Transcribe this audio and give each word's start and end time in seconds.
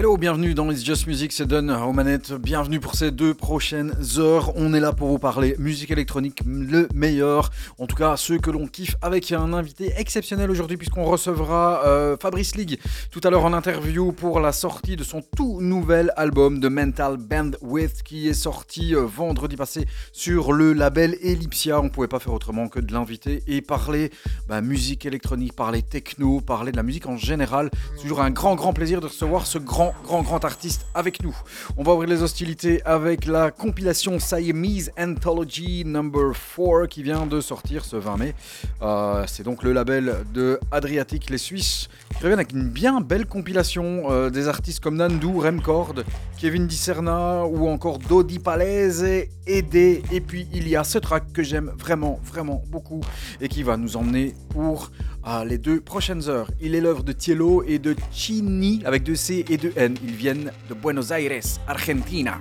Hello, 0.00 0.16
bienvenue 0.16 0.54
dans 0.54 0.70
It's 0.70 0.82
Just 0.82 1.06
Music, 1.06 1.30
c'est 1.30 1.46
Don 1.46 1.68
aux. 1.68 2.38
Bienvenue 2.38 2.80
pour 2.80 2.94
ces 2.94 3.10
deux 3.10 3.34
prochaines 3.34 3.92
heures. 4.16 4.50
On 4.56 4.72
est 4.72 4.80
là 4.80 4.94
pour 4.94 5.08
vous 5.08 5.18
parler 5.18 5.54
musique 5.58 5.90
électronique, 5.90 6.40
le 6.46 6.88
meilleur. 6.94 7.50
En 7.78 7.86
tout 7.86 7.96
cas, 7.96 8.16
ceux 8.16 8.38
que 8.38 8.50
l'on 8.50 8.66
kiffe 8.66 8.96
avec 9.02 9.30
un 9.30 9.52
invité 9.52 9.92
exceptionnel 9.98 10.50
aujourd'hui, 10.50 10.78
puisqu'on 10.78 11.04
recevra 11.04 11.82
euh, 11.84 12.16
Fabrice 12.18 12.56
League 12.56 12.80
tout 13.10 13.20
à 13.24 13.28
l'heure 13.28 13.44
en 13.44 13.52
interview 13.52 14.12
pour 14.12 14.40
la 14.40 14.52
sortie 14.52 14.96
de 14.96 15.04
son 15.04 15.20
tout 15.36 15.60
nouvel 15.60 16.14
album 16.16 16.60
de 16.60 16.68
Mental 16.68 17.18
Bandwidth 17.18 18.02
qui 18.02 18.26
est 18.26 18.32
sorti 18.32 18.94
euh, 18.94 19.04
vendredi 19.04 19.56
passé 19.56 19.84
sur 20.12 20.54
le 20.54 20.72
label 20.72 21.18
Ellipsia. 21.20 21.78
On 21.78 21.90
pouvait 21.90 22.08
pas 22.08 22.20
faire 22.20 22.32
autrement 22.32 22.68
que 22.68 22.80
de 22.80 22.90
l'inviter 22.94 23.42
et 23.46 23.60
parler 23.60 24.10
bah, 24.48 24.62
musique 24.62 25.04
électronique, 25.04 25.54
parler 25.54 25.82
techno, 25.82 26.40
parler 26.40 26.72
de 26.72 26.78
la 26.78 26.84
musique 26.84 27.04
en 27.04 27.18
général. 27.18 27.70
C'est 27.96 28.02
toujours 28.04 28.22
un 28.22 28.30
grand, 28.30 28.54
grand 28.54 28.72
plaisir 28.72 29.02
de 29.02 29.06
recevoir 29.08 29.46
ce 29.46 29.58
grand, 29.58 29.89
grand, 30.04 30.22
grand 30.22 30.44
artiste 30.44 30.86
avec 30.94 31.22
nous. 31.22 31.36
On 31.76 31.82
va 31.82 31.94
ouvrir 31.94 32.08
les 32.08 32.22
hostilités 32.22 32.82
avec 32.84 33.26
la 33.26 33.50
compilation 33.50 34.18
Siamese 34.18 34.90
Anthology 34.98 35.84
Number 35.84 36.32
4 36.56 36.86
qui 36.86 37.02
vient 37.02 37.26
de 37.26 37.40
sortir 37.40 37.84
ce 37.84 37.96
20 37.96 38.16
mai. 38.16 38.34
Euh, 38.82 39.24
c'est 39.26 39.42
donc 39.42 39.62
le 39.62 39.72
label 39.72 40.24
de 40.32 40.58
Adriatic, 40.70 41.30
les 41.30 41.38
Suisses, 41.38 41.88
qui 42.10 42.22
reviennent 42.22 42.38
avec 42.38 42.52
une 42.52 42.68
bien 42.68 43.00
belle 43.00 43.26
compilation 43.26 44.10
euh, 44.10 44.30
des 44.30 44.48
artistes 44.48 44.80
comme 44.80 44.96
Nandu, 44.96 45.38
Remcord, 45.38 45.94
Kevin 46.38 46.66
Discerna 46.66 47.44
ou 47.44 47.68
encore 47.68 47.98
Dodi 47.98 48.38
Palese, 48.38 49.26
Aidé. 49.46 50.02
Et 50.12 50.20
puis 50.20 50.48
il 50.52 50.68
y 50.68 50.76
a 50.76 50.84
ce 50.84 50.98
track 50.98 51.32
que 51.32 51.42
j'aime 51.42 51.72
vraiment, 51.78 52.20
vraiment 52.24 52.62
beaucoup 52.68 53.00
et 53.40 53.48
qui 53.48 53.62
va 53.62 53.76
nous 53.76 53.96
emmener 53.96 54.34
pour 54.50 54.90
ah, 55.22 55.44
les 55.44 55.58
deux 55.58 55.80
prochaines 55.80 56.28
heures. 56.28 56.50
Il 56.60 56.74
est 56.74 56.80
l'œuvre 56.80 57.02
de 57.02 57.12
Tielo 57.12 57.62
et 57.66 57.78
de 57.78 57.94
Chini 58.10 58.82
avec 58.84 59.02
deux 59.02 59.16
C 59.16 59.44
et 59.48 59.56
deux 59.58 59.72
N. 59.76 59.94
Ils 60.02 60.14
viennent 60.14 60.50
de 60.68 60.74
Buenos 60.74 61.10
Aires, 61.10 61.42
Argentina. 61.66 62.40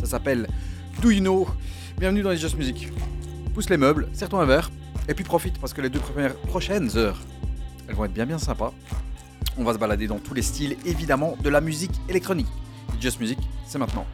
Ça 0.00 0.06
s'appelle 0.06 0.48
Do. 1.00 1.46
Bienvenue 1.98 2.22
dans 2.22 2.30
les 2.30 2.36
Just 2.36 2.56
Music. 2.56 2.90
Pousse 3.54 3.70
les 3.70 3.76
meubles, 3.76 4.08
serre-toi 4.12 4.42
un 4.42 4.46
verre 4.46 4.70
et 5.08 5.14
puis 5.14 5.24
profite 5.24 5.58
parce 5.60 5.72
que 5.72 5.80
les 5.80 5.88
deux 5.88 6.00
premières 6.00 6.34
prochaines 6.34 6.96
heures, 6.96 7.18
elles 7.88 7.94
vont 7.94 8.04
être 8.04 8.12
bien 8.12 8.26
bien 8.26 8.38
sympas. 8.38 8.72
On 9.56 9.64
va 9.64 9.72
se 9.72 9.78
balader 9.78 10.06
dans 10.06 10.18
tous 10.18 10.34
les 10.34 10.42
styles, 10.42 10.76
évidemment, 10.84 11.36
de 11.42 11.48
la 11.48 11.60
musique 11.60 11.92
électronique. 12.08 12.48
Just 13.00 13.20
Music, 13.20 13.38
c'est 13.66 13.78
maintenant. 13.78 14.04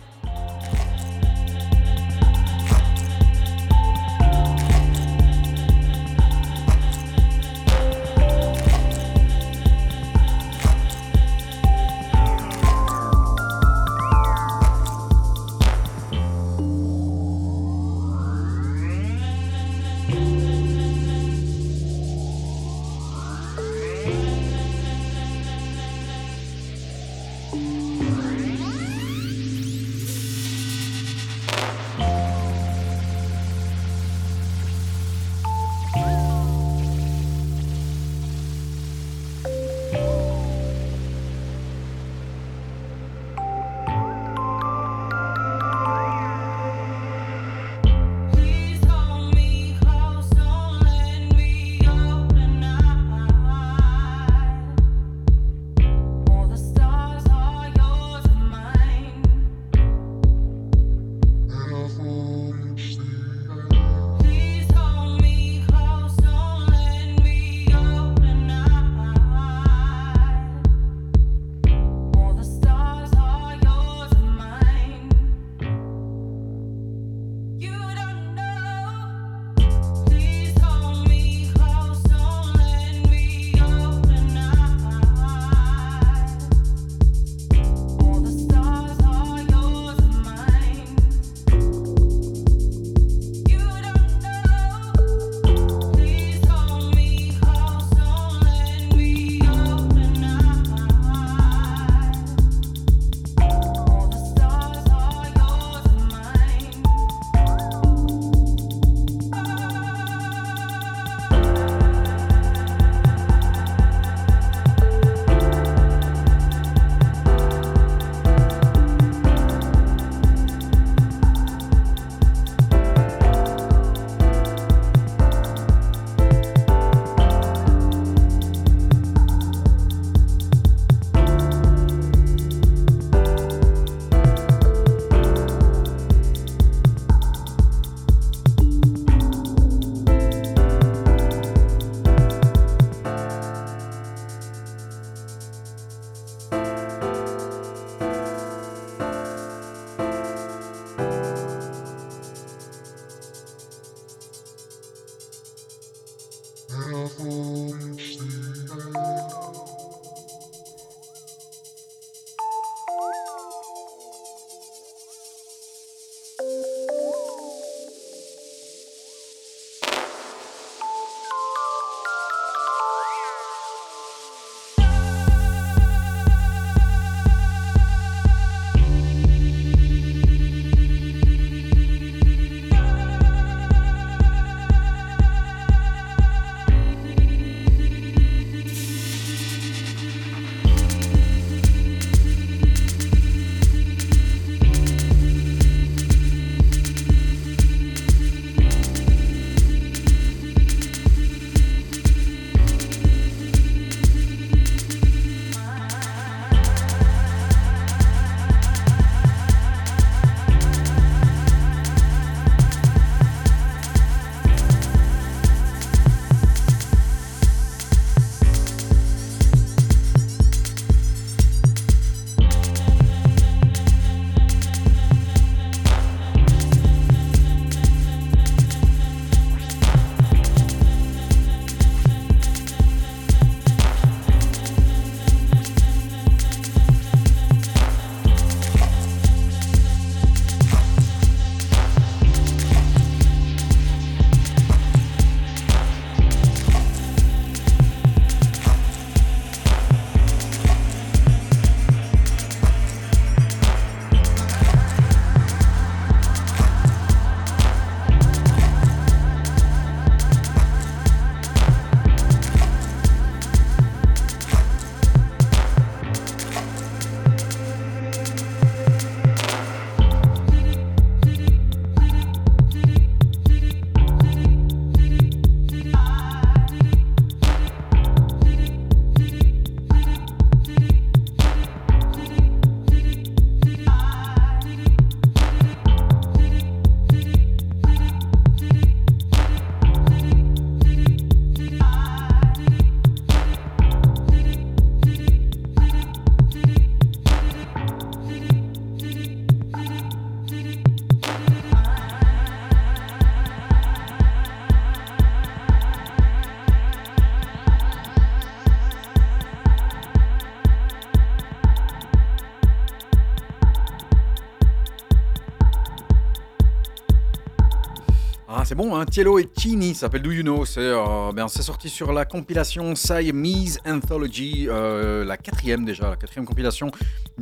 Ah, 318.62 318.64
c'est 318.64 318.76
bon, 318.76 318.94
hein 318.94 319.04
Tielo 319.06 319.40
et 319.40 319.48
Chini, 319.58 319.92
s'appelle 319.92 320.22
Do 320.22 320.30
You 320.30 320.44
Know. 320.44 320.64
C'est 320.64 320.78
euh, 320.78 321.32
ben, 321.34 321.48
c'est 321.48 321.62
sorti 321.62 321.88
sur 321.88 322.12
la 322.12 322.24
compilation 322.24 322.94
Siamese 322.94 323.80
Anthology, 323.84 324.68
euh, 324.68 325.24
la 325.24 325.36
quatrième 325.36 325.84
déjà, 325.84 326.10
la 326.10 326.14
quatrième 326.14 326.46
compilation 326.46 326.92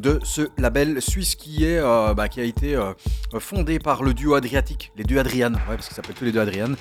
de 0.00 0.18
ce 0.22 0.42
label 0.58 1.00
suisse 1.00 1.34
qui, 1.34 1.64
est, 1.64 1.78
euh, 1.78 2.14
bah, 2.14 2.28
qui 2.28 2.40
a 2.40 2.44
été 2.44 2.74
euh, 2.74 2.92
fondé 3.38 3.78
par 3.78 4.02
le 4.02 4.14
duo 4.14 4.34
Adriatique, 4.34 4.92
les 4.96 5.04
deux 5.04 5.18
Adrian, 5.18 5.52
ouais, 5.52 5.76
parce 5.76 5.86
qu'ils 5.86 5.94
s'appellent 5.94 6.14
tous 6.14 6.24
les 6.24 6.32
deux 6.32 6.40
Adrian, 6.40 6.72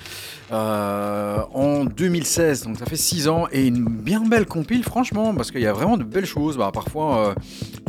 euh, 0.52 1.42
en 1.54 1.86
2016. 1.86 2.64
Donc 2.64 2.78
ça 2.78 2.86
fait 2.86 2.96
6 2.96 3.28
ans 3.28 3.48
et 3.52 3.68
une 3.68 3.86
bien 3.86 4.22
belle 4.22 4.46
compile, 4.46 4.84
franchement, 4.84 5.36
parce 5.36 5.52
qu'il 5.52 5.62
y 5.62 5.68
a 5.68 5.74
vraiment 5.74 5.98
de 5.98 6.04
belles 6.04 6.26
choses. 6.26 6.58
Bah, 6.58 6.72
parfois, 6.74 7.36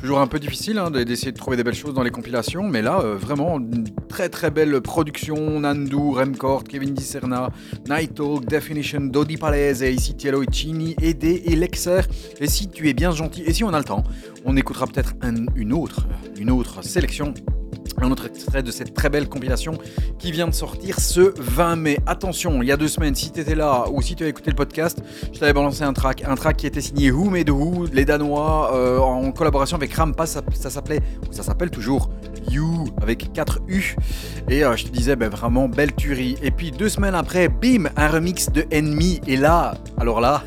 toujours 0.00 0.19
un 0.19 0.27
peu 0.27 0.38
difficile 0.38 0.79
hein, 0.79 0.91
d'essayer 0.91 1.32
de 1.32 1.38
trouver 1.38 1.56
des 1.56 1.65
belles 1.65 1.75
choses 1.75 1.94
dans 1.94 2.03
les 2.03 2.11
compilations, 2.11 2.65
mais 2.69 2.82
là, 2.82 3.00
vraiment, 3.00 3.59
une 3.59 3.85
très 4.09 4.29
très 4.29 4.50
belle 4.50 4.81
production. 4.81 5.61
Nandu, 5.61 5.97
Remcord, 5.97 6.65
Kevin 6.65 6.94
Discerna, 6.94 7.50
Night 7.88 8.15
Talk, 8.15 8.44
Definition, 8.47 9.00
Dodi 9.00 9.37
Palese, 9.37 9.82
ici 9.82 10.15
Tielo 10.15 10.43
et 10.43 10.47
Chini, 10.50 10.97
Ede 11.00 11.25
et 11.25 11.56
Lexer. 11.56 12.00
Et 12.41 12.49
si 12.49 12.69
tu 12.69 12.88
es 12.88 12.94
bien 12.94 13.12
gentil, 13.12 13.43
et 13.47 13.53
si 13.53 13.62
on 13.65 13.73
a 13.73 13.79
le 13.79 13.85
temps, 13.85 14.05
on 14.44 14.56
écoutera 14.56 14.87
peut-être 14.87 15.14
un- 15.22 15.46
une 15.54 15.72
autre, 15.72 16.06
une 16.38 16.62
sélection. 16.82 17.34
Un 18.02 18.10
autre 18.10 18.26
extrait 18.26 18.62
de 18.62 18.70
cette 18.70 18.94
très 18.94 19.10
belle 19.10 19.28
compilation 19.28 19.76
qui 20.19 20.32
vient 20.32 20.46
de 20.48 20.54
sortir 20.54 20.98
ce 21.00 21.34
20 21.38 21.76
mai. 21.76 21.98
Attention, 22.06 22.62
il 22.62 22.69
y 22.69 22.72
a 22.72 22.76
deux 22.78 22.88
semaines, 22.88 23.14
si 23.14 23.31
tu 23.31 23.40
étais 23.40 23.54
là 23.54 23.84
ou 23.92 24.00
si 24.00 24.14
tu 24.16 24.25
as 24.25 24.28
écouté 24.28 24.48
le 24.50 24.56
podcast, 24.56 25.02
je 25.34 25.38
t'avais 25.38 25.52
balancé 25.52 25.82
un 25.82 25.92
track, 25.92 26.22
un 26.26 26.34
track 26.34 26.56
qui 26.56 26.66
était 26.66 26.81
signé 26.81 27.10
Who 27.10 27.28
Made 27.28 27.50
Who, 27.50 27.87
les 27.92 28.06
Danois, 28.06 28.75
euh, 28.75 28.98
en 28.98 29.31
collaboration 29.32 29.76
avec 29.76 29.92
Rampa, 29.92 30.25
ça, 30.25 30.40
s'appelait, 30.70 31.00
ça 31.31 31.43
s'appelle 31.43 31.70
toujours 31.70 32.10
You, 32.50 32.86
avec 33.02 33.32
4 33.34 33.60
U. 33.69 33.94
Et 34.48 34.64
euh, 34.64 34.76
je 34.76 34.84
te 34.84 34.90
disais, 34.90 35.14
ben, 35.16 35.28
vraiment 35.28 35.69
belle 35.69 35.93
tuerie. 35.94 36.36
Et 36.43 36.50
puis 36.52 36.70
deux 36.70 36.88
semaines 36.88 37.14
après, 37.14 37.48
bim, 37.48 37.90
un 37.96 38.08
remix 38.08 38.50
de 38.50 38.64
Enemy. 38.72 39.20
Et 39.26 39.36
là, 39.36 39.75
alors 39.98 40.20
là, 40.22 40.43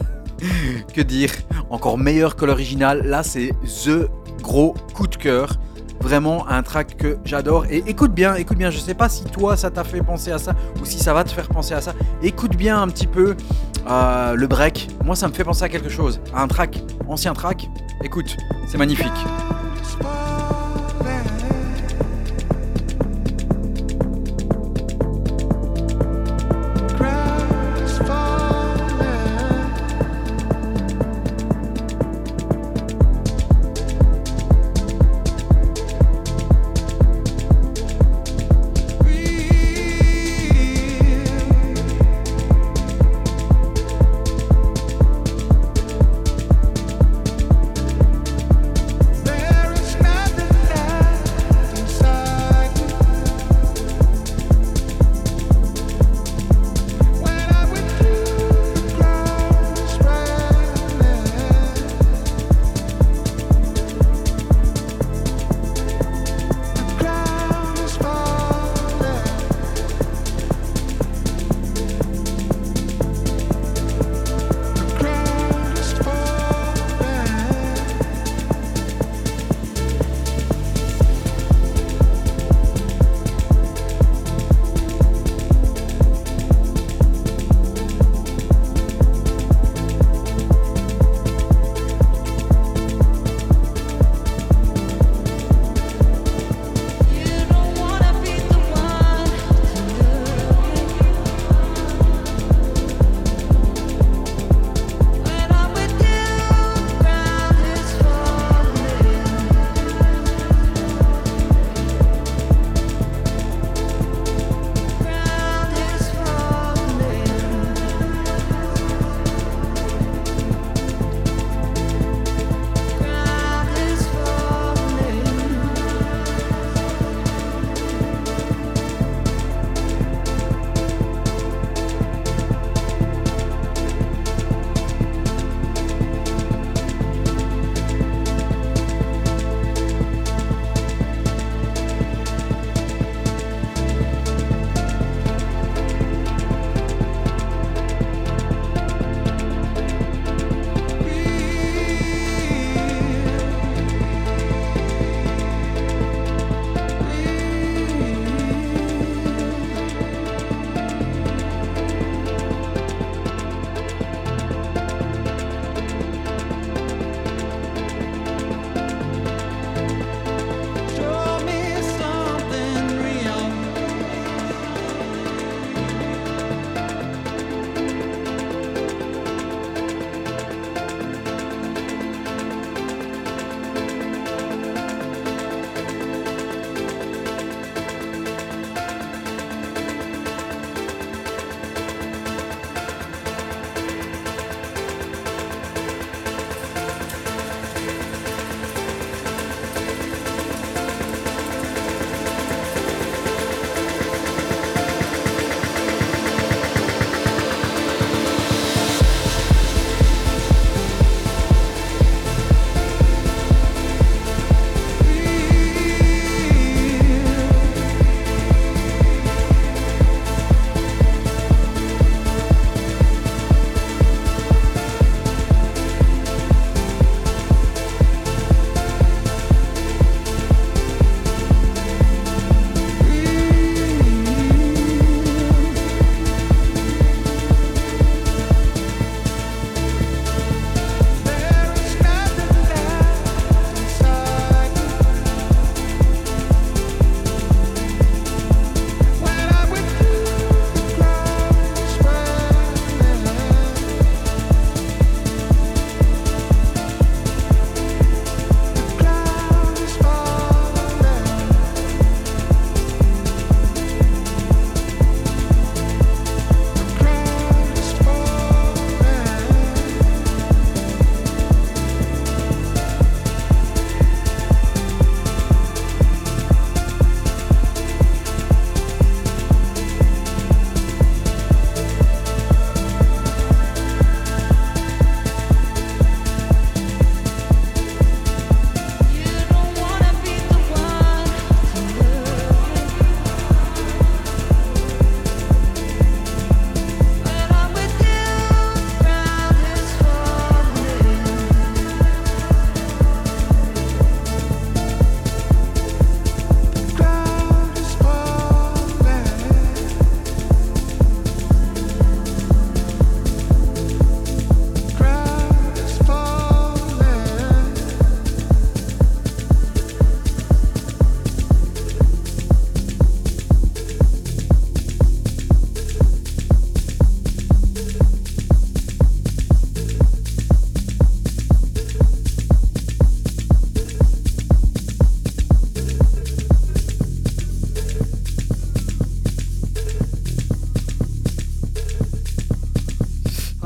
que 0.94 1.02
dire? 1.02 1.32
Encore 1.70 1.98
meilleur 1.98 2.36
que 2.36 2.46
l'original. 2.46 3.04
Là, 3.06 3.24
c'est 3.24 3.52
The 3.86 4.10
gros 4.42 4.74
coup 4.94 5.08
de 5.08 5.16
cœur. 5.16 5.58
Vraiment 6.02 6.48
un 6.50 6.64
track 6.64 6.98
que 6.98 7.18
j'adore. 7.24 7.66
Et 7.70 7.84
écoute 7.88 8.14
bien, 8.14 8.36
écoute 8.36 8.58
bien. 8.58 8.70
Je 8.70 8.78
sais 8.78 8.94
pas 8.94 9.08
si 9.08 9.24
toi 9.24 9.56
ça 9.56 9.72
t'a 9.72 9.84
fait 9.84 10.02
penser 10.02 10.32
à 10.32 10.38
ça 10.38 10.54
ou 10.82 10.86
si 10.86 11.00
ça 11.00 11.14
va 11.14 11.24
te 11.24 11.32
faire 11.32 11.48
penser 11.48 11.74
à 11.74 11.82
ça. 11.82 11.94
Écoute 12.22 12.58
bien 12.58 12.82
un 12.82 12.88
petit 12.88 13.08
peu 13.08 13.36
euh, 13.90 14.36
le 14.36 14.48
break. 14.48 14.90
Moi, 15.04 15.16
ça 15.16 15.28
me 15.28 15.34
fait 15.34 15.44
penser 15.44 15.64
à 15.64 15.70
quelque 15.70 15.90
chose. 15.90 16.20
À 16.34 16.42
un 16.42 16.48
track, 16.48 16.82
ancien 17.08 17.34
track. 17.34 17.70
Écoute, 18.04 18.36
c'est 18.68 18.78
magnifique. 18.78 19.08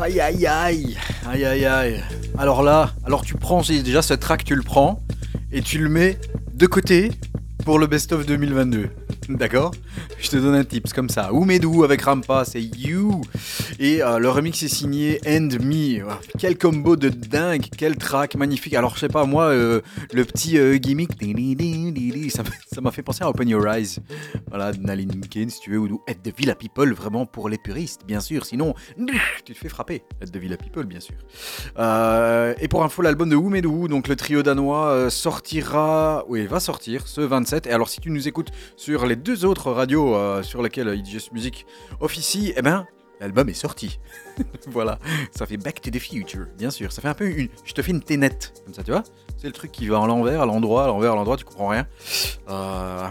Aïe 0.08 0.22
aïe 0.22 0.48
aïe 0.48 0.98
Aïe 1.28 1.44
aïe 1.44 1.66
aïe 1.66 2.04
Alors 2.38 2.64
là, 2.64 2.94
alors 3.06 3.26
tu 3.26 3.34
prends 3.34 3.62
déjà 3.62 4.02
ce 4.02 4.14
track, 4.14 4.46
tu 4.46 4.56
le 4.56 4.62
prends 4.62 5.04
et 5.52 5.62
tu 5.62 5.80
le 5.80 5.90
mets 5.90 6.18
de 6.54 6.66
côté 6.66 7.12
pour 7.66 7.78
le 7.78 7.88
best-of 7.88 8.26
2022. 8.26 8.88
D'accord? 9.28 9.72
Je 10.20 10.30
te 10.30 10.38
donne 10.38 10.56
un 10.56 10.64
tips 10.64 10.94
comme 10.94 11.10
ça. 11.10 11.34
Oumedou 11.34 11.84
avec 11.84 12.04
Rampa, 12.04 12.46
c'est 12.46 12.62
You. 12.62 13.22
Et 13.80 14.02
euh, 14.02 14.20
le 14.20 14.30
remix 14.30 14.64
est 14.64 14.70
signé 14.70 15.20
End 15.28 15.50
Me. 15.62 16.06
Quel 16.40 16.58
combo 16.58 16.96
de 16.96 17.10
dingue, 17.10 17.66
quel 17.78 17.98
track 17.98 18.36
magnifique. 18.36 18.74
Alors 18.76 18.96
je 18.96 19.02
sais 19.02 19.10
pas, 19.10 19.26
moi, 19.26 19.48
euh, 19.48 19.82
le 20.14 20.24
petit 20.24 20.58
euh, 20.58 20.78
gimmick, 20.78 21.12
ça 22.72 22.82
m'a 22.82 22.92
fait 22.92 23.04
penser 23.04 23.26
à 23.26 23.30
Open 23.30 23.50
Your 23.50 23.68
Eyes. 23.68 23.98
Voilà, 24.58 24.76
Naline 24.76 25.22
Kane, 25.28 25.52
si 25.52 25.60
tu 25.60 25.70
veux, 25.70 25.78
ou 25.78 26.02
Aide 26.08 26.24
de 26.24 26.34
Villa 26.36 26.56
People, 26.56 26.92
vraiment 26.92 27.28
pour 27.28 27.48
les 27.48 27.60
puristes, 27.60 28.08
bien 28.08 28.20
sûr. 28.20 28.44
Sinon, 28.44 28.74
tu 29.46 29.54
te 29.54 29.60
fais 29.60 29.70
frapper. 29.70 30.02
Aide 30.20 30.32
de 30.32 30.40
Villa 30.40 30.58
People, 30.58 30.86
bien 30.86 31.00
sûr. 31.00 31.14
Euh, 31.78 32.56
et 32.60 32.68
pour 32.68 32.84
info, 32.84 33.04
l'album 33.04 33.30
de 33.30 33.36
Oumedou, 33.36 33.88
donc 33.88 34.08
le 34.08 34.16
trio 34.16 34.42
danois, 34.42 34.88
euh, 34.88 35.10
sortira, 35.12 36.26
oui, 36.28 36.48
va 36.48 36.60
sortir 36.60 37.08
ce 37.08 37.22
27. 37.22 37.68
Et 37.68 37.72
alors, 37.72 37.88
si 37.88 38.00
tu 38.00 38.10
nous 38.10 38.28
écoutes 38.28 38.50
sur 38.78 39.06
les 39.06 39.16
deux 39.16 39.46
autres 39.46 39.72
radios 39.72 40.16
euh, 40.16 40.42
sur 40.42 40.64
lesquelles 40.64 41.00
It's 41.06 41.32
Music 41.32 41.68
officie, 42.00 42.54
eh 42.58 42.64
ben, 42.64 42.88
l'album 43.20 43.50
est 43.50 43.54
sorti. 43.54 44.00
voilà, 44.72 44.98
ça 45.30 45.46
fait 45.46 45.58
Back 45.58 45.82
to 45.82 45.92
the 45.92 46.00
Future, 46.00 46.48
bien 46.58 46.72
sûr. 46.72 46.92
Ça 46.92 47.04
fait 47.04 47.10
un 47.10 47.14
peu 47.14 47.28
une. 47.28 47.50
Je 47.64 47.74
te 47.74 47.84
fais 47.84 47.92
une 47.92 48.02
ténette, 48.02 48.54
comme 48.66 48.74
ça, 48.74 48.84
tu 48.84 48.90
vois 48.90 49.04
C'est 49.38 49.46
le 49.46 49.54
truc 49.54 49.72
qui 49.72 49.86
va 49.86 50.02
à 50.02 50.08
l'envers, 50.08 50.42
à 50.42 50.46
l'endroit, 50.48 50.86
à 50.86 50.88
l'envers, 50.88 51.12
à 51.12 51.16
l'endroit, 51.16 51.38
tu 51.38 51.46
comprends 51.46 51.68
rien. 51.68 51.86
Euh, 52.50 53.08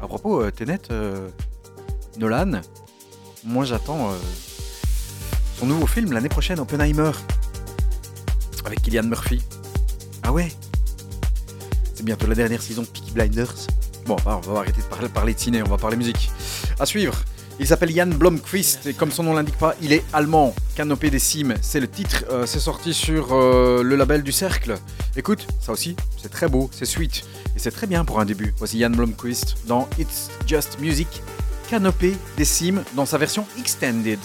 À 0.00 0.06
propos, 0.06 0.42
euh, 0.42 0.52
Tenet, 0.52 0.80
euh, 0.92 1.28
Nolan, 2.18 2.60
moi 3.44 3.64
j'attends 3.64 4.10
euh, 4.10 4.16
son 5.58 5.66
nouveau 5.66 5.88
film 5.88 6.12
l'année 6.12 6.28
prochaine, 6.28 6.60
Oppenheimer, 6.60 7.10
avec 8.64 8.80
Killian 8.80 9.02
Murphy. 9.02 9.42
Ah 10.22 10.32
ouais? 10.32 10.52
C'est 11.94 12.04
bientôt 12.04 12.28
la 12.28 12.36
dernière 12.36 12.62
saison 12.62 12.82
de 12.82 12.86
Peaky 12.86 13.10
Blinders. 13.10 13.54
Bon, 14.06 14.16
bah, 14.24 14.40
on 14.46 14.52
va 14.52 14.60
arrêter 14.60 14.80
de 14.80 15.08
parler, 15.08 15.34
de 15.34 15.38
ciné, 15.38 15.62
on 15.62 15.68
va 15.68 15.78
parler 15.78 15.96
musique. 15.96 16.30
À 16.78 16.86
suivre, 16.86 17.18
il 17.58 17.66
s'appelle 17.66 17.92
Jan 17.92 18.06
Blomqvist 18.06 18.86
et 18.86 18.94
comme 18.94 19.10
son 19.10 19.24
nom 19.24 19.34
l'indique 19.34 19.58
pas, 19.58 19.74
il 19.82 19.92
est 19.92 20.04
allemand. 20.12 20.54
Canopée 20.76 21.10
des 21.10 21.18
cimes, 21.18 21.54
c'est 21.60 21.80
le 21.80 21.88
titre, 21.88 22.24
c'est 22.46 22.60
sorti 22.60 22.94
sur 22.94 23.34
le 23.34 23.96
label 23.96 24.22
du 24.22 24.30
Cercle. 24.30 24.76
Écoute, 25.16 25.44
ça 25.60 25.72
aussi, 25.72 25.96
c'est 26.22 26.28
très 26.28 26.46
beau, 26.46 26.70
c'est 26.72 26.84
sweet 26.84 27.24
et 27.56 27.58
c'est 27.58 27.70
très 27.70 27.86
bien 27.86 28.04
pour 28.04 28.20
un 28.20 28.24
début. 28.24 28.54
Voici 28.58 28.78
Jan 28.78 28.90
Blomqvist 28.90 29.56
dans 29.66 29.88
It's 29.98 30.30
Just 30.46 30.78
Music, 30.80 31.22
Canopée 31.68 32.16
des 32.36 32.44
cimes 32.44 32.82
dans 32.94 33.06
sa 33.06 33.18
version 33.18 33.46
extended. 33.58 34.18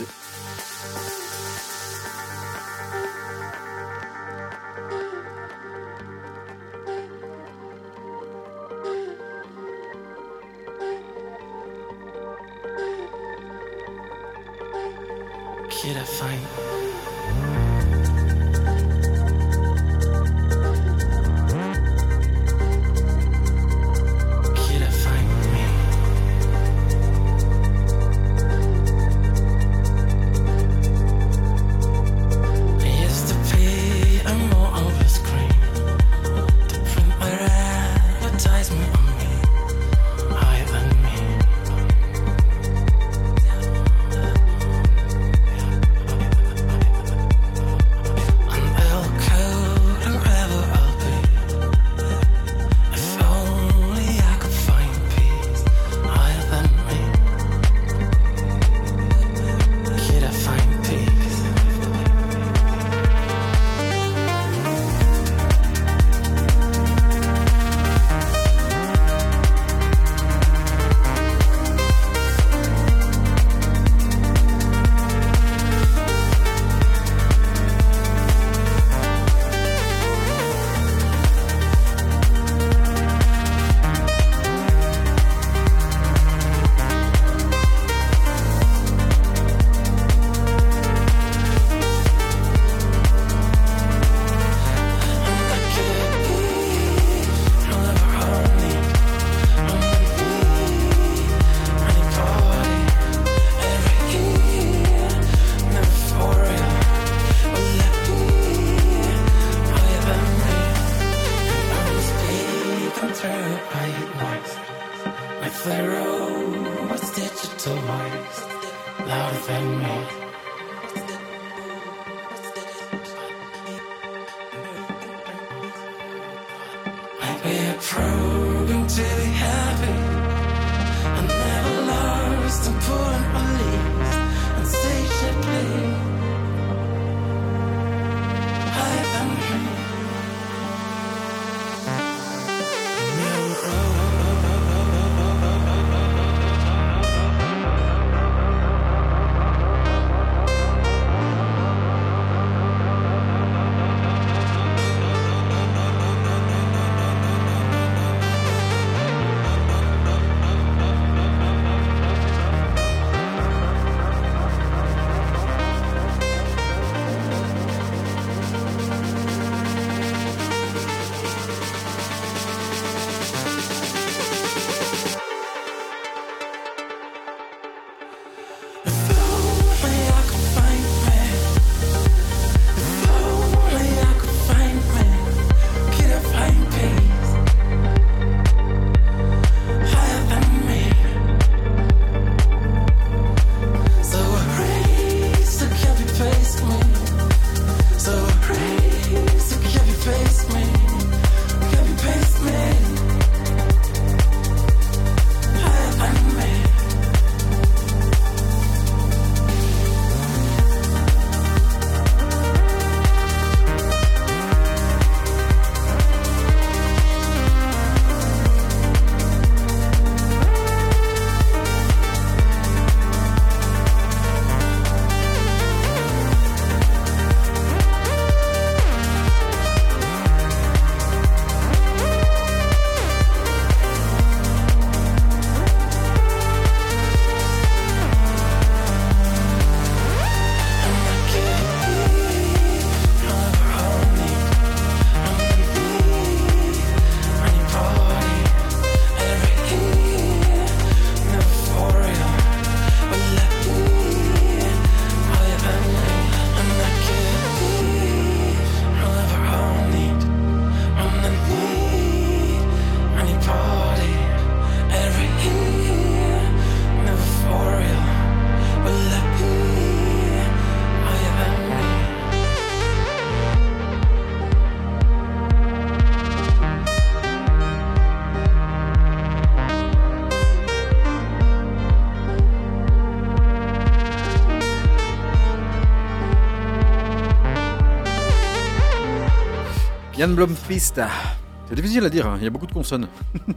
C'est 291.68 291.76
difficile 291.76 292.06
à 292.06 292.10
dire, 292.10 292.28
hein, 292.28 292.36
il 292.38 292.46
y 292.46 292.48
a 292.48 292.50
beaucoup 292.50 292.66
de 292.66 292.72
consonnes. 292.72 293.10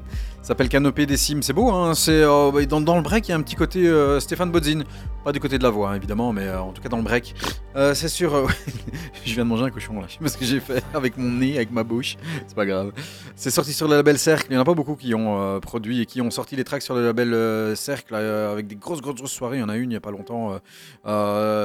Ça 0.42 0.48
s'appelle 0.48 0.68
Canopée 0.68 1.06
des 1.06 1.16
Cimes, 1.16 1.40
c'est 1.40 1.52
beau, 1.52 1.70
hein, 1.70 1.94
c'est, 1.94 2.22
euh, 2.22 2.66
dans, 2.66 2.96
le 2.96 3.02
break 3.02 3.28
il 3.28 3.30
y 3.30 3.34
a 3.34 3.36
un 3.36 3.42
petit 3.42 3.54
côté 3.54 3.86
euh, 3.86 4.18
Stéphane 4.18 4.50
Bodzin. 4.50 4.82
Pas 5.24 5.30
du 5.30 5.38
côté 5.38 5.58
de 5.58 5.62
la 5.62 5.70
voix 5.70 5.90
hein, 5.90 5.94
évidemment, 5.94 6.32
mais 6.32 6.42
euh, 6.48 6.60
en 6.60 6.72
tout 6.72 6.82
cas 6.82 6.88
dans 6.88 6.96
le 6.96 7.04
break. 7.04 7.36
C'est 7.94 8.08
sûr, 8.08 8.48
je 9.24 9.34
viens 9.34 9.44
de 9.44 9.48
manger 9.48 9.64
un 9.64 9.70
cochon 9.70 10.00
là, 10.00 10.06
je 10.08 10.14
sais 10.14 10.18
pas 10.18 10.28
ce 10.28 10.38
que 10.38 10.44
j'ai 10.44 10.58
fait 10.58 10.82
avec 10.92 11.16
mon 11.16 11.30
nez, 11.30 11.54
avec 11.54 11.70
ma 11.70 11.84
bouche, 11.84 12.16
c'est 12.48 12.56
pas 12.56 12.66
grave. 12.66 12.90
C'est 13.38 13.50
sorti 13.50 13.74
sur 13.74 13.86
le 13.86 13.96
label 13.96 14.18
Cercle, 14.18 14.46
il 14.50 14.54
y 14.54 14.56
en 14.56 14.62
a 14.62 14.64
pas 14.64 14.72
beaucoup 14.72 14.96
qui 14.96 15.14
ont 15.14 15.38
euh, 15.40 15.60
produit 15.60 16.00
et 16.00 16.06
qui 16.06 16.22
ont 16.22 16.30
sorti 16.30 16.56
les 16.56 16.64
tracks 16.64 16.80
sur 16.80 16.94
le 16.94 17.04
label 17.04 17.34
euh, 17.34 17.74
Cercle 17.76 18.14
euh, 18.14 18.50
avec 18.50 18.66
des 18.66 18.76
grosses, 18.76 19.02
grosses 19.02 19.16
grosses 19.16 19.32
soirées. 19.32 19.58
Il 19.58 19.60
y 19.60 19.62
en 19.62 19.68
a 19.68 19.76
une 19.76 19.90
il 19.90 19.94
y 19.94 19.96
a 19.96 20.00
pas 20.00 20.10
longtemps 20.10 20.52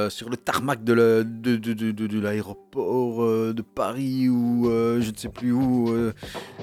sur 0.09 0.29
le 0.29 0.35
tarmac 0.35 0.83
de, 0.83 0.91
la- 0.93 1.23
de, 1.23 1.55
de, 1.55 1.71
de, 1.73 1.91
de- 1.91 2.07
de 2.07 2.19
l'aéroport 2.19 3.25
de 3.53 3.61
Paris 3.61 4.27
ou 4.27 4.65
je 4.69 5.09
ne 5.11 5.15
sais 5.15 5.29
plus 5.29 5.53
où. 5.53 5.95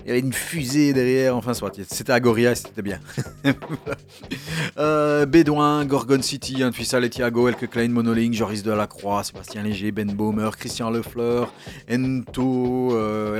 il 0.04 0.08
y 0.08 0.10
avait 0.10 0.20
une 0.20 0.32
fusée 0.34 0.92
derrière, 0.92 1.34
enfin. 1.36 1.52
C'était 1.88 2.12
à 2.12 2.20
Goria 2.20 2.54
c'était 2.54 2.82
bien. 2.82 3.00
Bédouin, 5.26 5.84
Gorgon 5.86 6.20
City, 6.22 6.62
Antuissa 6.64 7.00
Letiago, 7.00 7.48
Elke 7.48 7.68
Klein, 7.68 7.88
Monolink, 7.88 8.34
Joris 8.34 8.62
Delacroix, 8.62 9.24
Sébastien 9.24 9.62
Léger, 9.62 9.90
Ben 9.90 10.12
Baumer, 10.12 10.50
Christian 10.58 10.90
Lefleur, 10.90 11.52
Ento, 11.90 12.94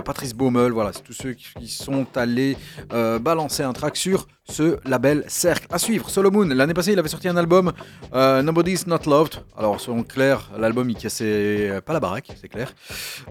Patrice 0.05 0.33
Baumel, 0.35 0.73
voilà, 0.73 0.93
c'est 0.95 1.03
tous 1.03 1.13
ceux 1.13 1.33
qui, 1.35 1.45
qui 1.59 1.68
sont 1.68 2.07
allés 2.16 2.57
euh, 2.92 3.18
balancer 3.18 3.62
un 3.62 3.73
track 3.73 3.97
sur 3.97 4.27
ce 4.44 4.79
label 4.88 5.25
Cercle. 5.29 5.66
À 5.71 5.79
suivre, 5.79 6.09
Solomon, 6.09 6.44
l'année 6.47 6.75
passée 6.75 6.92
il 6.92 6.99
avait 6.99 7.09
sorti 7.09 7.29
un 7.29 7.37
album, 7.37 7.73
euh, 8.14 8.42
Nobody's 8.42 8.87
Not 8.87 9.01
Loved. 9.07 9.42
Alors 9.57 9.81
selon 9.81 10.03
Claire, 10.03 10.51
l'album 10.59 10.88
il 10.88 10.97
cassait 10.97 11.81
pas 11.85 11.92
la 11.92 12.01
baraque, 12.01 12.31
c'est 12.40 12.49
clair. 12.49 12.73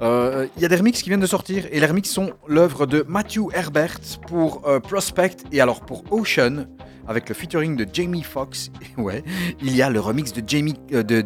Euh, 0.01 0.47
Il 0.57 0.61
y 0.61 0.65
a 0.65 0.67
des 0.67 0.75
remixes 0.75 1.01
qui 1.01 1.09
viennent 1.09 1.19
de 1.19 1.25
sortir 1.25 1.65
et 1.71 1.79
les 1.79 1.85
remixes 1.85 2.11
sont 2.11 2.33
l'œuvre 2.47 2.85
de 2.85 3.03
Matthew 3.07 3.49
Herbert 3.53 3.99
pour 4.27 4.61
Prospect 4.83 5.37
et 5.51 5.61
alors 5.61 5.81
pour 5.81 6.03
Ocean 6.11 6.67
avec 7.07 7.29
le 7.29 7.35
featuring 7.35 7.75
de 7.75 7.87
Jamie 7.91 8.23
Foxx. 8.23 8.69
ouais, 8.97 9.23
il 9.61 9.75
y 9.75 9.81
a 9.81 9.89
le 9.89 9.99
remix 9.99 10.33
de 10.33 10.43
Jamie 10.47 10.75
de 10.91 11.25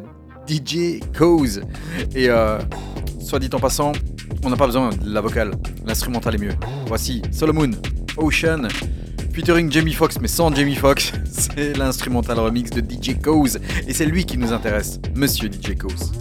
DJ 0.51 0.99
Cause 1.17 1.61
et 2.13 2.29
euh, 2.29 2.59
soit 3.21 3.39
dit 3.39 3.49
en 3.53 3.59
passant, 3.59 3.93
on 4.43 4.49
n'a 4.49 4.57
pas 4.57 4.65
besoin 4.65 4.89
de 4.89 5.09
la 5.09 5.21
vocale, 5.21 5.51
l'instrumental 5.85 6.35
est 6.35 6.39
mieux. 6.39 6.55
Voici 6.87 7.21
Solomon, 7.31 7.71
Ocean. 8.17 8.67
Featuring 9.31 9.71
Jamie 9.71 9.93
Foxx, 9.93 10.19
mais 10.19 10.27
sans 10.27 10.53
Jamie 10.53 10.75
Foxx, 10.75 11.13
c'est 11.31 11.77
l'instrumental 11.77 12.37
remix 12.37 12.69
de 12.69 12.81
DJ 12.81 13.17
Cause, 13.21 13.59
et 13.87 13.93
c'est 13.93 14.05
lui 14.05 14.25
qui 14.25 14.37
nous 14.37 14.51
intéresse, 14.51 14.99
Monsieur 15.15 15.49
DJ 15.49 15.77
Cause. 15.77 16.11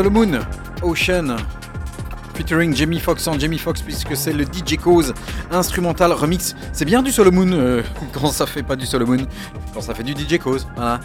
Solomon, 0.00 0.40
Ocean, 0.82 1.36
featuring 2.32 2.74
Jamie 2.74 3.00
Foxx 3.00 3.28
en 3.28 3.38
Jamie 3.38 3.58
Foxx 3.58 3.82
puisque 3.82 4.16
c'est 4.16 4.32
le 4.32 4.44
DJ 4.44 4.78
Cause 4.82 5.12
instrumental 5.50 6.12
remix. 6.12 6.56
C'est 6.72 6.86
bien 6.86 7.02
du 7.02 7.12
Solomon 7.12 7.52
euh, 7.52 7.82
quand 8.14 8.28
ça 8.28 8.46
fait 8.46 8.62
pas 8.62 8.76
du 8.76 8.86
Solomon, 8.86 9.18
quand 9.74 9.82
ça 9.82 9.92
fait 9.92 10.02
du 10.02 10.12
DJ 10.12 10.38
Cause. 10.38 10.66
Voilà. 10.74 11.00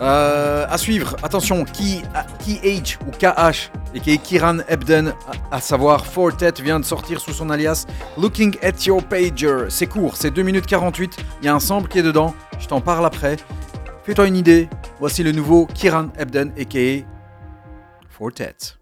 Euh, 0.00 0.76
suivre, 0.78 1.14
attention, 1.22 1.64
Key, 1.64 2.02
KH 2.40 2.98
ou 3.06 3.12
KH 3.12 3.70
et 3.94 4.18
Kiran 4.18 4.58
Ebden, 4.66 5.12
à, 5.52 5.60
savoir 5.60 6.04
Fortet, 6.04 6.54
vient 6.60 6.80
de 6.80 6.84
sortir 6.84 7.20
sous 7.20 7.32
son 7.32 7.50
alias 7.50 7.86
Looking 8.18 8.56
at 8.64 8.84
Your 8.84 9.00
Pager. 9.04 9.66
C'est 9.68 9.86
court, 9.86 10.16
c'est 10.16 10.32
2 10.32 10.42
minutes 10.42 10.66
48, 10.66 11.18
il 11.40 11.46
y 11.46 11.48
a 11.48 11.54
un 11.54 11.60
sample 11.60 11.86
qui 11.88 12.00
est 12.00 12.02
dedans, 12.02 12.34
je 12.58 12.66
t'en 12.66 12.80
parle 12.80 13.06
après. 13.06 13.36
Fais-toi 14.02 14.26
une 14.26 14.36
idée, 14.36 14.68
voici 14.98 15.22
le 15.22 15.30
nouveau 15.30 15.66
Kiran 15.66 16.08
Ebden 16.18 16.50
aka 16.58 17.13
Fortet. 18.14 18.76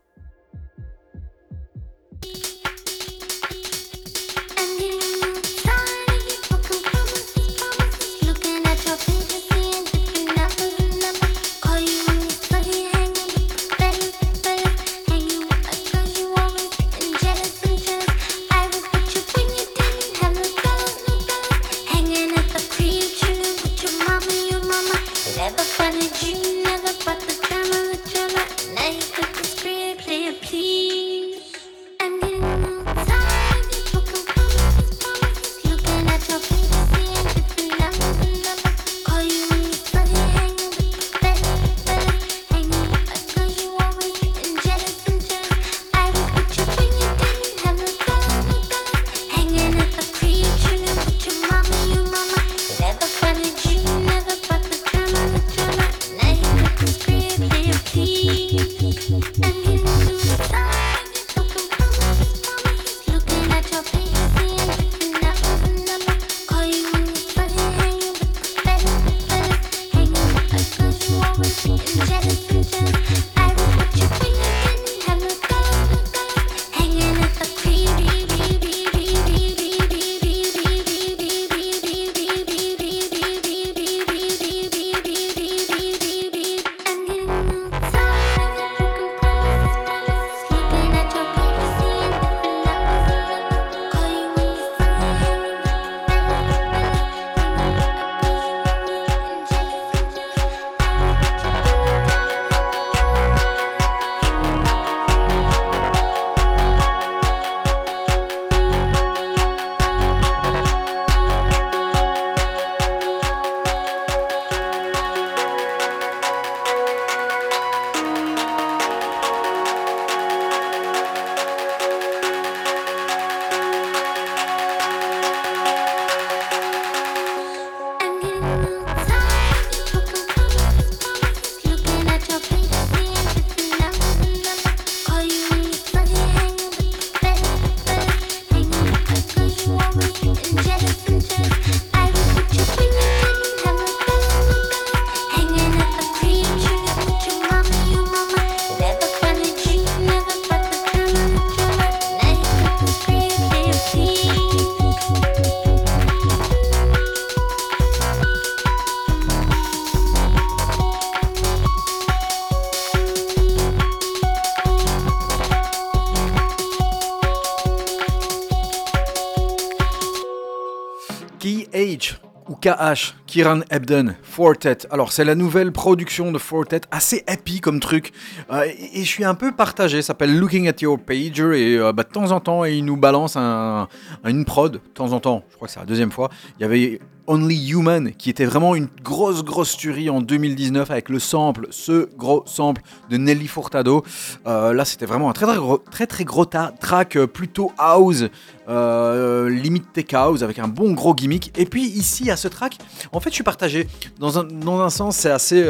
KH 172.62 173.14
Kiran 173.27 173.62
Ebden, 173.70 174.14
Fortet. 174.22 174.87
Alors 174.92 175.11
c'est 175.11 175.25
la 175.25 175.35
nouvelle 175.35 175.72
production 175.72 176.31
de 176.31 176.38
Fortet, 176.38 176.83
assez 176.92 177.25
happy 177.27 177.61
comme 177.61 177.81
truc. 177.81 178.12
Euh, 178.53 178.70
et, 178.93 179.05
je 179.05 179.09
suis 179.09 179.25
un 179.25 179.35
peu 179.35 179.53
partagé, 179.53 180.03
ça 180.03 180.09
s'appelle 180.09 180.39
Looking 180.39 180.69
at 180.69 180.75
Your 180.81 180.99
Pager. 180.99 181.75
Et 181.75 181.79
euh, 181.79 181.93
bah, 181.93 182.03
de 182.03 182.09
temps 182.09 182.31
en 182.31 182.41
temps, 182.41 182.65
il 182.65 182.85
nous 182.85 182.97
balance 182.97 183.37
un, 183.37 183.89
une 184.25 184.45
prod. 184.45 184.73
De 184.73 184.79
temps 184.95 185.13
en 185.13 185.21
temps, 185.21 185.45
je 185.51 185.57
crois 185.57 185.69
que 185.69 185.75
c'est 185.75 185.81
la 185.81 185.87
deuxième 185.87 186.11
fois. 186.11 186.31
Il 186.59 186.63
y 186.63 186.65
avait 186.65 187.01
Only 187.27 187.71
Human 187.71 188.13
qui 188.13 188.31
était 188.31 188.45
vraiment 188.45 188.75
une 188.75 188.89
grosse 189.03 189.45
grosse 189.45 189.77
tuerie 189.77 190.11
en 190.11 190.21
2019 190.21 190.91
avec 190.91 191.09
le 191.09 191.19
sample, 191.19 191.69
ce 191.71 192.09
gros 192.17 192.43
sample 192.47 192.83
de 193.11 193.17
Nelly 193.17 193.47
Furtado. 193.47 194.05
Euh, 194.47 194.73
là 194.73 194.85
c'était 194.85 195.07
vraiment 195.07 195.31
un 195.31 195.33
très 195.33 195.47
très 195.47 195.57
gros, 195.57 195.79
très, 195.79 196.07
très 196.07 196.25
gros 196.25 196.45
track 196.45 197.17
euh, 197.17 197.27
plutôt 197.27 197.73
house, 197.79 198.25
euh, 198.69 199.49
limite 199.49 199.93
tech 199.93 200.13
house 200.13 200.43
avec 200.43 200.59
un 200.59 200.69
bon 200.69 200.93
gros 200.93 201.15
gimmick. 201.15 201.53
Et 201.59 201.67
puis 201.67 201.85
ici 201.85 202.31
à 202.31 202.37
ce 202.37 202.49
track, 202.49 202.79
en 203.13 203.21
fait 203.21 203.31
je 203.31 203.35
suis 203.35 203.45
partagé. 203.45 203.87
Dans 204.19 204.39
un, 204.39 204.45
dans 204.45 204.81
un 204.81 204.91
sens 204.91 205.17
c'est 205.17 205.31
assez, 205.31 205.69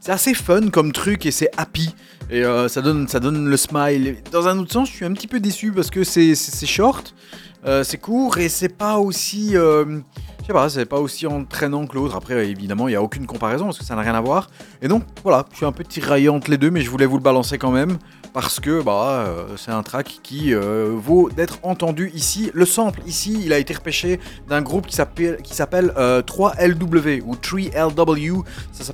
c'est 0.00 0.12
assez 0.12 0.34
fun 0.34 0.68
comme 0.68 0.92
truc 0.92 1.24
et 1.26 1.30
c'est 1.30 1.50
happy. 1.56 1.94
Et 2.30 2.42
euh, 2.44 2.68
ça, 2.68 2.80
donne, 2.80 3.06
ça 3.06 3.20
donne 3.20 3.48
le 3.48 3.56
smile. 3.56 4.16
Dans 4.32 4.48
un 4.48 4.58
autre 4.58 4.72
sens, 4.72 4.88
je 4.88 4.94
suis 4.94 5.04
un 5.04 5.12
petit 5.12 5.26
peu 5.26 5.40
déçu 5.40 5.72
parce 5.72 5.90
que 5.90 6.04
c'est 6.04 6.34
short, 6.66 7.14
euh, 7.66 7.84
c'est 7.84 7.98
court 7.98 8.38
et 8.38 8.48
c'est 8.48 8.68
pas 8.68 8.98
aussi. 8.98 9.56
euh, 9.56 10.00
je 10.40 10.46
sais 10.46 10.52
pas, 10.52 10.68
c'est 10.68 10.84
pas 10.84 10.98
aussi 10.98 11.26
entraînant 11.26 11.86
que 11.86 11.94
l'autre. 11.94 12.16
Après, 12.16 12.48
évidemment, 12.48 12.88
il 12.88 12.92
n'y 12.92 12.96
a 12.96 13.02
aucune 13.02 13.26
comparaison 13.26 13.66
parce 13.66 13.78
que 13.78 13.84
ça 13.84 13.94
n'a 13.94 14.02
rien 14.02 14.14
à 14.14 14.20
voir. 14.20 14.48
Et 14.82 14.88
donc, 14.88 15.04
voilà, 15.22 15.46
je 15.52 15.56
suis 15.56 15.66
un 15.66 15.72
peu 15.72 15.84
tiraillé 15.84 16.28
entre 16.28 16.50
les 16.50 16.58
deux, 16.58 16.70
mais 16.70 16.82
je 16.82 16.90
voulais 16.90 17.06
vous 17.06 17.16
le 17.16 17.22
balancer 17.22 17.56
quand 17.56 17.70
même 17.70 17.98
parce 18.34 18.58
que 18.58 18.82
bah, 18.82 19.24
euh, 19.28 19.56
c'est 19.56 19.70
un 19.70 19.84
track 19.84 20.18
qui 20.22 20.52
euh, 20.52 20.90
vaut 20.92 21.30
d'être 21.30 21.60
entendu 21.62 22.10
ici. 22.14 22.50
Le 22.52 22.66
sample, 22.66 23.00
ici, 23.06 23.40
il 23.44 23.52
a 23.52 23.58
été 23.58 23.72
repêché 23.72 24.18
d'un 24.48 24.60
groupe 24.60 24.86
qui 24.88 24.96
s'appelle 24.96 25.38
qui 25.42 25.54
s'appelle, 25.54 25.92
euh, 25.96 26.20
3LW 26.20 27.22
ou 27.24 27.36
3LW. 27.36 28.42
Ça, 28.72 28.84
ça 28.84 28.92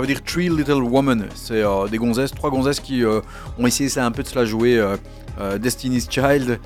veut 0.00 0.06
dire 0.06 0.22
Three 0.22 0.50
Little 0.50 0.82
Women. 0.82 1.26
C'est 1.34 1.62
des 1.90 1.96
gonzesses, 1.96 2.32
trois 2.32 2.50
gonzesses 2.50 2.80
qui 2.80 3.02
ont 3.04 3.66
essayé 3.66 3.88
un 3.98 4.10
peu 4.12 4.22
de 4.22 4.28
se 4.28 4.38
la 4.38 4.44
jouer. 4.44 4.80
Destiny's 5.60 6.08
Child, 6.10 6.60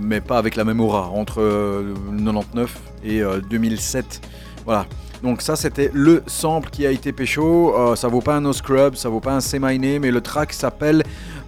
mais 0.00 0.20
pas 0.20 0.38
avec 0.38 0.56
la 0.56 0.64
même 0.64 0.80
aura, 0.80 1.08
entre 1.08 1.40
euh, 1.40 1.94
99 2.16 2.74
et 3.04 3.20
euh, 3.20 3.40
2007. 3.40 4.20
Voilà. 4.64 4.86
Donc 5.24 5.40
ça 5.40 5.56
c'était 5.56 5.90
le 5.94 6.22
sample 6.26 6.68
qui 6.68 6.86
a 6.86 6.90
été 6.90 7.10
pécho. 7.10 7.74
Euh, 7.74 7.96
ça 7.96 8.08
vaut 8.08 8.20
pas 8.20 8.36
un 8.36 8.42
No 8.42 8.52
Scrub, 8.52 8.94
ça 8.94 9.08
vaut 9.08 9.20
pas 9.20 9.32
un 9.32 9.78
Name, 9.78 10.04
et 10.04 10.10
le 10.10 10.20
track 10.20 10.52
s'appelle 10.52 11.02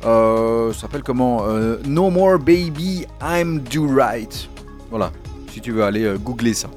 euh, 0.07 0.73
s'appelle 0.73 1.03
comment 1.03 1.45
Euh, 1.47 1.77
No 1.85 2.09
More 2.09 2.39
Baby, 2.39 3.07
I'm 3.23 3.61
Do 3.61 3.87
Right. 3.87 4.49
Voilà. 4.89 5.13
Si 5.53 5.61
tu 5.61 5.73
veux 5.73 5.85
aller 5.85 6.15
googler 6.19 6.55
ça. 6.55 6.69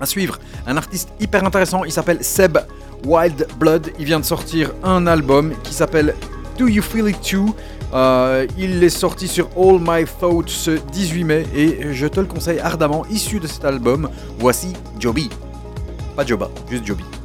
À 0.00 0.06
suivre, 0.06 0.38
un 0.66 0.78
artiste 0.78 1.10
hyper 1.20 1.44
intéressant, 1.44 1.84
il 1.84 1.92
s'appelle 1.92 2.24
Seb 2.24 2.56
Wild 3.04 3.46
Blood. 3.58 3.90
Il 3.98 4.06
vient 4.06 4.20
de 4.20 4.24
sortir 4.24 4.72
un 4.82 5.06
album 5.06 5.52
qui 5.62 5.74
s'appelle 5.74 6.14
Do 6.58 6.66
You 6.66 6.82
Feel 6.82 7.08
It 7.10 7.20
Too? 7.20 7.54
Il 8.56 8.82
est 8.82 8.88
sorti 8.88 9.28
sur 9.28 9.50
All 9.54 9.78
My 9.80 10.06
Thoughts 10.18 10.48
ce 10.48 10.70
18 10.92 11.24
mai 11.24 11.46
et 11.54 11.92
je 11.92 12.06
te 12.06 12.20
le 12.20 12.26
conseille 12.26 12.58
ardemment. 12.58 13.04
Issu 13.10 13.38
de 13.38 13.46
cet 13.46 13.66
album, 13.66 14.08
voici 14.38 14.72
Joby. 14.98 15.28
Pas 16.16 16.26
Joba, 16.26 16.50
juste 16.70 16.86
Joby. 16.86 17.21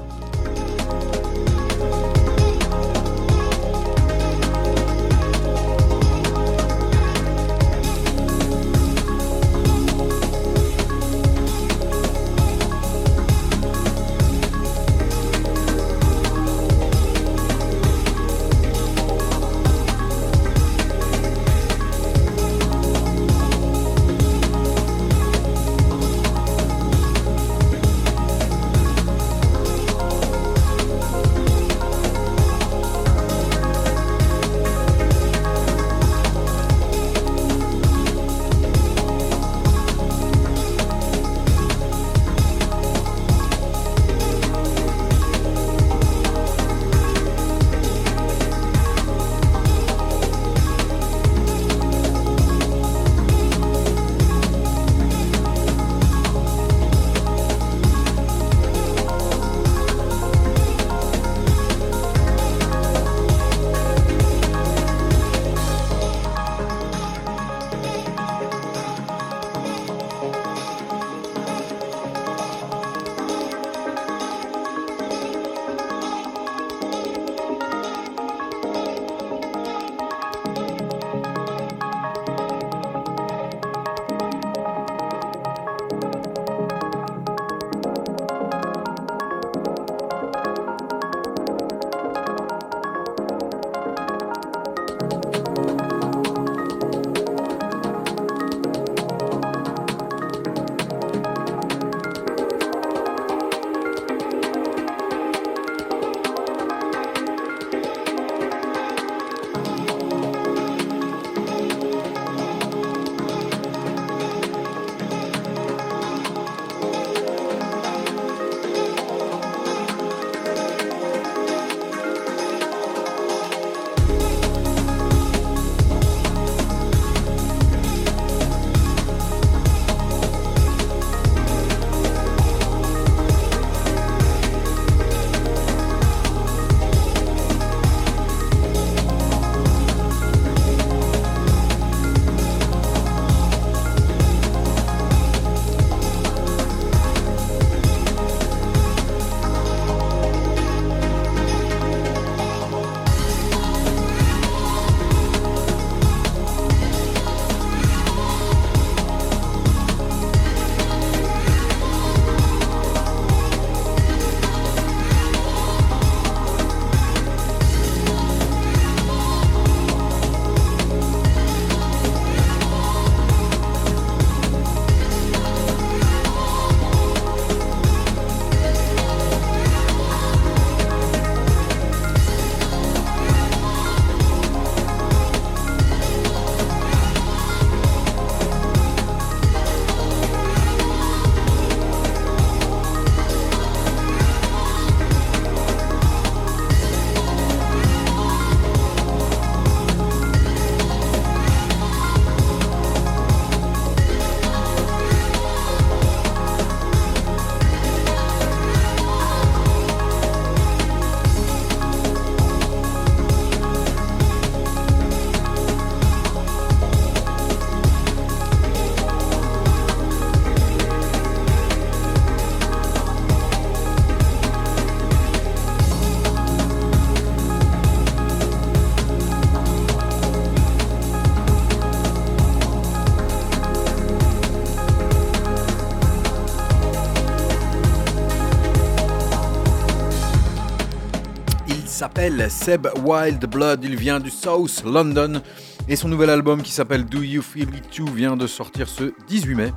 Seb 242.49 242.87
Wild 243.05 243.45
Blood, 243.45 243.85
il 243.85 243.95
vient 243.95 244.19
du 244.19 244.29
South 244.29 244.83
London 244.85 245.41
et 245.87 245.95
son 245.95 246.09
nouvel 246.09 246.29
album 246.29 246.61
qui 246.61 246.73
s'appelle 246.73 247.05
Do 247.05 247.21
You 247.21 247.41
Feel 247.41 247.69
It 247.73 247.89
Too 247.89 248.05
vient 248.05 248.35
de 248.35 248.47
sortir 248.47 248.89
ce 248.89 249.13
18 249.29 249.55
mai 249.55 249.71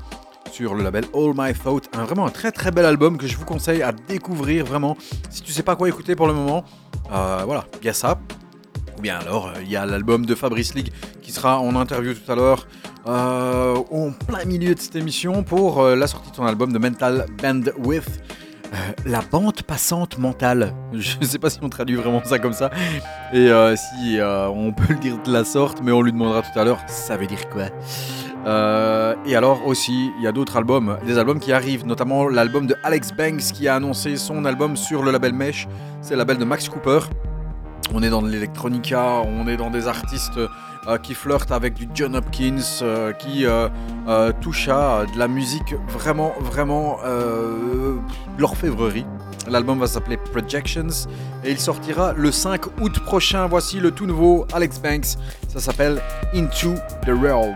sur 0.50 0.74
le 0.74 0.82
label 0.82 1.04
All 1.14 1.32
My 1.36 1.54
Thought. 1.54 1.88
Un, 1.96 2.04
vraiment 2.04 2.26
un 2.26 2.30
très 2.30 2.50
très 2.50 2.72
bel 2.72 2.84
album 2.86 3.18
que 3.18 3.28
je 3.28 3.36
vous 3.36 3.44
conseille 3.44 3.82
à 3.82 3.92
découvrir 3.92 4.64
vraiment. 4.64 4.96
Si 5.30 5.42
tu 5.42 5.52
sais 5.52 5.62
pas 5.62 5.76
quoi 5.76 5.88
écouter 5.88 6.16
pour 6.16 6.26
le 6.26 6.32
moment, 6.32 6.64
euh, 7.12 7.42
voilà, 7.44 7.66
il 7.80 7.86
y 7.86 7.88
a 7.88 7.94
ça. 7.94 8.18
Ou 8.98 9.00
bien 9.00 9.18
alors, 9.18 9.46
euh, 9.46 9.62
il 9.62 9.70
y 9.70 9.76
a 9.76 9.86
l'album 9.86 10.26
de 10.26 10.34
Fabrice 10.34 10.74
League 10.74 10.90
qui 11.22 11.30
sera 11.30 11.60
en 11.60 11.76
interview 11.76 12.14
tout 12.14 12.32
à 12.32 12.34
l'heure 12.34 12.66
euh, 13.06 13.76
en 13.92 14.10
plein 14.10 14.44
milieu 14.44 14.74
de 14.74 14.80
cette 14.80 14.96
émission 14.96 15.44
pour 15.44 15.84
la 15.84 16.08
sortie 16.08 16.32
de 16.32 16.36
son 16.36 16.46
album 16.46 16.72
de 16.72 16.78
Mental 16.78 17.26
Bandwidth. 17.40 18.20
Euh, 18.72 18.76
la 19.04 19.20
bande 19.20 19.62
passante 19.62 20.18
mentale. 20.18 20.74
Je 20.92 21.16
ne 21.20 21.24
sais 21.24 21.38
pas 21.38 21.50
si 21.50 21.58
on 21.62 21.68
traduit 21.68 21.96
vraiment 21.96 22.22
ça 22.24 22.38
comme 22.38 22.52
ça. 22.52 22.70
Et 23.32 23.50
euh, 23.50 23.74
si 23.76 24.18
euh, 24.18 24.48
on 24.48 24.72
peut 24.72 24.92
le 24.92 24.98
dire 24.98 25.20
de 25.22 25.32
la 25.32 25.44
sorte, 25.44 25.80
mais 25.82 25.92
on 25.92 26.02
lui 26.02 26.12
demandera 26.12 26.42
tout 26.42 26.58
à 26.58 26.64
l'heure, 26.64 26.78
ça 26.86 27.16
veut 27.16 27.26
dire 27.26 27.48
quoi? 27.48 27.64
Et 29.26 29.36
alors 29.36 29.66
aussi, 29.66 30.12
il 30.18 30.24
y 30.24 30.26
a 30.26 30.32
d'autres 30.32 30.56
albums, 30.56 30.96
des 31.04 31.18
albums 31.18 31.38
qui 31.40 31.52
arrivent, 31.52 31.84
notamment 31.84 32.26
l'album 32.26 32.66
de 32.66 32.74
Alex 32.84 33.12
Banks 33.12 33.52
qui 33.52 33.68
a 33.68 33.74
annoncé 33.74 34.16
son 34.16 34.46
album 34.46 34.76
sur 34.76 35.02
le 35.02 35.10
label 35.10 35.34
Mesh. 35.34 35.68
C'est 36.00 36.14
le 36.14 36.18
label 36.18 36.38
de 36.38 36.44
Max 36.44 36.68
Cooper. 36.68 37.00
On 37.92 38.02
est 38.02 38.08
dans 38.08 38.22
de 38.22 38.30
l'électronica, 38.30 39.20
on 39.26 39.46
est 39.46 39.58
dans 39.58 39.70
des 39.70 39.88
artistes 39.88 40.40
qui 41.02 41.14
flirtent 41.14 41.52
avec 41.52 41.74
du 41.74 41.88
John 41.94 42.16
Hopkins, 42.16 42.56
euh, 42.82 43.12
qui 43.12 43.46
euh, 43.46 43.68
euh, 44.08 44.32
touchent 44.40 44.68
à 44.68 45.04
de 45.12 45.18
la 45.18 45.28
musique 45.28 45.74
vraiment, 45.88 46.32
vraiment 46.40 46.98
euh, 47.04 47.96
de 48.36 48.40
l'orfèvrerie. 48.40 49.06
L'album 49.48 49.78
va 49.78 49.86
s'appeler 49.86 50.16
Projections 50.16 51.08
et 51.44 51.50
il 51.50 51.58
sortira 51.58 52.12
le 52.12 52.30
5 52.30 52.80
août 52.80 53.00
prochain. 53.00 53.46
Voici 53.46 53.80
le 53.80 53.90
tout 53.90 54.06
nouveau 54.06 54.46
Alex 54.52 54.78
Banks. 54.78 55.16
Ça 55.48 55.60
s'appelle 55.60 56.00
Into 56.34 56.74
the 57.04 57.10
Realm. 57.10 57.54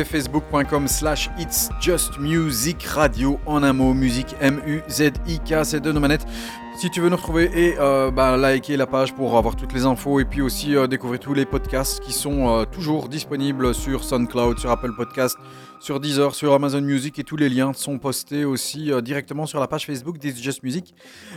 www.facebook.com 0.00 0.88
slash 0.88 1.30
It's 1.38 1.70
Just 1.80 2.18
Music 2.18 2.82
Radio 2.84 3.38
en 3.46 3.62
un 3.62 3.72
mot, 3.72 3.94
musique 3.94 4.34
M-U-Z-I-K, 4.40 5.64
c'est 5.64 5.80
de 5.80 5.92
nos 5.92 6.00
manettes. 6.00 6.26
Si 6.78 6.88
tu 6.88 7.02
veux 7.02 7.10
nous 7.10 7.16
retrouver 7.16 7.50
et 7.54 7.74
euh, 7.78 8.10
bah, 8.10 8.38
liker 8.38 8.78
la 8.78 8.86
page 8.86 9.14
pour 9.14 9.36
avoir 9.36 9.54
toutes 9.54 9.74
les 9.74 9.84
infos 9.84 10.18
et 10.18 10.24
puis 10.24 10.40
aussi 10.40 10.74
euh, 10.74 10.86
découvrir 10.86 11.20
tous 11.20 11.34
les 11.34 11.44
podcasts 11.44 12.00
qui 12.00 12.12
sont 12.12 12.48
euh, 12.48 12.64
toujours 12.64 13.10
disponibles 13.10 13.74
sur 13.74 14.02
SoundCloud, 14.02 14.58
sur 14.58 14.70
Apple 14.70 14.94
Podcast, 14.96 15.36
sur 15.78 16.00
Deezer, 16.00 16.34
sur 16.34 16.54
Amazon 16.54 16.80
Music 16.80 17.18
et 17.18 17.24
tous 17.24 17.36
les 17.36 17.50
liens 17.50 17.74
sont 17.74 17.98
postés 17.98 18.46
aussi 18.46 18.90
directement 19.02 19.44
sur 19.44 19.60
la 19.60 19.66
page 19.66 19.84
Facebook 19.84 20.16
d'It's 20.16 20.40
Just 20.40 20.62
Music. 20.62 20.94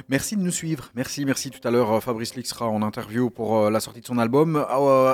Merci 0.07 0.38
de 0.38 0.41
nous 0.41 0.51
suivre. 0.51 0.91
Merci, 0.95 1.26
merci. 1.26 1.49
Tout 1.49 1.66
à 1.68 1.72
l'heure, 1.72 2.01
Fabrice 2.01 2.36
Lix 2.36 2.49
sera 2.49 2.68
en 2.68 2.82
interview 2.82 3.30
pour 3.30 3.70
la 3.70 3.80
sortie 3.80 4.01
de 4.01 4.05
son 4.05 4.18
album. 4.18 4.66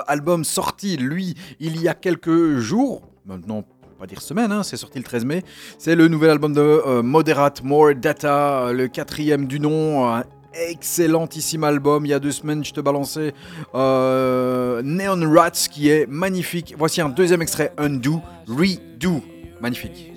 Album 0.08 0.44
sorti, 0.44 0.98
lui, 0.98 1.36
il 1.60 1.82
y 1.82 1.88
a 1.88 1.94
quelques 1.94 2.58
jours. 2.58 3.02
Maintenant, 3.30 3.64
pas 4.00 4.08
dire 4.08 4.24
semaine, 4.24 4.52
hein, 4.52 4.64
c'est 4.64 4.76
sorti 4.76 4.98
le 4.98 5.04
13 5.04 5.24
mai. 5.24 5.44
C'est 5.78 5.94
le 5.94 6.08
nouvel 6.08 6.32
album 6.32 6.52
de 6.52 6.62
euh, 6.62 7.04
Moderate 7.04 7.62
More 7.64 7.94
Data, 7.94 8.66
euh, 8.66 8.74
le 8.74 8.88
quatrième 8.88 9.46
du 9.46 9.60
nom. 9.60 10.24
Excellentissime 10.52 11.64
album. 11.64 12.08
Il 12.08 12.10
y 12.10 12.14
a 12.14 12.20
deux 12.20 12.32
semaines, 12.32 12.66
je 12.66 12.74
te 12.74 12.82
balançais 12.82 13.36
euh, 13.76 14.82
Neon 14.84 15.32
Rats 15.32 15.52
qui 15.52 15.90
est 15.90 16.10
magnifique. 16.10 16.74
Voici 16.76 17.02
un 17.02 17.10
deuxième 17.10 17.44
extrait 17.44 17.72
Undo, 17.78 18.20
Redo. 18.48 19.22
Magnifique. 19.62 20.12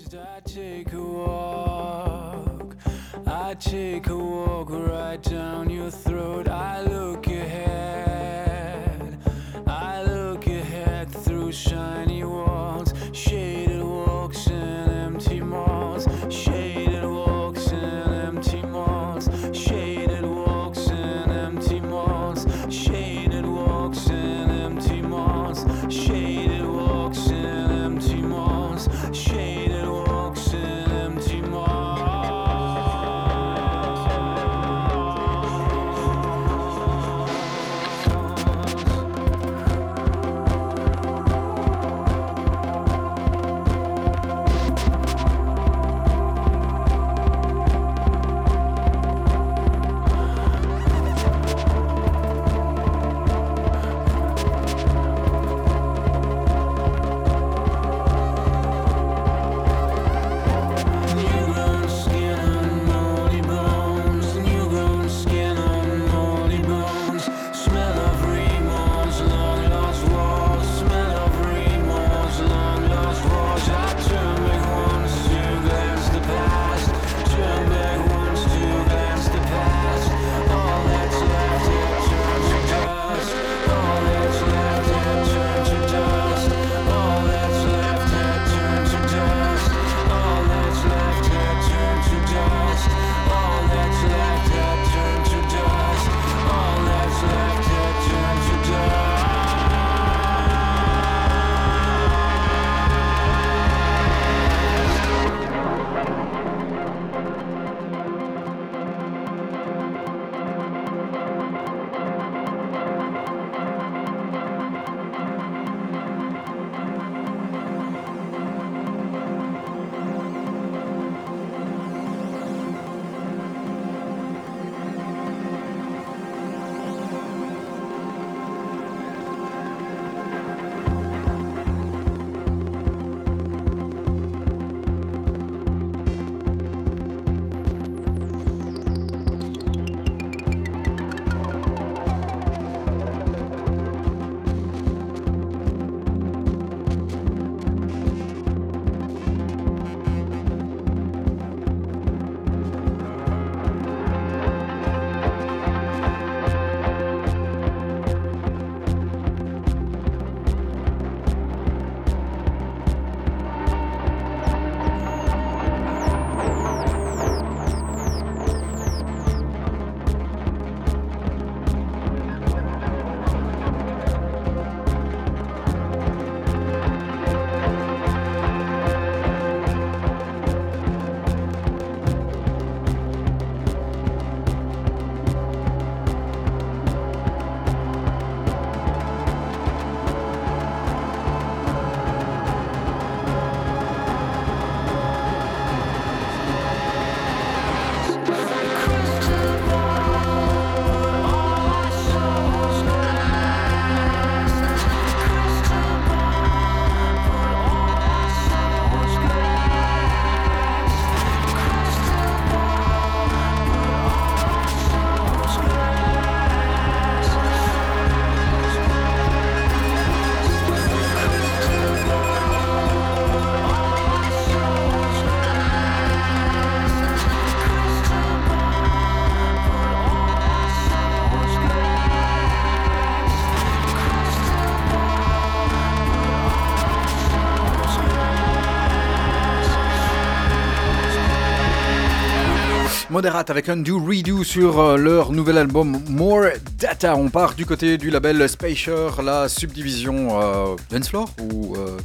Moderate 243.22 243.50
avec 243.50 243.68
Undo 243.68 244.00
Redo 244.00 244.42
sur 244.42 244.80
euh, 244.80 244.96
leur 244.96 245.30
nouvel 245.30 245.56
album 245.56 246.02
More 246.08 246.46
Data. 246.76 247.14
On 247.14 247.30
part 247.30 247.54
du 247.54 247.64
côté 247.64 247.96
du 247.96 248.10
label 248.10 248.48
Spacer, 248.48 249.22
la 249.22 249.48
subdivision 249.48 250.42
euh, 250.42 250.74
Dancefloor 250.90 251.30
ou 251.40 251.76
euh, 251.76 251.98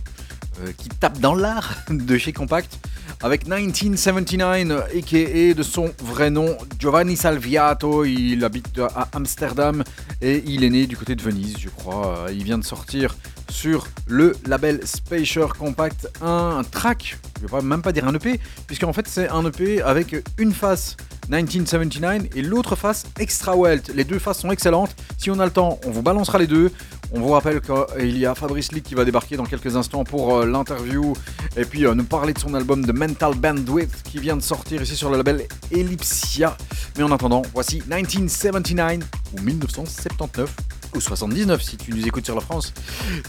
euh, 0.62 0.72
qui 0.78 0.90
tape 0.90 1.18
dans 1.18 1.34
l'art 1.34 1.74
de 1.90 2.18
chez 2.20 2.34
Compact 2.34 2.78
avec 3.24 3.48
1979, 3.48 4.92
a.k.a. 4.96 5.54
de 5.56 5.64
son 5.64 5.92
vrai 6.04 6.30
nom, 6.30 6.56
Giovanni 6.78 7.16
Salviato. 7.16 8.06
Il 8.06 8.46
habite 8.46 8.78
à 8.78 9.08
Amsterdam 9.14 9.84
et 10.22 10.44
il 10.46 10.64
est 10.64 10.70
né 10.70 10.86
du 10.86 10.96
côté 10.98 11.16
de 11.16 11.24
Venise, 11.24 11.56
je 11.60 11.70
crois. 11.70 12.28
Il 12.32 12.44
vient 12.44 12.60
de 12.60 12.64
sortir 12.64 13.16
sur 13.50 13.88
le 14.06 14.36
label 14.46 14.82
Spacer 14.86 15.48
Compact 15.58 16.10
un 16.22 16.62
track, 16.70 17.18
je 17.38 17.42
vais 17.42 17.48
pas, 17.48 17.62
même 17.62 17.82
pas 17.82 17.92
dire 17.92 18.08
un 18.08 18.14
EP, 18.14 18.40
puisqu'en 18.68 18.94
fait 18.94 19.08
c'est 19.08 19.30
un 19.30 19.44
EP 19.46 19.82
avec 19.82 20.16
une 20.38 20.54
face 20.54 20.96
1979 21.30 22.36
et 22.36 22.42
l'autre 22.42 22.76
face 22.76 23.06
Extra 23.20 23.56
Welt. 23.56 23.92
Les 23.94 24.04
deux 24.04 24.20
faces 24.20 24.40
sont 24.40 24.52
excellentes. 24.52 24.96
Si 25.18 25.30
on 25.30 25.40
a 25.40 25.46
le 25.46 25.52
temps, 25.52 25.80
on 25.86 25.92
vous 25.92 26.02
balancera 26.02 26.38
les 26.38 26.48
deux. 26.48 26.72
On 27.12 27.20
vous 27.20 27.30
rappelle 27.30 27.62
qu'il 27.62 28.18
y 28.18 28.26
a 28.26 28.36
Fabrice 28.36 28.72
Lee 28.72 28.82
qui 28.82 28.96
va 28.96 29.06
débarquer 29.06 29.38
dans 29.38 29.46
quelques 29.46 29.76
instants 29.76 30.04
pour 30.04 30.36
euh, 30.36 30.46
l'interview 30.46 31.14
et 31.56 31.64
puis 31.64 31.86
euh, 31.86 31.96
nous 31.96 32.04
parler 32.04 32.34
de 32.34 32.40
son 32.40 32.54
album 32.54 32.86
de 32.86 32.92
Mental 32.92 33.34
Bandwidth 33.36 34.04
qui 34.04 34.20
vient 34.20 34.36
de 34.36 34.42
sortir 34.42 34.82
ici 34.82 34.96
sur 34.96 35.10
le 35.10 35.18
label 35.18 35.48
Ellipsia. 35.72 36.58
Mais 36.98 37.04
en 37.04 37.12
attendant, 37.12 37.44
voici 37.54 37.82
1979 37.88 39.00
ou 39.34 39.42
1979 39.42 40.54
ou 40.96 41.02
79 41.02 41.62
si 41.62 41.78
tu 41.78 41.94
nous 41.94 42.06
écoutes 42.06 42.26
sur 42.26 42.36
la 42.36 42.42
France. 42.42 42.74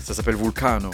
Ça 0.03 0.15
s'appelle 0.15 0.37
Vulcano. 0.37 0.91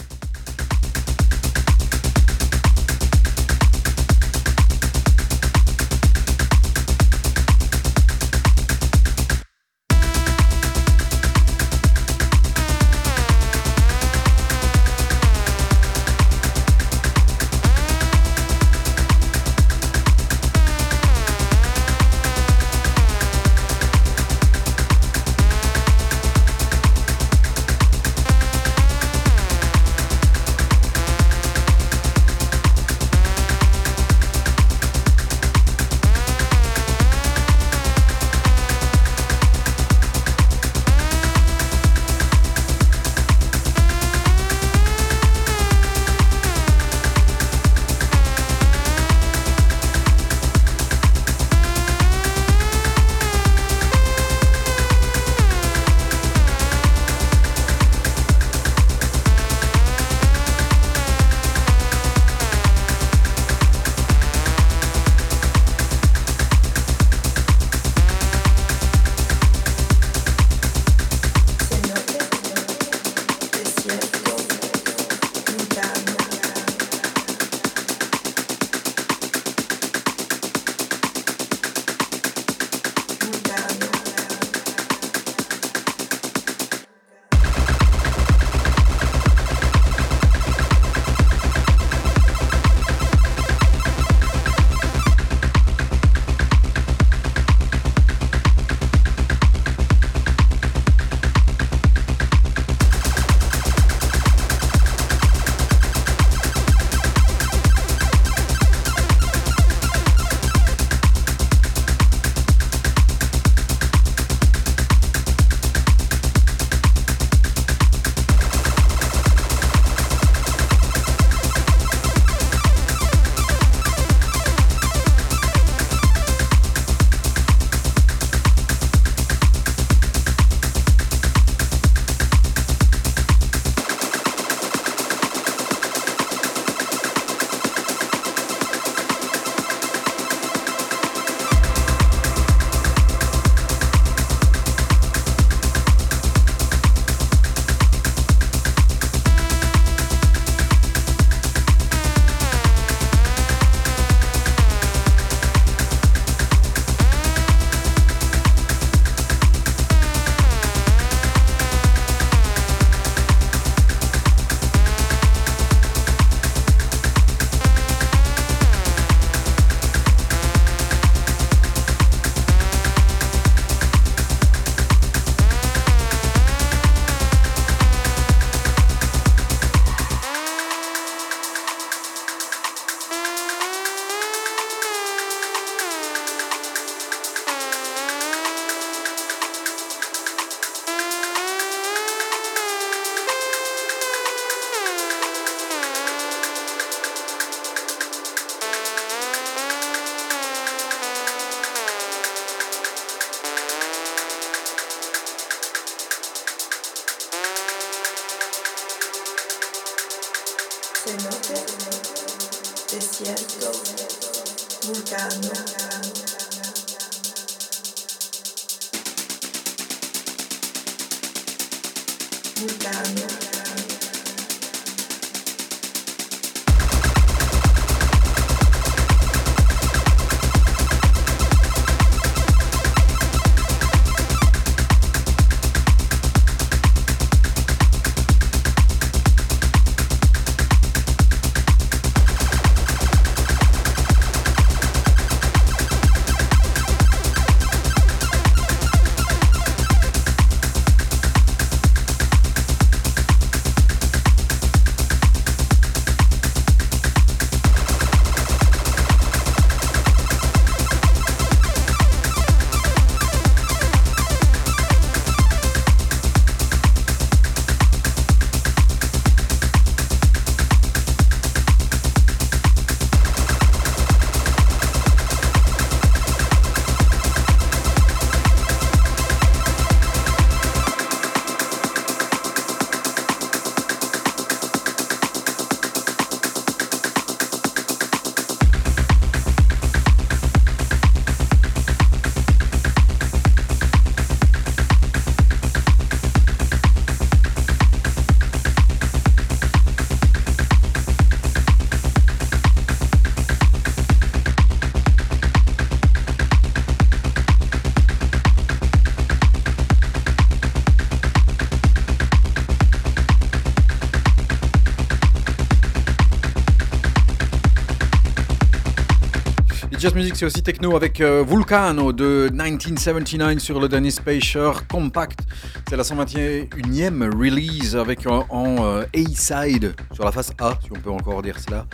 Just 320.05 320.17
Music, 320.17 320.37
c'est 320.37 320.45
aussi 320.45 320.63
techno 320.63 320.97
avec 320.97 321.23
euh, 321.23 321.43
Vulcano 321.49 322.13
de 322.13 322.51
1979 322.53 323.59
sur 323.59 323.81
le 323.81 323.89
dernier 323.89 324.11
Spacer 324.11 324.87
Compact. 324.87 325.41
C'est 325.89 325.97
la 325.97 326.03
121e 326.03 327.35
release 327.35 327.97
avec 327.97 328.27
en, 328.27 328.45
en, 328.51 328.85
euh, 328.85 329.05
A-side 329.17 329.95
sur 330.13 330.27
la 330.27 330.31
face 330.31 330.53
A, 330.61 330.79
si 330.83 330.91
on 330.93 331.01
peut 331.01 331.11
encore 331.11 331.41
dire 331.41 331.59
cela. 331.59 331.87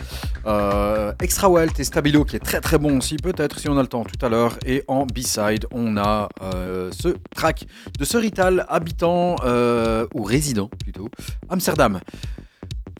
Euh, 0.45 1.13
Extra 1.21 1.49
Welt 1.49 1.79
et 1.79 1.85
Stabilo 1.85 2.25
qui 2.25 2.35
est 2.35 2.39
très 2.39 2.59
très 2.59 2.77
bon 2.77 2.97
aussi, 2.97 3.15
peut-être 3.15 3.59
si 3.59 3.69
on 3.69 3.77
a 3.77 3.81
le 3.81 3.87
temps 3.87 4.03
tout 4.03 4.25
à 4.25 4.27
l'heure. 4.27 4.57
Et 4.65 4.83
en 4.89 5.05
B-side, 5.05 5.67
on 5.71 5.95
a 5.95 6.27
euh, 6.41 6.91
ce 6.91 7.15
track 7.33 7.65
de 7.97 8.03
Serital, 8.03 8.65
habitant 8.67 9.37
euh, 9.45 10.05
ou 10.13 10.23
résident 10.23 10.69
plutôt, 10.83 11.09
Amsterdam. 11.49 12.01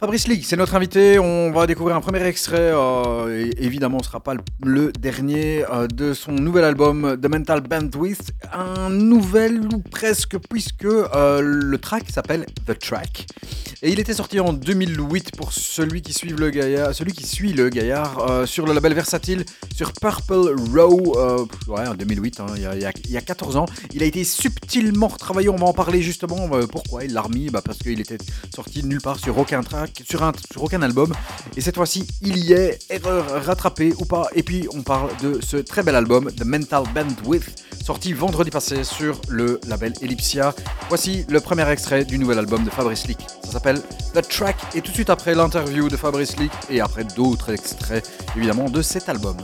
Fabrice 0.02 0.28
Lee, 0.28 0.42
c'est 0.42 0.56
notre 0.56 0.74
invité. 0.74 1.20
On 1.20 1.52
va 1.52 1.68
découvrir 1.68 1.96
un 1.96 2.02
premier 2.02 2.24
extrait. 2.24 2.72
euh, 2.74 3.46
et 3.46 3.64
évidemment, 3.64 4.00
ce 4.00 4.06
ne 4.06 4.08
sera 4.08 4.20
pas 4.20 4.34
le, 4.66 4.92
dernier 4.92 5.64
euh, 5.72 5.86
de 5.86 6.16
son 6.16 6.32
nouvel 6.32 6.64
album 6.64 7.20
The 7.22 7.28
Mental 7.28 7.62
Bandwidth. 7.62 8.32
Un 8.52 8.90
nouvel 8.90 9.60
ou 9.60 9.78
presque, 9.78 10.40
puisque 10.50 10.86
euh, 10.86 11.42
le 11.44 11.78
track 11.78 12.10
s'appelle 12.10 12.48
The 12.66 12.80
Track. 12.80 13.28
Et 13.84 13.92
il 13.92 14.00
était 14.00 14.14
sorti 14.14 14.40
en 14.40 14.54
2008 14.54 15.32
pour 15.36 15.52
celui 15.54 16.04
qui 16.04 16.14
suit 16.14 16.30
le 16.30 16.52
gaillard, 16.52 16.94
celui 16.94 17.14
qui 17.14 17.26
suit 17.26 17.52
le 17.52 17.68
gaillard 17.70 18.30
euh, 18.30 18.46
sur 18.46 18.68
le 18.68 18.74
label 18.74 18.94
Versatile 18.94 19.44
sur 19.76 19.92
Purple 19.94 20.54
Row. 20.76 21.14
euh, 21.18 21.46
ouais, 21.68 21.88
en 21.88 21.96
2008, 21.96 22.42
hein, 22.42 22.46
il 22.58 22.62
y, 22.62 22.66
a- 22.68 22.76
il 22.76 22.82
y 22.84 22.86
a- 22.86 22.92
il 23.06 23.12
y 23.12 23.18
a 23.18 23.22
14 23.22 23.58
ans. 23.58 23.66
Il 23.92 24.04
a 24.04 24.06
été 24.06 24.24
subtilement 24.24 25.08
retravaillé. 25.08 25.50
On 25.50 25.56
va 25.56 25.66
en 25.66 25.74
parler 25.74 26.04
justement. 26.04 26.48
euh, 26.54 26.68
pourquoi 26.68 27.06
il 27.06 27.14
l'a 27.14 27.22
remis 27.24 27.50
bah, 27.50 27.62
Parce 27.66 27.80
qu'il 27.80 28.00
était 28.00 28.20
sorti 28.54 28.84
nulle 28.84 29.02
part 29.02 29.18
sur 29.18 29.36
aucun 29.40 29.64
track, 29.64 30.04
sur, 30.08 30.32
sur 30.52 30.62
aucun 30.64 30.84
album. 30.84 31.12
Et 31.58 31.62
cette 31.62 31.76
fois-ci, 31.76 32.06
il 32.22 32.38
y 32.38 32.54
est. 32.54 32.78
Erreur 32.92 33.44
rattrapée 33.46 33.94
ou 33.98 34.06
pas. 34.06 34.28
Et 34.36 34.44
puis, 34.44 34.68
on 34.76 34.84
parle 34.84 35.10
de 35.24 35.40
ce 35.42 35.58
très 35.58 35.82
bel 35.82 35.96
album, 35.96 36.30
The 36.32 36.46
Mental 36.46 36.84
Bandwidth, 36.94 37.64
sorti 37.84 38.14
vendredi 38.14 38.52
passé 38.52 38.84
sur 38.84 39.20
le 39.28 39.60
label 39.68 39.94
Ellipsia. 40.04 40.54
Voici 40.90 41.26
le 41.30 41.40
premier 41.40 41.68
extrait 41.72 42.06
du 42.06 42.20
nouvel 42.20 42.38
album 42.38 42.64
de 42.64 42.70
Fabrice 42.70 43.08
Leak. 43.08 43.18
Ça 43.44 43.54
s'appelle 43.54 43.71
The 43.80 44.28
Track. 44.28 44.58
Et 44.76 44.82
tout 44.82 44.90
de 44.90 44.96
suite 44.96 45.10
après 45.10 45.36
l'interview 45.36 45.90
de 45.90 45.98
Fabrice 45.98 46.38
Leak 46.38 46.52
et 46.70 46.82
après 46.82 47.04
d'autres 47.04 47.52
extraits, 47.52 48.10
évidemment, 48.36 48.70
de 48.70 48.82
cet 48.82 49.10
album. 49.10 49.38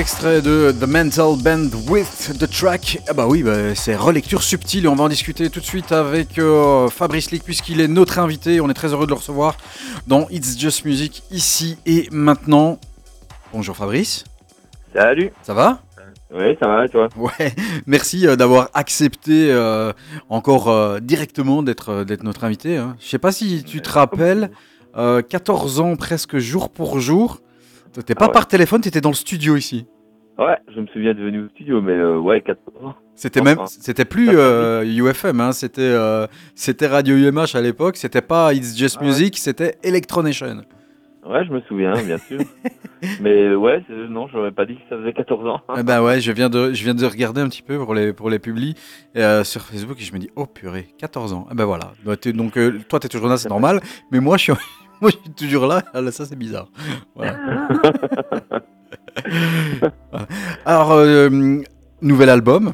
Extrait 0.00 0.40
de 0.40 0.72
The 0.72 0.86
Mental 0.86 1.36
Band 1.44 1.68
with 1.86 2.38
the 2.38 2.50
track. 2.50 2.98
Ah 3.06 3.12
bah 3.12 3.26
oui, 3.28 3.42
bah, 3.42 3.74
c'est 3.74 3.94
relecture 3.94 4.42
subtile 4.42 4.86
et 4.86 4.88
on 4.88 4.94
va 4.94 5.04
en 5.04 5.08
discuter 5.10 5.50
tout 5.50 5.60
de 5.60 5.64
suite 5.66 5.92
avec 5.92 6.38
euh, 6.38 6.88
Fabrice 6.88 7.30
Lick 7.30 7.44
puisqu'il 7.44 7.82
est 7.82 7.88
notre 7.88 8.18
invité. 8.18 8.62
On 8.62 8.70
est 8.70 8.74
très 8.74 8.94
heureux 8.94 9.04
de 9.04 9.10
le 9.10 9.16
recevoir 9.16 9.58
dans 10.06 10.26
It's 10.30 10.58
Just 10.58 10.86
Music 10.86 11.22
ici 11.30 11.76
et 11.84 12.08
maintenant. 12.12 12.78
Bonjour 13.52 13.76
Fabrice, 13.76 14.24
Salut 14.94 15.32
ça 15.42 15.52
va? 15.52 15.82
Oui, 16.32 16.56
ça 16.62 16.68
va, 16.68 16.88
toi? 16.88 17.08
Ouais, 17.16 17.54
merci 17.86 18.26
euh, 18.26 18.36
d'avoir 18.36 18.70
accepté 18.72 19.52
euh, 19.52 19.92
encore 20.30 20.98
directement 21.02 21.62
d'être 21.62 22.06
notre 22.22 22.44
invité. 22.44 22.78
hein. 22.78 22.96
Je 23.00 23.06
sais 23.06 23.18
pas 23.18 23.32
si 23.32 23.64
tu 23.64 23.82
te 23.82 23.90
rappelles, 23.90 24.50
euh, 24.96 25.20
14 25.20 25.80
ans 25.80 25.96
presque 25.96 26.38
jour 26.38 26.70
pour 26.70 27.00
jour. 27.00 27.40
T'étais 27.92 28.14
pas 28.14 28.26
Ah 28.26 28.28
ouais. 28.28 28.32
par 28.32 28.46
téléphone, 28.48 28.80
t'étais 28.80 29.00
dans 29.00 29.10
le 29.10 29.14
studio 29.14 29.56
ici. 29.56 29.86
Ouais, 30.38 30.56
je 30.74 30.80
me 30.80 30.86
souviens 30.86 31.12
de 31.12 31.22
venir 31.22 31.42
au 31.44 31.48
studio, 31.50 31.82
mais 31.82 31.92
euh, 31.92 32.18
ouais, 32.18 32.40
14 32.40 32.84
ans. 32.84 32.94
C'était 33.14 33.42
même, 33.42 33.58
c'était 33.66 34.06
plus 34.06 34.28
fait 34.28 34.34
euh, 34.36 34.84
UFM, 34.84 35.40
hein, 35.40 35.52
c'était 35.52 35.82
euh, 35.82 36.26
c'était 36.54 36.86
Radio 36.86 37.14
UMH 37.14 37.54
à 37.54 37.60
l'époque. 37.60 37.96
C'était 37.96 38.22
pas 38.22 38.54
It's 38.54 38.74
Just 38.76 38.96
Ah 38.98 39.02
ouais. 39.02 39.08
Music, 39.08 39.36
c'était 39.36 39.76
Electronation. 39.82 40.62
Ouais, 41.26 41.44
je 41.44 41.52
me 41.52 41.60
souviens, 41.62 41.92
bien 42.02 42.16
sûr. 42.16 42.40
mais 43.20 43.54
ouais, 43.54 43.84
non, 44.08 44.26
j'aurais 44.28 44.52
pas 44.52 44.64
dit 44.64 44.76
que 44.76 44.80
ça 44.88 44.96
faisait 44.96 45.12
14 45.12 45.46
ans. 45.48 45.60
Eh 45.76 45.82
ben 45.82 46.02
ouais, 46.02 46.20
je 46.20 46.32
viens 46.32 46.48
de, 46.48 46.72
je 46.72 46.82
viens 46.82 46.94
de 46.94 47.04
regarder 47.04 47.42
un 47.42 47.48
petit 47.48 47.60
peu 47.62 47.78
pour 47.78 47.94
les 47.94 48.14
pour 48.14 48.30
les 48.30 48.38
publis 48.38 48.74
euh, 49.16 49.44
sur 49.44 49.60
Facebook 49.60 49.98
et 50.00 50.04
je 50.04 50.14
me 50.14 50.18
dis 50.18 50.30
oh 50.36 50.46
purée, 50.46 50.88
14 50.98 51.34
ans. 51.34 51.46
Eh 51.50 51.54
ben 51.54 51.66
voilà. 51.66 51.92
Bah, 52.06 52.14
donc 52.32 52.56
euh, 52.56 52.78
toi 52.88 52.98
t'es 53.00 53.08
toujours 53.08 53.28
là, 53.28 53.36
c'est 53.36 53.50
normal. 53.50 53.80
Mais 54.10 54.20
moi 54.20 54.38
je 54.38 54.44
suis, 54.44 54.52
moi 55.02 55.10
je 55.10 55.16
suis 55.16 55.30
toujours 55.30 55.66
là. 55.66 55.82
Ah, 55.94 56.00
là, 56.00 56.10
ça 56.12 56.24
c'est 56.26 56.36
bizarre. 56.36 56.68
Voilà. 57.14 57.36
Alors 60.64 60.92
euh, 60.92 61.28
nouvel 62.02 62.28
album. 62.28 62.72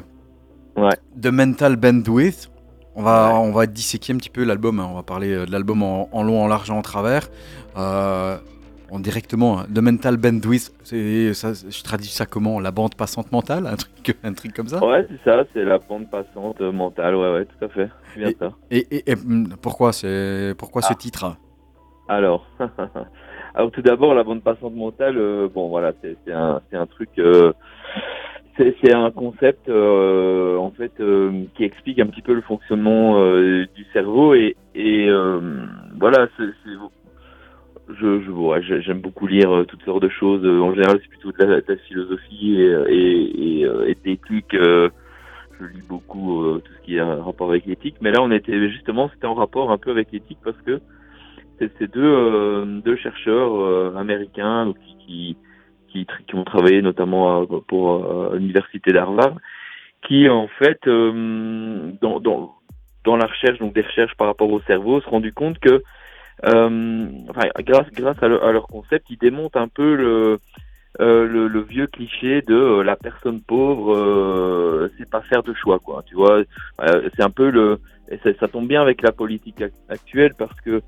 Ouais. 0.75 0.95
The 1.21 1.27
Mental 1.27 1.75
Bandwidth. 1.75 2.49
On 2.95 3.03
va, 3.03 3.35
on 3.35 3.51
va 3.51 3.67
disséquer 3.67 4.13
un 4.13 4.17
petit 4.17 4.29
peu 4.31 4.43
l'album. 4.43 4.79
hein. 4.79 4.87
On 4.89 4.95
va 4.95 5.03
parler 5.03 5.31
euh, 5.31 5.45
de 5.45 5.51
l'album 5.51 5.83
en, 5.83 6.09
en 6.11 6.23
long, 6.23 6.41
en 6.43 6.47
large 6.47 6.71
en 6.71 6.81
travers. 6.81 7.29
Euh, 7.77 8.37
en 8.89 8.99
directement, 8.99 9.59
hein. 9.59 9.65
The 9.73 9.79
Mental 9.79 10.17
Bandwidth, 10.17 10.71
ça, 10.83 10.93
je 11.53 11.83
traduis 11.83 12.07
ça 12.07 12.25
comment? 12.25 12.59
La 12.61 12.71
bande 12.71 12.95
passante 12.95 13.31
mentale? 13.33 13.67
Un 13.67 13.75
truc, 13.75 14.17
un 14.23 14.33
truc 14.33 14.53
comme 14.55 14.67
ça? 14.69 14.83
Ouais, 14.83 15.05
c'est 15.09 15.29
ça, 15.29 15.43
c'est 15.53 15.65
la 15.65 15.77
pente 15.77 16.09
passante 16.09 16.61
mentale, 16.61 17.15
ouais, 17.17 17.33
ouais, 17.33 17.45
tout 17.45 17.65
à 17.65 17.67
fait. 17.69 17.89
Bien 18.15 18.31
ça. 18.39 18.51
et, 18.71 18.87
et- 18.95 19.11
et, 19.11 19.15
pourquoi, 19.61 19.91
c'est, 19.93 20.55
pourquoi 20.57 20.81
ce 20.81 20.93
Ah. 20.93 20.95
titre 20.95 21.35
Alors, 22.07 22.47
alors 23.53 23.71
tout 23.71 23.81
d'abord, 23.81 24.13
la 24.13 24.23
bande 24.23 24.41
passante 24.41 24.73
mentale, 24.75 25.17
euh, 25.17 25.49
bon 25.53 25.67
voilà, 25.67 25.93
c'est 26.01 26.31
un, 26.31 26.61
c'est 26.69 26.77
un 26.77 26.85
truc, 26.85 27.09
euh, 27.19 27.51
c'est 28.57 28.93
un 28.93 29.11
concept 29.11 29.67
euh, 29.69 30.57
en 30.57 30.71
fait 30.71 30.93
euh, 30.99 31.43
qui 31.55 31.63
explique 31.63 31.99
un 31.99 32.07
petit 32.07 32.21
peu 32.21 32.33
le 32.33 32.41
fonctionnement 32.41 33.19
euh, 33.19 33.65
du 33.75 33.85
cerveau 33.93 34.33
et, 34.33 34.55
et 34.73 35.09
voilà, 35.99 36.27
c'est 36.37 36.45
je, 37.89 38.21
je 38.21 38.31
ouais, 38.31 38.61
j'ai- 38.63 38.81
j'aime 38.81 38.99
beaucoup 38.99 39.27
lire 39.27 39.63
toutes 39.67 39.83
sortes 39.83 40.03
de 40.03 40.09
choses. 40.09 40.45
En 40.45 40.73
général, 40.73 40.99
c'est 41.01 41.07
plutôt 41.09 41.31
de 41.31 41.37
la, 41.43 41.61
de 41.61 41.65
la 41.67 41.77
philosophie 41.77 42.61
et, 42.61 42.73
et, 42.89 43.61
et, 43.61 43.61
et 43.61 44.19
je 45.59 45.65
lis 45.65 45.81
beaucoup 45.87 46.43
tout 46.63 46.71
ce 46.79 46.85
qui 46.85 47.01
en 47.01 47.23
rapport 47.23 47.49
avec 47.49 47.65
l'éthique, 47.65 47.95
mais 48.01 48.11
là, 48.11 48.21
on 48.21 48.31
était 48.31 48.69
justement, 48.69 49.09
c'était 49.13 49.25
en 49.27 49.33
rapport 49.33 49.71
un 49.71 49.77
peu 49.77 49.91
avec 49.91 50.11
l'éthique 50.11 50.37
parce 50.43 50.57
que 50.65 50.79
c'est 51.59 51.71
ces 51.77 51.87
deux, 51.87 52.03
euh, 52.03 52.65
deux 52.83 52.95
chercheurs 52.97 53.55
euh, 53.55 53.95
américains 53.97 54.73
qui, 55.05 55.37
qui, 55.89 56.05
ont 56.35 56.43
travaillé 56.43 56.81
notamment 56.81 57.45
pour 57.67 58.05
euh, 58.05 58.35
l'université 58.37 58.93
d'Harvard, 58.93 59.37
qui 60.07 60.29
en 60.29 60.47
fait, 60.47 60.79
dans, 60.85 62.19
dans, 62.19 62.53
dans 63.03 63.15
la 63.17 63.25
recherche, 63.25 63.57
donc 63.57 63.73
des 63.73 63.81
recherches 63.81 64.15
par 64.15 64.27
rapport 64.27 64.51
au 64.51 64.61
cerveau, 64.61 65.01
se 65.01 65.09
rendu 65.09 65.33
compte 65.33 65.57
que, 65.59 65.81
grâce, 66.43 67.91
grâce 67.93 68.21
à, 68.21 68.27
leur- 68.27 68.67
concept, 68.67 69.07
ils 69.09 69.17
démontent 69.17 69.57
un 69.57 69.67
peu 69.67 69.95
le, 69.95 70.37
le, 70.99 71.61
vieux 71.61 71.87
cliché 71.87 72.43
de 72.43 72.81
la 72.81 72.95
personne 72.95 73.41
pauvre, 73.41 74.87
c'est 74.97 75.09
pas 75.09 75.21
faire 75.21 75.41
de 75.41 75.53
choix, 75.55 75.79
quoi. 75.79 76.03
Tu 76.05 76.13
vois, 76.13 76.43
c'est 76.79 77.23
un 77.23 77.31
peu 77.31 77.49
le, 77.49 77.79
ça, 78.39 78.47
tombe 78.47 78.67
bien 78.67 78.81
avec 78.81 79.01
la 79.01 79.11
politique 79.11 79.61
ac- 79.61 79.71
actuelle 79.89 80.33
parce 80.37 80.59
que 80.61 80.81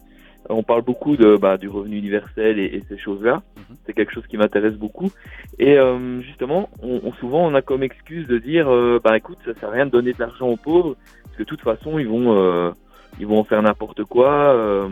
on 0.48 0.64
parle 0.64 0.82
beaucoup 0.84 1.18
de 1.18 1.36
bah, 1.36 1.58
du 1.58 1.68
revenu 1.68 1.98
universel 1.98 2.58
et, 2.60 2.66
et 2.66 2.84
ces 2.88 2.98
choses-là. 2.98 3.42
Mhm. 3.58 3.76
C'est 3.86 3.94
quelque 3.94 4.14
chose 4.14 4.26
qui 4.28 4.38
m'intéresse 4.38 4.76
beaucoup. 4.76 5.12
Et 5.60 5.78
euh, 5.78 6.22
justement, 6.22 6.70
on, 6.82 7.02
on- 7.04 7.14
souvent 7.14 7.46
on 7.46 7.54
a 7.56 7.62
comme 7.62 7.84
excuse 7.84 8.28
de 8.28 8.38
dire, 8.38 8.72
euh, 8.72 9.00
bah 9.04 9.18
écoute, 9.18 9.38
ça 9.46 9.54
sert 9.54 9.70
à 9.70 9.72
rien 9.74 9.86
de 9.86 9.92
donner 9.92 10.14
de 10.14 10.20
l'argent 10.20 10.48
aux 10.48 10.58
pauvres 10.58 10.96
parce 11.24 11.36
que 11.38 11.44
de 11.44 11.48
toute 11.48 11.62
façon 11.62 12.00
ils 12.00 12.08
vont 12.08 12.36
euh, 12.38 12.72
ils 13.20 13.28
vont 13.28 13.40
en 13.40 13.44
faire 13.44 13.62
n'importe 13.62 14.04
quoi 14.06 14.32
euh, 14.56 14.88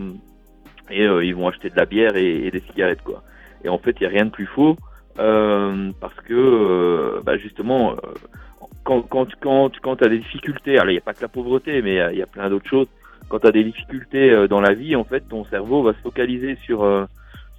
et 0.90 1.06
euh, 1.06 1.24
ils 1.24 1.34
vont 1.34 1.48
acheter 1.48 1.70
de 1.70 1.76
la 1.76 1.86
bière 1.86 2.16
et, 2.16 2.46
et 2.46 2.50
des 2.50 2.60
cigarettes 2.60 3.02
quoi. 3.02 3.22
Et 3.64 3.68
en 3.68 3.78
fait, 3.78 3.96
il 4.00 4.04
y 4.04 4.06
a 4.06 4.10
rien 4.10 4.26
de 4.26 4.30
plus 4.30 4.46
faux 4.46 4.76
euh, 5.18 5.90
parce 6.00 6.14
que 6.20 6.34
euh, 6.34 7.20
bah, 7.24 7.36
justement. 7.38 7.92
euh, 7.92 7.96
quand, 8.84 9.02
quand, 9.02 9.26
quand, 9.40 9.70
quand 9.82 9.96
tu 9.96 10.04
as 10.04 10.08
des 10.08 10.18
difficultés, 10.18 10.78
alors 10.78 10.88
il 10.90 10.94
n'y 10.94 10.98
a 10.98 11.02
pas 11.02 11.12
que 11.12 11.20
la 11.20 11.28
pauvreté, 11.28 11.82
mais 11.82 11.92
il 11.92 11.96
y 11.96 12.00
a- 12.00 12.12
il 12.12 12.18
y, 12.18 12.22
a 12.22 12.26
plein 12.26 12.48
d'autres 12.48 12.68
choses. 12.68 12.86
Quand 13.28 13.40
tu 13.40 13.46
as 13.46 13.52
des 13.52 13.64
difficultés 13.64 14.30
euh, 14.30 14.48
dans 14.48 14.60
la 14.60 14.72
vie, 14.74 14.96
en 14.96 15.04
fait, 15.04 15.20
ton 15.28 15.44
cerveau 15.46 15.82
va 15.82 15.92
se 15.92 15.98
focaliser 15.98 16.56
sur, 16.64 16.82
euh, 16.82 17.04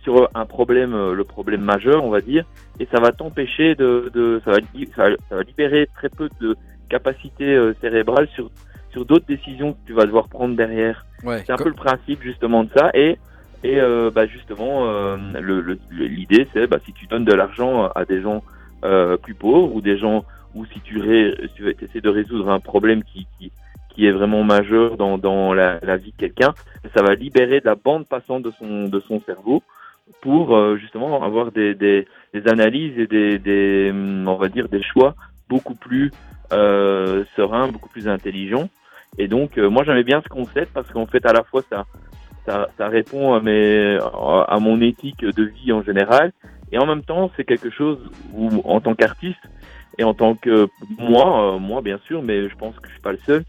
sur 0.03 0.30
un 0.34 0.45
problème, 0.45 0.93
euh, 0.93 1.13
le 1.13 1.24
problème 1.24 1.61
majeur, 1.61 2.03
on 2.03 2.09
va 2.09 2.22
dire, 2.22 2.45
et 2.80 2.88
ça 2.91 2.99
va 2.99 3.11
t'empêcher 3.11 3.76
de, 3.76 4.09
de 4.13 4.41
ça, 4.45 4.51
va, 4.51 4.57
ça, 4.95 5.09
va, 5.09 5.15
ça 5.30 5.36
va 5.36 5.43
libérer 5.43 5.88
très 5.93 6.09
peu 6.09 6.30
de 6.41 6.55
capacité 6.89 7.45
euh, 7.45 7.74
cérébrale 7.82 8.28
sur, 8.34 8.49
sur 8.91 9.05
d'autres 9.05 9.28
décisions 9.28 9.74
que 9.74 9.80
tu 9.86 9.93
vas 9.93 10.05
devoir 10.05 10.28
prendre 10.28 10.55
derrière. 10.55 11.05
Ouais, 11.24 11.43
C'est 11.45 11.51
un 11.51 11.57
peu 11.57 11.70
le 11.70 11.76
principe 11.76 12.24
justement 12.24 12.63
de 12.63 12.70
ça. 12.76 12.89
Et, 12.93 13.17
et 13.63 13.80
euh, 13.80 14.09
bah, 14.09 14.26
justement, 14.26 14.88
euh, 14.88 15.17
le- 15.39 15.61
le- 15.61 15.80
le- 15.89 16.05
l'idée, 16.07 16.47
c'est 16.53 16.65
bah, 16.65 16.80
si 16.86 16.93
tu 16.93 17.05
donnes 17.07 17.26
de 17.26 17.34
l'argent 17.34 17.89
à 17.93 18.05
des 18.05 18.22
gens 18.22 18.43
euh, 18.86 19.17
plus 19.17 19.36
pauvres 19.36 19.76
ou 19.76 19.82
des 19.82 19.97
gens, 19.97 20.24
ou 20.55 20.65
si 20.65 20.80
tu, 20.82 20.99
ré, 20.99 21.36
tu 21.55 21.70
essaies 21.82 22.01
de 22.01 22.09
résoudre 22.09 22.49
un 22.49 22.59
problème 22.59 23.03
qui, 23.03 23.28
qui, 23.38 23.51
qui 24.00 24.06
est 24.06 24.12
vraiment 24.12 24.45
majeur 24.45 24.95
dans, 24.95 25.18
dans 25.18 25.54
la, 25.54 25.97
vie 25.97 26.14
de 26.14 26.18
quelqu'un, 26.18 26.54
ça 26.95 27.02
va 27.02 27.16
libérer 27.16 27.60
de 27.60 27.66
la 27.66 27.76
bande 27.76 28.08
passante 28.08 28.43
de 28.43 28.52
son, 28.58 28.86
de 28.88 29.00
son 29.02 29.20
cerveau 29.20 29.62
pour 30.22 30.56
euh, 30.56 30.78
justement 30.78 31.22
avoir 31.22 31.52
des, 31.52 31.76
des, 31.76 32.08
analyses 32.45 32.97
et 32.97 33.08
des, 33.08 33.39
des, 33.39 33.91
on 33.93 34.36
va 34.36 34.47
dire, 34.47 34.70
des 34.70 34.82
choix 34.82 35.16
beaucoup 35.50 35.76
plus 35.76 36.14
euh, 36.54 37.26
sereins, 37.36 37.68
beaucoup 37.68 37.89
plus 37.89 38.08
intelligents. 38.08 38.70
Et 39.18 39.28
donc, 39.28 39.58
euh, 39.58 39.70
moi, 39.70 39.84
j'aimais 39.84 40.06
bien 40.06 40.22
ce 40.22 40.30
concept 40.30 40.72
parce 40.74 40.89
qu'en 40.91 41.06
fait, 41.06 41.26
à 41.26 41.34
la 41.34 41.43
fois, 41.43 41.62
ça, 41.70 41.86
ça, 42.78 42.88
répond 42.88 43.34
à, 43.34 43.41
mes, 43.41 44.00
à 44.00 44.60
mon 44.62 44.80
éthique 44.80 45.26
de 45.26 45.43
vie 45.43 45.74
en 45.74 45.84
général. 45.84 46.32
Et 46.72 46.78
en 46.78 46.86
même 46.86 47.04
temps, 47.04 47.32
c'est 47.36 47.43
quelque 47.43 47.70
chose 47.70 48.00
où, 48.34 48.62
en 48.64 48.80
tant 48.80 48.95
qu'artiste, 48.95 49.43
et 50.00 50.04
en 50.06 50.14
tant 50.14 50.34
que 50.34 50.70
moi, 50.97 51.56
euh, 51.56 51.60
moi 51.60 51.82
bien 51.82 52.00
sûr, 52.08 52.24
mais 52.24 52.47
je 52.47 52.56
pense 52.56 52.74
que 52.80 52.88
je 52.88 52.93
suis 52.93 53.02
pas 53.02 53.12
le 53.12 53.20
seul, 53.26 53.43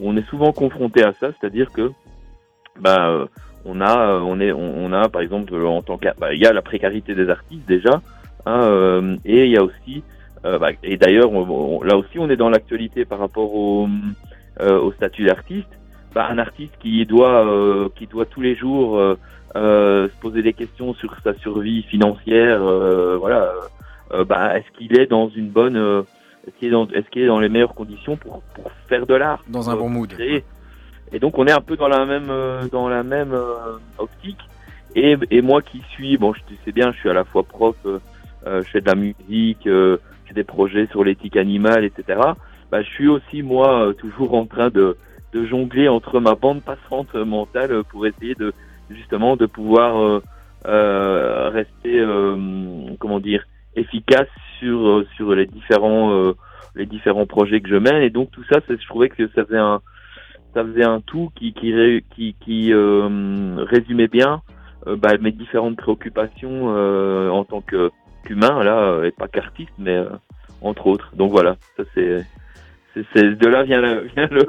on 0.00 0.16
est 0.16 0.26
souvent 0.28 0.52
confronté 0.52 1.02
à 1.02 1.12
ça, 1.12 1.28
c'est-à-dire 1.32 1.70
que 1.72 1.92
bah, 2.80 3.08
euh, 3.08 3.26
on 3.64 3.80
a, 3.80 4.08
euh, 4.08 4.20
on 4.20 4.40
est, 4.40 4.52
on, 4.52 4.92
a 4.92 5.08
par 5.08 5.22
exemple 5.22 5.54
en 5.54 5.82
tant 5.82 5.96
que, 5.96 6.08
bah, 6.18 6.34
y 6.34 6.46
a 6.46 6.52
la 6.52 6.62
précarité 6.62 7.14
des 7.14 7.28
artistes 7.28 7.66
déjà, 7.66 8.02
hein, 8.46 8.60
euh, 8.62 9.16
et 9.24 9.44
il 9.44 9.50
y 9.50 9.56
a 9.56 9.62
aussi, 9.62 10.02
euh, 10.44 10.58
bah, 10.58 10.70
et 10.82 10.96
d'ailleurs 10.96 11.30
là 11.84 11.96
aussi 11.96 12.18
on 12.18 12.28
est 12.28 12.36
dans 12.36 12.50
l'actualité 12.50 13.04
par 13.04 13.18
rapport 13.18 13.54
au, 13.54 13.88
euh, 14.60 14.78
au 14.80 14.92
statut 14.92 15.24
d'artiste. 15.24 15.68
Bah, 16.14 16.28
un 16.30 16.38
artiste 16.38 16.74
qui 16.78 17.04
doit, 17.06 17.44
euh, 17.44 17.88
qui 17.96 18.06
doit 18.06 18.24
tous 18.24 18.40
les 18.40 18.54
jours 18.54 18.98
euh, 18.98 19.18
euh, 19.56 20.08
se 20.08 20.20
poser 20.20 20.42
des 20.42 20.52
questions 20.52 20.94
sur 20.94 21.16
sa 21.24 21.34
survie 21.34 21.82
financière, 21.82 22.62
euh, 22.62 23.16
voilà. 23.18 23.52
euh, 24.12 24.24
bah, 24.24 24.56
est-ce 24.56 24.78
qu'il 24.78 24.96
est 24.98 25.06
dans 25.06 25.28
une 25.28 25.48
bonne, 25.48 25.76
euh, 25.76 26.02
est-ce 26.46 26.56
qu'il 26.58 26.68
est 26.68 26.72
dans, 26.72 26.86
est-ce 26.88 27.08
qu'il 27.10 27.22
est 27.22 27.26
dans 27.26 27.40
les 27.40 27.48
meilleures 27.48 27.74
conditions 27.74 28.16
pour, 28.16 28.42
pour 28.54 28.70
faire 28.88 29.06
de 29.06 29.14
l'art, 29.14 29.42
dans 29.48 29.70
un 29.70 29.76
bon 29.76 29.88
mood. 29.88 30.08
créer. 30.08 30.44
Et 31.12 31.18
donc 31.18 31.38
on 31.38 31.46
est 31.46 31.52
un 31.52 31.60
peu 31.60 31.76
dans 31.76 31.88
la 31.88 32.04
même 32.04 32.30
euh, 32.30 32.66
dans 32.68 32.88
la 32.88 33.02
même 33.02 33.32
euh, 33.32 33.78
optique. 33.98 34.40
Et, 34.96 35.16
et 35.30 35.42
moi 35.42 35.60
qui 35.60 35.82
suis, 35.90 36.16
bon, 36.16 36.32
je 36.32 36.40
tu 36.46 36.54
sais 36.64 36.72
bien, 36.72 36.92
je 36.92 36.98
suis 36.98 37.10
à 37.10 37.14
la 37.14 37.24
fois 37.24 37.42
prof, 37.42 37.76
euh, 37.84 37.98
euh, 38.46 38.62
je 38.62 38.68
fais 38.68 38.80
de 38.80 38.86
la 38.86 38.94
musique, 38.94 39.66
euh, 39.66 39.96
j'ai 40.26 40.34
des 40.34 40.44
projets 40.44 40.86
sur 40.86 41.02
l'éthique 41.02 41.36
animale, 41.36 41.84
etc. 41.84 42.20
Bah, 42.70 42.82
je 42.82 42.88
suis 42.90 43.08
aussi 43.08 43.42
moi 43.42 43.88
euh, 43.88 43.92
toujours 43.92 44.34
en 44.34 44.46
train 44.46 44.70
de, 44.70 44.96
de 45.32 45.46
jongler 45.46 45.88
entre 45.88 46.20
ma 46.20 46.34
bande 46.34 46.62
passante 46.62 47.14
mentale 47.14 47.82
pour 47.90 48.06
essayer 48.06 48.34
de 48.34 48.52
justement 48.90 49.36
de 49.36 49.46
pouvoir 49.46 49.96
euh, 50.00 50.22
euh, 50.66 51.50
rester, 51.50 52.00
euh, 52.00 52.36
comment 52.98 53.20
dire, 53.20 53.44
efficace 53.76 54.28
sur 54.58 54.86
euh, 54.86 55.06
sur 55.16 55.34
les 55.34 55.46
différents 55.46 56.12
euh, 56.12 56.32
les 56.74 56.86
différents 56.86 57.26
projets 57.26 57.60
que 57.60 57.68
je 57.68 57.76
mène. 57.76 58.02
Et 58.02 58.10
donc 58.10 58.30
tout 58.30 58.44
ça, 58.50 58.60
je 58.68 58.86
trouvais 58.88 59.08
que 59.08 59.26
ça 59.34 59.44
faisait 59.44 59.58
un 59.58 59.80
ça 60.54 60.64
faisait 60.64 60.84
un 60.84 61.00
tout 61.00 61.30
qui 61.34 61.52
qui 61.52 61.72
qui, 62.14 62.34
qui 62.40 62.72
euh, 62.72 63.56
résumait 63.68 64.08
bien 64.08 64.42
euh, 64.86 64.96
bah, 64.96 65.16
mes 65.18 65.32
différentes 65.32 65.76
préoccupations 65.76 66.74
euh, 66.76 67.28
en 67.30 67.44
tant 67.44 67.60
que 67.60 67.90
qu'humain 68.24 68.62
là, 68.62 69.02
et 69.04 69.10
pas 69.10 69.28
qu'artiste, 69.28 69.72
mais 69.78 69.96
euh, 69.96 70.08
entre 70.62 70.86
autres. 70.86 71.10
Donc 71.14 71.30
voilà, 71.30 71.56
ça 71.76 71.82
c'est. 71.94 72.24
c'est- 72.94 73.34
de 73.36 73.46
là 73.48 73.64
vient, 73.64 73.80
la- 73.80 74.00
vient, 74.16 74.28
le, 74.30 74.46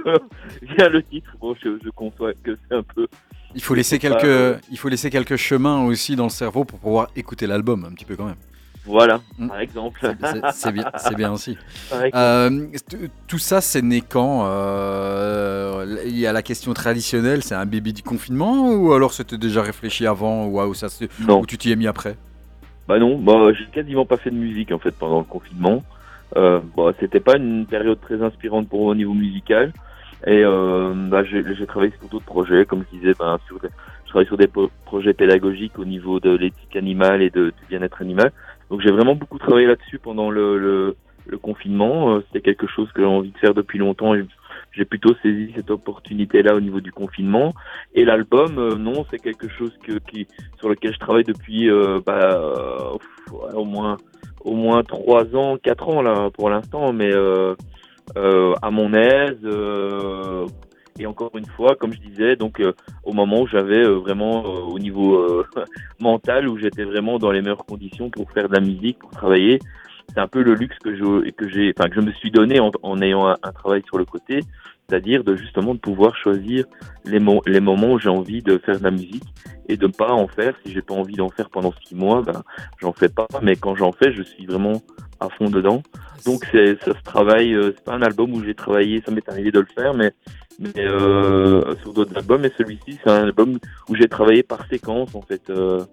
vient 0.62 0.90
le 0.90 1.02
titre. 1.04 1.32
Bon, 1.42 1.56
je, 1.64 1.78
je 1.84 1.90
conçois 1.90 2.34
que 2.34 2.56
c'est 2.70 2.76
un 2.76 2.84
peu. 2.84 3.08
Il 3.56 3.62
faut 3.62 3.74
laisser 3.76 3.98
quelques, 4.06 4.62
il 4.72 4.78
faut 4.78 4.88
laisser 4.90 5.10
quelques 5.10 5.36
chemins 5.38 5.84
aussi 5.86 6.16
dans 6.16 6.26
le 6.26 6.30
cerveau 6.30 6.64
pour 6.64 6.80
pouvoir 6.80 7.08
écouter 7.16 7.48
l'album 7.48 7.86
un 7.86 7.94
petit 7.94 8.06
peu 8.06 8.16
quand 8.16 8.26
même. 8.26 8.36
Voilà, 8.86 9.22
Mm. 9.38 9.48
par 9.48 9.60
exemple. 9.60 10.00
C'est- 10.02 10.72
bien, 10.72 10.86
c'est 10.98 11.16
bien 11.16 11.32
aussi. 11.32 11.58
Euh, 12.14 12.68
tout 13.28 13.40
ça, 13.40 13.62
c'est 13.62 13.82
né 13.82 14.02
quand 14.02 14.46
Euh, 14.48 16.02
Il 16.06 16.18
y 16.18 16.28
a 16.28 16.34
la 16.34 16.42
question 16.42 16.74
traditionnelle, 16.74 17.44
c'est 17.44 17.56
un 17.56 17.66
bébé 17.66 17.92
du 17.92 18.04
confinement 18.04 18.72
ou 18.72 18.94
alors 18.94 19.14
c'était 19.14 19.38
déjà 19.38 19.62
réfléchi 19.62 20.06
avant 20.08 20.48
ou, 20.48 20.74
ça 20.74 20.88
non. 21.20 21.42
ou 21.42 21.46
tu 21.46 21.58
t'y 21.58 21.72
es 21.72 21.76
mis 21.76 21.88
après? 21.88 22.16
Bah 22.88 23.00
non, 23.00 23.18
bah, 23.18 23.52
j'ai 23.54 23.66
quasiment 23.66 24.06
pas 24.06 24.18
fait 24.18 24.30
de 24.30 24.36
musique 24.36 24.72
en 24.72 24.80
fait 24.80 24.92
pendant 24.92 25.20
le 25.20 25.26
confinement. 25.26 25.84
Euh, 26.38 26.60
bah, 26.76 26.92
c'était 27.00 27.20
pas 27.20 27.38
une 27.38 27.66
période 27.66 28.00
très 28.02 28.22
inspirante 28.22 28.68
pour 28.70 28.82
moi 28.82 28.92
au 28.92 28.96
niveau 28.96 29.14
musical. 29.14 29.74
Et 30.28 30.44
euh, 30.44 30.94
bah, 30.96 31.24
j'ai 31.24 31.66
travaillé 31.68 31.94
sur 32.00 32.08
d'autres 32.10 32.26
projets, 32.26 32.66
comme 32.66 32.84
je 32.92 32.98
disais, 32.98 33.14
ben, 33.20 33.38
sur 33.48 33.60
des- 33.60 33.70
je 34.06 34.10
travaille 34.10 34.28
sur 34.28 34.38
des 34.38 34.50
projets 34.86 35.14
pédagogiques 35.14 35.78
au 35.78 35.86
niveau 35.86 36.20
de 36.20 36.32
l'éthique 36.32 36.76
animale 36.76 37.22
et 37.22 37.30
de, 37.30 37.46
du 37.60 37.66
bien-être 37.70 38.02
animal. 38.02 38.32
Donc 38.70 38.82
j'ai 38.82 38.92
vraiment 38.92 39.16
beaucoup 39.16 39.38
travaillé 39.38 39.68
là-dessus 39.68 40.00
pendant 40.00 40.30
le, 40.30 40.58
le, 40.58 40.96
le 41.28 41.38
confinement. 41.38 42.16
Euh, 42.16 42.24
C'était 42.28 42.42
quelque 42.42 42.68
chose 42.68 42.92
que 42.94 43.02
j'ai 43.02 43.08
envie 43.08 43.32
de 43.32 43.38
faire 43.38 43.54
depuis 43.54 43.80
longtemps 43.80 44.16
et 44.16 44.26
j'ai 44.72 44.86
plutôt 44.86 45.14
saisi 45.22 45.52
cette 45.56 45.72
opportunité-là 45.72 46.56
au 46.56 46.60
niveau 46.60 46.82
du 46.82 46.92
confinement. 46.92 47.54
Et 47.94 48.04
l'album, 48.06 48.58
euh, 48.58 48.76
non, 48.76 49.06
c'est 49.10 49.20
quelque 49.20 49.48
chose 49.48 49.72
que, 49.84 50.00
qui, 50.00 50.28
sur 50.58 50.70
lequel 50.70 50.94
je 50.94 51.00
travaille 51.00 51.24
depuis 51.24 51.70
euh, 51.70 52.00
bah, 52.06 52.20
euh, 52.34 52.98
au 53.54 53.66
moins 53.66 53.98
au 54.44 54.54
moins 54.54 54.84
trois 54.84 55.36
ans, 55.36 55.58
quatre 55.58 55.90
ans 55.90 56.02
là 56.02 56.30
pour 56.32 56.50
l'instant, 56.50 56.94
mais 56.94 57.12
euh, 57.14 57.56
à 58.62 58.70
mon 58.72 58.94
aise. 58.94 59.40
Et 60.98 61.06
encore 61.06 61.32
une 61.36 61.46
fois, 61.46 61.76
comme 61.76 61.94
je 61.94 62.00
disais, 62.00 62.36
donc 62.36 62.60
euh, 62.62 62.74
au 63.04 63.12
moment 63.12 63.42
où 63.42 63.48
j'avais 63.48 63.84
euh, 63.84 63.96
vraiment 63.96 64.46
euh, 64.46 64.60
au 64.62 64.80
niveau 64.80 65.44
mental, 66.00 66.48
où 66.48 66.58
j'étais 66.58 66.84
vraiment 66.84 67.20
dans 67.20 67.32
les 67.32 67.42
meilleures 67.42 67.66
conditions 67.66 68.10
pour 68.10 68.32
faire 68.32 68.48
de 68.48 68.54
la 68.54 68.62
musique, 68.62 69.00
pour 69.00 69.12
travailler, 69.12 69.60
c'est 70.14 70.20
un 70.20 70.28
peu 70.28 70.42
le 70.42 70.54
luxe 70.54 70.78
que 70.80 70.96
je 70.96 71.30
que 71.32 71.50
j'ai, 71.50 71.74
enfin 71.78 71.90
que 71.90 71.96
je 71.96 72.02
me 72.02 72.12
suis 72.14 72.32
donné 72.32 72.60
en, 72.60 73.02
ayant 73.02 73.28
un 73.28 73.52
travail 73.52 73.82
sur 73.86 73.98
le 73.98 74.06
côté, 74.06 74.40
c'est-à-dire 74.88 75.24
de 75.24 75.36
justement 75.36 75.74
de 75.74 75.80
pouvoir 75.80 76.16
choisir 76.16 76.66
les, 77.06 77.20
mo- 77.20 77.42
les 77.48 77.60
moments 77.60 77.94
où 77.94 78.00
j'ai 78.00 78.10
envie 78.10 78.42
de 78.42 78.58
faire 78.60 78.78
de 78.80 78.84
la 78.84 78.92
musique 78.92 79.24
et 79.68 79.78
de 79.78 79.88
ne 79.88 79.92
pas 79.92 80.12
en 80.12 80.28
faire. 80.28 80.54
Si 80.66 80.72
j'ai 80.72 80.82
pas 80.82 80.94
envie 80.94 81.16
d'en 81.16 81.30
faire 81.30 81.50
pendant 81.50 81.74
six 81.86 81.96
mois, 81.96 82.22
ben 82.22 82.44
j'en 82.82 82.94
fais 82.94 83.10
pas. 83.10 83.28
Mais 83.42 83.56
quand 83.56 83.76
j'en 83.76 83.92
fais, 83.92 84.12
je 84.14 84.22
suis 84.22 84.46
vraiment 84.46 84.82
à 85.20 85.30
fond 85.30 85.50
dedans. 85.50 85.82
Donc 86.26 86.46
c'est 86.52 86.78
ça 86.84 86.92
se 86.98 87.04
travaille. 87.04 87.54
euh, 87.54 87.74
c'est 87.76 87.84
pas 87.84 87.94
un 87.94 88.02
album 88.02 88.34
où 88.34 88.44
j'ai 88.44 88.54
travaillé. 88.56 89.02
Ça 89.06 89.12
m'est 89.12 89.28
arrivé 89.28 89.52
de 89.52 89.60
le 89.60 89.68
faire, 89.76 89.94
mais 89.94 90.12
mais 90.60 90.86
euh, 90.86 91.76
sur 91.82 91.94
d'autres 91.94 92.16
albums. 92.18 92.46
Et 92.46 92.52
celui-ci, 92.58 93.00
c'est 93.04 93.10
un 93.10 93.24
album 93.24 93.58
où 93.90 93.96
j'ai 93.96 94.08
travaillé 94.08 94.44
par 94.44 94.68
séquence 94.68 95.16
en 95.16 95.22
fait. 95.22 95.50
euh, 95.50 95.84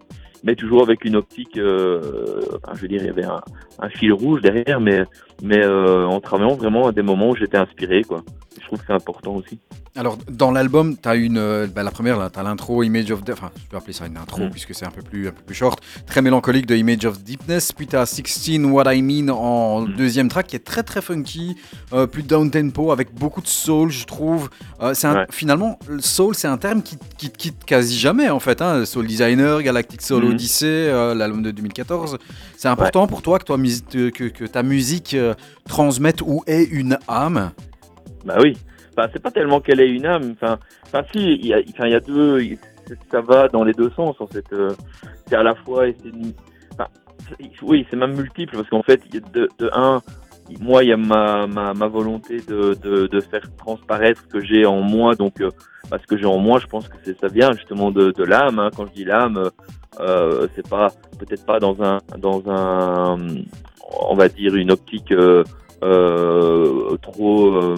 mais 0.44 0.56
toujours 0.56 0.82
avec 0.82 1.04
une 1.04 1.14
optique, 1.14 1.56
euh, 1.56 2.40
enfin, 2.56 2.74
je 2.74 2.82
veux 2.82 2.88
dire, 2.88 3.00
il 3.00 3.06
y 3.06 3.10
avait 3.10 3.22
un, 3.24 3.40
un 3.78 3.88
fil 3.88 4.12
rouge 4.12 4.40
derrière, 4.42 4.80
mais, 4.80 5.04
mais 5.42 5.62
euh, 5.64 6.06
en 6.06 6.20
travaillant 6.20 6.54
vraiment 6.54 6.86
à 6.86 6.92
des 6.92 7.02
moments 7.02 7.30
où 7.30 7.36
j'étais 7.36 7.58
inspiré, 7.58 8.02
quoi. 8.04 8.22
Je 8.60 8.66
trouve 8.66 8.78
que 8.78 8.84
c'est 8.86 8.92
important 8.92 9.34
aussi. 9.34 9.58
Alors, 9.96 10.16
dans 10.30 10.50
l'album, 10.52 10.96
tu 10.96 11.06
as 11.08 11.16
une. 11.16 11.36
euh, 11.36 11.66
bah, 11.66 11.82
la 11.82 11.90
première, 11.90 12.30
tu 12.30 12.38
as 12.38 12.42
l'intro 12.42 12.82
Image 12.82 13.10
of. 13.10 13.22
Death. 13.24 13.34
Enfin, 13.34 13.50
je 13.62 13.66
peux 13.68 13.76
appeler 13.76 13.92
ça 13.92 14.06
une 14.06 14.16
intro 14.16 14.44
Mm. 14.44 14.50
puisque 14.50 14.74
c'est 14.74 14.86
un 14.86 14.90
peu 14.90 15.02
plus, 15.02 15.28
un 15.28 15.32
peu 15.32 15.42
plus 15.42 15.54
short. 15.54 15.82
Très 16.06 16.22
mélancolique 16.22 16.64
de 16.66 16.74
Image 16.76 17.04
of 17.04 17.22
Deepness. 17.22 17.72
Puis 17.72 17.86
tu 17.86 17.96
as 17.96 18.06
16 18.06 18.64
What 18.66 18.94
I 18.94 19.02
Mean 19.02 19.28
en 19.30 19.82
Mm. 19.82 19.94
deuxième 19.96 20.28
track 20.28 20.46
qui 20.46 20.56
est 20.56 20.60
très 20.64 20.82
très 20.82 21.02
funky. 21.02 21.56
euh, 21.92 22.06
plus 22.06 22.22
down 22.22 22.50
tempo 22.50 22.90
avec 22.90 23.12
beaucoup 23.14 23.42
de 23.42 23.46
soul, 23.48 23.90
je 23.90 24.06
trouve. 24.06 24.48
Euh, 24.80 24.94
c'est 24.94 25.06
un- 25.08 25.14
Ouais. 25.14 25.26
Finalement, 25.30 25.78
le 25.88 26.00
soul, 26.00 26.34
c'est 26.34 26.48
un 26.48 26.56
terme 26.56 26.82
qui 26.82 26.96
qui 27.18 27.28
te 27.30 27.36
quitte 27.36 27.64
quasi 27.66 27.98
jamais 27.98 28.30
en 28.30 28.40
fait. 28.40 28.62
Hein. 28.62 28.84
Soul 28.86 29.06
Designer, 29.06 29.62
Galactic 29.62 30.00
Soul 30.00 30.24
Mhm. 30.24 30.30
Odyssey, 30.30 30.66
euh, 30.88 31.14
l'album 31.14 31.42
de 31.42 31.50
2014. 31.50 32.16
C'est 32.56 32.68
important 32.68 33.06
pour 33.06 33.20
toi 33.20 33.38
que, 33.38 33.44
toi, 33.44 33.56
que, 33.58 34.08
que 34.28 34.44
ta 34.46 34.62
musique 34.62 35.14
transmette 35.68 36.22
ou 36.22 36.42
ait 36.46 36.64
une 36.64 36.98
âme. 37.08 37.52
Bah 38.24 38.36
oui. 38.40 38.56
Enfin, 38.96 39.08
c'est 39.12 39.22
pas 39.22 39.30
tellement 39.30 39.60
qu'elle 39.60 39.80
ait 39.80 39.90
une 39.90 40.06
âme. 40.06 40.34
Enfin, 40.34 40.58
enfin 40.86 41.02
si, 41.12 41.34
il 41.34 41.46
y 41.46 41.54
a, 41.54 41.60
enfin, 41.70 41.86
il 41.86 41.92
y 41.92 41.96
a 41.96 42.00
deux. 42.00 42.42
Ça 43.10 43.20
va 43.20 43.48
dans 43.48 43.64
les 43.64 43.72
deux 43.72 43.90
sens 43.96 44.16
en 44.20 44.26
fait. 44.26 44.44
Euh, 44.52 44.70
C'est 45.28 45.36
à 45.36 45.42
la 45.42 45.54
fois 45.54 45.88
et 45.88 45.96
une- 46.04 46.32
oui, 47.62 47.86
c'est 47.90 47.96
même 47.96 48.14
multiple 48.14 48.56
parce 48.56 48.68
qu'en 48.68 48.82
fait, 48.82 49.00
de, 49.10 49.48
de 49.58 49.70
un, 49.72 50.02
moi, 50.60 50.84
il 50.84 50.88
y 50.88 50.92
a 50.92 50.96
ma, 50.96 51.46
ma, 51.46 51.86
volonté 51.86 52.40
de, 52.40 52.74
de, 52.74 53.20
faire 53.20 53.42
transparaître 53.56 54.20
ce 54.22 54.26
que 54.26 54.40
j'ai 54.44 54.66
en 54.66 54.80
moi. 54.80 55.14
Donc, 55.14 55.40
euh, 55.40 55.50
bah, 55.90 55.98
ce 56.00 56.06
que 56.06 56.16
j'ai 56.16 56.26
en 56.26 56.38
moi, 56.38 56.58
je 56.60 56.66
pense 56.66 56.88
que 56.88 56.96
ça 57.20 57.28
vient 57.28 57.52
justement 57.52 57.90
de, 57.90 58.10
de 58.10 58.24
l'âme. 58.24 58.58
hein. 58.58 58.70
Quand 58.76 58.86
je 58.86 58.92
dis 58.92 59.04
l'âme, 59.04 59.50
euh, 60.00 60.46
c'est 60.54 60.68
pas 60.68 60.88
peut-être 61.18 61.44
pas 61.46 61.58
dans 61.60 61.82
un 61.82 61.98
dans 62.18 62.42
un 62.50 63.18
on 64.00 64.14
va 64.14 64.28
dire 64.28 64.54
une 64.54 64.70
optique 64.70 65.12
euh, 65.12 65.44
euh, 65.82 66.96
trop 67.02 67.54
euh, 67.54 67.76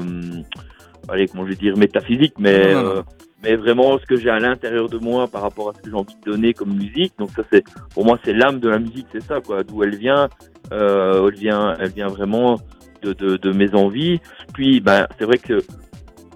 allez 1.08 1.26
comment 1.28 1.44
je 1.44 1.50
vais 1.50 1.56
dire 1.56 1.76
métaphysique 1.76 2.34
mais 2.38 2.74
Non, 2.74 2.82
non, 2.82 2.94
non. 2.96 3.04
mais 3.42 3.56
vraiment 3.56 3.98
ce 3.98 4.06
que 4.06 4.16
j'ai 4.16 4.30
à 4.30 4.38
l'intérieur 4.38 4.88
de 4.88 4.98
moi 4.98 5.28
par 5.28 5.42
rapport 5.42 5.70
à 5.70 5.72
ce 5.74 5.82
que 5.82 5.90
j'ai 5.90 5.96
envie 5.96 6.14
de 6.24 6.30
donner 6.30 6.54
comme 6.54 6.74
musique 6.74 7.14
donc 7.18 7.30
ça 7.36 7.42
c'est 7.52 7.64
pour 7.94 8.04
moi 8.04 8.18
c'est 8.24 8.32
l'âme 8.32 8.60
de 8.60 8.68
la 8.68 8.78
musique 8.78 9.06
c'est 9.12 9.22
ça 9.22 9.40
quoi 9.40 9.62
d'où 9.64 9.82
elle 9.82 9.96
vient 9.96 10.28
elle 10.70 11.34
vient 11.34 11.76
elle 11.78 11.90
vient 11.90 12.08
vraiment 12.08 12.58
de, 13.02 13.12
de, 13.12 13.36
de 13.36 13.52
mes 13.52 13.74
envies 13.74 14.20
puis 14.52 14.80
ben 14.80 15.06
c'est 15.18 15.24
vrai 15.24 15.38
que 15.38 15.62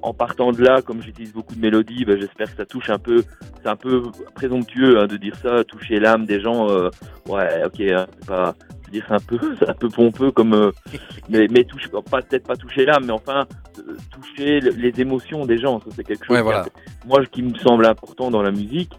en 0.03 0.15
partant 0.15 0.53
de 0.53 0.63
là, 0.63 0.83
comme 0.83 1.03
j'utilise 1.03 1.33
beaucoup 1.33 1.55
de 1.55 1.61
mélodies, 1.61 2.05
ben, 2.05 2.19
j'espère 2.21 2.51
que 2.51 2.57
ça 2.57 2.65
touche 2.67 2.91
un 2.91 2.99
peu. 2.99 3.25
C'est 3.63 3.69
un 3.69 3.77
peu 3.77 4.03
présomptueux 4.35 4.99
hein, 4.99 5.07
de 5.07 5.17
dire 5.17 5.35
ça, 5.43 5.65
toucher 5.65 5.99
l'âme 5.99 6.25
des 6.25 6.41
gens. 6.41 6.71
euh, 6.71 6.91
ouais, 7.29 7.65
ok, 7.65 7.81
hein, 7.81 8.07
c'est 8.19 8.27
pas. 8.29 8.55
Dire, 8.91 9.05
c'est 9.09 9.15
un 9.15 9.19
peu, 9.21 9.39
un 9.67 9.75
peu 9.75 9.89
pompeux 9.89 10.31
comme, 10.31 10.55
euh, 10.55 10.71
mais, 11.29 11.47
mais 11.51 11.65
touche, 11.65 11.89
pas 11.89 12.23
peut-être 12.23 12.47
pas 12.47 12.57
toucher 12.57 12.85
l'âme, 12.85 13.05
mais 13.07 13.13
enfin 13.13 13.47
euh, 13.79 13.97
toucher 14.11 14.61
le- 14.61 14.71
les 14.71 15.01
émotions 15.01 15.45
des 15.47 15.59
gens. 15.59 15.79
Ça 15.81 15.87
c'est 15.95 16.05
quelque 16.05 16.25
chose. 16.27 16.37
Ouais, 16.65 16.71
qui, 17.03 17.09
moi, 17.09 17.25
qui 17.27 17.43
me 17.43 17.55
semble 17.59 17.87
important 17.87 18.31
dans 18.31 18.43
la 18.43 18.51
musique. 18.51 18.93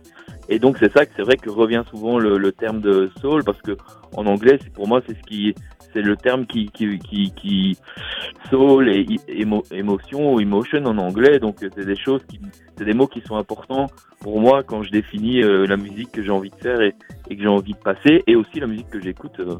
Et 0.51 0.57
donc 0.57 0.77
c'est 0.79 0.91
ça 0.91 1.05
que 1.05 1.11
c'est 1.15 1.21
vrai 1.21 1.37
que 1.37 1.49
revient 1.49 1.83
souvent 1.91 2.17
le, 2.17 2.37
le 2.39 2.51
terme 2.51 2.81
de 2.81 3.11
soul 3.21 3.43
parce 3.43 3.61
que 3.61 3.77
en 4.15 4.25
anglais, 4.25 4.57
pour 4.73 4.87
moi 4.87 4.99
c'est 5.07 5.15
ce 5.15 5.21
qui 5.21 5.53
c'est 5.93 6.01
le 6.01 6.15
terme 6.17 6.45
qui 6.47 6.69
qui 6.71 6.97
qui, 6.99 7.31
qui 7.35 7.77
soul 8.49 8.89
et 8.89 9.05
émo- 9.27 9.63
émotion 9.71 10.33
ou 10.33 10.39
emotion 10.39 10.83
en 10.85 10.97
anglais. 10.97 11.39
Donc 11.39 11.57
c'est 11.59 11.85
des 11.85 11.95
choses 11.95 12.21
qui 12.27 12.39
c'est 12.77 12.85
des 12.85 12.93
mots 12.93 13.07
qui 13.07 13.21
sont 13.21 13.35
importants 13.35 13.87
pour 14.21 14.39
moi 14.41 14.63
quand 14.63 14.81
je 14.83 14.89
définis 14.89 15.43
euh, 15.43 15.65
la 15.67 15.77
musique 15.77 16.11
que 16.11 16.23
j'ai 16.23 16.31
envie 16.31 16.49
de 16.49 16.55
faire 16.55 16.81
et, 16.81 16.95
et 17.29 17.35
que 17.35 17.41
j'ai 17.43 17.47
envie 17.47 17.73
de 17.73 17.77
passer 17.77 18.23
et 18.25 18.35
aussi 18.35 18.59
la 18.59 18.67
musique 18.67 18.89
que 18.89 18.99
j'écoute 19.01 19.39
euh, 19.39 19.55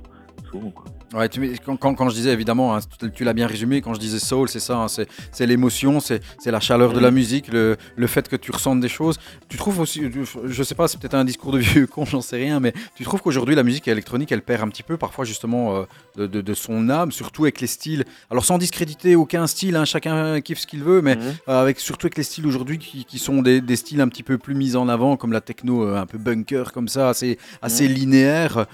souvent. 0.52 0.70
Quoi. 0.72 0.86
Ouais, 1.20 1.28
tu, 1.28 1.42
quand, 1.66 1.76
quand, 1.76 1.96
quand 1.96 2.10
je 2.10 2.14
disais 2.16 2.32
évidemment, 2.32 2.76
hein, 2.76 2.80
tu, 3.00 3.10
tu 3.12 3.24
l'as 3.24 3.34
bien 3.34 3.48
résumé, 3.48 3.82
quand 3.82 3.96
je 3.96 4.00
disais 4.00 4.20
soul, 4.20 4.48
c'est 4.48 4.60
ça, 4.60 4.78
hein, 4.78 4.88
c'est, 4.88 5.08
c'est 5.32 5.48
l'émotion, 5.48 6.00
c'est, 6.00 6.22
c'est 6.38 6.52
la 6.52 6.60
chaleur 6.60 6.94
de 6.94 7.00
la 7.00 7.10
Mhm. 7.10 7.16
musique, 7.16 7.48
le, 7.52 7.78
le 7.96 8.08
fait 8.08 8.28
que 8.30 8.36
tu 8.36 8.52
ressentes 8.52 8.80
des 8.80 8.90
choses. 8.90 9.18
Tu 9.48 9.58
trouves 9.58 9.80
aussi, 9.80 10.04
je 10.46 10.64
sais 10.64 10.76
pas, 10.76 10.88
c'est 10.88 11.00
peut-être 11.00 11.16
un 11.16 11.26
discours 11.26 11.52
de 11.52 11.58
vieux 11.82 11.88
con, 11.88 12.06
j'en 12.06 12.22
sais 12.22 12.36
rien, 12.38 12.60
mais 12.60 12.74
tu 12.96 13.04
trouves 13.04 13.22
qu'aujourd'hui 13.22 13.56
la 13.56 13.64
musique 13.64 13.88
électronique, 13.88 14.32
elle 14.32 14.44
perd 14.44 14.62
un 14.62 14.68
petit 14.70 14.84
peu 14.84 14.98
parfois 14.98 15.26
justement 15.26 15.78
euh, 15.78 15.84
de, 16.16 16.28
de- 16.28 16.42
de 16.42 16.54
son 16.54 16.90
âme, 16.92 17.12
surtout 17.12 17.44
avec 17.46 17.60
les 17.60 17.68
styles. 17.68 18.06
Alors 18.30 18.46
sans 18.46 18.60
discréditer 18.60 19.16
aucun 19.16 19.48
style, 19.48 19.76
hein, 19.78 19.86
chacun 19.86 20.40
kiffe 20.42 20.60
ce 20.60 20.68
qu'il 20.68 20.84
veut, 20.84 21.02
mais 21.02 21.16
Mhm. 21.16 21.22
euh, 21.48 21.62
avec 21.62 21.80
surtout 21.80 22.06
avec 22.06 22.18
les 22.18 22.24
styles 22.24 22.46
aujourd'hui 22.46 22.78
qui, 22.78 23.04
qui 23.06 23.18
sont 23.18 23.42
des, 23.42 23.62
des 23.62 23.76
styles 23.78 24.02
un 24.02 24.10
petit 24.10 24.22
peu 24.24 24.38
plus 24.38 24.54
mis 24.54 24.76
en 24.76 24.88
avant, 24.88 25.18
comme 25.18 25.32
la 25.32 25.42
techno 25.42 25.84
euh, 25.86 25.98
un 26.00 26.06
peu 26.06 26.20
bunker, 26.20 26.72
comme 26.72 26.88
ça, 26.88 27.10
assez, 27.10 27.40
assez 27.64 27.88
linéaire. 27.88 28.68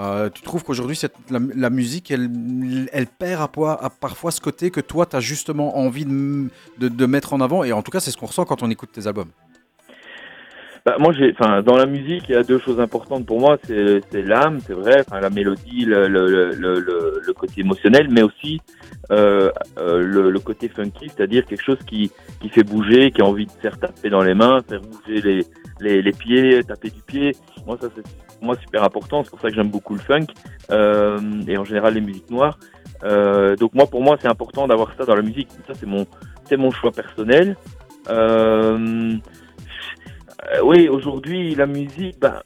Euh, 0.00 0.30
tu 0.30 0.40
trouves 0.42 0.64
qu'aujourd'hui, 0.64 0.98
la, 1.28 1.70
musique, 1.70 2.10
elle, 2.10 3.06
perd 3.18 3.42
à, 3.42 3.48
poi- 3.48 3.84
à 3.84 3.90
parfois 3.90 4.30
ce 4.30 4.40
côté 4.40 4.70
que 4.70 4.80
toi, 4.80 5.04
tu 5.04 5.16
as 5.16 5.20
justement 5.20 5.76
envie 5.78 6.06
de, 6.06 7.06
mettre 7.06 7.34
en 7.34 7.40
avant, 7.40 7.64
et 7.64 7.72
en 7.72 7.82
tout 7.82 7.90
cas, 7.90 8.00
c'est 8.00 8.10
ce 8.10 8.16
qu'on 8.16 8.26
ressent 8.26 8.46
quand 8.46 8.62
on 8.62 8.70
écoute 8.70 8.90
tes 8.92 9.06
albums. 9.06 9.28
Bah, 10.86 10.96
moi, 10.98 11.12
j'ai, 11.12 11.32
dans 11.32 11.76
la 11.76 11.84
musique, 11.84 12.24
il 12.30 12.32
y 12.32 12.36
a 12.36 12.42
deux 12.42 12.58
choses 12.58 12.80
importantes 12.80 13.26
pour 13.26 13.38
moi. 13.38 13.58
C'est, 13.64 14.00
l'âme, 14.14 14.60
c'est 14.66 14.72
vrai, 14.72 15.04
la 15.12 15.28
mélodie, 15.28 15.84
le, 15.84 17.32
côté 17.34 17.60
émotionnel, 17.60 18.08
mais 18.10 18.22
aussi 18.22 18.62
euh, 19.10 19.50
euh, 19.78 20.00
le, 20.00 20.38
côté 20.38 20.70
funky, 20.70 21.10
c'est-à-dire 21.14 21.44
quelque 21.44 21.62
chose 21.62 21.78
qui, 21.86 22.10
qui 22.40 22.48
fait 22.48 22.62
bouger, 22.62 23.10
qui 23.10 23.20
a 23.20 23.26
envie 23.26 23.44
de 23.44 23.52
faire 23.60 23.78
taper 23.78 24.08
dans 24.08 24.22
les 24.22 24.34
mains, 24.34 24.62
faire 24.66 24.80
bouger 24.80 25.44
les, 25.80 26.00
les 26.00 26.12
pieds, 26.12 26.64
taper 26.64 26.88
du 26.88 27.02
pied. 27.02 27.36
Moi, 27.66 27.76
ça, 27.78 27.88
c'est 27.94 28.29
pour 28.40 28.46
moi 28.46 28.56
super 28.58 28.82
important. 28.82 29.22
C'est 29.22 29.30
pour 29.30 29.40
ça 29.40 29.50
que 29.50 29.54
j'aime 29.54 29.68
beaucoup 29.68 29.94
le 29.94 30.00
funk 30.00 30.26
euh, 30.70 31.20
et 31.46 31.58
en 31.58 31.64
général 31.64 31.94
les 31.94 32.00
musiques 32.00 32.30
noires. 32.30 32.58
Euh, 33.04 33.54
donc 33.56 33.74
moi, 33.74 33.86
pour 33.86 34.02
moi, 34.02 34.16
c'est 34.20 34.28
important 34.28 34.66
d'avoir 34.66 34.94
ça 34.96 35.04
dans 35.04 35.14
la 35.14 35.22
musique. 35.22 35.48
Ça, 35.66 35.74
c'est 35.74 35.86
mon, 35.86 36.06
c'est 36.46 36.56
mon 36.56 36.70
choix 36.70 36.90
personnel. 36.90 37.56
Euh, 38.08 39.16
oui, 40.64 40.88
aujourd'hui, 40.88 41.54
la 41.54 41.66
musique, 41.66 42.18
ben, 42.18 42.40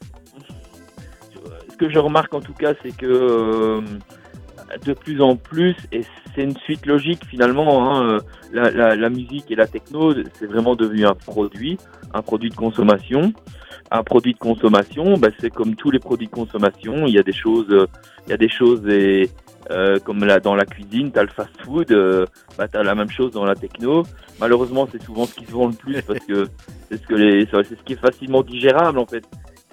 ce 1.71 1.77
que 1.77 1.89
je 1.89 1.97
remarque 1.97 2.33
en 2.33 2.41
tout 2.41 2.53
cas, 2.53 2.73
c'est 2.83 2.95
que 2.95 3.81
de 4.83 4.93
plus 4.93 5.21
en 5.21 5.35
plus, 5.35 5.75
et 5.91 6.01
c'est 6.33 6.43
une 6.43 6.57
suite 6.57 6.85
logique 6.85 7.25
finalement, 7.25 7.95
hein, 7.95 8.07
euh, 8.07 8.19
la, 8.51 8.71
la- 8.71 8.95
la 8.95 9.09
musique 9.09 9.49
et 9.51 9.55
la 9.55 9.67
techno, 9.67 10.13
c'est 10.33 10.45
vraiment 10.47 10.75
devenu 10.75 11.05
un 11.05 11.13
produit, 11.15 11.77
un 12.13 12.21
produit 12.21 12.49
de 12.49 12.55
consommation. 12.55 13.33
Un 13.91 14.03
produit 14.03 14.33
de 14.33 14.39
consommation, 14.39 15.15
bah, 15.17 15.27
c'est 15.39 15.51
comme 15.51 15.75
tous 15.75 15.91
les 15.91 15.99
produits 15.99 16.25
de 16.25 16.31
consommation, 16.31 17.05
il 17.05 17.13
y 17.13 17.19
a 17.19 17.23
des 17.23 17.31
choses, 17.33 17.67
il 18.25 18.31
y 18.31 18.33
a 18.33 18.37
des 18.37 18.49
choses 18.49 18.81
et, 18.87 19.29
euh, 19.69 19.99
comme 19.99 20.23
là, 20.25 20.39
dans 20.39 20.55
la 20.55 20.65
cuisine, 20.65 21.11
tu 21.11 21.19
as 21.19 21.21
le 21.21 21.29
fast-food, 21.29 21.91
euh, 21.91 22.25
bah, 22.57 22.67
tu 22.67 22.77
as 22.79 22.83
la 22.83 22.95
même 22.95 23.11
chose 23.11 23.31
dans 23.31 23.45
la 23.45 23.53
techno. 23.53 24.01
Malheureusement, 24.39 24.87
c'est 24.91 25.01
souvent 25.03 25.25
ce 25.27 25.35
qui 25.35 25.45
se 25.45 25.51
vend 25.51 25.67
le 25.67 25.73
plus 25.73 26.01
parce 26.01 26.19
que 26.25 26.47
c'est 26.89 26.97
ce 26.97 27.05
que 27.05 27.13
les, 27.13 27.45
c'est 27.51 27.75
ce 27.77 27.83
qui 27.83 27.93
est 27.93 28.01
facilement 28.01 28.41
digérable 28.41 28.97
en 28.97 29.05
fait. 29.05 29.23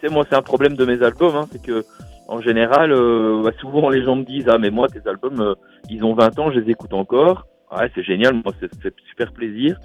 Tu 0.03 0.09
moi, 0.11 0.27
c'est 0.29 0.37
un 0.37 0.43
problème 0.43 0.75
de 0.77 0.85
mes 0.85 1.03
albums, 1.03 1.35
hein, 1.37 1.47
c'est 1.51 1.63
que 1.63 1.83
en 2.33 2.41
général, 2.41 2.93
euh, 2.93 3.43
bah, 3.45 3.51
souvent 3.61 3.91
les 3.91 4.03
gens 4.03 4.17
me 4.17 4.25
disent 4.25 4.49
ah 4.49 4.57
mais 4.59 4.71
moi 4.71 4.89
tes 4.89 5.07
albums, 5.07 5.41
euh, 5.41 5.55
ils 5.91 6.03
ont 6.03 6.15
20 6.15 6.39
ans, 6.39 6.51
je 6.51 6.61
les 6.61 6.71
écoute 6.71 6.95
encore. 6.95 7.47
Ouais, 7.71 7.91
c'est 7.95 8.03
génial, 8.03 8.35
moi 8.35 8.53
ça 8.59 8.67
fait 8.83 8.95
super 9.11 9.33
plaisir. 9.33 9.79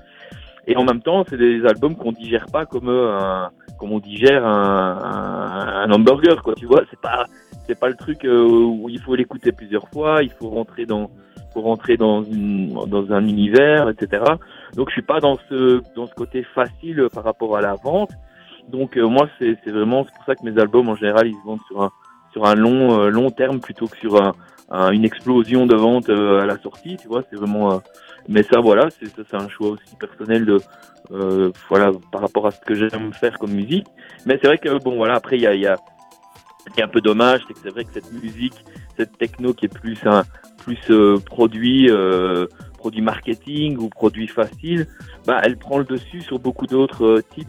Et 0.65 0.75
en 0.75 0.83
même 0.83 1.01
temps, 1.01 1.23
c'est 1.29 1.37
des 1.37 1.65
albums 1.65 1.95
qu'on 1.95 2.11
digère 2.11 2.47
pas 2.51 2.65
comme 2.65 2.89
euh, 2.89 3.45
comme 3.77 3.91
on 3.91 3.99
digère 3.99 4.45
un, 4.45 4.97
un, 5.03 5.89
un 5.89 5.91
hamburger, 5.91 6.41
quoi. 6.41 6.55
Tu 6.55 6.65
vois, 6.65 6.83
c'est 6.89 6.99
pas, 6.99 7.25
c'est 7.67 7.79
pas 7.79 7.89
le 7.89 7.95
truc 7.95 8.23
euh, 8.23 8.45
où 8.45 8.87
il 8.89 8.99
faut 9.01 9.15
l'écouter 9.15 9.51
plusieurs 9.51 9.87
fois, 9.89 10.23
il 10.23 10.31
faut 10.31 10.49
rentrer 10.49 10.85
dans, 10.85 11.09
faut 11.53 11.61
rentrer 11.61 11.97
dans 11.97 12.23
une, 12.23 12.73
dans 12.87 13.11
un 13.11 13.25
univers, 13.27 13.89
etc. 13.89 14.23
Donc 14.75 14.89
je 14.89 14.93
suis 14.93 15.01
pas 15.01 15.19
dans 15.19 15.37
ce, 15.49 15.81
dans 15.95 16.07
ce 16.07 16.13
côté 16.15 16.43
facile 16.55 17.07
par 17.13 17.23
rapport 17.25 17.57
à 17.57 17.61
la 17.61 17.75
vente. 17.75 18.11
Donc 18.69 18.97
euh, 18.97 19.07
moi, 19.07 19.27
c'est, 19.37 19.57
c'est 19.63 19.71
vraiment, 19.71 20.05
c'est 20.05 20.15
pour 20.15 20.25
ça 20.25 20.35
que 20.35 20.43
mes 20.43 20.59
albums 20.59 20.87
en 20.89 20.95
général, 20.95 21.27
ils 21.27 21.35
se 21.35 21.45
vendent 21.45 21.65
sur 21.67 21.81
un, 21.81 21.91
sur 22.37 22.45
un 22.45 22.53
long, 22.55 22.99
euh, 23.01 23.09
long 23.09 23.31
terme 23.31 23.59
plutôt 23.59 23.87
que 23.87 23.97
sur 23.97 24.21
un, 24.21 24.33
un- 24.69 24.91
une 24.91 25.05
explosion 25.05 25.65
de 25.65 25.75
vente 25.75 26.09
euh, 26.09 26.41
à 26.41 26.45
la 26.45 26.57
sortie. 26.59 26.97
Tu 26.97 27.07
vois, 27.07 27.23
c'est 27.29 27.35
vraiment. 27.35 27.73
euh, 27.73 27.77
mais 28.29 28.43
ça, 28.43 28.59
voilà, 28.59 28.89
c'est 28.99 29.07
c'est 29.15 29.35
un 29.35 29.49
choix 29.49 29.69
aussi 29.69 29.95
personnel 29.99 30.45
de, 30.45 30.59
voilà, 31.69 31.91
par 32.11 32.21
rapport 32.21 32.45
à 32.45 32.51
ce 32.51 32.59
que 32.59 32.75
j'aime 32.75 33.13
faire 33.13 33.39
comme 33.39 33.51
musique. 33.51 33.87
Mais 34.25 34.37
c'est 34.39 34.47
vrai 34.47 34.57
que 34.57 34.77
bon, 34.83 34.97
voilà, 34.97 35.15
après 35.15 35.37
il 35.37 35.41
y 35.41 35.47
a, 35.47 35.55
y 35.55 35.65
un 36.81 36.87
peu 36.89 37.01
dommage, 37.01 37.41
c'est 37.47 37.53
que 37.53 37.59
c'est 37.63 37.69
vrai 37.69 37.85
que 37.85 37.93
cette 37.93 38.11
musique, 38.11 38.65
cette 38.97 39.17
techno 39.17 39.53
qui 39.53 39.65
est 39.65 39.73
plus 39.73 39.97
un, 40.05 40.23
plus 40.57 40.91
produit, 41.25 41.89
produit 42.77 43.01
marketing 43.01 43.77
ou 43.77 43.87
produit 43.87 44.27
facile, 44.27 44.85
bah, 45.25 45.39
elle 45.43 45.55
prend 45.57 45.77
le 45.77 45.85
dessus 45.85 46.21
sur 46.21 46.39
beaucoup 46.39 46.67
d'autres 46.67 47.21
types 47.33 47.47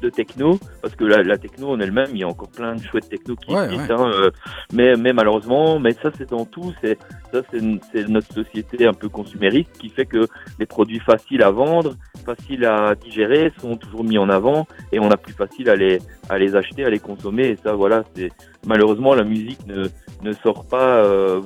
de 0.00 0.10
techno, 0.10 0.58
parce 0.82 0.94
que 0.94 1.04
la, 1.04 1.22
la 1.22 1.38
techno 1.38 1.70
en 1.70 1.80
elle-même, 1.80 2.10
il 2.12 2.18
y 2.18 2.24
a 2.24 2.28
encore 2.28 2.50
plein 2.50 2.74
de 2.74 2.82
chouettes 2.82 3.08
techno 3.08 3.36
qui 3.36 3.52
Ouais, 3.54 3.64
existent, 3.64 4.04
hein, 4.04 4.10
euh, 4.12 4.30
mais, 4.72 4.96
mais 4.96 5.12
malheureusement, 5.12 5.78
mais 5.78 5.92
ça 5.92 6.10
c'est 6.16 6.30
dans 6.30 6.44
tout, 6.44 6.72
c'est 6.80 6.98
ça 7.32 7.40
c'est 7.50 8.08
notre 8.08 8.32
société 8.32 8.86
un 8.86 8.92
peu 8.92 9.08
consumériste 9.08 9.70
qui 9.78 9.88
fait 9.88 10.06
que 10.06 10.26
les 10.58 10.66
produits 10.66 11.00
faciles 11.00 11.42
à 11.42 11.50
vendre, 11.50 11.94
faciles 12.24 12.64
à 12.64 12.94
digérer 12.94 13.52
sont 13.60 13.76
toujours 13.76 14.04
mis 14.04 14.18
en 14.18 14.28
avant 14.28 14.66
et 14.92 14.98
on 15.00 15.10
a 15.10 15.16
plus 15.16 15.32
facile 15.32 15.68
à 15.70 15.76
les 15.76 15.98
à 16.28 16.38
les 16.38 16.54
acheter, 16.56 16.84
à 16.84 16.90
les 16.90 16.98
consommer 16.98 17.48
et 17.48 17.56
ça 17.56 17.72
voilà, 17.72 18.04
c'est 18.14 18.30
malheureusement 18.66 19.14
la 19.14 19.24
musique 19.24 19.66
ne 19.66 19.86
ne 20.22 20.32
sort 20.32 20.66
pas 20.66 21.04
euh, 21.04 21.40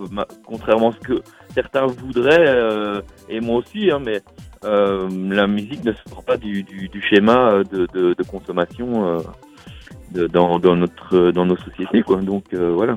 contrairement 0.47 0.91
à 0.91 0.93
ce 0.93 0.99
que 1.01 1.23
certains 1.55 1.87
voudraient 1.87 2.47
euh, 2.49 3.01
et 3.29 3.41
moi 3.41 3.57
aussi 3.57 3.91
hein, 3.91 4.01
mais 4.05 4.23
euh, 4.65 5.09
la 5.31 5.47
musique 5.47 5.85
ne 5.85 5.93
sort 6.09 6.25
pas 6.25 6.37
du, 6.37 6.63
du, 6.63 6.89
du 6.89 7.03
schéma 7.03 7.63
de, 7.71 7.87
de, 7.93 8.15
de 8.15 8.23
consommation 8.23 9.07
euh, 9.07 9.21
de- 10.13 10.27
dans, 10.27 10.59
dans 10.59 10.77
notre 10.77 11.31
dans 11.33 11.47
nos 11.47 11.57
sociétés 11.57 12.03
quoi. 12.03 12.17
Donc 12.21 12.45
euh, 12.55 12.71
voilà. 12.73 12.97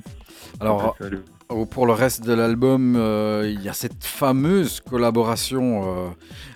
Alors, 0.60 0.96
le- 1.10 1.24
Oh, 1.50 1.68
Pour 1.68 1.86
le 1.86 1.94
reste 1.94 2.26
de 2.26 2.34
l'album, 2.34 2.96
euh, 2.98 3.44
il 3.48 3.62
y 3.62 3.70
a 3.70 3.74
cette 3.74 4.04
fameuse 4.04 4.80
collaboration 4.80 5.84
euh, 5.84 6.08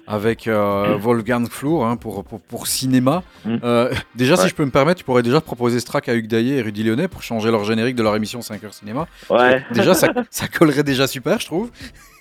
avec 0.08 0.48
euh, 0.48 0.98
Wolfgang 1.00 1.48
Flour 1.48 1.86
hein, 1.86 1.96
pour, 1.96 2.24
pour, 2.24 2.42
pour 2.42 2.66
cinéma. 2.66 3.22
Mm. 3.46 3.58
Euh, 3.64 3.94
déjà, 4.16 4.36
si 4.36 4.50
je 4.50 4.56
peux 4.56 4.66
me 4.66 4.72
permettre, 4.72 4.98
tu 4.98 5.06
pourrais 5.06 5.22
déjà 5.22 5.42
proposer 5.42 5.80
ce 5.80 5.86
track 5.86 6.10
à 6.10 6.16
Hugues 6.16 6.26
Daillé 6.28 6.58
et 6.58 6.62
Rudy 6.64 6.84
Lyonnais 6.84 7.08
pour 7.08 7.22
changer 7.22 7.52
leur 7.52 7.66
générique 7.66 7.96
de 7.96 8.02
leur 8.02 8.16
émission 8.16 8.42
5 8.42 8.64
heures 8.64 8.74
cinéma. 8.74 9.08
ouais 9.30 9.64
Déjà, 9.72 9.94
ça, 9.94 10.12
ça 10.32 10.48
collerait 10.48 10.84
déjà 10.84 11.06
super, 11.06 11.40
je 11.40 11.46
trouve. 11.46 11.70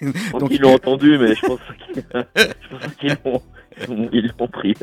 Donc, 0.39 0.51
ils 0.51 0.61
l'ont 0.61 0.74
entendu, 0.74 1.16
mais 1.19 1.35
je 1.35 1.47
pense 1.47 1.61
qu'ils 3.01 3.16
l'ont 4.39 4.49
pris. 4.49 4.74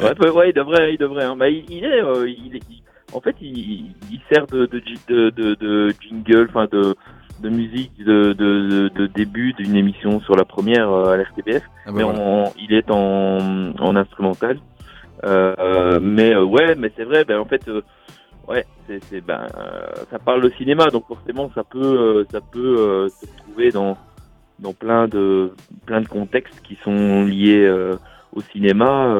Ouais, 0.00 0.30
ouais, 0.30 0.50
il 0.50 0.54
devrait, 0.54 0.94
il 0.94 0.98
devrait. 0.98 1.24
hein. 1.24 1.34
Bah, 1.36 1.48
il, 1.48 1.64
il 1.68 1.84
est, 1.84 2.02
il 2.28 2.54
est- 2.56 2.62
il- 2.70 2.82
en 3.12 3.20
fait, 3.20 3.36
il, 3.40 3.94
sert 4.32 4.46
de, 4.48 4.66
de, 4.66 5.30
de 5.54 5.94
jingle, 6.00 6.46
enfin 6.50 6.66
de, 6.72 6.96
de 7.40 7.48
musique 7.48 7.92
de, 8.02 8.32
de, 8.32 9.06
début 9.06 9.52
d'une 9.52 9.76
émission 9.76 10.20
sur 10.20 10.36
la 10.36 10.44
première 10.44 10.90
euh, 10.90 11.12
à 11.12 11.16
l'RTBF. 11.16 11.62
Ah 11.84 11.86
bah 11.86 11.92
mais 11.94 12.02
voilà. 12.02 12.18
en- 12.20 12.52
il 12.58 12.72
est 12.72 12.90
en, 12.90 13.72
en 13.78 13.96
instrumental. 13.96 14.58
Euh, 15.24 15.98
mais 16.02 16.34
euh, 16.34 16.44
ouais, 16.44 16.74
mais 16.76 16.90
c'est 16.96 17.04
vrai. 17.04 17.24
Ben 17.24 17.38
en 17.38 17.44
fait, 17.44 17.66
euh, 17.68 17.82
ouais, 18.48 18.64
c'est, 18.86 19.20
ben 19.20 19.46
ça 20.10 20.18
parle 20.18 20.42
de 20.42 20.50
cinéma, 20.50 20.86
donc 20.86 21.06
forcément 21.06 21.50
ça 21.54 21.64
peut, 21.64 22.26
ça 22.30 22.40
peut 22.40 23.08
se 23.08 23.26
trouver 23.38 23.70
dans 23.70 23.96
dans 24.58 24.72
plein 24.72 25.06
de 25.08 25.52
plein 25.84 26.00
de 26.00 26.08
contextes 26.08 26.60
qui 26.62 26.76
sont 26.84 27.24
liés 27.24 27.68
au 28.34 28.40
cinéma. 28.52 29.14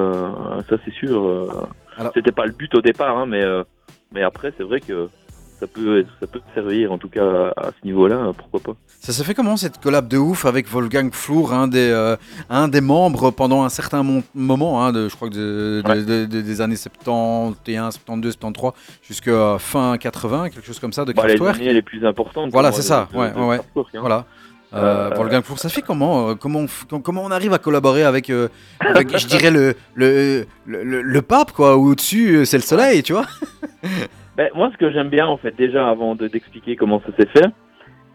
ça 0.69 0.77
c'est 0.85 0.93
sûr. 0.95 1.69
C'était 2.15 2.33
pas 2.33 2.45
le 2.47 2.53
but 2.53 2.75
au 2.75 2.81
départ, 2.83 3.17
hein, 3.19 3.27
mais 3.27 3.43
mais 4.13 4.23
après 4.23 4.53
c'est 4.57 4.65
vrai 4.65 4.81
que 4.81 5.09
ça 5.61 5.67
peut 5.67 6.05
ça 6.21 6.27
peut 6.27 6.41
servir 6.55 6.93
en 6.93 6.99
tout 6.99 7.09
cas 7.09 7.53
à 7.57 7.71
ce 7.81 7.87
niveau-là. 7.87 8.33
Pourquoi 8.37 8.61
pas. 8.61 8.73
Ça 9.01 9.13
s'est 9.13 9.25
fait 9.25 9.35
comment 9.35 9.57
cette 9.57 9.79
collab 9.81 10.09
de 10.09 10.17
ouf 10.19 10.47
avec 10.47 10.69
Wolfgang 10.69 11.11
Flour, 11.13 11.53
un 11.53 11.69
des, 11.69 11.91
euh, 11.91 12.17
un 12.51 12.67
des 12.67 12.81
membres 12.81 13.31
pendant 13.31 13.63
un 13.63 13.69
certain 13.69 14.03
moment, 14.35 14.83
hein, 14.85 14.93
de, 14.93 15.09
je 15.09 15.15
crois 15.15 15.29
que 15.29 15.35
de- 15.35 15.83
de- 15.85 15.89
Ouais. 15.89 16.03
de- 16.03 16.25
de- 16.27 16.41
des 16.41 16.61
années 16.61 16.77
71, 16.77 17.95
72, 17.95 18.33
73, 18.33 18.73
jusqu'à 19.07 19.57
fin 19.59 19.97
80, 19.97 20.49
quelque 20.51 20.67
chose 20.67 20.81
comme 20.81 20.93
ça, 20.93 21.05
de 21.05 21.13
Bah, 21.13 21.27
les 21.27 21.41
années 21.41 21.73
les 21.73 21.83
plus 21.83 22.05
importantes. 22.05 22.51
Voilà, 22.51 22.71
pour 22.71 22.77
c'est 22.79 22.83
ça, 22.83 23.09
ouais, 23.15 23.33
ouais, 23.35 23.59
hein. 23.59 23.83
Voilà. 24.01 24.25
Euh, 24.75 25.11
Euh, 25.13 25.15
Wolfgang 25.15 25.43
Flour, 25.45 25.59
ça 25.61 25.69
fait 25.69 25.81
comment, 25.83 26.31
euh, 26.31 26.35
comment, 26.35 26.65
on 26.91 27.01
comment 27.01 27.29
arrive 27.29 27.53
à 27.53 27.59
collaborer 27.59 28.03
avec, 28.03 28.29
euh, 28.31 28.49
avec, 28.81 29.17
je 29.19 29.27
dirais, 29.29 29.53
le, 29.53 29.75
le, 29.95 30.45
le, 30.67 30.83
le- 30.83 31.03
le 31.03 31.23
pape, 31.23 31.53
quoi, 31.53 31.77
où 31.77 31.91
au-dessus, 31.93 32.45
c'est 32.45 32.57
le 32.59 32.63
soleil, 32.65 33.03
tu 33.05 33.13
vois 33.13 33.27
Ben, 34.37 34.51
moi, 34.55 34.71
ce 34.73 34.77
que 34.77 34.91
j'aime 34.91 35.09
bien, 35.09 35.27
en 35.27 35.37
fait, 35.37 35.57
déjà, 35.57 35.89
avant 35.89 36.15
de 36.15 36.29
d'expliquer 36.29 36.77
comment 36.77 37.01
ça 37.01 37.15
s'est 37.17 37.27
fait, 37.29 37.47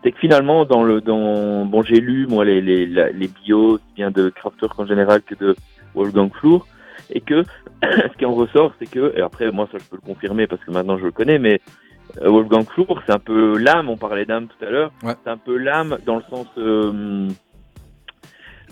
c'est 0.04 0.12
que 0.12 0.20
finalement, 0.20 0.66
dans 0.66 0.84
le, 0.84 1.02
dans, 1.02 1.66
bon, 1.66 1.82
j'ai 1.84 2.00
lu, 2.00 2.28
moi, 2.28 2.46
les, 2.46 2.62
les, 2.62 2.86
les 2.86 3.28
bios, 3.28 3.80
bien 3.96 4.12
de 4.12 4.30
Kraftwerk 4.30 4.78
en 4.80 4.86
général 4.86 5.22
que 5.24 5.36
de 5.36 5.56
Wolfgang 5.96 6.32
Flour, 6.34 6.68
et 7.12 7.22
que, 7.22 7.44
ce 7.84 8.18
qui 8.18 8.26
en 8.26 8.34
ressort, 8.34 8.74
c'est 8.80 8.90
que, 8.90 9.14
et 9.18 9.22
après, 9.22 9.52
moi, 9.52 9.68
ça, 9.72 9.78
je 9.80 9.86
peux 9.90 9.98
le 9.98 10.06
confirmer 10.14 10.48
parce 10.48 10.64
que 10.64 10.72
maintenant, 10.72 10.98
je 10.98 11.06
le 11.06 11.12
connais, 11.12 11.40
mais 11.40 11.60
euh, 12.22 12.30
Wolfgang 12.30 12.66
Flour, 12.66 13.02
c'est 13.06 13.14
un 13.14 13.20
peu 13.20 13.58
l'âme, 13.58 13.90
on 13.90 13.98
parlait 13.98 14.26
d'âme 14.26 14.48
tout 14.48 14.66
à 14.66 14.70
l'heure, 14.70 14.92
Ouais. 15.04 15.14
c'est 15.24 15.30
un 15.30 15.38
peu 15.38 15.58
l'âme 15.58 15.98
dans 16.06 16.18
le 16.18 16.24
sens, 16.30 16.48
euh, 16.58 17.28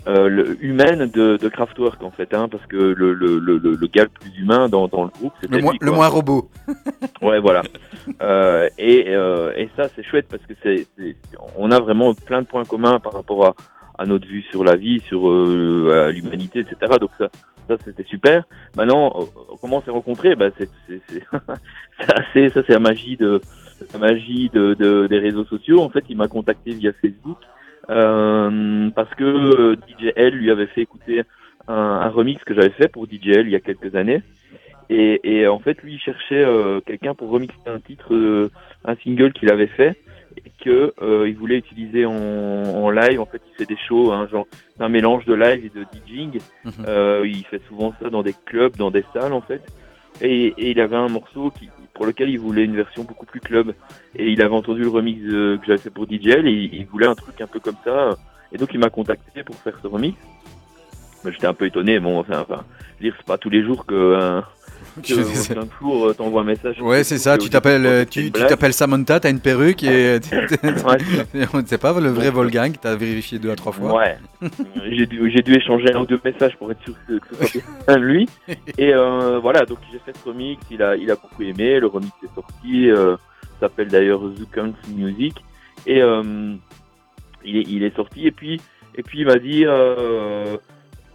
euh, 0.08 0.54
humaine 0.60 1.06
de, 1.12 1.36
de 1.36 1.48
Kraftwerk, 1.48 2.02
en 2.02 2.10
fait, 2.10 2.32
hein, 2.34 2.48
parce 2.48 2.64
que 2.66 2.76
le, 2.76 3.12
le, 3.12 3.38
le, 3.38 3.58
le, 3.58 3.86
gars 3.86 4.04
le 4.04 4.08
plus 4.08 4.30
humain 4.40 4.68
dans, 4.68 4.88
dans 4.88 5.02
le 5.04 5.10
groupe, 5.10 5.32
c'était 5.40 5.56
le, 5.56 5.62
moins- 5.62 5.72
lui, 5.72 5.78
le 5.82 5.92
moins 5.92 6.08
robot. 6.08 6.50
Ouais, 7.22 7.38
voilà. 7.38 7.62
Euh, 8.22 8.68
et, 8.78 9.04
euh, 9.08 9.52
et 9.56 9.68
ça, 9.76 9.88
c'est 9.94 10.02
chouette 10.02 10.26
parce 10.30 10.42
que 10.46 10.54
c'est, 10.62 10.86
on 11.58 11.70
a 11.70 11.78
vraiment 11.80 12.14
plein 12.14 12.40
de 12.40 12.46
points 12.46 12.64
communs 12.64 12.98
par 12.98 13.12
rapport 13.12 13.44
à, 13.46 13.54
à 13.98 14.06
notre 14.06 14.26
vue 14.26 14.42
sur 14.50 14.64
la 14.64 14.76
vie, 14.76 15.00
sur 15.00 15.28
euh, 15.28 16.10
l'humanité, 16.14 16.60
etc. 16.60 16.96
Donc 16.98 17.10
ça, 17.18 17.28
ça 17.68 17.76
c'était 17.84 18.04
super. 18.04 18.44
Maintenant, 18.76 19.12
euh, 19.18 19.24
comment 19.60 19.78
on 19.78 19.82
s'est 19.82 19.90
rencontrés 19.90 20.34
ben, 20.34 20.50
c'est, 20.56 20.70
c'est, 20.88 21.00
c'est, 21.10 21.22
c'est 22.00 22.12
assez, 22.18 22.48
ça 22.50 22.62
c'est 22.66 22.72
la 22.72 22.80
magie 22.80 23.18
de, 23.18 23.40
la 23.92 23.98
magie 23.98 24.48
de, 24.54 24.72
de- 24.72 25.06
des 25.06 25.18
réseaux 25.18 25.44
sociaux. 25.44 25.82
En 25.82 25.90
fait, 25.90 26.04
il 26.08 26.16
m'a 26.16 26.28
contacté 26.28 26.70
via 26.72 26.92
Facebook 27.02 27.36
euh, 27.88 28.90
parce 28.90 29.12
que 29.14 29.24
euh, 29.24 29.76
DJL 29.98 30.34
lui 30.34 30.50
avait 30.50 30.66
fait 30.66 30.82
écouter 30.82 31.22
un, 31.68 31.74
un 31.74 32.08
remix 32.08 32.42
que 32.44 32.54
j'avais 32.54 32.70
fait 32.70 32.88
pour 32.88 33.06
DJL 33.06 33.46
il 33.46 33.50
y 33.50 33.56
a 33.56 33.60
quelques 33.60 33.94
années. 33.94 34.22
Et, 34.90 35.20
et 35.22 35.46
en 35.46 35.60
fait, 35.60 35.80
lui, 35.82 35.94
il 35.94 36.00
cherchait 36.00 36.44
euh, 36.44 36.80
quelqu'un 36.80 37.14
pour 37.14 37.30
remixer 37.30 37.56
un 37.66 37.78
titre, 37.78 38.12
euh, 38.12 38.50
un 38.84 38.96
single 38.96 39.32
qu'il 39.32 39.48
avait 39.50 39.68
fait, 39.68 39.96
et 40.36 40.50
que 40.64 40.92
il 41.26 41.36
voulait 41.36 41.58
utiliser 41.58 42.06
en, 42.06 42.12
en 42.12 42.90
live. 42.90 43.20
En 43.20 43.26
fait, 43.26 43.40
il 43.52 43.56
fait 43.56 43.72
des 43.72 43.78
shows, 43.88 44.12
hein, 44.12 44.28
genre 44.30 44.46
un 44.80 44.88
mélange 44.88 45.24
de 45.26 45.34
live 45.34 45.64
et 45.64 45.78
de 45.78 45.84
DJing. 45.84 46.40
Mhm. 46.64 47.24
Il 47.24 47.44
fait 47.46 47.62
souvent 47.68 47.94
ça 48.02 48.10
dans 48.10 48.22
des 48.22 48.34
clubs, 48.46 48.76
dans 48.76 48.90
des 48.90 49.04
salles, 49.12 49.32
en 49.32 49.40
fait. 49.40 49.62
Et, 50.20 50.48
et 50.58 50.70
il 50.72 50.80
avait 50.80 50.96
un 50.96 51.08
morceau 51.08 51.50
qui, 51.50 51.68
pour 52.00 52.06
lequel 52.06 52.30
il 52.30 52.38
voulait 52.38 52.64
une 52.64 52.76
version 52.76 53.04
beaucoup 53.04 53.26
plus 53.26 53.40
club. 53.40 53.74
Et 54.16 54.30
il 54.30 54.40
avait 54.40 54.54
entendu 54.54 54.80
le 54.80 54.88
remix 54.88 55.20
que 55.20 55.58
j'avais 55.66 55.76
fait 55.76 55.90
pour 55.90 56.06
DJL, 56.06 56.48
et 56.48 56.70
il, 56.72 56.86
voulait 56.86 57.06
un 57.06 57.14
truc 57.14 57.38
un 57.42 57.46
peu 57.46 57.60
comme 57.60 57.76
ça. 57.84 58.16
Et 58.52 58.56
donc, 58.56 58.70
il 58.72 58.80
m'a 58.80 58.88
contacté 58.88 59.42
pour 59.42 59.54
faire 59.56 59.74
ce 59.82 59.86
remix. 59.86 60.16
J'étais 61.26 61.46
un 61.46 61.52
peu 61.52 61.66
étonné. 61.66 62.00
Bon, 62.00 62.18
enfin, 62.18 62.40
enfin, 62.40 62.64
lire 63.02 63.12
c'est 63.18 63.26
pas 63.26 63.36
tous 63.36 63.50
les 63.50 63.62
jours 63.62 63.84
que 63.84 64.40
que, 65.02 65.14
jour, 65.80 66.06
euh, 66.06 66.14
t'envoies 66.14 66.42
un 66.42 66.44
message. 66.44 66.80
Ouais, 66.80 67.04
c'est 67.04 67.18
ça, 67.18 67.34
euh, 67.34 67.38
tu 67.38 67.50
t'appelles 67.50 68.06
tu 68.08 68.20
euh, 68.20 68.24
tu, 68.24 68.30
t'appelles 68.30 68.72
Samantha, 68.72 69.20
t'as 69.20 69.30
une 69.30 69.40
perruque 69.40 69.82
et 69.82 70.18
on 71.54 71.60
ne 71.60 71.66
sait 71.66 71.78
pas 71.78 71.98
le 71.98 72.10
vrai 72.10 72.30
Wolfgang, 72.30 72.72
t'as 72.80 72.96
vérifié 72.96 73.38
deux 73.38 73.50
à 73.50 73.56
trois 73.56 73.72
fois. 73.72 73.94
Ouais. 73.94 74.18
j'ai 74.90 75.06
dû, 75.06 75.30
j'ai 75.30 75.42
dû 75.42 75.54
échanger 75.54 75.92
un 75.92 76.00
ou 76.00 76.06
deux 76.06 76.20
messages 76.24 76.56
pour 76.56 76.70
être 76.70 76.82
sûr 76.82 76.94
que, 77.06 77.18
ce 77.46 77.46
soit 77.46 77.62
bien 77.86 77.96
lui. 77.98 78.28
Et 78.78 78.94
euh, 78.94 79.38
voilà, 79.38 79.64
donc 79.64 79.78
j'ai 79.92 79.98
fait 79.98 80.16
ce 80.16 80.28
remix, 80.28 80.60
il 80.70 80.82
a, 80.82 80.96
il 80.96 81.10
a 81.10 81.14
beaucoup 81.14 81.42
aimé. 81.42 81.80
Le 81.80 81.86
remix 81.86 82.12
est 82.22 82.34
sorti, 82.34 82.90
euh, 82.90 83.16
s'appelle 83.60 83.88
d'ailleurs 83.88 84.22
Country 84.52 84.92
Music. 84.92 85.34
Et 85.86 86.02
euh, 86.02 86.54
il, 87.44 87.56
est, 87.56 87.64
il 87.68 87.82
est 87.82 87.94
sorti. 87.94 88.26
Et 88.26 88.30
puis, 88.30 88.60
et 88.94 89.02
puis 89.02 89.20
il 89.20 89.26
m'a 89.26 89.38
dit, 89.38 89.64
euh, 89.66 90.56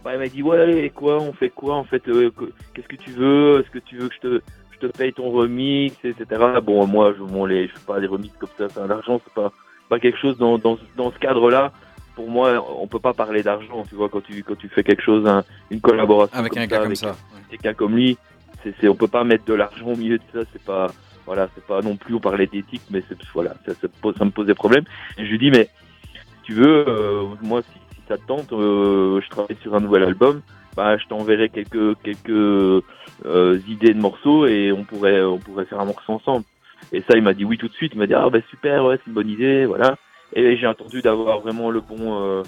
bah, 0.06 0.14
il 0.14 0.18
m'a 0.20 0.28
dit 0.28 0.42
ouais, 0.42 0.84
et 0.84 0.90
quoi, 0.90 1.20
on 1.20 1.32
fait 1.32 1.50
quoi 1.50 1.74
en 1.74 1.84
fait 1.84 2.06
euh, 2.08 2.30
que- 2.30 2.52
Qu'est-ce 2.74 2.86
que 2.88 2.96
tu 2.96 3.10
veux 3.10 3.60
Est-ce 3.60 3.70
que 3.70 3.78
tu 3.80 3.96
veux 3.96 4.08
que 4.08 4.14
je 4.14 4.20
te, 4.20 4.40
je 4.72 4.86
te 4.86 4.96
paye 4.96 5.12
ton 5.12 5.30
remix, 5.30 5.92
etc. 6.04 6.24
Bon, 6.62 6.86
moi, 6.86 7.12
je, 7.18 7.22
bon, 7.24 7.44
les, 7.44 7.66
je 7.66 7.72
fais 7.72 7.86
pas 7.86 7.98
des 8.00 8.06
remix 8.06 8.32
comme 8.38 8.48
ça, 8.56 8.68
c'est 8.68 8.86
l'argent, 8.86 9.20
c'est 9.24 9.34
pas, 9.34 9.52
pas 9.88 9.98
quelque 9.98 10.18
chose 10.18 10.38
dans, 10.38 10.58
dans, 10.58 10.78
dans 10.96 11.10
ce 11.10 11.18
cadre-là 11.18 11.72
pour 12.14 12.30
moi, 12.30 12.64
on 12.80 12.86
peut 12.86 12.98
pas 12.98 13.12
parler 13.12 13.42
d'argent, 13.42 13.82
tu 13.86 13.94
vois, 13.94 14.08
quand 14.08 14.22
tu, 14.22 14.42
quand 14.42 14.56
tu 14.56 14.68
fais 14.70 14.82
quelque 14.82 15.02
chose, 15.02 15.26
un- 15.26 15.44
une 15.70 15.82
collaboration 15.82 16.34
Avec 16.38 16.52
comme 16.54 16.62
un 16.62 16.66
gars 16.66 16.76
ça, 16.76 16.82
comme 16.82 16.86
avec 16.86 16.96
ça. 16.98 17.16
quelqu'un 17.50 17.74
comme 17.74 17.94
lui, 17.94 18.16
c'est, 18.62 18.74
c'est, 18.80 18.88
on 18.88 18.94
peut 18.94 19.06
pas 19.08 19.22
mettre 19.24 19.44
de 19.44 19.52
l'argent 19.52 19.88
au 19.88 19.96
milieu 19.96 20.16
de 20.16 20.22
ça, 20.32 20.38
c'est 20.50 20.62
pas, 20.62 20.86
voilà, 21.26 21.48
c'est 21.54 21.66
pas 21.66 21.82
non 21.82 21.96
plus, 21.96 22.14
on 22.14 22.20
parlait 22.20 22.46
d'éthique, 22.46 22.80
mais 22.90 23.02
c'est, 23.08 23.18
voilà, 23.34 23.54
ça, 23.66 23.74
ça, 23.74 23.88
pose- 24.00 24.14
ça 24.16 24.24
me 24.24 24.30
posait 24.30 24.54
problème. 24.54 24.84
Et 25.18 25.26
je 25.26 25.30
lui 25.30 25.38
dis, 25.38 25.50
mais, 25.50 25.68
si 26.14 26.42
tu 26.44 26.52
veux, 26.54 26.88
euh, 26.88 27.24
moi, 27.42 27.60
si 27.60 27.78
ça 28.08 28.16
te 28.16 28.26
tente, 28.26 28.52
euh, 28.52 29.20
je 29.20 29.28
travaille 29.28 29.56
sur 29.62 29.74
un 29.74 29.80
nouvel 29.80 30.04
album, 30.04 30.40
bah, 30.76 30.96
je 30.96 31.06
t'enverrai 31.06 31.48
quelques, 31.48 32.00
quelques, 32.02 32.30
euh, 32.30 33.58
idées 33.68 33.94
de 33.94 34.00
morceaux 34.00 34.46
et 34.46 34.72
on 34.72 34.84
pourrait, 34.84 35.22
on 35.22 35.38
pourrait 35.38 35.64
faire 35.64 35.80
un 35.80 35.86
morceau 35.86 36.12
ensemble. 36.12 36.44
Et 36.92 37.00
ça, 37.00 37.16
il 37.16 37.22
m'a 37.22 37.34
dit 37.34 37.44
oui 37.44 37.58
tout 37.58 37.68
de 37.68 37.72
suite, 37.72 37.92
il 37.94 37.98
m'a 37.98 38.06
dit, 38.06 38.14
ah, 38.14 38.28
bah, 38.30 38.38
super, 38.50 38.84
ouais, 38.84 38.96
c'est 38.98 39.08
une 39.08 39.14
bonne 39.14 39.30
idée, 39.30 39.64
voilà. 39.64 39.96
Et 40.34 40.56
j'ai 40.56 40.66
attendu 40.66 41.00
d'avoir 41.02 41.40
vraiment 41.40 41.70
le 41.70 41.80
bon, 41.80 42.42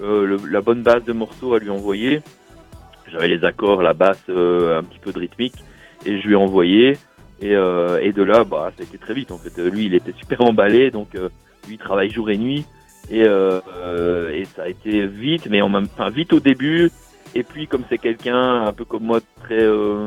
euh, 0.00 0.38
la 0.48 0.60
bonne 0.60 0.82
base 0.82 1.04
de 1.04 1.12
morceaux 1.12 1.54
à 1.54 1.58
lui 1.58 1.70
envoyer. 1.70 2.22
J'avais 3.10 3.28
les 3.28 3.44
accords, 3.44 3.82
la 3.82 3.94
basse, 3.94 4.22
un 4.28 4.82
petit 4.82 4.98
peu 5.00 5.12
de 5.12 5.18
rythmique, 5.18 5.56
et 6.04 6.20
je 6.20 6.26
lui 6.26 6.34
ai 6.34 6.36
envoyé. 6.36 6.96
Et, 7.40 7.50
et 7.50 8.12
de 8.12 8.22
là, 8.22 8.44
bah, 8.44 8.72
ça 8.76 8.82
a 8.82 8.86
été 8.86 8.98
très 8.98 9.14
vite 9.14 9.30
en 9.30 9.38
fait. 9.38 9.58
Lui, 9.58 9.86
il 9.86 9.94
était 9.94 10.14
super 10.18 10.40
emballé, 10.40 10.90
donc 10.90 11.14
lui, 11.14 11.74
il 11.74 11.78
travaille 11.78 12.10
jour 12.10 12.30
et 12.30 12.38
nuit, 12.38 12.64
et, 13.10 13.24
euh, 13.24 13.60
euh, 13.76 14.30
et 14.30 14.44
ça 14.44 14.64
a 14.64 14.68
été 14.68 15.06
vite, 15.06 15.46
mais 15.48 15.62
en 15.62 15.68
même, 15.68 15.88
enfin, 15.92 16.10
vite 16.10 16.32
au 16.32 16.40
début. 16.40 16.90
Et 17.34 17.42
puis, 17.42 17.66
comme 17.66 17.84
c'est 17.88 17.98
quelqu'un 17.98 18.64
un 18.64 18.72
peu 18.72 18.84
comme 18.84 19.04
moi, 19.04 19.20
très 19.42 19.62
euh, 19.62 20.06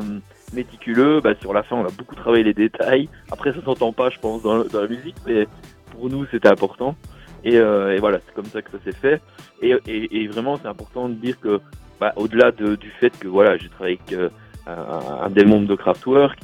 méticuleux, 0.52 1.20
bah, 1.20 1.34
sur 1.40 1.52
la 1.52 1.62
fin, 1.62 1.76
on 1.76 1.86
a 1.86 1.90
beaucoup 1.90 2.14
travaillé 2.14 2.44
les 2.44 2.54
détails. 2.54 3.08
Après, 3.30 3.52
ça 3.52 3.62
s'entend 3.62 3.92
pas, 3.92 4.10
je 4.10 4.18
pense, 4.18 4.42
dans, 4.42 4.56
la 4.56 4.88
musique, 4.88 5.16
mais 5.26 5.46
pour 5.92 6.10
nous, 6.10 6.26
c'était 6.30 6.48
important. 6.48 6.96
Et, 7.44 7.56
euh, 7.56 7.94
et 7.94 7.98
voilà, 7.98 8.18
c'est 8.26 8.34
comme 8.34 8.46
ça 8.46 8.60
que 8.62 8.70
ça 8.70 8.78
s'est 8.84 8.96
fait. 8.96 9.22
Et, 9.62 9.76
et, 9.86 10.26
vraiment, 10.28 10.58
c'est 10.58 10.68
important 10.68 11.08
de 11.08 11.14
dire 11.14 11.38
que, 11.40 11.60
bah, 12.00 12.12
au-delà 12.16 12.50
de- 12.50 12.76
du 12.76 12.90
fait 12.90 13.16
que 13.18 13.28
voilà, 13.28 13.56
j'ai 13.56 13.68
travaillé 13.68 13.98
avec 14.08 14.18
euh, 14.18 14.28
un, 14.66 15.24
un 15.24 15.30
des 15.30 15.44
membres 15.44 15.68
de 15.68 15.74
Kraftwerk, 15.74 16.38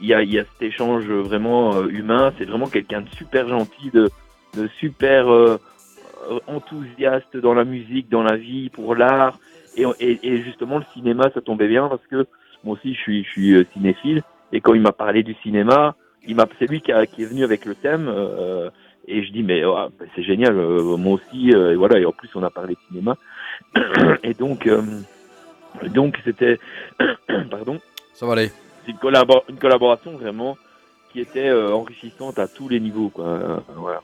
il 0.00 0.08
y 0.08 0.14
a, 0.14 0.22
y 0.22 0.38
a 0.38 0.44
cet 0.44 0.62
échange 0.62 1.06
vraiment 1.06 1.74
euh, 1.74 1.88
humain. 1.88 2.32
C'est 2.38 2.44
vraiment 2.44 2.66
quelqu'un 2.66 3.02
de 3.02 3.08
super 3.10 3.48
gentil, 3.48 3.90
de, 3.92 4.10
de 4.56 4.68
super 4.78 5.28
euh, 5.32 5.58
enthousiaste 6.46 7.36
dans 7.36 7.54
la 7.54 7.64
musique, 7.64 8.08
dans 8.08 8.22
la 8.22 8.36
vie, 8.36 8.68
pour 8.70 8.94
l'art. 8.94 9.38
Et, 9.76 9.84
et, 10.00 10.18
et 10.22 10.42
justement, 10.42 10.78
le 10.78 10.84
cinéma, 10.94 11.30
ça 11.34 11.40
tombait 11.40 11.68
bien 11.68 11.88
parce 11.88 12.04
que 12.06 12.26
moi 12.64 12.74
aussi, 12.74 12.94
je 12.94 13.00
suis, 13.00 13.24
je 13.24 13.28
suis 13.30 13.54
euh, 13.54 13.64
cinéphile. 13.72 14.22
Et 14.52 14.60
quand 14.60 14.74
il 14.74 14.80
m'a 14.80 14.92
parlé 14.92 15.22
du 15.22 15.34
cinéma, 15.42 15.94
il 16.26 16.34
m'a, 16.36 16.46
c'est 16.58 16.66
lui 16.68 16.80
qui, 16.80 16.92
a- 16.92 17.06
qui 17.06 17.22
est 17.22 17.26
venu 17.26 17.44
avec 17.44 17.64
le 17.64 17.74
thème. 17.74 18.08
euh, 18.08 18.70
et 19.08 19.22
je 19.22 19.30
dis 19.30 19.42
mais 19.44 19.64
ouais, 19.64 19.86
bah, 19.98 20.06
c'est 20.16 20.22
génial, 20.24 20.56
euh, 20.58 20.96
moi 20.96 21.14
aussi. 21.14 21.52
euh, 21.54 21.72
et 21.72 21.76
voilà. 21.76 21.98
Et 22.00 22.06
en 22.06 22.12
plus, 22.12 22.28
on 22.34 22.42
a 22.42 22.50
parlé 22.50 22.74
de 22.74 22.80
cinéma. 22.88 23.16
et 24.24 24.34
donc, 24.34 24.66
euh, 24.66 24.82
donc 25.88 26.16
c'était, 26.24 26.58
pardon, 27.50 27.78
Ça 28.14 28.26
va 28.26 28.32
aller. 28.32 28.50
c'est 28.84 28.92
une, 28.92 28.98
une 29.50 29.58
collaboration 29.58 30.12
vraiment 30.12 30.56
qui 31.12 31.20
était 31.20 31.48
euh, 31.48 31.72
enrichissante 31.72 32.38
à 32.38 32.48
tous 32.48 32.68
les 32.68 32.80
niveaux. 32.80 33.10
Quoi. 33.10 33.26
Euh, 33.26 33.56
voilà. 33.76 34.00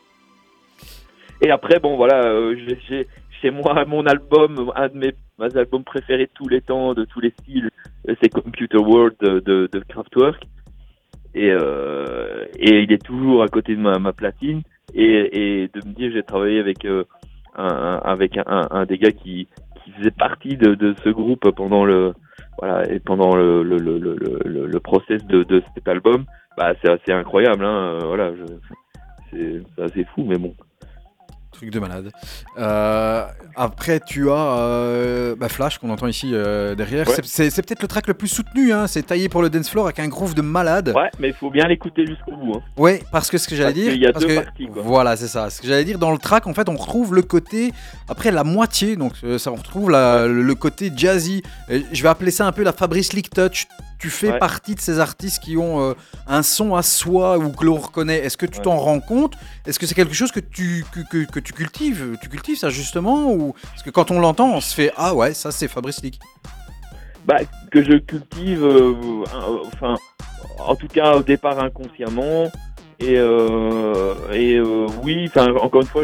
Et 1.43 1.51
après, 1.51 1.81
bon, 1.81 1.97
voilà, 1.97 2.23
euh, 2.24 2.56
j'ai- 2.89 3.09
chez 3.40 3.51
moi 3.51 3.85
mon 3.86 4.06
album, 4.06 4.73
un 4.77 4.89
de 4.89 4.97
mes, 4.97 5.12
mes 5.39 5.56
albums 5.56 5.85
préférés 5.85 6.27
de 6.27 6.31
tous 6.35 6.48
les 6.48 6.60
temps, 6.62 6.94
de 6.94 7.05
tous 7.05 7.20
les 7.20 7.32
styles, 7.43 7.69
euh, 8.09 8.14
c'est 8.23 8.31
Computer 8.31 8.78
World 8.78 9.16
de, 9.20 9.40
de, 9.40 9.69
de 9.73 9.81
Kraftwerk. 9.89 10.44
Et, 11.35 11.51
euh, 11.51 12.44
et 12.56 12.81
il 12.82 12.93
est 12.93 13.02
toujours 13.02 13.43
à 13.43 13.48
côté 13.48 13.74
de 13.74 13.81
ma, 13.81 13.98
ma 13.98 14.12
platine. 14.12 14.62
Et, 14.94 15.62
et 15.64 15.69
de 15.69 15.82
me 15.82 15.94
dire, 15.94 16.12
j'ai 16.12 16.23
travaillé 16.23 16.60
avec, 16.60 16.85
euh, 16.85 17.05
un, 17.56 18.01
avec 18.05 18.36
un, 18.36 18.69
un, 18.70 18.85
des 18.85 18.98
gars 18.98 19.12
qui, 19.12 19.48
qui 19.82 19.90
faisait 19.93 20.10
partie 20.10 20.56
de, 20.56 20.74
de 20.74 20.94
ce 21.02 21.09
groupe 21.09 21.51
pendant 21.56 21.85
le, 21.85 22.12
voilà, 22.59 22.89
et 22.93 23.01
pendant 23.01 23.35
le, 23.35 23.62
le, 23.62 23.78
le, 23.78 23.98
le, 23.98 24.66
le, 24.66 24.81
process 24.81 25.24
de, 25.27 25.43
de 25.44 25.62
cet 25.74 25.89
album, 25.89 26.24
bah, 26.56 26.74
c'est 26.82 26.90
assez 26.90 27.12
incroyable, 27.12 27.64
hein, 27.64 27.94
euh, 27.94 28.06
voilà, 28.06 28.32
c'est 29.31 29.62
assez 29.82 30.05
fou, 30.14 30.24
mais 30.24 30.36
bon. 30.36 30.55
Truc 31.62 31.72
de 31.72 31.78
malade. 31.78 32.10
Euh, 32.59 33.24
après, 33.55 34.01
tu 34.01 34.28
as 34.30 34.34
euh, 34.34 35.36
bah, 35.39 35.48
Flash 35.48 35.78
qu'on 35.78 35.90
entend 35.90 36.09
ici 36.09 36.30
euh, 36.32 36.74
derrière. 36.74 37.06
Ouais. 37.06 37.14
C'est- 37.22 37.55
peut-être 37.62 37.82
le 37.82 37.86
track 37.86 38.09
le 38.09 38.14
plus 38.14 38.26
soutenu. 38.26 38.72
Hein. 38.72 38.89
C'est 38.89 39.05
taillé 39.06 39.28
pour 39.28 39.43
le 39.43 39.48
dance 39.48 39.68
floor 39.70 39.84
avec 39.84 40.01
un 40.01 40.09
groove 40.09 40.34
de 40.34 40.43
malade. 40.43 40.93
Ouais, 40.97 41.09
mais 41.20 41.28
il 41.28 41.34
faut 41.34 41.51
bien 41.51 41.68
l'écouter 41.68 42.05
jusqu'au 42.05 42.32
bout, 42.32 42.55
hein. 42.56 42.62
Ouais, 42.76 43.01
parce 43.12 43.30
que 43.30 43.39
ce 43.39 43.47
que 43.47 43.55
j'allais 43.55 43.74
dire. 43.74 43.93
qu'il 43.93 44.02
y 44.02 44.06
a 44.09 44.12
parce 44.12 44.24
deux 44.26 44.34
que- 44.34 44.40
parties, 44.43 44.66
quoi. 44.66 44.82
Voilà, 44.82 45.16
c'est 45.16 45.28
ça. 45.28 45.51
Ce 45.51 45.60
que 45.62 45.68
j'allais 45.68 45.84
dire 45.84 46.01
dans 46.01 46.10
le 46.10 46.18
track, 46.18 46.48
en 46.48 46.52
fait, 46.55 46.68
on 46.68 46.74
retrouve 46.74 47.14
le 47.14 47.22
côté 47.22 47.72
après 48.09 48.32
la 48.32 48.43
moitié. 48.43 48.97
Donc, 48.97 49.12
ça, 49.39 49.52
on 49.52 49.55
retrouve 49.55 49.89
la- 49.89 50.26
le, 50.26 50.55
côté 50.56 50.90
jazzy. 50.97 51.44
Je 51.70 52.02
vais 52.02 52.09
appeler 52.09 52.32
ça 52.32 52.44
un 52.44 52.52
peu 52.52 52.64
la 52.64 52.72
Fabrice 52.72 53.12
Lick 53.12 53.30
Touch. 53.30 53.68
Tu 54.02 54.10
fais 54.10 54.32
Ouais. 54.32 54.38
partie 54.40 54.74
de 54.74 54.80
ces 54.80 54.98
artistes 54.98 55.40
qui 55.40 55.56
ont 55.56 55.80
euh, 55.80 55.94
un 56.26 56.42
son 56.42 56.74
à 56.74 56.82
soi 56.82 57.38
ou 57.38 57.52
que 57.52 57.64
l'on 57.64 57.76
reconnaît. 57.76 58.18
Est-ce 58.18 58.36
que 58.36 58.46
tu 58.46 58.58
Ouais. 58.58 58.64
t'en 58.64 58.76
rends 58.76 58.98
compte? 58.98 59.34
Est-ce 59.64 59.78
que 59.78 59.86
c'est 59.86 59.94
quelque 59.94 60.12
chose 60.12 60.32
que 60.32 60.40
tu, 60.40 60.84
que, 60.92 61.00
que- 61.08 61.24
que 61.30 61.38
tu 61.38 61.52
cultives? 61.52 62.18
Tu 62.20 62.28
cultives 62.28 62.58
ça 62.58 62.68
justement 62.68 63.30
ou 63.32 63.54
Parce 63.70 63.84
que 63.84 63.90
quand 63.90 64.10
on 64.10 64.18
l'entend, 64.18 64.48
on 64.54 64.60
se 64.60 64.74
fait 64.74 64.92
Ah 64.96 65.14
ouais, 65.14 65.34
ça 65.34 65.52
c'est 65.52 65.68
Fabrice 65.68 66.02
Lick. 66.02 66.18
Bah, 67.26 67.36
que 67.70 67.84
je 67.84 67.92
cultive, 67.98 68.64
euh, 68.64 68.92
un- 69.32 69.60
enfin, 69.72 69.94
en 70.58 70.74
tout 70.74 70.88
cas 70.88 71.14
au 71.14 71.22
départ 71.22 71.60
inconsciemment. 71.62 72.50
Et, 72.98 73.16
euh, 73.18 74.14
et 74.32 74.56
euh, 74.56 74.86
oui, 75.04 75.26
enfin, 75.28 75.52
encore 75.60 75.82
une 75.82 75.86
fois, 75.86 76.02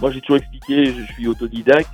moi 0.00 0.12
j'ai 0.12 0.20
toujours 0.20 0.36
expliqué, 0.36 0.86
je 0.96 1.12
suis 1.14 1.26
autodidacte. 1.26 1.90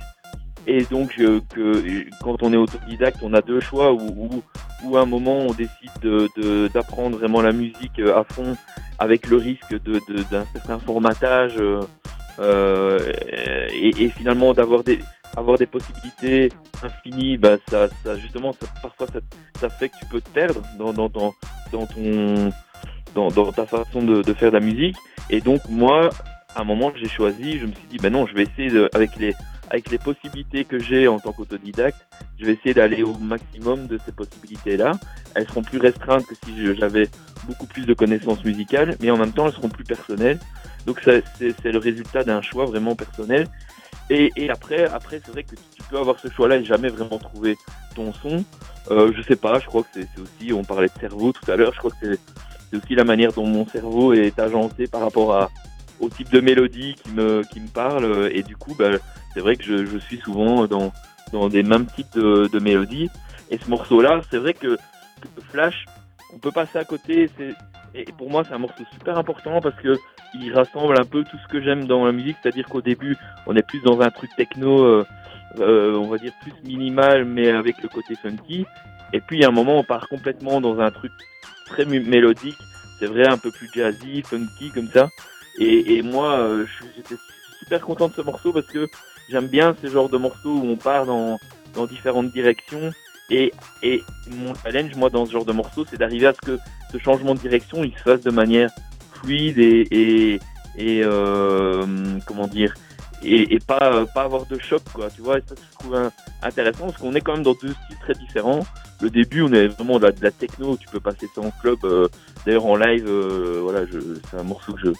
Et 0.67 0.83
donc, 0.85 1.15
euh, 1.19 1.41
que 1.53 2.05
quand 2.23 2.41
on 2.41 2.51
est 2.51 2.57
autodidacte, 2.57 3.17
on 3.21 3.33
a 3.33 3.41
deux 3.41 3.59
choix 3.59 3.93
où, 3.93 4.43
où 4.83 4.97
à 4.97 5.01
un 5.01 5.05
moment 5.05 5.37
on 5.37 5.53
décide 5.53 5.91
de- 6.01 6.27
de- 6.37 6.67
d'apprendre 6.69 7.17
vraiment 7.17 7.41
la 7.41 7.51
musique 7.51 7.99
euh, 7.99 8.17
à 8.17 8.23
fond 8.23 8.55
avec 8.97 9.27
le 9.27 9.37
risque 9.37 9.71
de- 9.71 9.99
de- 10.07 10.23
d'un 10.31 10.45
certain 10.53 10.79
formatage 10.79 11.53
euh, 11.59 11.81
euh, 12.39 12.99
et, 13.73 13.89
et 14.05 14.09
finalement 14.09 14.53
d'avoir 14.53 14.83
des, 14.83 14.99
avoir 15.37 15.57
des 15.57 15.65
possibilités 15.67 16.51
infinies, 16.83 17.37
bah, 17.37 17.57
ça, 17.69 17.87
ça 18.03 18.15
justement, 18.17 18.53
ça, 18.53 18.67
parfois 18.81 19.07
ça, 19.07 19.19
ça 19.59 19.69
fait 19.69 19.89
que 19.89 19.97
tu 19.99 20.05
peux 20.05 20.21
te 20.21 20.29
perdre 20.29 20.61
dans, 20.79 20.93
dans, 20.93 21.09
dans, 21.09 21.33
dans 21.71 21.85
ton, 21.85 22.51
dans, 23.13 23.27
dans 23.29 23.51
ta 23.51 23.65
façon 23.65 24.01
de, 24.01 24.21
de 24.21 24.33
faire 24.33 24.49
de 24.51 24.57
la 24.57 24.65
musique. 24.65 24.95
Et 25.29 25.41
donc 25.41 25.61
moi, 25.69 26.09
à 26.55 26.61
un 26.61 26.63
moment, 26.63 26.91
j'ai 26.95 27.07
choisi, 27.09 27.59
je 27.59 27.65
me 27.65 27.71
suis 27.73 27.87
dit, 27.89 27.97
ben 27.97 28.11
non, 28.11 28.25
je 28.25 28.33
vais 28.33 28.43
essayer 28.43 28.69
de, 28.69 28.89
avec 28.93 29.15
les, 29.17 29.33
avec 29.69 29.89
les 29.89 29.97
possibilités 29.97 30.65
que 30.65 30.79
j'ai 30.79 31.07
en 31.07 31.19
tant 31.19 31.31
qu'autodidacte, 31.31 31.97
je 32.39 32.45
vais 32.45 32.53
essayer 32.53 32.73
d'aller 32.73 33.03
au 33.03 33.17
maximum 33.17 33.87
de 33.87 33.99
ces 34.05 34.11
possibilités-là. 34.11 34.93
Elles 35.33 35.47
seront 35.47 35.63
plus 35.63 35.79
restreintes 35.79 36.25
que 36.25 36.35
si 36.43 36.75
j'avais 36.75 37.09
beaucoup 37.47 37.65
plus 37.65 37.85
de 37.85 37.93
connaissances 37.93 38.43
musicales, 38.43 38.95
mais 39.01 39.11
en 39.11 39.17
même 39.17 39.31
temps, 39.31 39.47
elles 39.47 39.53
seront 39.53 39.69
plus 39.69 39.83
personnelles. 39.83 40.39
Donc 40.85 41.01
c'est 41.03 41.71
le 41.71 41.79
résultat 41.79 42.23
d'un 42.23 42.41
choix 42.41 42.65
vraiment 42.65 42.95
personnel. 42.95 43.47
Et, 44.09 44.31
et 44.35 44.49
après, 44.51 44.85
après 44.85 45.19
c'est 45.25 45.31
vrai 45.31 45.43
que 45.43 45.55
tu 45.55 45.83
peux 45.89 45.97
avoir 45.97 46.19
ce 46.19 46.29
choix-là 46.29 46.57
et 46.57 46.63
jamais 46.63 46.89
vraiment 46.89 47.17
trouver 47.17 47.57
ton 47.95 48.13
son. 48.13 48.43
Euh, 48.91 49.11
je 49.15 49.21
sais 49.23 49.35
pas, 49.35 49.59
je 49.59 49.65
crois 49.65 49.81
que 49.81 49.87
c'est 49.93 50.21
aussi, 50.21 50.53
on 50.53 50.63
parlait 50.63 50.87
de 50.87 50.99
cerveau 50.99 51.31
tout 51.31 51.49
à 51.49 51.55
l'heure, 51.55 51.73
je 51.73 51.79
crois 51.79 51.89
que 51.89 52.17
c'est 52.69 52.77
aussi 52.77 52.93
la 52.93 53.03
manière 53.03 53.33
dont 53.33 53.47
mon 53.47 53.65
cerveau 53.65 54.13
est 54.13 54.37
agencé 54.37 54.85
par 54.85 55.01
rapport 55.01 55.33
à, 55.35 55.49
au 55.99 56.09
type 56.09 56.29
de 56.29 56.39
mélodie 56.39 56.95
qui 57.03 57.11
me, 57.11 57.41
qui 57.51 57.59
me 57.59 57.67
parle. 57.67 58.29
Et 58.31 58.43
du 58.43 58.55
coup, 58.55 58.75
bah, 58.77 58.91
c'est 59.35 59.41
vrai 59.41 59.57
que 59.57 59.63
je, 59.63 59.97
suis 59.97 60.17
souvent 60.17 60.65
dans, 60.65 60.93
dans 61.33 61.49
des 61.49 61.61
mêmes 61.61 61.85
types 61.87 62.17
de, 62.17 62.59
mélodies. 62.59 63.09
Et 63.51 63.57
ce 63.57 63.69
morceau-là, 63.69 64.21
c'est 64.31 64.37
vrai 64.37 64.53
que, 64.53 64.77
Flash, 65.51 65.85
on 66.33 66.39
peut 66.39 66.51
passer 66.51 66.79
à 66.79 66.85
côté. 66.85 67.29
Et 67.93 68.05
pour 68.17 68.31
moi, 68.31 68.43
c'est 68.47 68.53
un 68.53 68.59
morceau 68.59 68.83
super 68.93 69.17
important 69.17 69.59
parce 69.59 69.75
que 69.75 69.97
il 70.39 70.53
rassemble 70.53 70.97
un 70.99 71.05
peu 71.05 71.23
tout 71.23 71.37
ce 71.37 71.47
que 71.51 71.61
j'aime 71.61 71.85
dans 71.85 72.05
la 72.05 72.13
musique. 72.13 72.37
C'est-à-dire 72.41 72.65
qu'au 72.67 72.81
début, 72.81 73.17
on 73.45 73.55
est 73.55 73.67
plus 73.67 73.81
dans 73.81 73.99
un 73.99 74.09
truc 74.09 74.29
techno, 74.37 74.83
euh, 74.83 75.05
euh, 75.59 75.95
on 75.95 76.07
va 76.07 76.17
dire 76.17 76.31
plus 76.41 76.53
minimal, 76.63 77.25
mais 77.25 77.49
avec 77.49 77.81
le 77.83 77.89
côté 77.89 78.15
funky. 78.15 78.65
Et 79.11 79.19
puis, 79.19 79.43
a 79.43 79.49
un 79.49 79.51
moment, 79.51 79.77
on 79.77 79.83
part 79.83 80.07
complètement 80.07 80.61
dans 80.61 80.79
un 80.79 80.91
truc 80.91 81.11
très 81.65 81.83
mélodique. 81.85 82.57
C'est 82.99 83.07
vrai, 83.07 83.27
un 83.27 83.37
peu 83.37 83.51
plus 83.51 83.69
jazzy, 83.73 84.21
funky, 84.23 84.71
comme 84.71 84.87
ça. 84.87 85.09
Et, 85.59 86.01
moi, 86.01 86.39
euh, 86.39 86.65
j'étais 86.95 87.15
super 87.59 87.81
content 87.81 88.07
de 88.09 88.13
ce 88.13 88.21
morceau 88.21 88.51
parce 88.51 88.67
que 88.67 88.87
j'aime 89.29 89.47
bien 89.47 89.75
ce 89.81 89.87
genre 89.87 90.09
de 90.09 90.17
morceaux 90.17 90.55
où 90.55 90.65
on 90.65 90.75
part 90.77 91.05
dans, 91.05 91.39
dans 91.73 91.85
différentes 91.85 92.31
directions. 92.31 92.91
Et, 93.31 93.51
et 93.81 94.03
mon 94.29 94.53
challenge, 94.53 94.95
moi, 94.95 95.09
dans 95.09 95.25
ce 95.25 95.31
genre 95.31 95.45
de 95.45 95.51
morceau, 95.51 95.83
c'est 95.89 95.97
d'arriver 95.97 96.27
à 96.27 96.33
ce 96.33 96.41
que 96.41 96.59
ce 96.91 96.99
changement 96.99 97.33
de 97.33 97.39
direction, 97.39 97.83
il 97.83 97.91
se 97.93 98.03
fasse 98.03 98.21
de 98.21 98.29
manière 98.29 98.69
fluide 99.13 99.57
et, 99.57 99.87
et, 99.89 100.39
et 100.77 101.01
euh, 101.03 101.85
comment 102.27 102.45
dire, 102.45 102.75
et, 103.23 103.55
et 103.55 103.59
pas, 103.59 104.05
pas 104.13 104.21
avoir 104.21 104.45
de 104.45 104.59
choc, 104.59 104.83
quoi. 104.93 105.09
Tu 105.09 105.21
vois, 105.21 105.39
et 105.39 105.43
ça, 105.47 105.55
je 105.55 105.77
trouve 105.79 106.11
intéressant 106.43 106.85
parce 106.85 106.97
qu'on 106.97 107.15
est 107.15 107.21
quand 107.21 107.33
même 107.33 107.43
dans 107.43 107.55
deux 107.55 107.73
styles 107.73 107.97
très 108.01 108.13
différents. 108.13 108.63
Le 109.01 109.09
début, 109.09 109.41
on 109.41 109.51
est 109.51 109.67
vraiment 109.69 109.97
de 109.97 110.03
la, 110.05 110.11
de 110.11 110.21
la 110.21 110.31
techno, 110.31 110.77
tu 110.77 110.87
peux 110.87 110.99
passer 110.99 111.27
ça 111.33 111.41
en 111.41 111.51
club. 111.61 111.79
euh, 111.83 112.07
D'ailleurs, 112.45 112.67
en 112.67 112.75
live, 112.75 113.07
euh, 113.07 113.59
voilà, 113.63 113.81
c'est 114.29 114.37
un 114.37 114.43
morceau 114.43 114.73
que 114.73 114.81
je, 114.81 114.91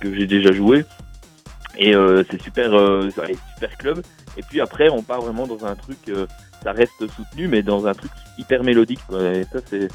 que 0.00 0.14
j'ai 0.14 0.26
déjà 0.26 0.52
joué. 0.52 0.84
Et 1.78 1.94
euh, 1.94 2.24
c'est 2.30 2.40
super, 2.40 2.72
euh, 2.74 3.10
super 3.10 3.76
club. 3.78 4.02
Et 4.36 4.42
puis 4.42 4.60
après, 4.60 4.88
on 4.88 5.02
part 5.02 5.20
vraiment 5.22 5.46
dans 5.46 5.64
un 5.66 5.74
truc, 5.74 5.98
euh, 6.08 6.26
ça 6.62 6.72
reste 6.72 7.06
soutenu, 7.14 7.48
mais 7.48 7.62
dans 7.62 7.86
un 7.86 7.94
truc 7.94 8.10
hyper 8.38 8.62
mélodique. 8.62 9.00
Quoi. 9.08 9.22
Et 9.34 9.44
ça, 9.44 9.58
c'est, 9.66 9.88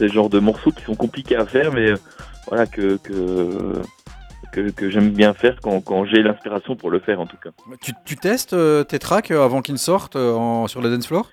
le 0.00 0.08
genre 0.08 0.28
de 0.30 0.38
morceaux 0.38 0.70
qui 0.70 0.82
sont 0.84 0.94
compliqués 0.94 1.36
à 1.36 1.46
faire, 1.46 1.72
mais 1.72 1.90
euh, 1.92 1.96
voilà 2.48 2.66
que 2.66 2.96
que 2.98 3.82
que, 4.52 4.70
que 4.70 4.88
j'aime 4.90 5.10
bien 5.10 5.34
faire 5.34 5.56
quand, 5.62 5.80
quand 5.80 6.04
j'ai 6.04 6.22
l'inspiration 6.22 6.76
pour 6.76 6.90
le 6.90 7.00
faire, 7.00 7.20
en 7.20 7.26
tout 7.26 7.36
cas. 7.36 7.50
Tu, 7.82 7.92
tu 8.04 8.16
testes 8.16 8.52
euh, 8.52 8.84
tes 8.84 8.98
tracks 8.98 9.30
avant 9.30 9.62
qu'ils 9.62 9.74
ne 9.74 9.78
sortent 9.78 10.16
euh, 10.16 10.32
en- 10.32 10.68
sur 10.68 10.80
le 10.80 10.90
dance 10.90 11.06
floor? 11.06 11.28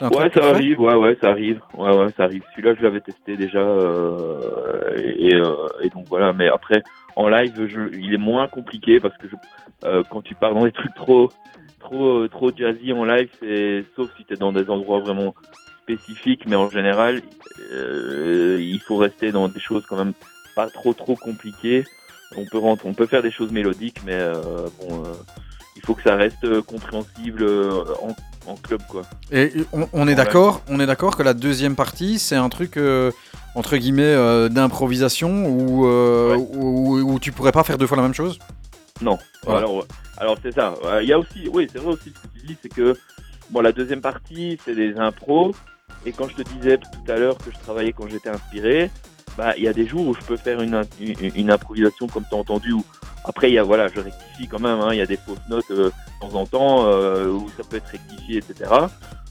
Ouais, 0.00 0.30
ça 0.34 0.50
arrive, 0.50 0.78
ouais, 0.80 0.94
ouais, 0.94 1.16
ça 1.20 1.30
arrive. 1.30 1.60
Ouais, 1.74 1.94
ouais, 1.96 2.08
ça 2.16 2.24
arrive. 2.24 2.42
Celui-là, 2.54 2.74
je 2.78 2.82
l'avais 2.82 3.00
testé 3.00 3.36
déjà. 3.36 3.58
euh, 3.60 4.94
et, 4.96 5.34
euh, 5.34 5.54
et 5.82 5.88
donc 5.88 6.06
voilà, 6.08 6.32
mais 6.32 6.48
après, 6.48 6.82
en 7.16 7.28
live, 7.28 7.66
je, 7.66 7.94
il 7.98 8.14
est 8.14 8.18
moins 8.18 8.46
compliqué 8.46 9.00
parce 9.00 9.16
que 9.16 9.28
je, 9.28 9.36
euh, 9.84 10.02
quand 10.10 10.22
tu 10.22 10.34
pars 10.34 10.54
dans 10.54 10.64
des 10.64 10.72
trucs 10.72 10.94
trop, 10.94 11.30
trop, 11.80 12.18
euh, 12.18 12.28
trop 12.28 12.54
jazzy 12.54 12.92
en 12.92 13.04
live, 13.04 13.28
c'est 13.40 13.84
sauf 13.96 14.08
si 14.16 14.24
tu 14.24 14.34
es 14.34 14.36
dans 14.36 14.52
des 14.52 14.68
endroits 14.70 15.00
vraiment 15.00 15.34
spécifiques, 15.82 16.46
mais 16.46 16.56
en 16.56 16.68
général, 16.68 17.22
euh, 17.72 18.58
il 18.60 18.80
faut 18.80 18.96
rester 18.96 19.32
dans 19.32 19.48
des 19.48 19.60
choses 19.60 19.84
quand 19.86 19.96
même 19.96 20.12
pas 20.54 20.68
trop, 20.68 20.92
trop 20.92 21.16
compliquées. 21.16 21.84
On 22.36 22.44
peut 22.44 22.58
rentrer, 22.58 22.88
on 22.88 22.94
peut 22.94 23.06
faire 23.06 23.22
des 23.22 23.30
choses 23.30 23.52
mélodiques, 23.52 24.00
mais 24.04 24.14
euh, 24.14 24.66
bon, 24.80 25.04
euh, 25.04 25.12
il 25.76 25.82
faut 25.82 25.94
que 25.94 26.02
ça 26.02 26.16
reste 26.16 26.44
euh, 26.44 26.62
compréhensible 26.62 27.42
euh, 27.42 27.84
en, 28.02 28.14
en 28.50 28.56
club, 28.56 28.80
quoi. 28.88 29.02
Et 29.30 29.52
on, 29.72 29.88
on 29.92 30.08
est 30.08 30.14
d'accord, 30.14 30.62
on 30.68 30.80
est 30.80 30.86
d'accord 30.86 31.16
que 31.16 31.22
la 31.22 31.34
deuxième 31.34 31.76
partie, 31.76 32.18
c'est 32.18 32.36
un 32.36 32.48
truc 32.48 32.76
euh, 32.76 33.12
entre 33.54 33.76
guillemets 33.76 34.02
euh, 34.04 34.48
d'improvisation 34.48 35.46
où, 35.46 35.86
euh, 35.86 36.36
Ouais. 36.36 36.46
où, 36.54 37.12
où 37.12 37.18
tu 37.18 37.32
pourrais 37.32 37.52
pas 37.52 37.62
faire 37.64 37.78
deux 37.78 37.86
fois 37.86 37.96
la 37.96 38.02
même 38.02 38.14
chose? 38.14 38.38
Non. 39.00 39.18
Alors, 39.46 39.86
alors 40.16 40.36
c'est 40.42 40.52
ça. 40.54 40.74
Il 41.02 41.08
y 41.08 41.12
a 41.12 41.18
aussi, 41.18 41.48
oui, 41.52 41.68
c'est 41.70 41.78
vrai 41.78 41.92
aussi 41.92 42.12
ce 42.14 42.26
que 42.26 42.38
tu 42.40 42.46
dis, 42.46 42.56
c'est 42.62 42.68
que 42.72 42.94
bon, 43.50 43.60
la 43.60 43.72
deuxième 43.72 44.00
partie, 44.00 44.58
c'est 44.64 44.74
des 44.74 44.96
impros. 44.96 45.54
Et 46.04 46.12
quand 46.12 46.28
je 46.28 46.36
te 46.36 46.42
disais 46.42 46.78
tout 46.78 47.12
à 47.12 47.16
l'heure 47.16 47.36
que 47.36 47.50
je 47.52 47.58
travaillais 47.58 47.92
quand 47.92 48.08
j'étais 48.08 48.28
inspiré, 48.30 48.90
bah, 49.36 49.54
il 49.56 49.64
y 49.64 49.68
a 49.68 49.72
des 49.72 49.86
jours 49.86 50.06
où 50.06 50.14
je 50.14 50.20
peux 50.20 50.36
faire 50.36 50.62
une, 50.62 50.74
in- 50.74 50.82
une, 51.00 51.30
une 51.34 51.50
improvisation 51.50 52.06
comme 52.06 52.24
tu 52.28 52.34
as 52.34 52.38
entendu. 52.38 52.72
Où, 52.72 52.84
après, 53.26 53.50
il 53.50 53.54
y 53.54 53.58
a, 53.58 53.62
voilà, 53.62 53.88
je 53.88 54.00
rectifie 54.00 54.46
quand 54.48 54.60
même. 54.60 54.80
hein, 54.80 54.88
Il 54.92 54.98
y 54.98 55.02
a 55.02 55.06
des 55.06 55.16
fausses 55.16 55.38
notes 55.48 55.70
euh, 55.70 55.90
de 55.90 56.20
temps 56.20 56.34
en 56.34 56.46
temps 56.46 56.86
euh, 56.86 57.28
où 57.28 57.48
ça 57.56 57.62
peut 57.68 57.76
être 57.76 57.88
rectifié, 57.88 58.38
etc. 58.38 58.70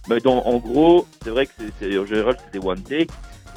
Mais 0.09 0.19
dans, 0.19 0.37
en 0.45 0.57
gros, 0.57 1.07
c'est 1.23 1.29
vrai 1.29 1.45
que 1.47 1.51
c'est, 1.79 1.97
en 1.97 2.05
général, 2.05 2.37
c'est 2.43 2.59
des 2.59 2.65
one 2.65 2.81
take. 2.83 3.11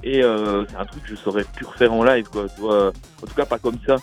Et 0.05 0.23
euh, 0.23 0.65
c'est 0.71 0.77
un 0.77 0.85
truc 0.85 1.03
que 1.03 1.09
je 1.11 1.17
saurais 1.17 1.45
plus 1.57 1.67
refaire 1.67 1.93
en 1.93 2.05
live, 2.05 2.29
quoi. 2.31 2.47
Tu 2.55 2.61
vois, 2.61 2.89
en 2.89 3.27
tout 3.27 3.35
cas, 3.35 3.45
pas 3.45 3.59
comme 3.59 3.79
ça. 3.87 3.97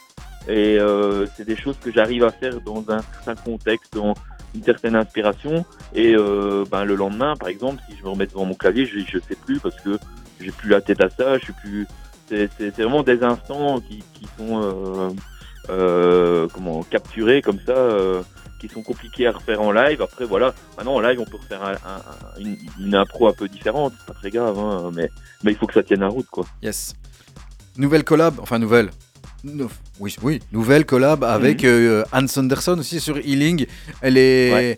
Et 0.48 0.78
euh, 0.78 1.26
c'est 1.36 1.46
des 1.46 1.56
choses 1.56 1.78
que 1.82 1.92
j'arrive 1.92 2.24
à 2.24 2.32
faire 2.32 2.60
dans 2.62 2.84
un 2.90 3.00
certain 3.02 3.36
contexte, 3.36 3.96
dans 3.96 4.14
une 4.54 4.62
certaine 4.64 4.96
inspiration. 4.96 5.66
Et 5.94 6.14
euh, 6.16 6.66
ben, 6.70 6.84
le 6.84 6.96
lendemain, 6.96 7.36
par 7.36 7.48
exemple, 7.48 7.82
si 7.90 7.96
je 7.98 8.04
me 8.04 8.10
remets 8.10 8.28
devant 8.28 8.46
mon 8.46 8.56
clavier, 8.56 8.86
je, 8.86 9.00
je 9.00 9.20
sais 9.20 9.36
plus 9.46 9.60
parce 9.60 9.80
que 9.80 9.98
j'ai 10.42 10.52
plus 10.52 10.70
la 10.70 10.82
tête 10.82 11.02
à 11.02 11.10
ça. 11.10 11.38
Je 11.38 11.46
suis 11.46 11.54
plus. 11.54 11.88
C'est, 12.28 12.50
c'est, 12.58 12.76
c'est 12.76 12.84
vraiment 12.84 13.04
des 13.04 13.24
instants 13.24 13.80
qui, 13.80 14.04
qui 14.14 14.28
sont 14.38 14.62
euh, 14.62 15.10
comment 15.68 16.84
capturés 16.84 17.42
comme 17.42 17.60
ça, 17.66 17.74
euh, 17.74 18.22
qui 18.60 18.68
sont 18.70 18.82
compliqués 18.82 19.28
à 19.28 19.32
refaire 19.32 19.62
en 19.62 19.72
live. 19.72 20.02
Après, 20.02 20.26
voilà. 20.26 20.54
Maintenant, 20.78 20.96
en 20.96 21.00
live, 21.02 21.20
on 21.20 21.26
peut 21.26 21.38
refaire 21.38 21.64
un- 21.64 21.74
un- 21.74 22.40
une, 22.40 22.58
une 22.80 22.96
impro 22.96 23.28
un 23.28 23.34
peu 23.34 23.48
différente. 23.48 23.94
C'est 24.00 24.06
pas 24.08 24.20
très 24.20 24.30
grave, 24.30 24.58
hein, 24.58 24.92
mais 24.96 25.10
mais 25.44 25.52
il 25.52 25.58
faut 25.58 25.68
que 25.68 25.74
ça 25.74 25.84
tienne 25.84 26.00
la 26.02 26.08
route, 26.08 26.28
quoi. 26.32 26.46
Yes. 26.64 26.94
Nouvelle 27.78 28.04
collab, 28.04 28.40
enfin 28.40 28.58
nouvelle. 28.60 28.90
Nou- 29.44 29.70
oui, 30.00 30.16
oui, 30.24 30.40
nouvelle 30.52 30.86
collab 30.86 31.24
avec 31.24 31.64
euh, 31.66 32.04
Anne 32.12 32.28
Sanderson 32.28 32.78
aussi 32.80 33.00
sur 33.00 33.18
Healing. 33.18 33.68
Elle 34.02 34.18
est, 34.18 34.54
Ouais. 34.54 34.78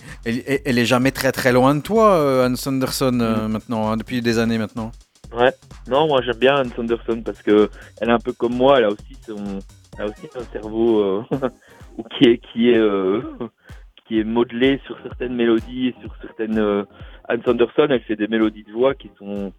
elle, 0.65 0.77
est 0.77 0.85
jamais 0.85 1.11
très 1.11 1.31
très 1.31 1.53
loin 1.53 1.73
de 1.75 1.79
toi, 1.81 2.15
euh, 2.15 2.45
Anne 2.45 2.57
Sanderson, 2.57 3.17
euh, 3.21 3.43
Mhm. 3.45 3.51
maintenant, 3.53 3.89
hein, 3.89 3.95
depuis 3.97 4.21
des 4.21 4.39
années 4.39 4.57
maintenant. 4.57 4.91
Ouais. 5.33 5.53
Non, 5.87 6.07
moi 6.07 6.21
j'aime 6.25 6.37
bien 6.37 6.55
Anne 6.55 6.71
Sanderson 6.75 7.21
parce 7.23 7.41
que 7.41 7.69
elle 8.01 8.09
est 8.09 8.13
un 8.13 8.19
peu 8.19 8.33
comme 8.33 8.55
moi. 8.55 8.79
Elle 8.79 8.85
a 8.85 8.89
aussi 8.89 9.15
son, 9.25 9.59
a 10.01 10.05
aussi 10.05 10.27
un 10.35 10.43
cerveau 10.51 10.99
euh, 11.01 11.23
qui 12.17 12.25
est 12.29 12.37
qui 12.37 12.69
est 12.71 12.77
euh, 12.77 13.21
qui 14.07 14.19
est 14.19 14.23
modelé 14.23 14.79
sur 14.85 14.97
certaines 15.03 15.35
mélodies 15.35 15.87
et 15.89 15.95
sur 16.01 16.15
certaines. 16.21 16.59
euh, 16.59 16.83
Anne 17.29 17.41
Sanderson, 17.43 17.87
elle 17.89 18.01
fait 18.01 18.15
des 18.15 18.27
mélodies 18.27 18.63
de 18.63 18.71
voix 18.71 18.93
qui 18.95 19.09
sont 19.19 19.51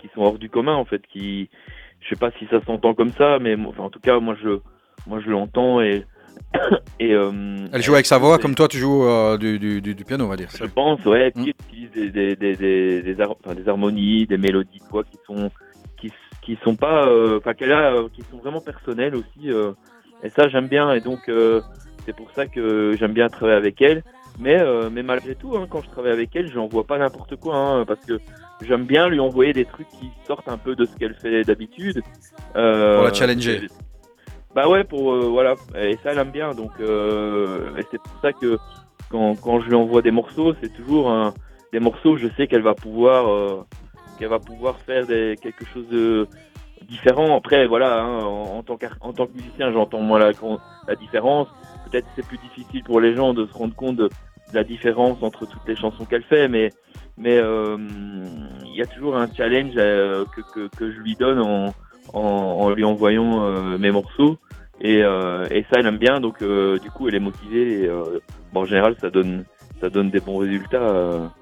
qui 0.00 0.08
sont 0.14 0.22
hors 0.22 0.38
du 0.38 0.48
commun 0.50 0.74
en 0.74 0.84
fait. 0.84 1.02
Qui, 1.06 1.48
je 2.00 2.08
sais 2.08 2.16
pas 2.18 2.30
si 2.38 2.46
ça 2.50 2.60
s'entend 2.64 2.94
comme 2.94 3.10
ça, 3.12 3.38
mais 3.40 3.54
enfin, 3.66 3.84
en 3.84 3.90
tout 3.90 4.00
cas 4.00 4.18
moi 4.18 4.34
je 4.42 4.58
moi 5.06 5.20
je 5.24 5.30
l'entends 5.30 5.80
et 5.80 6.04
et 6.98 7.12
euh, 7.14 7.30
Elle 7.72 7.82
joue 7.82 7.94
avec 7.94 8.06
sa 8.06 8.18
voix 8.18 8.38
comme 8.40 8.54
toi 8.56 8.66
tu 8.68 8.78
joues 8.78 9.04
euh, 9.04 9.36
du, 9.38 9.58
du- 9.58 9.80
du- 9.80 10.04
piano, 10.04 10.24
on 10.24 10.28
va 10.28 10.36
dire. 10.36 10.48
je 10.52 10.64
pense, 10.64 11.04
ouais. 11.04 11.28
Et 11.28 11.30
puis, 11.30 11.54
elle 11.70 11.86
utilise 11.86 11.90
des, 11.92 12.10
des, 12.10 12.36
des, 12.36 12.56
des, 12.56 13.14
des, 13.14 13.22
har- 13.22 13.36
enfin, 13.44 13.54
des 13.54 13.68
harmonies, 13.68 14.26
des 14.26 14.38
mélodies 14.38 14.78
de 14.80 14.84
voix 14.90 15.04
qui 15.04 15.16
sont, 15.26 15.50
qui, 16.42 16.58
sont 16.64 16.76
pas, 16.76 17.06
euh, 17.06 17.38
enfin, 17.38 17.54
qu'elle 17.54 17.72
a, 17.72 17.94
euh, 17.94 18.08
qui 18.12 18.22
sont 18.30 18.38
vraiment 18.38 18.60
personnelles 18.60 19.14
aussi. 19.14 19.50
euh, 19.50 19.72
et 20.22 20.30
ça, 20.30 20.48
j'aime 20.48 20.68
bien. 20.68 20.92
Et 20.92 21.00
donc, 21.00 21.30
c'est 22.04 22.14
pour 22.14 22.30
ça 22.32 22.46
que 22.46 22.94
j'aime 22.98 23.12
bien 23.12 23.28
travailler 23.28 23.56
avec 23.58 23.80
elle. 23.82 24.02
Mais, 24.38 24.60
euh, 24.60 24.88
mais 24.90 25.02
malgré 25.02 25.34
tout, 25.34 25.56
hein, 25.56 25.66
quand 25.68 25.82
je 25.82 25.90
travaille 25.90 26.12
avec 26.12 26.34
elle, 26.34 26.48
je 26.48 26.56
n'envoie 26.56 26.84
pas 26.84 26.98
n'importe 26.98 27.36
quoi, 27.36 27.56
hein, 27.56 27.84
parce 27.84 28.00
que 28.06 28.18
j'aime 28.62 28.84
bien 28.84 29.08
lui 29.08 29.20
envoyer 29.20 29.52
des 29.52 29.64
trucs 29.64 29.88
qui 29.88 30.10
sortent 30.26 30.48
un 30.48 30.56
peu 30.56 30.74
de 30.74 30.86
ce 30.86 30.96
qu'elle 30.96 31.14
fait 31.14 31.42
d'habitude. 31.44 32.02
Euh, 32.56 32.96
Pour 32.96 33.04
la 33.04 33.12
challenger. 33.12 33.68
Bah 34.54 34.68
ouais, 34.68 34.84
pour 34.84 35.12
euh, 35.12 35.28
voilà, 35.28 35.54
et 35.78 35.96
ça 36.02 36.12
elle 36.12 36.18
aime 36.18 36.30
bien, 36.30 36.52
donc 36.52 36.72
c'est 36.78 37.98
pour 37.98 38.20
ça 38.20 38.32
que 38.32 38.58
quand, 39.10 39.34
quand 39.40 39.60
je 39.60 39.68
lui 39.68 39.74
envoie 39.74 40.02
des 40.02 40.10
morceaux, 40.10 40.54
c'est 40.62 40.72
toujours 40.74 41.32
des 41.72 41.80
morceaux 41.80 42.16
je 42.18 42.28
sais 42.36 42.46
qu'elle 42.46 42.62
va 42.62 42.74
pouvoir 42.74 43.64
qu'elle 44.22 44.30
va 44.30 44.38
pouvoir 44.38 44.78
faire 44.78 45.04
des, 45.04 45.36
quelque 45.42 45.64
chose 45.64 45.88
de 45.88 46.28
différent. 46.82 47.36
Après 47.36 47.66
voilà, 47.66 48.02
hein, 48.02 48.20
en, 48.20 48.62
tant 48.62 48.78
en 49.00 49.12
tant 49.12 49.26
que 49.26 49.32
musicien, 49.32 49.72
j'entends 49.72 50.00
moi 50.00 50.20
la, 50.20 50.30
la 50.86 50.94
différence. 50.94 51.48
Peut-être 51.90 52.06
c'est 52.14 52.24
plus 52.24 52.38
difficile 52.38 52.84
pour 52.84 53.00
les 53.00 53.16
gens 53.16 53.34
de 53.34 53.46
se 53.46 53.52
rendre 53.52 53.74
compte 53.74 53.96
de, 53.96 54.08
la 54.54 54.62
différence 54.64 55.22
entre 55.22 55.46
toutes 55.46 55.66
les 55.66 55.74
chansons 55.74 56.04
qu'elle 56.04 56.22
fait, 56.22 56.46
mais 56.46 56.70
mais 57.16 57.38
euh, 57.38 57.78
il 58.64 58.76
y 58.76 58.82
a 58.82 58.86
toujours 58.86 59.16
un 59.16 59.26
challenge 59.32 59.72
euh, 59.76 60.24
que, 60.54 60.68
que, 60.68 60.92
je 60.92 60.98
lui 60.98 61.16
donne 61.16 61.40
en, 61.40 61.74
en, 62.12 62.70
lui 62.70 62.84
envoyant 62.84 63.44
euh, 63.44 63.78
mes 63.78 63.90
morceaux. 63.90 64.38
Et, 64.80 64.98
et 64.98 65.64
ça, 65.70 65.78
elle 65.78 65.86
aime 65.86 65.98
bien, 65.98 66.20
donc 66.20 66.42
du 66.42 66.90
coup, 66.90 67.08
elle 67.08 67.14
est 67.14 67.20
motivée. 67.20 67.84
Et, 67.84 67.90
en 68.54 68.64
général, 68.66 68.96
ça 69.00 69.10
donne, 69.10 69.44
ça 69.80 69.88
donne 69.88 70.10
des 70.10 70.20
bons 70.20 70.38
résultats. 70.38 71.32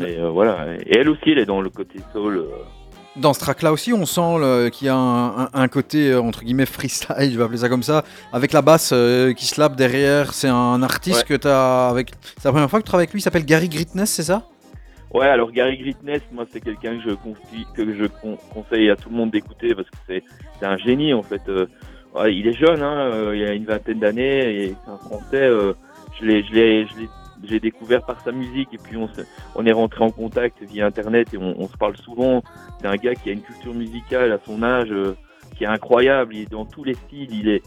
Euh, 0.00 0.06
et 0.06 0.18
euh, 0.18 0.28
voilà. 0.30 0.66
Et 0.86 0.98
elle 0.98 1.08
aussi, 1.08 1.30
elle 1.30 1.38
est 1.38 1.46
dans 1.46 1.60
le 1.60 1.70
côté 1.70 1.98
soul. 2.12 2.38
euh, 2.38 2.46
Dans 3.16 3.32
ce 3.32 3.40
track-là 3.40 3.72
aussi, 3.72 3.92
on 3.92 4.06
sent 4.06 4.38
le- 4.40 4.68
qu'il 4.70 4.86
y 4.86 4.90
a 4.90 4.96
un, 4.96 5.44
un- 5.44 5.48
un 5.52 5.68
côté, 5.68 6.10
euh, 6.10 6.20
entre 6.20 6.42
guillemets, 6.42 6.66
freestyle, 6.66 7.14
je 7.32 7.36
vais 7.38 7.44
appeler 7.44 7.58
ça 7.58 7.68
comme 7.68 7.82
ça, 7.84 8.02
avec 8.32 8.52
la 8.52 8.60
basse 8.62 8.90
euh, 8.92 9.32
qui 9.32 9.46
slappe 9.46 9.76
derrière. 9.76 10.32
C'est 10.34 10.48
un 10.48 10.82
artiste 10.82 11.18
Ouais. 11.28 11.36
que 11.36 11.42
tu 11.42 11.48
as 11.48 11.88
avec. 11.88 12.10
C'est 12.38 12.46
la 12.46 12.52
première 12.52 12.68
fois 12.70 12.80
que 12.80 12.84
tu 12.84 12.88
travailles 12.88 13.04
avec 13.04 13.12
lui, 13.12 13.20
il 13.20 13.22
s'appelle 13.22 13.44
Gary 13.44 13.68
Gritness, 13.68 14.10
c'est 14.10 14.24
ça? 14.24 14.42
Ouais, 15.12 15.28
alors 15.28 15.52
Gary 15.52 15.78
Gritness, 15.78 16.22
moi, 16.32 16.44
c'est 16.52 16.58
quelqu'un 16.60 16.96
que 16.98 17.08
je 17.10 17.14
confie, 17.14 17.64
que 17.76 17.94
je 17.94 18.06
con- 18.06 18.36
conseille 18.52 18.90
à 18.90 18.96
tout 18.96 19.08
le 19.10 19.14
monde 19.16 19.30
d'écouter 19.30 19.72
parce 19.76 19.88
que 19.88 19.96
c'est, 20.08 20.24
un 20.66 20.76
génie 20.78 21.14
en 21.14 21.22
fait. 21.22 21.42
Euh, 21.48 21.66
ouais, 22.16 22.34
il 22.34 22.48
est 22.48 22.52
jeune, 22.58 22.82
hein, 22.82 23.10
euh, 23.12 23.36
il 23.36 23.44
a 23.44 23.52
une 23.52 23.64
vingtaine 23.64 24.00
d'années 24.00 24.64
et 24.64 24.74
c'est 24.84 24.90
un 24.90 24.96
Français. 24.98 25.36
euh, 25.36 25.72
je 26.20 26.24
l'ai, 26.26 26.42
j'ai 27.46 27.60
découvert 27.60 28.04
par 28.04 28.20
sa 28.22 28.32
musique 28.32 28.68
et 28.72 28.78
puis 28.78 28.96
on, 28.96 29.08
on 29.54 29.66
est 29.66 29.72
rentré 29.72 30.04
en 30.04 30.10
contact 30.10 30.62
via 30.62 30.86
internet 30.86 31.32
et 31.34 31.38
on, 31.38 31.54
on 31.58 31.68
se 31.68 31.76
parle 31.76 31.96
souvent. 31.96 32.42
C'est 32.80 32.86
un 32.86 32.96
gars 32.96 33.14
qui 33.14 33.30
a 33.30 33.32
une 33.32 33.42
culture 33.42 33.74
musicale 33.74 34.32
à 34.32 34.38
son 34.44 34.62
âge 34.62 34.90
euh, 34.90 35.16
qui 35.56 35.64
est 35.64 35.68
incroyable. 35.68 36.34
Il 36.34 36.42
est 36.42 36.50
dans 36.50 36.64
tous 36.64 36.84
les 36.84 36.94
styles. 36.94 37.32
Il 37.32 37.48
est 37.48 37.62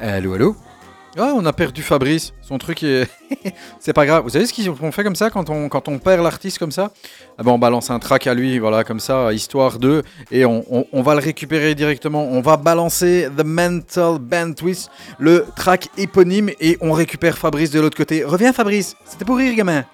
Allô, 0.00 0.34
allô? 0.34 0.56
Ouais, 1.16 1.30
on 1.32 1.44
a 1.46 1.52
perdu 1.52 1.82
Fabrice. 1.82 2.32
Son 2.42 2.58
truc 2.58 2.82
est. 2.82 3.08
c'est 3.78 3.92
pas 3.92 4.04
grave. 4.04 4.24
Vous 4.24 4.30
savez 4.30 4.46
ce 4.46 4.70
qu'on 4.70 4.90
fait 4.90 5.04
comme 5.04 5.14
ça 5.14 5.30
quand 5.30 5.48
on, 5.48 5.98
perd 5.98 6.22
l'artiste 6.22 6.58
comme 6.58 6.72
ça? 6.72 6.90
Ah 7.38 7.42
ben, 7.44 7.52
On 7.52 7.58
balance 7.58 7.90
un 7.90 8.00
track 8.00 8.26
à 8.26 8.34
lui, 8.34 8.58
voilà, 8.58 8.82
comme 8.82 9.00
ça, 9.00 9.32
histoire 9.32 9.78
de. 9.78 10.02
Et 10.32 10.44
on, 10.44 10.62
va 10.92 11.14
le 11.14 11.20
récupérer 11.20 11.74
directement. 11.74 12.24
On 12.24 12.40
va 12.40 12.56
balancer 12.56 13.28
The 13.36 13.44
Mental 13.44 14.18
Band 14.18 14.54
Twist, 14.54 14.90
le 15.18 15.46
track 15.54 15.88
éponyme, 15.96 16.50
et 16.60 16.76
on 16.80 16.92
récupère 16.92 17.38
Fabrice 17.38 17.70
de 17.70 17.80
l'autre 17.80 17.96
côté. 17.96 18.24
Reviens, 18.24 18.52
Fabrice. 18.52 18.96
C'était 19.04 19.24
pour 19.24 19.36
rire, 19.36 19.54
gamin. 19.54 19.84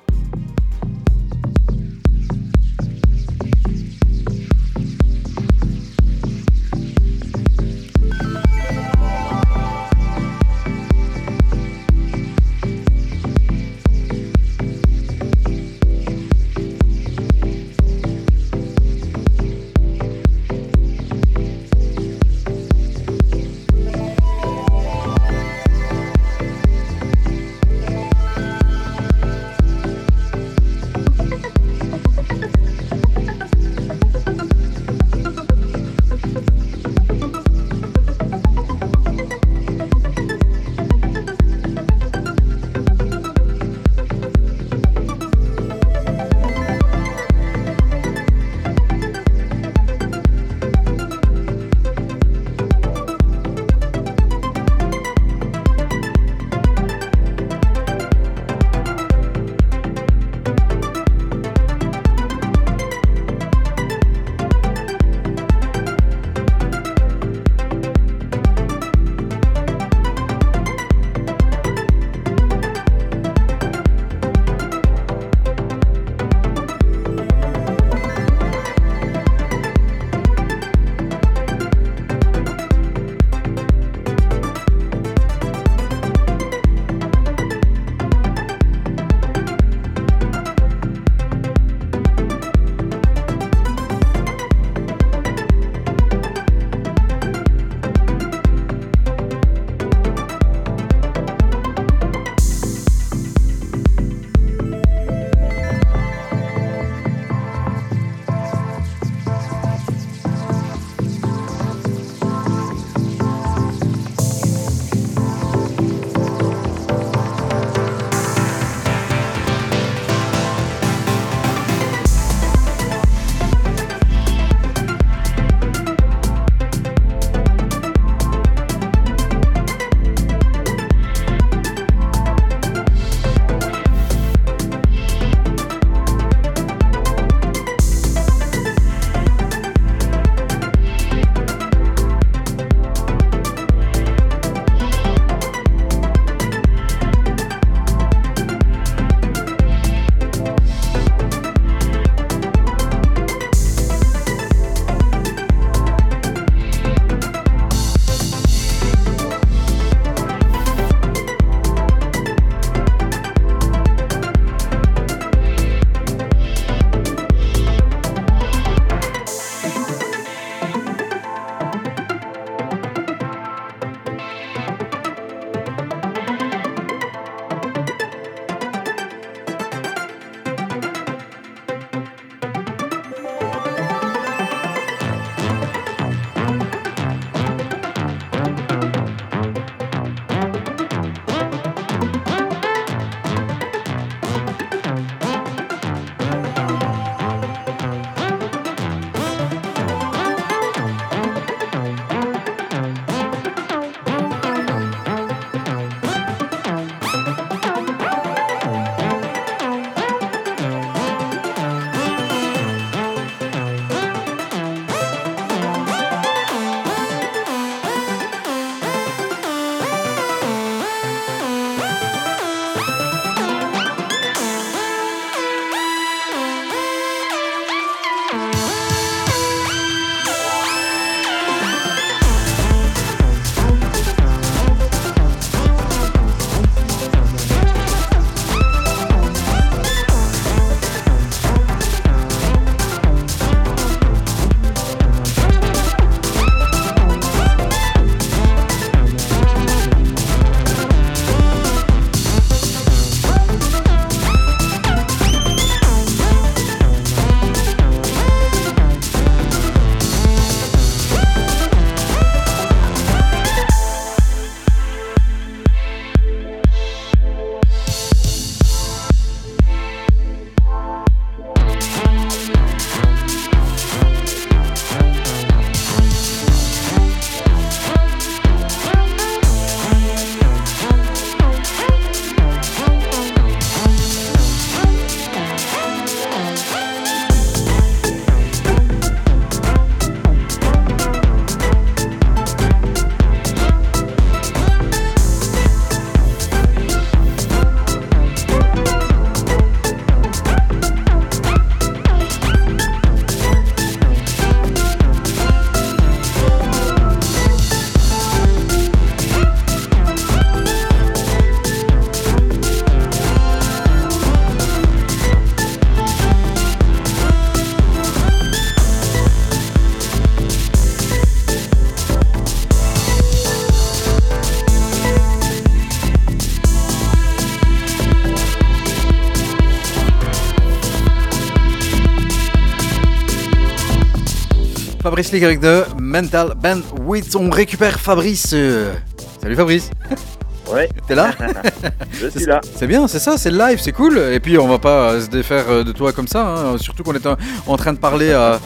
Fabrice 335.21 335.33
Ligaric 335.33 335.61
de 335.61 335.85
Mental 336.01 336.55
Bandwidth. 336.57 337.37
On 337.37 337.51
récupère 337.51 338.01
Fabrice. 338.01 338.53
Euh, 338.55 338.95
Salut 339.43 339.55
Fabrice. 339.55 339.91
Ouais. 340.73 340.89
T'es 341.09 341.17
là 341.17 341.33
Je 342.13 342.29
suis 342.29 342.47
là. 342.47 342.61
C'est 342.77 342.87
bien, 342.87 343.09
c'est 343.09 343.19
ça, 343.19 343.37
c'est 343.37 343.51
le 343.51 343.59
live, 343.59 343.81
c'est 343.83 343.91
cool. 343.91 344.19
Et 344.19 344.39
puis 344.39 344.57
on 344.57 344.69
va 344.69 344.79
pas 344.79 345.11
euh, 345.11 345.21
se 345.21 345.27
défaire 345.29 345.65
euh, 345.69 345.83
de 345.85 345.91
toi 345.91 346.13
comme 346.13 346.29
ça. 346.29 346.47
hein. 346.47 346.79
Surtout 346.79 347.03
qu'on 347.03 347.15
est 347.15 347.27
en- 347.27 347.37
en 347.67 347.77
train 347.77 347.93
de 347.93 347.99
parler 347.99 348.29
euh, 348.31 348.57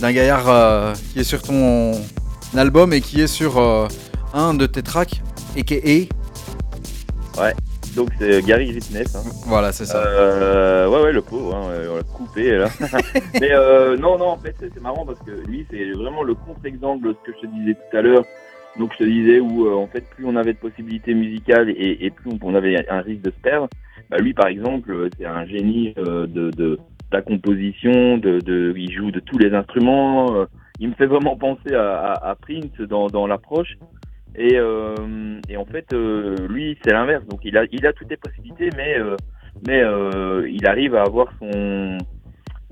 d'un 0.00 0.12
gaillard 0.12 0.44
euh, 0.46 0.92
qui 1.14 1.20
est 1.20 1.24
sur 1.24 1.40
ton 1.40 1.92
album 2.54 2.92
et 2.92 3.00
qui 3.00 3.22
est 3.22 3.26
sur 3.26 3.56
euh, 3.58 3.88
un 4.34 4.52
de 4.52 4.66
tes 4.66 4.82
tracks, 4.82 5.22
a.k.a. 5.58 6.06
Donc 7.96 8.10
c'est 8.20 8.42
Gary 8.42 8.70
Ritness. 8.72 9.14
Hein. 9.16 9.22
Voilà, 9.46 9.72
c'est 9.72 9.86
ça. 9.86 9.98
Euh, 10.04 10.86
ouais, 10.88 11.00
ouais, 11.02 11.12
le 11.12 11.22
pauvre, 11.22 11.56
hein, 11.56 11.70
coupé 12.34 12.56
là. 12.56 12.68
Mais 13.40 13.52
euh, 13.52 13.96
non, 13.96 14.18
non, 14.18 14.28
en 14.28 14.36
fait, 14.36 14.54
c'est 14.58 14.80
marrant 14.80 15.06
parce 15.06 15.20
que 15.20 15.30
lui, 15.46 15.66
c'est 15.70 15.92
vraiment 15.92 16.22
le 16.22 16.34
contre-exemple 16.34 17.08
de 17.08 17.12
ce 17.14 17.30
que 17.30 17.36
je 17.36 17.46
te 17.46 17.52
disais 17.54 17.74
tout 17.74 17.96
à 17.96 18.02
l'heure. 18.02 18.24
Donc, 18.78 18.92
je 18.94 19.04
te 19.04 19.08
disais 19.08 19.40
où, 19.40 19.66
euh, 19.66 19.74
en 19.74 19.86
fait, 19.86 20.04
plus 20.10 20.24
on 20.26 20.34
avait 20.36 20.52
de 20.52 20.58
possibilités 20.58 21.14
musicales 21.14 21.70
et, 21.70 22.04
et 22.04 22.10
plus 22.10 22.30
on, 22.42 22.54
avait 22.54 22.88
un 22.88 23.00
risque 23.00 23.22
de 23.22 23.30
se 23.30 23.40
perdre. 23.40 23.68
Bah, 24.10 24.18
lui, 24.18 24.34
par 24.34 24.48
exemple, 24.48 24.90
euh, 24.90 25.08
c'est 25.16 25.26
un 25.26 25.46
génie 25.46 25.94
euh, 25.98 26.26
de, 26.26 26.78
la 27.12 27.22
composition, 27.22 28.18
de, 28.18 28.40
de, 28.40 28.74
il 28.76 28.92
joue 28.92 29.12
de 29.12 29.20
tous 29.20 29.38
les 29.38 29.54
instruments. 29.54 30.34
il 30.80 30.88
me 30.88 30.94
fait 30.94 31.06
vraiment 31.06 31.36
penser 31.36 31.72
à, 31.72 31.92
à, 31.94 32.30
à 32.30 32.34
Prince 32.34 32.76
dans, 32.88 33.06
dans 33.06 33.28
l'approche. 33.28 33.76
Et, 34.36 34.56
euh, 34.56 35.40
et 35.48 35.56
en 35.56 35.64
fait, 35.64 35.92
euh, 35.92 36.48
lui, 36.48 36.76
c'est 36.84 36.92
l'inverse. 36.92 37.24
Donc, 37.26 37.40
il 37.44 37.56
a, 37.56 37.64
il 37.70 37.86
a 37.86 37.92
toutes 37.92 38.10
les 38.10 38.16
possibilités, 38.16 38.70
mais, 38.76 38.98
euh, 38.98 39.16
mais 39.66 39.82
il 40.50 40.66
arrive 40.66 40.94
à 40.96 41.02
avoir 41.02 41.28
son, 41.38 41.98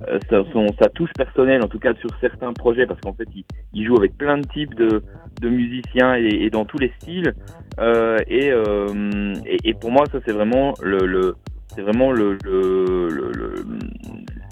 euh, 0.09 0.19
son, 0.53 0.66
sa 0.81 0.89
touche 0.89 1.12
personnelle, 1.16 1.62
en 1.62 1.69
tout 1.69 1.79
cas 1.79 1.95
sur 1.95 2.11
certains 2.20 2.53
projets, 2.53 2.87
parce 2.87 3.01
qu'en 3.01 3.12
fait, 3.12 3.29
il, 3.35 3.45
il 3.73 3.87
joue 3.87 3.97
avec 3.97 4.16
plein 4.16 4.39
de 4.39 4.47
types 4.49 4.74
de, 4.74 5.03
de 5.41 5.49
musiciens 5.49 6.16
et, 6.16 6.27
et 6.45 6.51
dans 6.51 6.65
tous 6.65 6.79
les 6.79 6.93
styles. 7.01 7.35
Euh, 7.81 8.19
et, 8.27 8.51
euh, 8.51 9.35
et, 9.47 9.57
et 9.70 9.74
pour 9.74 9.91
moi, 9.91 10.05
ça, 10.12 10.19
c'est 10.27 10.33
vraiment 10.33 10.74
le, 10.83 11.07
le 11.07 11.35
c'est 11.74 11.81
vraiment 11.83 12.12
le, 12.12 12.37
le, 12.45 13.09
le- 13.09 13.65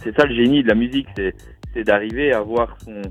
c'est 0.03 0.17
ça 0.19 0.25
le 0.25 0.35
génie 0.35 0.63
de 0.63 0.69
la 0.69 0.75
musique, 0.75 1.07
c'est, 1.17 1.35
c'est 1.75 1.85
d'arriver 1.85 2.33
à 2.33 2.39
avoir 2.39 2.77
son, 2.81 3.03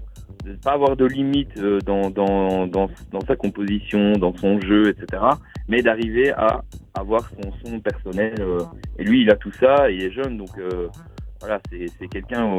de 0.46 0.54
pas 0.64 0.72
avoir 0.72 0.96
de 0.96 1.06
limite 1.06 1.56
euh, 1.58 1.80
dans, 1.86 2.10
dans, 2.10 2.66
dans, 2.66 2.90
dans 3.12 3.22
sa 3.22 3.36
composition, 3.36 4.14
dans 4.14 4.36
son 4.36 4.60
jeu, 4.62 4.90
etc. 4.90 5.22
Mais 5.68 5.82
d'arriver 5.84 6.32
à 6.32 6.62
avoir 6.96 7.30
son 7.30 7.52
son 7.64 7.80
personnel. 7.80 8.34
euh, 8.40 8.64
et 8.98 9.04
lui, 9.04 9.22
il 9.22 9.30
a 9.30 9.36
tout 9.36 9.52
ça, 9.60 9.92
il 9.92 10.04
est 10.04 10.12
jeune, 10.12 10.38
donc 10.38 10.58
euh, 10.58 10.88
voilà, 11.40 11.60
c'est 11.72 12.08
quelqu'un 12.08 12.58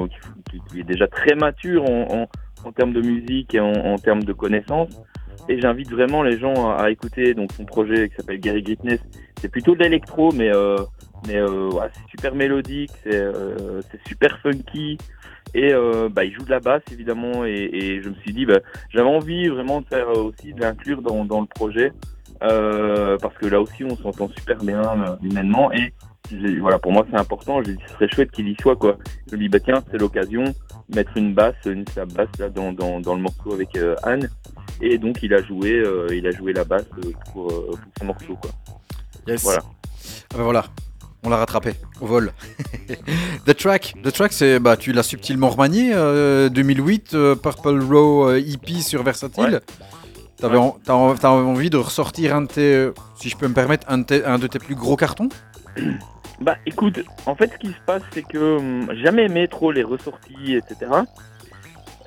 qui, 0.51 0.61
qui- 0.71 0.81
est 0.81 0.85
déjà 0.85 1.07
très 1.07 1.35
mature 1.35 1.85
en, 1.85 2.23
en, 2.23 2.29
en 2.69 2.73
termes 2.73 2.93
de 2.93 3.01
musique 3.01 3.55
et 3.55 3.61
en, 3.61 3.73
en 3.73 3.97
termes 3.97 4.25
de 4.25 4.33
connaissances. 4.33 5.01
Et 5.49 5.61
j'invite 5.61 5.91
vraiment 5.91 6.23
les 6.23 6.39
gens 6.39 6.71
à, 6.71 6.83
à 6.85 6.91
écouter 6.91 7.35
donc 7.35 7.53
son 7.53 7.65
projet 7.65 8.09
qui 8.09 8.17
s'appelle 8.17 8.41
Gary 8.41 8.63
Gritness. 8.63 9.01
C'est 9.41 9.49
plutôt 9.49 9.75
de 9.75 9.81
l'électro, 9.83 10.33
mais 10.33 10.55
euh, 10.55 10.77
mais 11.27 11.37
euh, 11.37 11.71
ouais, 11.71 11.87
c'est 11.93 12.11
super 12.11 12.35
mélodique, 12.35 12.91
c'est 13.03 13.15
euh, 13.21 13.81
super 14.07 14.39
funky. 14.41 14.99
Et 15.55 15.73
euh, 15.73 16.09
bah, 16.09 16.25
il 16.25 16.33
joue 16.33 16.45
de 16.45 16.51
la 16.51 16.61
basse 16.61 16.83
évidemment 16.93 17.45
et, 17.45 17.69
et 17.73 18.03
je 18.03 18.09
me 18.11 18.15
suis 18.17 18.33
dit 18.33 18.47
bah, 18.47 18.61
j'avais 18.91 19.09
envie 19.09 19.49
vraiment 19.49 19.81
de 19.81 19.87
faire 19.87 20.09
euh, 20.11 20.23
aussi 20.25 20.53
de 20.55 20.61
l'inclure 20.61 21.03
dans, 21.03 21.25
dans 21.25 21.41
le 21.41 21.47
projet 21.47 21.93
euh, 22.45 23.19
parce 23.21 23.37
que 23.37 23.47
là 23.47 23.61
aussi 23.61 23.83
on 23.83 23.97
s'entend 23.97 24.29
super 24.29 24.59
bien 24.59 24.81
euh, 24.83 25.17
humainement 25.23 25.73
et 25.73 25.93
voilà 26.61 26.79
pour 26.79 26.93
moi 26.93 27.07
c'est 27.11 27.17
important 27.19 27.63
j'ai 27.63 27.75
dit 27.75 27.83
ce 27.89 27.95
serait 27.95 28.09
chouette 28.09 28.31
qu'il 28.31 28.49
y 28.49 28.57
soit 28.61 28.77
quoi 28.77 28.97
je 29.31 29.37
me 29.37 29.41
dis 29.43 29.49
bah 29.49 29.61
tiens 29.61 29.83
c'est 29.91 29.99
l'occasion 29.99 30.45
de 30.45 30.97
mettre 30.97 31.17
une 31.17 31.35
basse 31.35 31.55
une 31.67 31.85
sa 31.95 32.05
basse 32.05 32.29
là 32.39 32.49
dans, 32.49 32.73
dans, 32.73 33.01
dans 33.01 33.15
le 33.15 33.21
morceau 33.23 33.53
avec 33.55 33.77
euh, 33.77 33.95
Anne 34.03 34.29
et 34.81 34.99
donc 34.99 35.19
il 35.23 35.33
a 35.35 35.43
joué 35.43 35.73
euh, 35.73 36.07
il 36.13 36.27
a 36.27 36.31
joué 36.31 36.53
la 36.53 36.65
basse 36.65 36.85
euh, 37.05 37.11
pour, 37.33 37.49
pour 37.49 37.79
ce 37.99 38.05
morceau 38.05 38.37
quoi 38.41 38.51
Yes. 39.27 39.43
voilà 39.43 39.61
Ah 40.35 40.43
voilà, 40.43 40.65
on 41.23 41.29
l'a 41.29 41.37
rattrapé 41.37 41.75
au 42.01 42.07
vol. 42.07 42.33
The 43.47 43.55
Track, 43.55 43.95
The 44.03 44.11
Track, 44.13 44.33
c'est 44.33 44.59
bah 44.59 44.77
tu 44.79 44.93
l'as 44.93 45.03
subtilement 45.03 45.51
remanié. 45.51 45.93
euh, 45.95 46.49
2008, 46.49 47.15
euh, 47.15 47.35
Purple 47.35 47.81
Row 47.83 48.33
EP 48.33 48.81
sur 48.81 49.03
Versatile. 49.03 49.45
Ouais. 49.45 49.61
T'avais 50.39 50.57
en- 50.57 50.79
envie 50.89 51.69
de 51.69 51.77
ressortir 51.77 52.35
un 52.35 52.43
de 52.43 52.47
tes, 52.47 52.91
si 53.17 53.29
je 53.29 53.37
peux 53.37 53.47
me 53.47 53.53
permettre, 53.53 53.87
un 53.91 53.99
de 53.99 54.05
tes, 54.05 54.25
un 54.25 54.39
de 54.39 54.47
tes 54.47 54.59
plus 54.59 54.75
gros 54.75 54.97
cartons? 54.97 55.29
Bah 56.41 56.57
écoute, 56.65 57.01
en 57.27 57.35
fait 57.35 57.53
ce 57.53 57.59
qui 57.59 57.69
se 57.69 57.81
passe 57.87 58.03
c'est 58.13 58.23
que 58.23 58.57
hum, 58.57 58.87
j'ai 58.93 59.05
jamais 59.05 59.25
aimé 59.25 59.47
trop 59.49 59.73
les 59.73 59.83
ressorties, 59.83 60.55
etc. 60.57 60.91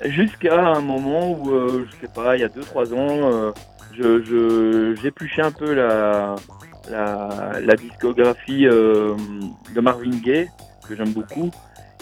Jusqu'à 0.04 0.60
un 0.60 0.80
moment 0.80 1.30
où, 1.32 1.50
euh, 1.52 1.86
je 1.88 2.00
sais 2.06 2.12
pas, 2.12 2.36
il 2.36 2.40
y 2.40 2.44
a 2.44 2.48
2-3 2.48 2.92
ans, 2.94 3.32
euh, 3.32 3.52
je, 3.96 4.94
j'épluchais 5.00 5.40
un 5.42 5.52
peu 5.52 5.72
la, 5.72 6.34
la, 6.90 7.52
la 7.62 7.76
discographie 7.76 8.66
euh, 8.66 9.14
de 9.74 9.80
Marvin 9.80 10.10
Gaye, 10.10 10.48
que 10.88 10.96
j'aime 10.96 11.12
beaucoup. 11.12 11.50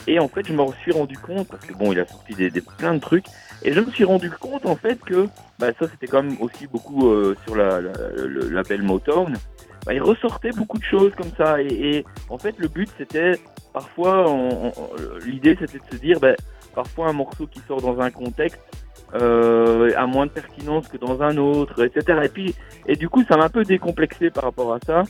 Et 0.09 0.19
en 0.19 0.27
fait 0.27 0.45
je 0.49 0.53
me 0.55 0.65
suis 0.81 0.91
rendu 0.93 1.17
compte, 1.19 1.49
parce 1.49 1.65
que 1.65 1.75
bon 1.75 1.93
il 1.93 2.01
a 2.01 2.07
sorti 2.07 2.35
des, 2.35 2.51
des- 2.51 2.63
plein 2.63 2.95
de 2.95 2.99
trucs, 2.99 3.27
et 3.63 3.73
je 3.73 3.79
me 3.81 3.91
suis 3.93 4.05
rendu 4.05 4.31
compte 4.31 4.65
en 4.67 4.75
fait 4.75 4.99
que 4.99 5.29
bah, 5.61 5.69
ça 5.79 5.87
c'était 5.89 6.09
quand 6.09 6.23
même 6.25 6.37
aussi 6.41 6.67
beaucoup 6.67 7.13
sur 7.45 7.55
la, 7.55 7.81
la- 7.83 7.93
le 8.17 8.49
label 8.49 8.83
Motown. 8.83 9.35
Bah, 9.85 9.93
il 9.95 10.03
ressortait 10.03 10.51
beaucoup 10.53 10.79
de 10.79 10.85
choses 10.85 11.13
comme 11.17 11.31
ça 11.37 11.61
et, 11.61 11.67
et 11.67 12.05
en 12.31 12.39
fait 12.39 12.55
le 12.59 12.69
but 12.69 12.89
c'était 12.99 13.33
parfois 13.73 14.31
on- 14.31 14.69
on- 14.69 14.73
l'idée 15.27 15.57
c'était 15.59 15.79
de 15.79 15.85
se 15.97 15.97
dire 16.01 16.21
bah, 16.21 16.35
parfois 16.75 17.09
un 17.09 17.13
morceau 17.13 17.47
qui 17.49 17.61
sort 17.67 17.81
dans 17.83 17.99
un 18.01 18.11
contexte 18.13 18.61
euh, 19.15 19.91
a 19.97 20.07
moins 20.07 20.27
de 20.27 20.31
pertinence 20.31 20.89
que 20.89 20.97
dans 20.97 21.21
un 21.23 21.37
autre 21.37 21.85
etc 21.85 22.21
et 22.25 22.29
puis 22.29 22.55
et 22.87 22.97
du 22.97 23.09
coup 23.09 23.25
ça 23.29 23.37
m'a 23.37 23.45
un 23.45 23.49
peu 23.51 23.65
décomplexé 23.65 24.31
par 24.31 24.45
rapport 24.45 24.73
à 24.73 24.79
ça 24.87 25.03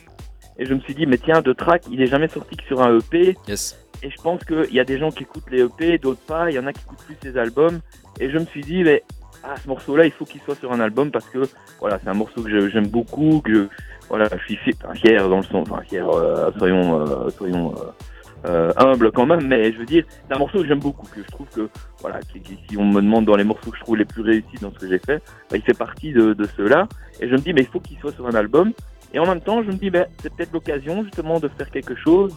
et 0.59 0.65
je 0.67 0.75
me 0.75 0.81
suis 0.81 0.95
dit 0.95 1.07
mais 1.07 1.19
tiens 1.19 1.43
de 1.43 1.53
track 1.53 1.83
il 1.91 2.01
est 2.03 2.07
jamais 2.07 2.29
sorti 2.29 2.57
que 2.57 2.65
sur 2.65 2.81
un 2.83 2.99
EP 2.99 3.37
Yes. 3.47 3.79
et 4.03 4.11
je 4.11 4.17
pense 4.23 4.43
qu'il 4.45 4.73
y 4.75 4.81
a 4.81 4.85
des 4.85 4.99
gens 4.99 5.11
qui 5.11 5.23
écoutent 5.25 5.51
les 5.51 5.61
EP, 5.63 5.99
d'autres 5.99 6.21
pas. 6.27 6.51
Il 6.51 6.55
y 6.55 6.59
en 6.59 6.67
a 6.67 6.73
qui 6.73 6.81
écoutent 6.81 7.05
plus 7.07 7.17
les 7.23 7.39
albums. 7.39 7.79
Et 8.19 8.29
je 8.31 8.37
me 8.39 8.45
suis 8.47 8.63
dit, 8.63 8.83
mais 8.83 9.05
ah, 9.45 9.55
ce 9.63 9.69
morceau-là, 9.69 10.05
il 10.07 10.11
faut 10.11 10.25
qu'il 10.25 10.41
soit 10.41 10.57
sur 10.57 10.73
un 10.73 10.81
album 10.81 11.13
parce 11.13 11.27
que 11.29 11.39
voilà, 11.79 12.01
c'est 12.03 12.09
un 12.11 12.15
morceau 12.15 12.43
que 12.43 12.69
j'aime 12.69 12.89
beaucoup, 12.89 13.41
que 13.45 13.69
voilà, 14.09 14.29
je 14.37 14.45
suis 14.45 14.57
fier, 14.57 14.75
fier 14.95 15.29
dans 15.29 15.39
le 15.39 15.43
son, 15.45 15.59
enfin 15.59 15.81
fier, 15.89 16.09
euh, 16.09 16.51
soyons, 16.59 17.01
euh, 17.01 17.31
soyons 17.31 17.75
euh, 17.77 18.49
euh, 18.49 18.73
humbles 18.77 19.11
quand 19.13 19.27
même. 19.27 19.47
Mais 19.47 19.73
je 19.73 19.79
veux 19.79 19.87
dire, 19.87 20.05
c'est 20.29 20.35
un 20.35 20.39
morceau 20.39 20.61
que 20.61 20.67
j'aime 20.69 20.81
beaucoup, 20.81 21.07
que 21.07 21.23
je 21.23 21.29
trouve 21.29 21.47
que 21.55 21.69
voilà, 22.01 22.21
qui- 22.21 22.41
qui- 22.41 22.59
si 22.69 22.77
on 22.77 22.85
me 22.85 23.01
demande 23.01 23.25
dans 23.25 23.37
les 23.37 23.45
morceaux 23.45 23.71
que 23.71 23.77
je 23.79 23.83
trouve 23.83 23.97
les 23.97 24.05
plus 24.05 24.23
réussis 24.23 24.57
dans 24.61 24.73
ce 24.73 24.79
que 24.81 24.89
j'ai 24.89 24.99
fait, 24.99 25.23
bah, 25.51 25.57
il 25.57 25.63
fait 25.63 25.77
partie 25.77 26.13
de, 26.13 26.35
de 26.35 26.45
ceux-là. 26.57 26.89
Et 27.21 27.29
je 27.29 27.33
me 27.33 27.39
dis, 27.39 27.53
mais 27.55 27.63
il 27.63 27.69
faut 27.69 27.81
qu'il 27.81 27.99
soit 27.99 28.13
sur 28.13 28.27
un 28.27 28.35
album. 28.35 28.73
Et 29.15 29.19
en 29.19 29.27
même 29.27 29.41
temps, 29.41 29.63
je 29.63 29.69
me 29.69 29.77
dis, 29.77 29.91
ben, 29.91 30.07
c'est 30.23 30.33
peut-être 30.35 30.53
l'occasion 30.53 31.05
justement 31.05 31.39
de 31.39 31.49
faire 31.49 31.71
quelque 31.71 31.95
chose 31.95 32.35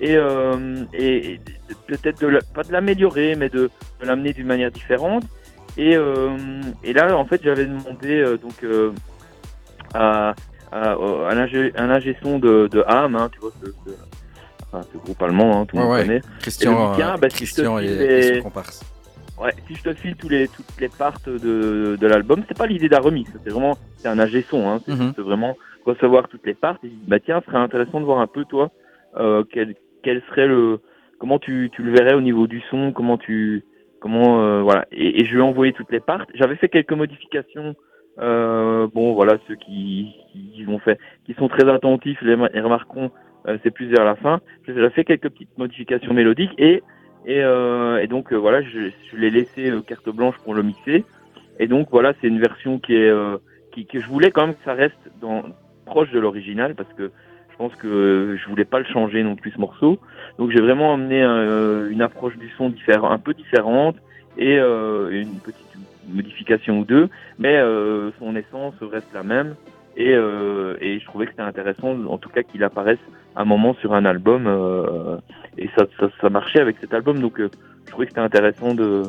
et, 0.00 0.16
euh, 0.16 0.84
et, 0.92 1.34
et 1.34 1.40
peut-être 1.86 2.20
de 2.20 2.38
pas 2.54 2.62
de 2.62 2.72
l'améliorer, 2.72 3.34
mais 3.36 3.48
de, 3.48 3.70
de 4.00 4.06
l'amener 4.06 4.32
d'une 4.32 4.46
manière 4.46 4.70
différente. 4.70 5.24
Et, 5.76 5.96
euh, 5.96 6.36
et 6.82 6.92
là, 6.92 7.16
en 7.16 7.24
fait, 7.24 7.40
j'avais 7.42 7.66
demandé 7.66 8.22
donc 8.42 8.64
à 9.94 10.34
un 10.72 11.38
ingé, 11.38 11.72
un 11.76 11.90
ingé 11.90 12.16
son 12.22 12.38
de, 12.38 12.68
de 12.70 12.84
Ham, 12.86 13.14
hein, 13.16 13.28
tu 13.32 13.40
vois, 13.40 13.50
ce, 13.62 13.66
ce, 13.70 13.90
enfin, 14.72 14.84
ce 14.92 14.98
groupe 14.98 15.22
allemand, 15.22 15.60
hein, 15.60 15.66
tout 15.66 15.76
le 15.76 15.82
Ouais, 15.82 15.88
monde 15.88 15.96
ouais. 15.96 16.02
connaît. 16.06 16.22
Christian, 16.40 16.72
Et 16.72 16.74
week-end, 16.96 17.14
euh, 17.14 17.16
bah, 17.18 17.28
Christian 17.28 17.78
et, 17.78 17.82
les- 17.86 18.04
et 18.04 18.36
son 18.38 18.42
comparse. 18.44 18.84
Ouais, 19.40 19.54
si 19.68 19.76
je 19.76 19.82
te 19.82 19.94
file 19.94 20.16
tous 20.16 20.28
les, 20.28 20.48
toutes 20.48 20.80
les 20.80 20.88
parts 20.88 21.14
de, 21.24 21.96
de 21.96 22.06
l'album, 22.06 22.42
c'est 22.48 22.58
pas 22.58 22.66
l'idée 22.66 22.88
d'un 22.88 22.98
remix, 22.98 23.30
c'est 23.44 23.50
vraiment 23.50 23.76
c'est 23.98 24.08
un 24.08 24.18
ingé 24.18 24.44
son, 24.50 24.68
hein, 24.68 24.80
c'est 24.84 24.92
Mhm. 24.92 25.12
c'est 25.14 25.22
vraiment 25.22 25.56
recevoir 25.86 26.28
toutes 26.28 26.44
les 26.44 26.54
parts. 26.54 26.76
Et 26.82 26.90
bah 27.06 27.20
tiens, 27.20 27.40
ce 27.44 27.46
serait 27.52 27.62
intéressant 27.62 28.00
de 28.00 28.04
voir 28.04 28.18
un 28.18 28.26
peu 28.26 28.44
toi, 28.44 28.70
euh, 29.16 29.44
quel, 29.52 29.76
quel 30.02 30.22
serait 30.28 30.48
le, 30.48 30.80
comment 31.20 31.38
tu, 31.38 31.70
tu 31.72 31.82
le 31.82 31.92
verrais 31.92 32.14
au 32.14 32.20
niveau 32.20 32.48
du 32.48 32.60
son, 32.68 32.90
comment 32.92 33.16
tu, 33.16 33.64
comment 34.00 34.42
euh, 34.42 34.60
voilà. 34.62 34.86
Et, 34.90 35.20
et 35.20 35.24
je 35.24 35.30
lui 35.32 35.38
ai 35.38 35.42
envoyé 35.42 35.72
toutes 35.72 35.92
les 35.92 36.00
parts. 36.00 36.26
J'avais 36.34 36.56
fait 36.56 36.68
quelques 36.68 36.92
modifications. 36.92 37.76
Euh, 38.20 38.88
bon, 38.92 39.14
voilà, 39.14 39.38
ceux 39.46 39.54
qui, 39.54 40.14
qui 40.32 40.64
ont 40.66 40.78
fait, 40.78 40.98
qui 41.24 41.34
sont 41.34 41.48
très 41.48 41.68
attentifs, 41.68 42.20
les, 42.22 42.36
les 42.36 42.62
euh, 43.46 43.56
c'est 43.62 43.70
plus 43.70 43.86
vers 43.86 44.04
la 44.04 44.16
fin. 44.16 44.40
J'ai 44.66 44.90
fait 44.90 45.04
quelques 45.04 45.28
petites 45.28 45.56
modifications 45.56 46.12
mélodiques 46.12 46.54
et 46.58 46.82
et, 47.26 47.42
euh, 47.42 47.98
et 47.98 48.06
donc 48.06 48.32
euh, 48.32 48.36
voilà, 48.36 48.62
je, 48.62 48.90
je 49.10 49.16
l'ai 49.16 49.30
laissé 49.30 49.72
carte 49.86 50.08
blanche 50.08 50.36
pour 50.44 50.54
le 50.54 50.62
mixer. 50.62 51.04
Et 51.58 51.66
donc 51.66 51.88
voilà, 51.90 52.12
c'est 52.20 52.28
une 52.28 52.40
version 52.40 52.78
qui 52.78 52.94
est 52.94 53.12
qui, 53.72 53.86
que 53.86 54.00
je 54.00 54.06
voulais 54.06 54.30
quand 54.30 54.46
même 54.46 54.54
que 54.54 54.64
ça 54.64 54.74
reste 54.74 55.10
dans, 55.20 55.42
proche 55.86 56.10
de 56.10 56.18
l'original 56.18 56.74
parce 56.74 56.92
que 56.94 57.10
je 57.50 57.56
pense 57.56 57.74
que 57.74 58.36
je 58.40 58.48
voulais 58.48 58.64
pas 58.64 58.78
le 58.78 58.84
changer 58.84 59.22
non 59.22 59.34
plus 59.34 59.50
ce 59.50 59.58
morceau. 59.58 59.98
Donc 60.38 60.50
j'ai 60.52 60.60
vraiment 60.60 60.94
amené 60.94 61.22
une 61.22 62.02
approche 62.02 62.36
du 62.38 62.48
son 62.56 62.68
différent, 62.70 63.10
un 63.10 63.18
peu 63.18 63.34
différente 63.34 63.96
et 64.36 64.56
une 64.56 65.40
petite 65.44 65.67
modification 66.08 66.80
ou 66.80 66.84
deux, 66.84 67.08
mais 67.38 67.56
euh, 67.56 68.10
son 68.18 68.34
essence 68.36 68.74
reste 68.80 69.08
la 69.14 69.22
même. 69.22 69.54
Et, 69.96 70.14
euh, 70.14 70.76
et 70.80 71.00
je 71.00 71.04
trouvais 71.06 71.26
que 71.26 71.32
c'était 71.32 71.42
intéressant, 71.42 71.96
en 72.06 72.18
tout 72.18 72.28
cas, 72.28 72.42
qu'il 72.42 72.62
apparaisse 72.62 73.00
un 73.34 73.44
moment 73.44 73.74
sur 73.74 73.94
un 73.94 74.04
album. 74.04 74.46
euh, 74.46 75.16
et 75.56 75.68
ça, 75.76 75.86
ça, 76.20 76.30
marchait 76.30 76.60
avec 76.60 76.76
cet 76.80 76.94
album, 76.94 77.18
donc 77.20 77.34
je 77.38 77.90
trouvais 77.90 78.06
que 78.06 78.12
c'était 78.12 78.20
intéressant 78.20 78.74
de, 78.74 79.02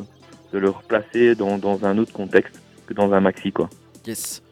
de 0.52 0.58
le 0.58 0.68
replacer 0.68 1.36
dans, 1.36 1.58
dans 1.58 1.84
un 1.84 1.96
autre 1.98 2.12
contexte 2.12 2.60
que 2.86 2.94
dans 2.94 3.12
un 3.12 3.20
maxi 3.20 3.52
quoi. 3.52 3.68
Yes. 4.04 4.42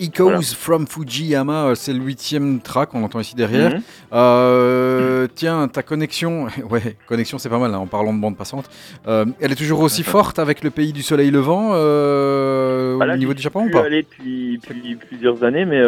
Echoes 0.00 0.24
Voilà. 0.24 0.40
from 0.42 0.86
Fujiyama, 0.86 1.66
euh, 1.66 1.74
c'est 1.74 1.92
le 1.92 2.00
huitième 2.00 2.60
track, 2.60 2.94
on 2.94 3.00
l'entend 3.00 3.20
ici 3.20 3.34
derrière. 3.34 3.74
Mhm. 3.74 3.82
Euh, 4.12 5.26
Tiens, 5.34 5.68
ta 5.68 5.82
connexion, 5.82 6.46
ouais, 6.70 6.96
connexion 7.06 7.38
c'est 7.38 7.48
pas 7.48 7.58
mal 7.58 7.74
hein, 7.74 7.78
en 7.78 7.86
parlant 7.86 8.14
de 8.14 8.20
bande 8.20 8.36
passante. 8.36 8.68
Euh, 9.06 9.24
elle 9.40 9.52
est 9.52 9.56
toujours 9.56 9.80
aussi 9.80 10.02
forte 10.02 10.38
avec 10.38 10.62
le 10.62 10.70
pays 10.70 10.92
du 10.92 11.02
soleil 11.02 11.30
levant 11.30 11.70
euh, 11.72 12.96
Bah 12.98 13.12
au 13.12 13.16
niveau 13.16 13.34
du 13.34 13.42
Japon 13.42 13.66
ou 13.66 13.70
pas? 13.70 13.84
allé 13.84 14.02
depuis, 14.02 14.58
depuis 14.58 14.96
plusieurs 14.96 15.42
années, 15.44 15.64
mais, 15.64 15.82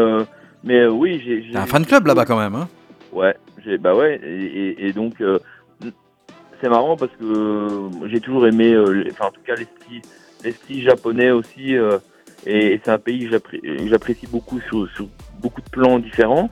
mais 0.64 0.86
oui, 0.86 1.22
j'ai. 1.24 1.44
T'as 1.52 1.62
un 1.62 1.66
fan 1.66 1.86
club 1.86 2.06
là-bas 2.06 2.24
quand 2.24 2.38
même, 2.38 2.54
hein 2.54 2.68
Ouais, 3.12 3.34
bah 3.80 3.94
ouais, 3.94 4.20
et, 4.22 4.92
donc 4.92 5.14
c'est 6.60 6.68
marrant 6.68 6.96
parce 6.96 7.12
que 7.18 7.88
j'ai 8.06 8.20
toujours 8.20 8.46
aimé, 8.46 8.76
enfin 9.10 9.26
en 9.26 9.30
tout 9.30 9.40
cas 9.46 9.54
l'esprit, 9.54 10.02
l'esprit 10.44 10.82
japonais 10.82 11.30
aussi, 11.30 11.76
euh, 11.76 11.98
et, 12.46 12.80
c'est 12.84 12.90
un 12.90 12.98
pays 12.98 13.24
que 13.26 13.30
j'appré- 13.30 13.60
que 13.60 13.88
j'apprécie 13.88 14.26
beaucoup 14.26 14.60
sur, 14.60 14.88
sur 14.90 15.06
beaucoup 15.40 15.60
de 15.60 15.68
plans 15.70 15.98
différents. 15.98 16.50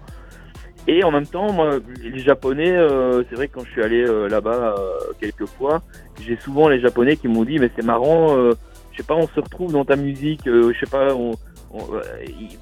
Et 0.87 1.05
en 1.05 1.11
même 1.11 1.27
temps, 1.27 1.53
moi, 1.53 1.79
les 2.03 2.19
Japonais, 2.21 2.71
euh, 2.71 3.23
c'est 3.29 3.35
vrai 3.37 3.49
que 3.49 3.55
quand 3.55 3.65
je 3.67 3.71
suis 3.73 3.83
allé 3.83 4.03
euh, 4.07 4.27
là-bas 4.29 4.75
euh, 4.79 5.13
quelques 5.21 5.45
fois, 5.47 5.83
j'ai 6.21 6.37
souvent 6.39 6.69
les 6.69 6.81
Japonais 6.81 7.17
qui 7.17 7.29
m'ont 7.29 7.45
dit, 7.45 7.59
mais 7.59 7.71
c'est 7.77 7.85
marrant, 7.85 8.37
euh, 8.39 8.53
je 8.93 8.99
sais 8.99 9.03
pas, 9.03 9.15
on 9.15 9.29
se 9.29 9.39
retrouve 9.41 9.73
dans 9.73 9.85
ta 9.85 9.97
musique, 9.97 10.43
je 10.47 10.73
sais 10.81 10.91
pas, 10.91 11.15
on, 11.15 11.33
on- 11.71 11.87
ils- 12.27 12.59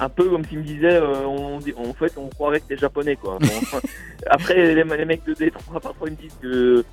un 0.00 0.08
peu 0.08 0.28
comme 0.28 0.44
s'ils 0.44 0.58
me 0.58 0.64
disaient, 0.64 1.00
on, 1.00 1.56
en 1.56 1.94
fait, 1.94 2.12
on 2.16 2.28
croirait 2.28 2.60
que 2.60 2.66
t'es 2.68 2.76
japonais, 2.78 3.14
quoi. 3.16 3.38
Bon, 3.40 3.78
après, 4.26 4.54
les, 4.54 4.74
les 4.74 5.04
mecs 5.04 5.24
de 5.24 5.34
Détroit, 5.34 5.78
parfois, 5.80 6.08
ils 6.08 6.12
me 6.12 6.16
disent 6.16 6.36
que, 6.42 6.84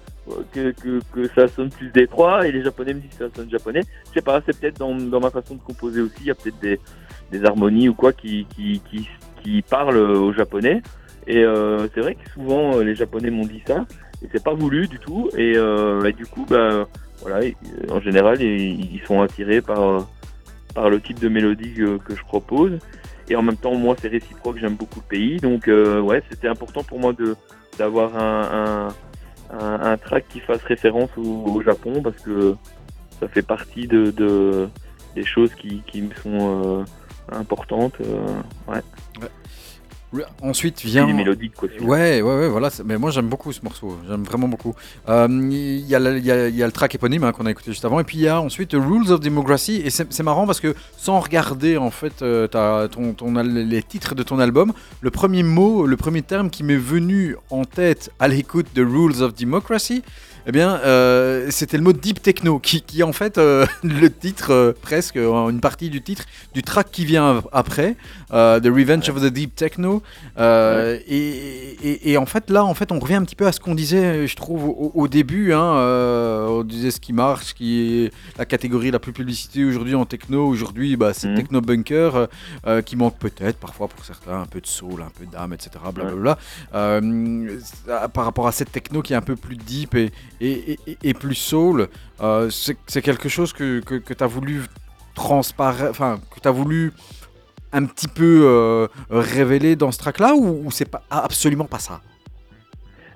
que, 0.51 1.27
ça 1.35 1.47
sonne 1.47 1.69
plus 1.69 1.89
Détroit, 1.89 2.47
et 2.47 2.51
les 2.51 2.63
Japonais 2.63 2.93
me 2.93 2.99
disent 2.99 3.17
que 3.17 3.27
ça 3.27 3.35
sonne 3.35 3.49
japonais. 3.49 3.81
Je 4.09 4.13
sais 4.13 4.21
pas, 4.21 4.41
c'est 4.45 4.59
peut-être 4.59 4.77
dans, 4.77 5.19
ma 5.19 5.29
façon 5.29 5.55
de 5.55 5.61
composer 5.61 6.01
aussi, 6.01 6.17
il 6.21 6.27
y 6.27 6.31
a 6.31 6.35
peut-être 6.35 6.59
des, 6.59 7.45
harmonies 7.45 7.89
ou 7.89 7.93
quoi 7.93 8.13
qui, 8.13 8.45
qui, 8.55 8.81
qui, 9.41 9.61
parlent 9.63 9.97
aux 9.97 10.33
Japonais. 10.33 10.81
Et 11.27 11.43
euh, 11.43 11.87
c'est 11.93 12.01
vrai 12.01 12.15
que 12.15 12.29
souvent, 12.31 12.75
euh, 12.75 12.83
les 12.83 12.95
Japonais 12.95 13.29
m'ont 13.29 13.45
dit 13.45 13.61
ça, 13.65 13.85
et 14.23 14.27
c'est 14.31 14.43
pas 14.43 14.53
voulu 14.53 14.87
du 14.87 14.99
tout. 14.99 15.29
Et, 15.37 15.53
euh, 15.55 16.11
du 16.11 16.25
coup, 16.25 16.45
bah, 16.49 16.87
voilà, 17.21 17.45
en 17.89 18.01
général, 18.01 18.41
ils, 18.41 19.01
sont 19.05 19.21
attirés 19.21 19.61
par, 19.61 20.07
par 20.73 20.89
le 20.89 20.99
type 20.99 21.19
de 21.19 21.29
mélodie 21.29 21.73
que, 21.73 22.15
je 22.15 22.23
propose. 22.23 22.79
Et 23.29 23.35
en 23.35 23.43
même 23.43 23.55
temps, 23.55 23.75
moi, 23.75 23.95
c'est 23.99 24.09
réciproque, 24.09 24.57
j'aime 24.59 24.75
beaucoup 24.75 24.99
le 24.99 25.07
pays. 25.07 25.37
Donc, 25.37 25.67
ouais, 25.67 26.23
c'était 26.29 26.47
important 26.47 26.83
pour 26.83 26.99
moi 26.99 27.13
de 27.13 27.35
d'avoir 27.77 28.17
un, 28.17 28.89
un, 29.51 29.91
un 29.91 29.97
track 29.97 30.25
qui 30.29 30.39
fasse 30.39 30.63
référence 30.63 31.09
au, 31.17 31.61
Japon 31.61 32.01
parce 32.01 32.17
que 32.17 32.55
ça 33.19 33.27
fait 33.27 33.41
partie 33.41 33.87
de, 33.87 34.11
de 34.11 34.69
des 35.15 35.25
choses 35.25 35.53
qui, 35.55 35.81
qui 35.87 36.01
me 36.01 36.13
sont 36.15 36.81
euh, 36.81 36.85
importantes. 37.31 37.95
euh, 38.01 38.41
ouais. 38.67 38.81
Ensuite 40.41 40.81
vient. 40.81 41.07
les 41.07 41.13
mélodiques, 41.13 41.53
quoi. 41.55 41.69
celui-là. 41.69 41.89
Ouais, 41.89 42.21
ouais, 42.21 42.35
ouais, 42.39 42.47
voilà. 42.49 42.69
Mais 42.85 42.97
moi, 42.97 43.11
j'aime 43.11 43.27
beaucoup 43.27 43.51
ce 43.53 43.61
morceau. 43.63 43.97
J'aime 44.09 44.23
vraiment 44.23 44.47
beaucoup. 44.49 44.75
Euh, 45.07 45.27
Il 45.29 45.87
y, 45.87 45.95
a 45.95 45.99
le- 45.99 46.17
il 46.17 46.25
y, 46.25 46.31
a, 46.31 46.47
il 46.49 46.55
y 46.55 46.63
a 46.63 46.65
le 46.65 46.71
track 46.71 46.95
éponyme 46.95 47.23
hein, 47.23 47.31
qu'on 47.31 47.45
a 47.45 47.51
écouté 47.51 47.71
juste 47.71 47.85
avant. 47.85 47.99
Et 47.99 48.03
puis, 48.03 48.17
il 48.17 48.23
y 48.23 48.27
a 48.27 48.41
ensuite 48.41 48.73
Rules 48.73 49.11
of 49.11 49.21
Democracy. 49.21 49.81
Et 49.85 49.89
c'est 49.89 50.23
marrant 50.23 50.45
parce 50.45 50.59
que 50.59 50.75
sans 50.97 51.19
regarder, 51.19 51.77
en 51.77 51.91
fait, 51.91 52.21
euh, 52.21 52.47
ta- 52.47 52.87
ton, 52.89 53.15
les 53.43 53.83
titres 53.83 54.13
de 54.15 54.23
ton 54.23 54.39
album, 54.39 54.73
le 54.99 55.11
premier 55.11 55.43
mot, 55.43 55.85
le 55.85 55.95
premier 55.97 56.21
terme 56.23 56.49
qui 56.49 56.63
m'est 56.63 56.75
venu 56.75 57.37
en 57.49 57.63
tête 57.63 58.11
à 58.19 58.27
l'écoute 58.27 58.67
de 58.75 58.83
Rules 58.83 59.21
of 59.21 59.33
Democracy, 59.35 60.03
eh 60.47 60.51
bien, 60.51 60.75
euh, 60.77 61.47
c'était 61.51 61.77
le 61.77 61.83
mot 61.83 61.93
deep 61.93 62.21
techno, 62.21 62.59
qui, 62.59 62.81
qui 62.81 63.01
est 63.01 63.03
en 63.03 63.13
fait 63.13 63.37
euh, 63.37 63.65
le 63.83 64.09
titre, 64.09 64.51
euh, 64.51 64.73
presque, 64.81 65.15
une 65.17 65.59
partie 65.61 65.89
du 65.89 66.01
titre 66.01 66.25
du 66.53 66.61
track 66.63 66.89
qui 66.91 67.05
vient 67.05 67.43
après, 67.51 67.95
The 68.29 68.65
Revenge 68.67 69.09
of 69.09 69.21
the 69.21 69.25
Deep 69.31 69.55
Techno. 69.55 70.01
Et, 70.37 71.77
et- 71.83 72.11
et 72.11 72.17
en 72.17 72.25
fait, 72.25 72.49
là, 72.49 72.63
en 72.65 72.73
fait, 72.73 72.91
on 72.91 72.99
revient 72.99 73.15
un 73.15 73.23
petit 73.23 73.35
peu 73.35 73.45
à 73.47 73.51
ce 73.51 73.59
qu'on 73.59 73.75
disait, 73.75 74.27
je 74.27 74.35
trouve, 74.35 74.65
au, 74.65 74.91
au 74.95 75.07
début. 75.07 75.53
Hein, 75.53 75.61
on 76.49 76.63
disait 76.63 76.91
ce 76.91 76.99
qui 76.99 77.13
marche, 77.13 77.47
ce 77.47 77.53
qui 77.53 78.05
est 78.05 78.11
la 78.37 78.45
catégorie 78.45 78.91
la 78.91 78.99
plus 78.99 79.13
publicitée 79.13 79.63
aujourd'hui 79.65 79.95
en 79.95 80.05
techno. 80.05 80.47
Aujourd'hui, 80.47 80.95
bah, 80.97 81.13
c'est 81.13 81.27
Mhm. 81.27 81.35
Techno 81.35 81.61
Bunker, 81.61 82.27
qui 82.85 82.95
manque 82.95 83.17
peut-être 83.19 83.57
parfois 83.57 83.87
pour 83.87 84.03
certains 84.05 84.41
un 84.41 84.45
peu 84.45 84.59
de 84.61 84.67
soul, 84.67 85.01
un 85.01 85.11
peu 85.17 85.25
d'âme, 85.25 85.53
etc. 85.53 85.71
Blablabla. 85.93 86.37
Ça- 87.63 88.07
par 88.09 88.25
rapport 88.25 88.47
à 88.47 88.51
cette 88.51 88.71
techno 88.71 89.01
qui 89.01 89.13
est 89.13 89.15
un 89.15 89.21
peu 89.21 89.35
plus 89.35 89.55
deep 89.57 89.95
et, 89.95 90.11
et, 90.41 90.79
et- 90.87 90.97
et 91.03 91.13
plus 91.13 91.35
soul, 91.35 91.87
euh, 92.21 92.49
c'est 92.49 93.01
quelque 93.01 93.29
chose 93.29 93.53
que, 93.53 93.79
que, 93.79 94.13
tu 94.13 94.23
as 94.23 94.27
voulu 94.27 94.63
transparaître, 95.13 95.89
enfin, 95.91 96.19
que 96.33 96.39
tu 96.39 96.47
as 96.47 96.51
voulu 96.51 96.91
un 97.73 97.85
petit 97.85 98.07
peu 98.07 98.41
euh, 98.43 98.87
révéler 99.09 99.75
dans 99.75 99.91
ce 99.91 99.99
track-là 99.99 100.33
ou, 100.35 100.65
ou 100.65 100.71
c'est 100.71 100.89
pas 100.89 101.03
absolument 101.09 101.65
pas 101.65 101.79
ça? 101.79 102.01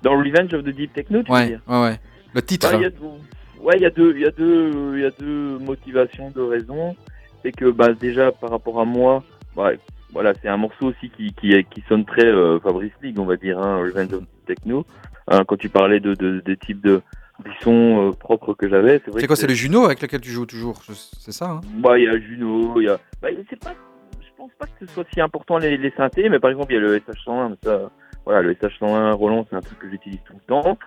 Dans 0.02 0.18
Revenge 0.18 0.54
of 0.54 0.64
the 0.64 0.70
Deep 0.70 0.94
Techno, 0.94 1.24
tu 1.24 1.32
veux 1.32 1.38
Ouais, 1.38 1.48
dire? 1.48 1.62
ouais, 1.68 1.82
ouais. 1.82 2.00
Le 2.34 2.42
titre. 2.42 2.72
Bah, 2.72 2.78
ouais, 2.78 3.74
il 3.78 3.82
y 3.82 3.86
a 3.86 3.90
deux, 3.90 4.14
il 4.16 4.22
y 4.22 4.26
a 4.26 4.32
deux, 4.32 4.94
il 4.98 5.02
y 5.02 5.06
a 5.06 5.12
deux 5.12 5.58
motivations, 5.60 6.30
deux 6.32 6.46
raisons. 6.46 6.96
C'est 7.44 7.52
que 7.52 7.70
bah 7.70 7.94
déjà 7.94 8.32
par 8.32 8.50
rapport 8.52 8.80
à 8.80 8.86
moi, 8.86 9.24
bah, 9.56 9.72
voilà, 10.14 10.34
c'est 10.42 10.48
un 10.48 10.58
morceau 10.58 10.88
aussi 10.88 11.10
qui 11.10 11.34
qui, 11.34 11.64
qui 11.66 11.84
sonne 11.90 12.06
très 12.06 12.26
euh, 12.26 12.60
Fabrice 12.60 12.94
League, 13.02 13.20
on 13.20 13.26
va 13.26 13.36
dire, 13.38 13.60
hein, 13.60 13.78
Revenge 13.78 14.14
of 14.14 14.24
Techno. 14.46 14.86
Hein, 15.28 15.44
quand 15.48 15.58
tu 15.58 15.70
parlais 15.70 16.00
de, 16.00 16.14
de 16.14 16.40
des 16.42 16.58
types 16.58 16.82
de 16.82 17.02
des 17.44 17.52
sons 17.62 18.08
euh, 18.08 18.12
propres 18.12 18.54
que 18.54 18.70
j'avais, 18.70 19.02
c'est 19.04 19.12
vrai. 19.12 19.20
c'est 19.22 19.28
quoi 19.28 19.36
C'est 19.36 19.48
le 19.48 19.54
Juno 19.54 19.84
avec 19.86 20.02
lequel 20.02 20.22
tu 20.22 20.30
joues 20.30 20.46
toujours 20.46 20.82
C'est 20.84 21.32
ça 21.34 21.50
hein? 21.50 21.62
Bah, 21.80 21.98
il 21.98 22.06
y 22.06 22.08
a 22.08 22.18
Juno, 22.20 22.80
il 22.80 22.86
y 22.86 22.90
a. 22.90 22.98
Bah, 23.22 23.30
c'est 23.50 23.60
pas. 23.62 23.74
Je 24.22 24.28
pense 24.38 24.52
pas 24.60 24.66
que 24.68 24.86
ce 24.86 24.94
soit 24.94 25.06
si 25.14 25.20
important 25.20 25.58
les, 25.58 25.78
les 25.78 25.92
synthés, 25.92 26.30
mais 26.30 26.40
par 26.40 26.52
exemple, 26.52 26.72
il 26.72 26.76
y 26.76 26.78
a 26.78 26.82
le 26.82 26.98
SH101, 27.00 27.50
mais 27.50 27.56
ça. 27.64 27.90
Voilà, 28.26 28.42
le 28.42 28.54
SH101 28.54 29.12
Roland, 29.14 29.46
c'est 29.50 29.56
un 29.56 29.62
truc 29.62 29.80
que 29.80 29.90
j'utilise 29.90 30.20
tout 30.26 30.34
le 30.34 30.40
temps. 30.48 30.78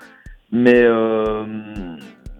Mais, 0.50 0.82
euh, 0.84 1.44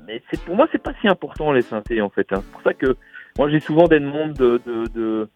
mais 0.07 0.23
c'est, 0.31 0.41
pour 0.43 0.57
moi, 0.57 0.67
c'est 0.73 0.83
pas 0.83 0.93
si 1.01 1.09
important 1.09 1.53
les 1.53 1.63
synthés, 1.63 2.01
en 2.01 2.09
fait. 2.09 2.27
hein. 2.33 2.43
C'est 2.43 2.53
pour 2.53 2.63
ça 2.63 2.75
que 2.75 2.97
moi, 3.37 3.49
j'ai 3.51 3.61
souvent 3.61 3.87
des 3.89 4.01
demandes 4.01 4.33
de. 4.35 4.61
de, 4.67 4.85
de- 4.95 5.29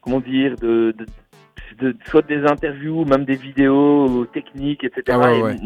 comment 0.00 0.20
dire 0.20 0.56
de, 0.56 0.94
de, 0.98 1.06
de- 1.92 1.96
soit 2.06 2.22
des 2.26 2.44
interviews, 2.44 3.04
même 3.04 3.24
des 3.24 3.36
vidéos 3.36 4.26
techniques, 4.32 4.84
etc. 4.84 5.02
Ah 5.10 5.18
ouais, 5.18 5.42
ouais. 5.42 5.56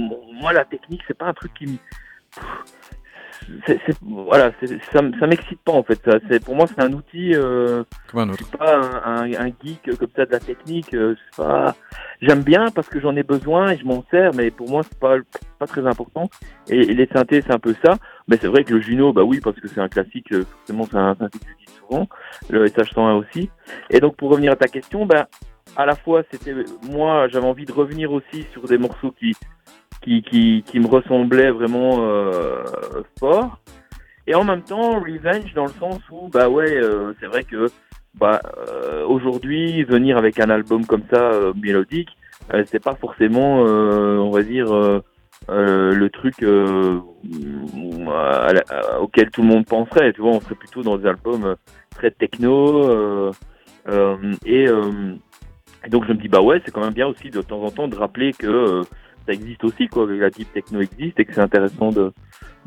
moi, 0.40 0.52
la 0.52 0.64
technique, 0.64 1.02
c'est 1.06 1.16
pas 1.16 1.26
un 1.26 1.34
truc 1.34 1.52
qui 1.54 1.66
me. 1.66 1.76
C'est, 3.66 3.80
c'est- 3.86 3.96
voilà, 4.02 4.52
c'est- 4.60 4.78
ça, 4.92 5.00
ça 5.20 5.26
m'excite 5.26 5.60
pas 5.60 5.72
en 5.72 5.82
fait. 5.82 6.00
Ça, 6.04 6.18
c'est, 6.28 6.42
pour 6.44 6.54
moi, 6.54 6.66
c'est 6.66 6.80
un 6.82 6.92
outil. 6.92 7.34
Euh, 7.34 7.84
Comme 8.10 8.20
un 8.20 8.26
je 8.26 8.32
autre. 8.32 8.46
suis 8.46 8.56
pas 8.56 8.76
un, 8.76 9.22
un, 9.24 9.46
un 9.46 9.46
geek 9.62 9.96
comme 9.98 10.08
ça 10.16 10.26
de 10.26 10.32
la 10.32 10.40
technique. 10.40 10.94
euh, 10.94 11.14
c'est 11.16 11.42
pas. 11.42 11.74
J'aime 12.20 12.42
bien 12.42 12.66
parce 12.74 12.88
que 12.88 13.00
j'en 13.00 13.14
ai 13.16 13.22
besoin 13.22 13.70
et 13.70 13.76
je 13.78 13.84
m'en 13.84 14.04
sers, 14.10 14.32
mais 14.34 14.50
pour 14.50 14.68
moi, 14.70 14.82
c'est 14.82 14.98
pas 14.98 15.16
pas 15.58 15.66
très 15.66 15.86
important. 15.86 16.28
Et, 16.68 16.78
et 16.78 16.94
les 16.94 17.06
synthés, 17.06 17.42
c'est 17.42 17.52
un 17.52 17.58
peu 17.58 17.74
ça. 17.84 17.96
Mais 18.28 18.36
c'est 18.40 18.48
vrai 18.48 18.64
que 18.64 18.74
le 18.74 18.80
Juno, 18.80 19.12
bah 19.12 19.22
oui, 19.24 19.40
parce 19.42 19.58
que 19.60 19.68
c'est 19.68 19.80
un 19.80 19.88
classique. 19.88 20.32
euh, 20.32 20.44
Forcément, 20.58 20.86
c'est 20.90 20.96
un 20.96 21.14
synthé 21.14 21.38
que 21.38 21.46
j'utilise 21.48 21.80
souvent. 21.80 22.08
Le 22.50 22.66
SH101 22.66 23.14
aussi. 23.18 23.50
Et 23.90 24.00
donc, 24.00 24.16
pour 24.16 24.30
revenir 24.30 24.52
à 24.52 24.56
ta 24.56 24.66
question, 24.68 25.04
bah 25.06 25.28
à 25.76 25.86
la 25.86 25.96
fois, 25.96 26.22
c'était 26.30 26.54
moi, 26.88 27.28
j'avais 27.28 27.46
envie 27.46 27.64
de 27.64 27.72
revenir 27.72 28.12
aussi 28.12 28.46
sur 28.52 28.62
des 28.62 28.78
morceaux 28.78 29.12
qui 29.12 29.34
qui, 30.02 30.22
qui, 30.22 30.62
qui 30.66 30.80
me 30.80 30.86
ressemblaient 30.86 31.50
vraiment 31.50 31.96
euh, 32.00 32.62
fort. 33.18 33.58
Et 34.26 34.34
en 34.34 34.44
même 34.44 34.62
temps, 34.62 35.00
Revenge 35.00 35.52
dans 35.54 35.64
le 35.64 35.72
sens 35.80 36.00
où, 36.10 36.28
bah 36.28 36.48
ouais, 36.48 36.76
euh, 36.76 37.12
c'est 37.20 37.26
vrai 37.26 37.44
que 37.44 37.68
bah 38.14 38.40
euh, 38.68 39.04
aujourd'hui, 39.06 39.82
venir 39.84 40.16
avec 40.16 40.38
un 40.38 40.48
album 40.50 40.86
comme 40.86 41.02
ça, 41.10 41.32
euh, 41.32 41.52
mélodique, 41.60 42.10
euh, 42.52 42.64
c'est 42.66 42.82
pas 42.82 42.94
forcément, 42.94 43.66
euh, 43.66 44.16
on 44.18 44.30
va 44.30 44.42
dire, 44.42 44.66
le 45.48 46.08
truc 46.08 46.42
à 48.08 49.00
auquel 49.00 49.30
tout 49.30 49.42
le 49.42 49.48
monde 49.48 49.66
penserait. 49.66 50.12
Tu 50.12 50.20
vois, 50.20 50.30
on 50.30 50.40
serait 50.40 50.54
plutôt 50.54 50.82
dans 50.82 50.96
des 50.96 51.06
albums 51.06 51.56
très 51.90 52.10
techno. 52.10 53.32
et, 54.46 54.66
et 55.84 55.90
donc 55.90 56.04
je 56.06 56.12
me 56.12 56.18
dis, 56.18 56.28
bah 56.28 56.40
ouais, 56.40 56.60
c'est 56.64 56.70
quand 56.70 56.80
même 56.82 56.92
bien 56.94 57.06
aussi 57.06 57.30
de 57.30 57.42
temps 57.42 57.62
en 57.62 57.70
temps 57.70 57.88
de 57.88 57.96
rappeler 57.96 58.32
que 58.32 58.46
euh, 58.46 58.82
ça 59.26 59.32
existe 59.32 59.64
aussi, 59.64 59.88
quoi, 59.88 60.06
que 60.06 60.12
la 60.12 60.30
deep 60.30 60.52
techno 60.52 60.80
existe 60.80 61.18
et 61.20 61.24
que 61.24 61.32
c'est 61.34 61.40
intéressant 61.40 61.90
de, 61.90 62.12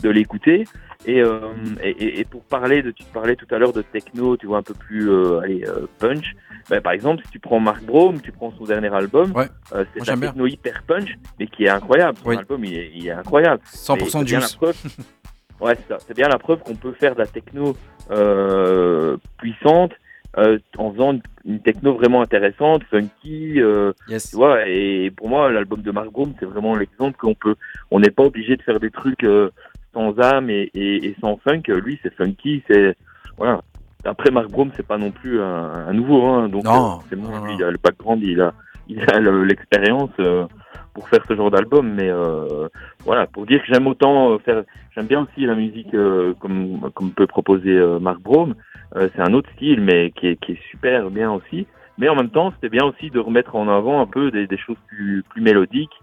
de 0.02 0.10
l'écouter. 0.10 0.66
Et, 1.06 1.22
euh, 1.22 1.40
et, 1.84 2.20
et- 2.20 2.26
pour 2.26 2.44
parler 2.44 2.82
de, 2.82 2.90
tu 2.92 3.04
parlais 3.14 3.36
tout 3.36 3.46
à 3.52 3.60
l'heure 3.60 3.72
de 3.74 3.84
techno, 3.84 4.36
tu 4.36 4.48
vois, 4.48 4.58
un 4.58 4.64
peu 4.64 4.74
plus 4.74 5.10
euh, 5.10 5.40
allez, 5.42 5.64
euh, 5.68 5.86
punch. 6.00 6.34
Ben, 6.70 6.82
par 6.82 6.92
exemple, 6.94 7.24
si 7.26 7.32
tu 7.32 7.40
prends 7.40 7.60
Mark 7.60 7.84
Brome, 7.84 8.20
tu 8.20 8.32
prends 8.32 8.52
son 8.58 8.64
dernier 8.66 8.94
album, 8.94 9.32
Ouais. 9.36 9.46
euh, 9.74 9.86
c'est 9.96 10.10
un 10.10 10.18
bien. 10.18 10.30
techno 10.30 10.48
hyper 10.48 10.82
punch, 10.88 11.10
mais 11.40 11.46
qui 11.48 11.66
est 11.66 11.70
incroyable. 11.70 12.18
Son 12.24 12.30
Oui. 12.30 12.38
album, 12.38 12.66
il 12.66 12.74
est, 12.78 12.92
il 12.96 13.08
est 13.08 13.12
incroyable. 13.12 13.62
100% 13.72 13.98
Et 14.00 14.10
c'est 14.10 14.24
bien 14.24 14.40
juice. 14.40 14.58
la 14.62 14.68
preuve- 14.68 14.84
ouais. 15.62 15.78
C'est 16.08 16.16
bien 16.16 16.28
la 16.28 16.40
preuve 16.40 16.60
qu'on 16.64 16.76
peut 16.76 16.94
faire 16.94 17.14
de 17.14 17.20
la 17.20 17.28
techno 17.28 17.78
euh, 18.12 19.18
puissante 19.38 19.92
euh, 20.38 20.60
en 20.78 20.92
faisant 20.94 21.14
une, 21.14 21.22
une 21.46 21.60
techno 21.60 21.94
vraiment 21.96 22.22
intéressante, 22.22 22.84
funky. 22.90 23.60
euh, 23.62 23.92
Yes. 24.08 24.30
tu 24.30 24.36
vois, 24.36 24.68
et 24.68 25.12
pour 25.12 25.30
moi, 25.30 25.52
l'album 25.52 25.82
de 25.82 25.92
Mark 25.92 26.12
Brome, 26.12 26.34
c'est 26.40 26.46
vraiment 26.46 26.76
l'exemple 26.76 27.18
qu'on 27.18 27.34
peut. 27.34 27.56
On 27.92 28.00
n'est 28.00 28.12
pas 28.12 28.24
obligé 28.24 28.56
de 28.56 28.62
faire 28.62 28.80
des 28.80 28.92
trucs 28.92 29.24
euh, 29.24 29.50
sans 29.94 30.18
âme 30.20 30.50
et, 30.50 30.70
et, 30.76 31.06
et 31.08 31.16
sans 31.22 31.38
funk. 31.38 31.64
Lui, 31.68 32.00
c'est 32.04 32.14
funky, 32.14 32.64
c'est 32.70 32.96
voilà. 33.38 33.62
Après, 34.06 34.30
Mark 34.32 34.50
Brome, 34.50 34.72
c'est 34.76 34.86
pas 34.88 34.98
non 35.00 35.12
plus 35.12 35.42
un, 35.42 35.88
un 35.90 35.94
nouveau, 35.94 36.24
hein, 36.24 36.48
donc 36.50 36.64
euh, 37.00 37.04
c'est 37.10 37.16
bon, 37.16 37.30
non, 37.30 37.44
lui, 37.46 37.56
il 37.56 37.64
a 37.64 37.72
le 37.72 37.78
background, 37.84 38.22
il 38.24 38.40
a, 38.40 38.54
il 38.90 39.02
a 39.10 39.20
le- 39.20 39.44
l'expérience 39.44 40.12
euh, 40.20 40.46
pour 40.94 41.08
faire 41.10 41.24
ce 41.28 41.36
genre 41.36 41.52
d'album. 41.52 41.94
Mais 41.94 42.10
euh, 42.10 42.68
voilà, 43.06 43.28
pour 43.28 43.46
dire 43.46 43.60
que 43.62 43.68
j'aime 43.72 43.88
autant 43.88 44.32
euh, 44.32 44.38
faire, 44.40 44.64
j'aime 44.96 45.08
bien 45.08 45.22
aussi 45.24 45.46
la 45.46 45.56
musique 45.56 45.94
euh, 45.94 46.34
comme 46.40 46.90
comme 46.96 47.12
peut 47.12 47.28
proposer 47.28 47.72
euh, 47.78 48.00
Mark 48.00 48.20
Brome. 48.22 48.56
Euh, 48.96 49.10
c'est 49.16 49.22
un 49.22 49.34
autre 49.34 49.50
style, 49.56 49.82
mais 49.82 50.12
qui 50.12 50.28
est, 50.28 50.36
qui 50.38 50.54
est 50.54 50.62
super 50.72 51.10
bien 51.10 51.32
aussi. 51.32 51.68
Mais 51.98 52.10
en 52.10 52.16
même 52.16 52.30
temps, 52.30 52.52
c'était 52.52 52.70
bien 52.70 52.86
aussi 52.86 53.10
de 53.10 53.20
remettre 53.20 53.56
en 53.56 53.68
avant 53.68 54.02
un 54.02 54.06
peu 54.06 54.32
des, 54.32 54.48
des 54.48 54.58
choses 54.58 54.78
plus, 54.88 55.24
plus 55.30 55.42
mélodiques 55.42 56.00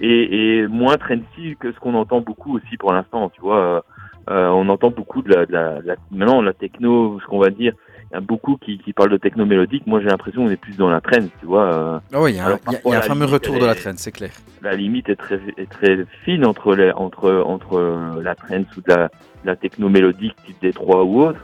et, 0.00 0.58
et 0.58 0.66
moins 0.66 0.96
trendy 0.96 1.56
que 1.60 1.70
ce 1.70 1.78
qu'on 1.78 1.94
entend 1.94 2.20
beaucoup 2.22 2.56
aussi 2.56 2.76
pour 2.78 2.92
l'instant. 2.92 3.28
Tu 3.28 3.40
vois, 3.42 3.84
on 4.26 4.68
entend 4.70 4.90
beaucoup 4.90 5.20
de 5.20 5.28
la, 5.34 5.44
de 5.44 5.52
la, 5.52 5.82
de 5.82 5.86
la- 5.88 5.96
maintenant 6.10 6.40
la 6.40 6.54
techno, 6.54 7.20
ce 7.20 7.26
qu'on 7.26 7.38
va 7.38 7.50
dire. 7.50 7.74
Il 8.10 8.14
y 8.14 8.16
a 8.16 8.20
beaucoup 8.20 8.56
qui, 8.58 8.78
qui 8.78 8.92
parlent 8.92 9.10
de 9.10 9.16
techno 9.16 9.44
mélodique. 9.44 9.86
Moi, 9.86 10.00
j'ai 10.00 10.06
l'impression 10.08 10.44
qu'on 10.44 10.50
est 10.50 10.56
plus 10.56 10.76
dans 10.76 10.88
la 10.90 11.00
trend. 11.00 11.26
Tu 11.40 11.46
vois, 11.46 11.64
euh, 11.72 11.98
Ah 12.12 12.20
oui, 12.22 12.32
il 12.32 12.36
y 12.36 12.40
a, 12.40 12.44
Alors, 12.46 12.58
y 12.70 12.76
a- 12.76 12.90
y 12.90 12.94
a 12.94 12.98
un 12.98 13.02
fameux 13.02 13.24
retour 13.24 13.58
de 13.58 13.66
la 13.66 13.74
traîne, 13.74 13.96
c'est 13.96 14.12
clair. 14.12 14.30
la 14.62 14.74
limite 14.76 15.08
est 15.08 15.16
très, 15.16 15.40
est 15.56 15.68
très 15.70 16.04
fine 16.24 16.44
entre, 16.46 16.74
les, 16.76 16.92
entre, 16.92 17.32
entre 17.46 17.74
euh, 17.78 18.22
la 18.22 18.34
trance 18.34 18.66
ou 18.76 18.80
de 18.82 18.88
la, 18.92 19.10
la 19.44 19.56
techno 19.56 19.88
mélodique 19.88 20.36
type 20.46 20.56
Détroit 20.62 21.02
ou 21.04 21.22
autre. 21.22 21.40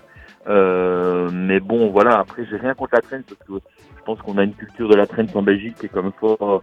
Euh, 0.48 1.28
mais 1.32 1.60
bon, 1.60 1.90
voilà, 1.90 2.18
après, 2.18 2.46
j'ai 2.48 2.56
rien 2.56 2.74
contre 2.74 2.94
la 2.94 3.00
trance 3.02 3.22
parce 3.28 3.40
que 3.46 3.54
je 3.98 4.02
pense 4.04 4.18
qu'on 4.22 4.38
a 4.38 4.44
une 4.44 4.54
culture 4.54 4.88
de 4.88 4.94
la 4.94 5.06
trance 5.06 5.34
en 5.34 5.42
Belgique 5.42 5.74
qui 5.78 5.86
est 5.86 5.90
comme 5.90 6.12
fort, 6.18 6.62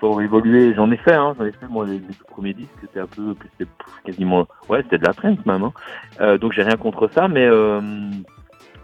fort 0.00 0.20
évoluée. 0.20 0.74
J'en 0.74 0.90
ai 0.90 0.96
fait, 0.98 1.14
hein, 1.14 1.34
j'en 1.38 1.44
ai 1.46 1.52
fait, 1.52 1.66
moi, 1.68 1.86
les, 1.86 1.94
les 1.98 2.14
premiers 2.28 2.52
disques, 2.54 2.70
c'était 2.80 3.00
un 3.00 3.06
peu, 3.06 3.34
c'était 3.58 3.70
quasiment, 4.04 4.46
ouais, 4.68 4.82
c'était 4.82 4.98
de 4.98 5.06
la 5.06 5.14
trance 5.14 5.38
même. 5.46 5.62
Hein. 5.64 5.72
Euh, 6.20 6.38
donc, 6.38 6.52
j'ai 6.52 6.62
rien 6.62 6.76
contre 6.76 7.08
ça, 7.14 7.28
mais, 7.28 7.46
euh, 7.46 7.80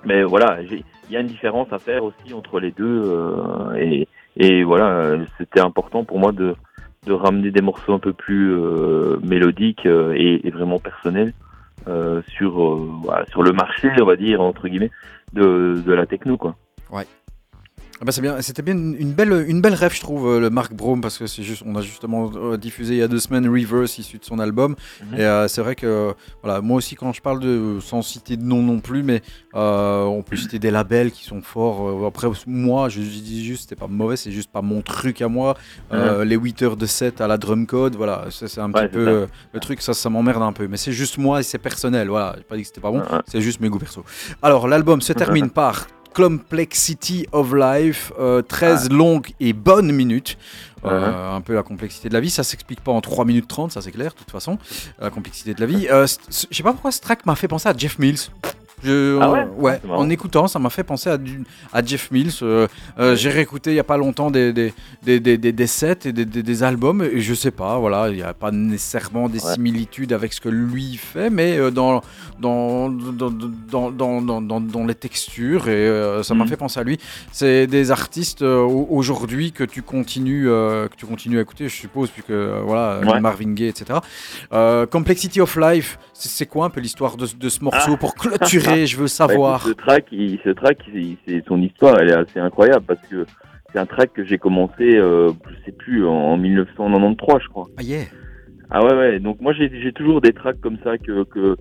mais 0.04 0.22
voilà, 0.22 0.58
il 0.62 0.82
y 1.10 1.16
a 1.16 1.20
une 1.20 1.26
différence 1.26 1.72
à 1.72 1.78
faire 1.78 2.04
aussi 2.04 2.34
entre 2.34 2.60
les 2.60 2.70
deux. 2.70 3.02
euh, 3.04 3.74
et, 3.76 4.08
et 4.36 4.62
voilà, 4.64 5.16
c'était 5.38 5.60
important 5.60 6.04
pour 6.04 6.18
moi 6.18 6.32
de, 6.32 6.54
de 7.06 7.12
ramener 7.12 7.50
des 7.50 7.62
morceaux 7.62 7.92
un 7.94 7.98
peu 7.98 8.12
plus 8.12 8.52
euh, 8.54 9.18
mélodiques 9.22 9.86
euh, 9.86 10.14
et, 10.16 10.46
et 10.46 10.50
vraiment 10.50 10.78
personnels 10.78 11.32
euh, 11.88 12.22
sur 12.28 12.62
euh, 12.62 12.88
sur 13.30 13.42
le 13.42 13.52
marché, 13.52 13.90
on 14.00 14.04
va 14.04 14.16
dire 14.16 14.40
entre 14.40 14.68
guillemets, 14.68 14.90
de, 15.32 15.82
de 15.84 15.92
la 15.92 16.06
techno 16.06 16.36
quoi. 16.36 16.56
Ah 18.02 18.06
bah 18.06 18.12
c'est 18.12 18.22
bien, 18.22 18.40
c'était 18.40 18.62
bien 18.62 18.72
une 18.72 19.12
belle, 19.12 19.44
une 19.46 19.60
belle 19.60 19.74
rêve, 19.74 19.92
je 19.94 20.00
trouve, 20.00 20.26
euh, 20.26 20.40
le 20.40 20.48
Mark 20.48 20.72
Brome, 20.72 21.02
parce 21.02 21.18
que 21.18 21.26
c'est 21.26 21.42
juste, 21.42 21.62
on 21.66 21.76
a 21.76 21.82
justement 21.82 22.30
euh, 22.34 22.56
diffusé 22.56 22.94
il 22.94 22.96
y 22.96 23.02
a 23.02 23.08
deux 23.08 23.18
semaines 23.18 23.46
Reverse 23.46 23.98
issu 23.98 24.16
de 24.16 24.24
son 24.24 24.38
album. 24.38 24.74
Mhm. 25.04 25.18
Et 25.18 25.20
euh, 25.20 25.48
c'est 25.48 25.60
vrai 25.60 25.74
que, 25.74 26.14
voilà, 26.42 26.62
moi 26.62 26.78
aussi, 26.78 26.94
quand 26.94 27.12
je 27.12 27.20
parle 27.20 27.40
de, 27.40 27.76
sans 27.82 28.00
citer 28.00 28.38
de 28.38 28.42
nom 28.42 28.62
non 28.62 28.80
plus, 28.80 29.02
mais 29.02 29.20
euh, 29.54 30.04
on 30.04 30.22
peut 30.22 30.36
citer 30.36 30.58
des 30.58 30.70
labels 30.70 31.10
qui 31.10 31.24
sont 31.24 31.42
forts. 31.42 32.06
après, 32.06 32.28
moi, 32.46 32.88
je, 32.88 33.02
je 33.02 33.06
dis 33.20 33.44
juste, 33.44 33.64
c'était 33.68 33.76
pas 33.76 33.86
mauvais, 33.86 34.16
c'est 34.16 34.32
juste 34.32 34.50
pas 34.50 34.62
mon 34.62 34.80
truc 34.80 35.20
à 35.20 35.28
moi. 35.28 35.58
Les 35.92 36.36
8 36.36 36.62
heures 36.62 36.76
de 36.78 36.86
set 36.86 37.20
à 37.20 37.26
la 37.26 37.36
drum 37.36 37.66
code, 37.66 37.96
voilà, 37.96 38.28
c'est 38.30 38.58
un 38.60 38.72
Ouais, 38.72 38.88
petit 38.88 38.94
peu 38.94 39.26
le 39.52 39.60
truc, 39.60 39.82
ça, 39.82 39.92
ça 39.92 40.08
m'emmerde 40.08 40.42
un 40.42 40.54
peu. 40.54 40.66
Mais 40.68 40.78
c'est 40.78 40.92
juste 40.92 41.18
moi 41.18 41.40
et 41.40 41.42
c'est 41.42 41.58
personnel, 41.58 42.08
voilà. 42.08 42.32
J'ai 42.38 42.44
pas 42.44 42.56
dit 42.56 42.62
que 42.62 42.68
c'était 42.68 42.80
pas 42.80 42.90
bon, 42.90 43.02
c'est 43.26 43.42
juste 43.42 43.60
mes 43.60 43.68
goûts 43.68 43.78
perso. 43.78 44.06
Alors, 44.40 44.68
l'album 44.68 45.02
se 45.02 45.12
termine 45.12 45.50
par 45.50 45.86
Complexity 46.14 47.26
of 47.32 47.52
Life, 47.54 48.12
euh, 48.18 48.42
13 48.42 48.90
longues 48.90 49.28
et 49.40 49.52
bonnes 49.52 49.92
minutes. 49.92 50.36
Euh, 50.84 51.36
Un 51.36 51.40
peu 51.42 51.54
la 51.54 51.62
complexité 51.62 52.08
de 52.08 52.14
la 52.14 52.20
vie, 52.20 52.30
ça 52.30 52.42
s'explique 52.42 52.80
pas 52.80 52.92
en 52.92 53.00
3 53.00 53.24
minutes 53.24 53.46
30, 53.48 53.72
ça 53.72 53.82
c'est 53.82 53.92
clair, 53.92 54.12
de 54.12 54.18
toute 54.18 54.30
façon. 54.30 54.58
La 54.98 55.10
complexité 55.10 55.52
de 55.54 55.60
la 55.60 55.66
vie. 55.66 55.86
Euh, 55.90 56.06
Je 56.28 56.54
sais 56.56 56.62
pas 56.62 56.72
pourquoi 56.72 56.90
ce 56.92 57.00
track 57.00 57.26
m'a 57.26 57.34
fait 57.34 57.48
penser 57.48 57.68
à 57.68 57.74
Jeff 57.76 57.98
Mills. 57.98 58.18
Je, 58.82 59.18
Ah 59.20 59.30
ouais 59.58 59.80
marrant. 59.84 60.00
en 60.02 60.10
écoutant, 60.10 60.48
ça 60.48 60.58
m'a 60.58 60.70
fait 60.70 60.84
penser 60.84 61.10
à, 61.10 61.18
du- 61.18 61.44
à 61.72 61.84
Jeff 61.84 62.10
Mills. 62.10 62.30
Euh, 62.42 62.66
euh, 62.98 63.14
J'ai 63.16 63.30
réécouté 63.30 63.70
il 63.72 63.76
y 63.76 63.80
a 63.80 63.84
pas 63.84 63.96
longtemps 63.96 64.30
des, 64.30 64.52
des, 64.52 64.72
des, 65.02 65.20
des, 65.20 65.36
des- 65.38 65.66
sets 65.66 65.98
et 66.06 66.12
des, 66.12 66.24
des- 66.24 66.62
albums, 66.62 67.02
et 67.02 67.20
je 67.20 67.34
sais 67.34 67.50
pas, 67.50 67.78
voilà, 67.78 68.08
il 68.08 68.16
n'y 68.16 68.22
a 68.22 68.34
pas 68.34 68.50
nécessairement 68.50 69.28
des 69.28 69.44
Ouais. 69.44 69.54
similitudes 69.54 70.12
avec 70.12 70.32
ce 70.32 70.40
que 70.40 70.48
lui 70.48 70.96
fait, 70.96 71.30
mais 71.30 71.58
euh, 71.58 71.70
dans, 71.70 72.02
dans, 72.38 72.88
dans, 72.90 73.30
dans, 73.30 74.20
dans, 74.40 74.60
dans, 74.60 74.84
les 74.86 74.94
textures, 74.94 75.68
et 75.68 75.72
euh, 75.72 76.22
ça 76.22 76.34
m'a 76.34 76.44
Mhm. 76.44 76.50
fait 76.50 76.56
penser 76.56 76.80
à 76.80 76.82
lui. 76.84 76.98
C'est 77.32 77.66
des 77.66 77.90
artistes 77.90 78.42
au- 78.42 78.86
aujourd'hui 78.90 79.52
que 79.52 79.64
tu 79.64 79.82
continues 79.82 80.44
que 80.46 80.96
tu 80.96 81.06
continues 81.06 81.38
à 81.38 81.42
écouter, 81.42 81.68
je 81.68 81.74
suppose, 81.74 82.10
puisque 82.10 82.30
voilà, 82.30 83.00
Ouais. 83.00 83.20
Marvin 83.20 83.52
Gaye, 83.52 83.68
etc. 83.68 84.00
Complexity 84.90 85.40
of 85.40 85.56
Life, 85.56 85.98
c'est 86.12 86.28
c'est 86.30 86.46
quoi 86.46 86.66
un 86.66 86.70
peu 86.70 86.80
l'histoire 86.80 87.16
de, 87.16 87.26
de 87.38 87.48
ce 87.48 87.62
morceau 87.62 87.92
Ah. 87.94 87.96
pour 87.96 88.14
clôturer 88.14 88.69
Je 88.86 88.96
veux 88.96 89.02
Bah, 89.04 89.08
savoir. 89.08 89.60
écoute, 89.66 89.76
ce 89.78 89.84
track, 89.86 90.04
il- 90.12 90.38
ce 90.44 90.50
track, 90.50 90.78
il- 90.94 91.16
son 91.46 91.60
histoire, 91.62 91.98
elle 92.00 92.10
est 92.10 92.14
assez 92.14 92.38
incroyable 92.40 92.84
parce 92.86 93.00
que 93.08 93.24
c'est 93.72 93.78
un 93.78 93.86
track 93.86 94.12
que 94.14 94.24
j'ai 94.24 94.38
commencé, 94.38 94.96
euh, 94.96 95.30
je 95.48 95.64
sais 95.66 95.72
plus, 95.76 96.06
en 96.06 96.36
1993, 96.36 97.38
je 97.42 97.48
crois. 97.48 97.66
Ah 97.78 97.82
yeah. 97.82 98.04
Ah 98.70 98.84
ouais, 98.84 98.94
ouais. 98.94 99.20
Donc 99.20 99.40
moi, 99.40 99.52
j'ai 99.52 99.92
toujours 99.92 100.20
des 100.20 100.32
tracks 100.32 100.60
comme 100.60 100.78
ça 100.84 100.96
que 100.98 101.24
que, 101.24 101.56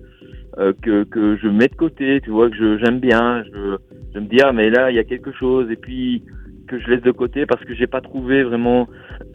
euh, 0.58 0.72
que 0.82 1.04
que 1.04 1.36
je 1.42 1.48
mets 1.48 1.68
de 1.68 1.74
côté, 1.74 2.20
tu 2.22 2.30
vois, 2.30 2.48
que 2.50 2.78
j'aime 2.78 3.00
bien. 3.00 3.42
Je, 3.52 3.76
je 4.14 4.18
me 4.20 4.26
dis 4.26 4.40
ah 4.42 4.52
mais 4.52 4.70
là 4.70 4.90
il 4.90 4.96
y 4.96 4.98
a 5.00 5.04
quelque 5.04 5.32
chose 5.32 5.70
et 5.70 5.76
puis 5.76 6.22
que 6.68 6.78
je 6.78 6.88
laisse 6.88 7.02
de 7.02 7.10
côté 7.10 7.46
parce 7.46 7.64
que 7.64 7.74
j'ai 7.74 7.86
pas 7.88 8.00
trouvé 8.00 8.44
vraiment. 8.44 8.88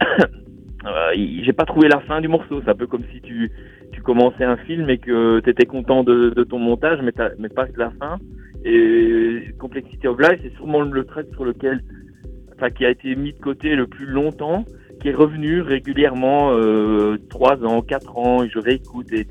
euh, 0.86 1.12
j'ai 1.42 1.52
pas 1.52 1.64
trouvé 1.64 1.88
la 1.88 2.00
fin 2.00 2.20
du 2.20 2.28
morceau. 2.28 2.60
C'est 2.64 2.70
un 2.70 2.74
peu 2.74 2.86
comme 2.86 3.04
si 3.12 3.20
tu 3.20 3.50
tu 4.06 4.12
commençais 4.12 4.44
un 4.44 4.56
film 4.56 4.88
et 4.88 4.98
que 4.98 5.40
tu 5.40 5.50
étais 5.50 5.66
content 5.66 6.04
de, 6.04 6.30
ton 6.44 6.58
montage, 6.58 7.00
mais 7.02 7.12
mais 7.38 7.48
pas 7.48 7.66
de 7.66 7.78
la 7.78 7.90
fin. 7.90 8.18
Et 8.64 9.54
Complexity 9.58 10.06
of 10.08 10.18
Life, 10.20 10.40
c'est 10.42 10.54
sûrement 10.54 10.82
le 10.82 11.04
track 11.04 11.26
sur 11.32 11.44
lequel, 11.44 11.82
enfin, 12.54 12.70
qui 12.70 12.84
a 12.84 12.90
été 12.90 13.14
mis 13.16 13.32
de 13.32 13.38
côté 13.38 13.74
le 13.74 13.86
plus 13.86 14.06
longtemps 14.06 14.64
qui 15.00 15.08
est 15.08 15.14
revenu 15.14 15.60
régulièrement 15.60 16.52
euh, 16.52 17.18
trois 17.28 17.62
ans, 17.64 17.82
quatre 17.82 18.16
ans, 18.16 18.42
et 18.42 18.48
je 18.48 18.58
réécoute 18.58 19.12
et, 19.12 19.26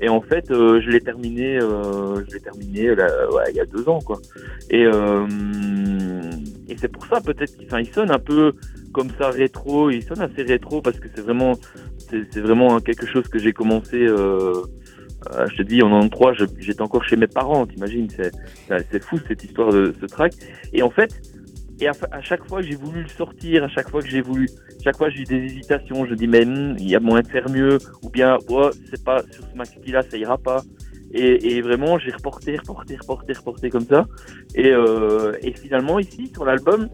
et 0.00 0.08
en 0.08 0.20
fait 0.20 0.50
euh, 0.50 0.80
je 0.80 0.90
l'ai 0.90 1.00
terminé, 1.00 1.58
euh, 1.60 2.24
je 2.28 2.34
l'ai 2.34 2.40
terminé 2.40 2.94
là, 2.94 3.06
ouais, 3.32 3.44
il 3.50 3.56
y 3.56 3.60
a 3.60 3.66
deux 3.66 3.88
ans 3.88 4.00
quoi. 4.00 4.18
Et 4.70 4.84
euh, 4.86 5.26
et 6.68 6.76
c'est 6.76 6.88
pour 6.88 7.04
ça 7.06 7.20
peut-être 7.20 7.52
enfin, 7.64 7.80
il 7.80 7.88
sonne 7.88 8.10
un 8.10 8.18
peu 8.18 8.52
comme 8.92 9.08
ça 9.18 9.30
rétro, 9.30 9.90
il 9.90 10.02
sonne 10.02 10.20
assez 10.20 10.42
rétro 10.42 10.80
parce 10.80 10.98
que 11.00 11.08
c'est 11.14 11.22
vraiment 11.22 11.54
c'est 12.10 12.40
vraiment 12.40 12.80
quelque 12.80 13.06
chose 13.06 13.28
que 13.28 13.38
j'ai 13.38 13.52
commencé. 13.52 14.06
Euh, 14.06 14.62
je 15.50 15.56
te 15.56 15.62
dis, 15.62 15.82
en 15.82 15.90
93, 15.90 16.36
je- 16.38 16.62
j'étais 16.62 16.82
encore 16.82 17.04
chez 17.04 17.16
mes 17.16 17.26
parents, 17.26 17.66
t'imagines, 17.66 18.08
c'est 18.10 19.02
fou 19.02 19.18
cette 19.26 19.42
histoire 19.44 19.72
de 19.72 19.94
ce 20.00 20.06
track. 20.06 20.32
Et 20.72 20.82
en 20.82 20.90
fait, 20.90 21.20
et 21.80 21.88
à, 21.88 22.20
chaque 22.22 22.44
fois 22.48 22.60
que 22.60 22.66
j'ai 22.66 22.74
voulu 22.74 23.02
le 23.02 23.08
sortir, 23.08 23.64
à 23.64 23.68
chaque 23.68 23.88
fois 23.90 24.02
que 24.02 24.08
j'ai 24.08 24.20
voulu, 24.20 24.48
chaque 24.82 24.96
fois 24.96 25.10
j'ai 25.10 25.20
eu 25.20 25.24
des 25.24 25.36
hésitations, 25.36 26.06
je 26.06 26.14
dis 26.14 26.26
mais 26.26 26.44
hmm, 26.44 26.76
il 26.78 26.90
y 26.90 26.96
a 26.96 27.00
moyen 27.00 27.22
de 27.22 27.28
faire 27.28 27.48
mieux, 27.48 27.78
ou 28.02 28.10
bien 28.10 28.36
oh, 28.48 28.70
c'est 28.90 29.04
pas 29.04 29.22
sur 29.30 29.44
ce 29.44 29.56
maxi 29.56 29.78
là, 29.86 30.02
ça 30.02 30.16
ira 30.16 30.38
pas. 30.38 30.62
Et, 31.12 31.62
vraiment 31.62 31.98
j'ai 31.98 32.10
reporté, 32.10 32.56
reporté, 32.56 32.96
reporté, 32.96 33.32
reporté 33.32 33.70
comme 33.70 33.86
ça. 33.86 34.06
Et, 34.54 34.70
euh, 34.70 35.32
et 35.42 35.52
finalement 35.52 35.98
ici 36.00 36.30
sur 36.34 36.44
l'album, 36.44 36.88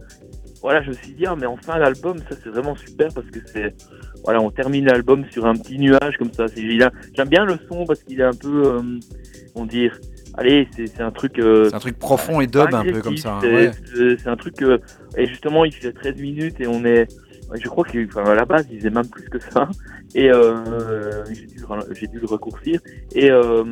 voilà, 0.64 0.82
je 0.82 0.88
me 0.88 0.94
suis 0.94 1.12
dit 1.12 1.26
ah 1.26 1.36
mais 1.38 1.44
enfin 1.46 1.78
l'album, 1.78 2.16
ça 2.18 2.34
c'est 2.42 2.48
vraiment 2.48 2.74
super 2.74 3.08
parce 3.14 3.26
que 3.28 3.38
c'est 3.46 3.74
voilà, 4.24 4.40
on 4.40 4.50
termine 4.50 4.86
l'album 4.86 5.24
sur 5.30 5.44
un 5.44 5.54
petit 5.54 5.78
nuage 5.78 6.16
comme 6.18 6.32
ça. 6.32 6.46
J'aime 6.56 7.28
bien 7.28 7.44
le 7.44 7.56
son 7.68 7.84
parce 7.84 8.02
qu'il 8.02 8.18
est 8.18 8.24
un 8.24 8.32
peu, 8.32 8.64
euh, 8.66 8.80
on 9.54 9.66
dire, 9.66 9.98
allez, 10.38 10.66
c'est 10.74 10.86
c'est 10.86 11.02
un 11.02 11.10
truc. 11.10 11.38
euh, 11.38 11.66
C'est 11.68 11.74
un 11.74 11.78
truc 11.78 11.98
profond 11.98 12.40
et 12.40 12.46
dub 12.46 12.72
un 12.74 12.82
peu 12.84 13.02
comme 13.02 13.18
ça. 13.18 13.34
hein, 13.34 13.40
C'est 13.42 13.54
ouais. 13.54 13.70
c'est- 13.94 14.16
c'est 14.22 14.28
un 14.30 14.36
truc 14.36 14.54
que, 14.56 14.80
et 15.18 15.26
justement, 15.26 15.66
il 15.66 15.72
fait 15.74 15.92
13 15.92 16.16
minutes 16.16 16.58
et 16.60 16.66
on 16.66 16.84
est, 16.86 17.06
je 17.52 17.68
crois 17.68 17.84
qu'à 17.84 17.98
enfin, 18.06 18.34
la 18.34 18.44
base, 18.44 18.66
il 18.70 18.78
faisait 18.78 18.90
même 18.90 19.08
plus 19.08 19.28
que 19.28 19.38
ça. 19.38 19.68
Et 20.14 20.30
euh, 20.30 21.24
j'ai 21.92 22.06
dû, 22.06 22.14
dû 22.14 22.20
le 22.20 22.26
raccourcir. 22.26 22.80
Et, 23.14 23.30
euh, 23.30 23.64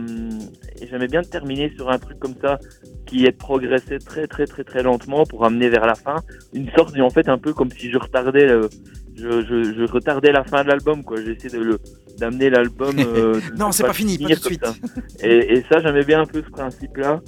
et 0.80 0.86
j'aimais 0.88 1.06
bien 1.08 1.22
terminer 1.22 1.72
sur 1.76 1.90
un 1.90 1.98
truc 1.98 2.18
comme 2.18 2.34
ça 2.40 2.58
qui 3.06 3.26
est 3.26 3.32
progressé 3.32 3.98
très 3.98 4.26
très 4.26 4.46
très 4.46 4.64
très 4.64 4.82
lentement 4.82 5.24
pour 5.24 5.44
amener 5.44 5.68
vers 5.68 5.86
la 5.86 5.94
fin 5.94 6.16
une 6.54 6.68
sorte, 6.70 6.98
en 6.98 7.10
fait, 7.10 7.28
un 7.28 7.38
peu 7.38 7.52
comme 7.52 7.70
si 7.70 7.90
je 7.90 7.98
retardais 7.98 8.46
le, 8.46 8.68
je, 9.14 9.42
je, 9.42 9.74
je 9.74 9.92
retardais 9.92 10.32
la 10.32 10.44
fin 10.44 10.62
de 10.64 10.68
l'album, 10.68 11.04
quoi. 11.04 11.16
J'essaie 11.22 11.56
de 11.56 11.62
le 11.62 11.78
d'amener 12.18 12.50
l'album. 12.50 12.96
euh, 12.98 13.40
Non, 13.58 13.72
c'est 13.72 13.82
pas 13.82 13.88
le 13.90 13.94
fini, 13.94 14.18
pas 14.18 14.28
tout 14.30 14.40
de 14.40 14.44
suite. 14.44 14.64
ça. 14.64 14.74
Et, 15.22 15.54
et 15.58 15.64
ça, 15.70 15.80
j'aimais 15.80 16.04
bien 16.04 16.20
un 16.22 16.26
peu 16.26 16.42
ce 16.42 16.50
principe-là. 16.50 17.20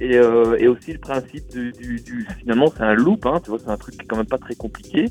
Et, 0.00 0.16
euh, 0.16 0.56
et 0.58 0.68
aussi 0.68 0.92
le 0.92 0.98
principe 1.00 1.48
du, 1.50 1.72
du, 1.72 1.96
du- 2.00 2.26
finalement, 2.38 2.72
c'est 2.76 2.84
un 2.84 2.94
loop, 2.94 3.26
hein, 3.26 3.40
tu 3.42 3.50
vois, 3.50 3.58
c'est 3.58 3.70
un 3.70 3.76
truc 3.76 3.96
qui 3.96 4.02
est 4.02 4.06
quand 4.06 4.16
même 4.16 4.26
pas 4.26 4.38
très 4.38 4.54
compliqué. 4.54 5.06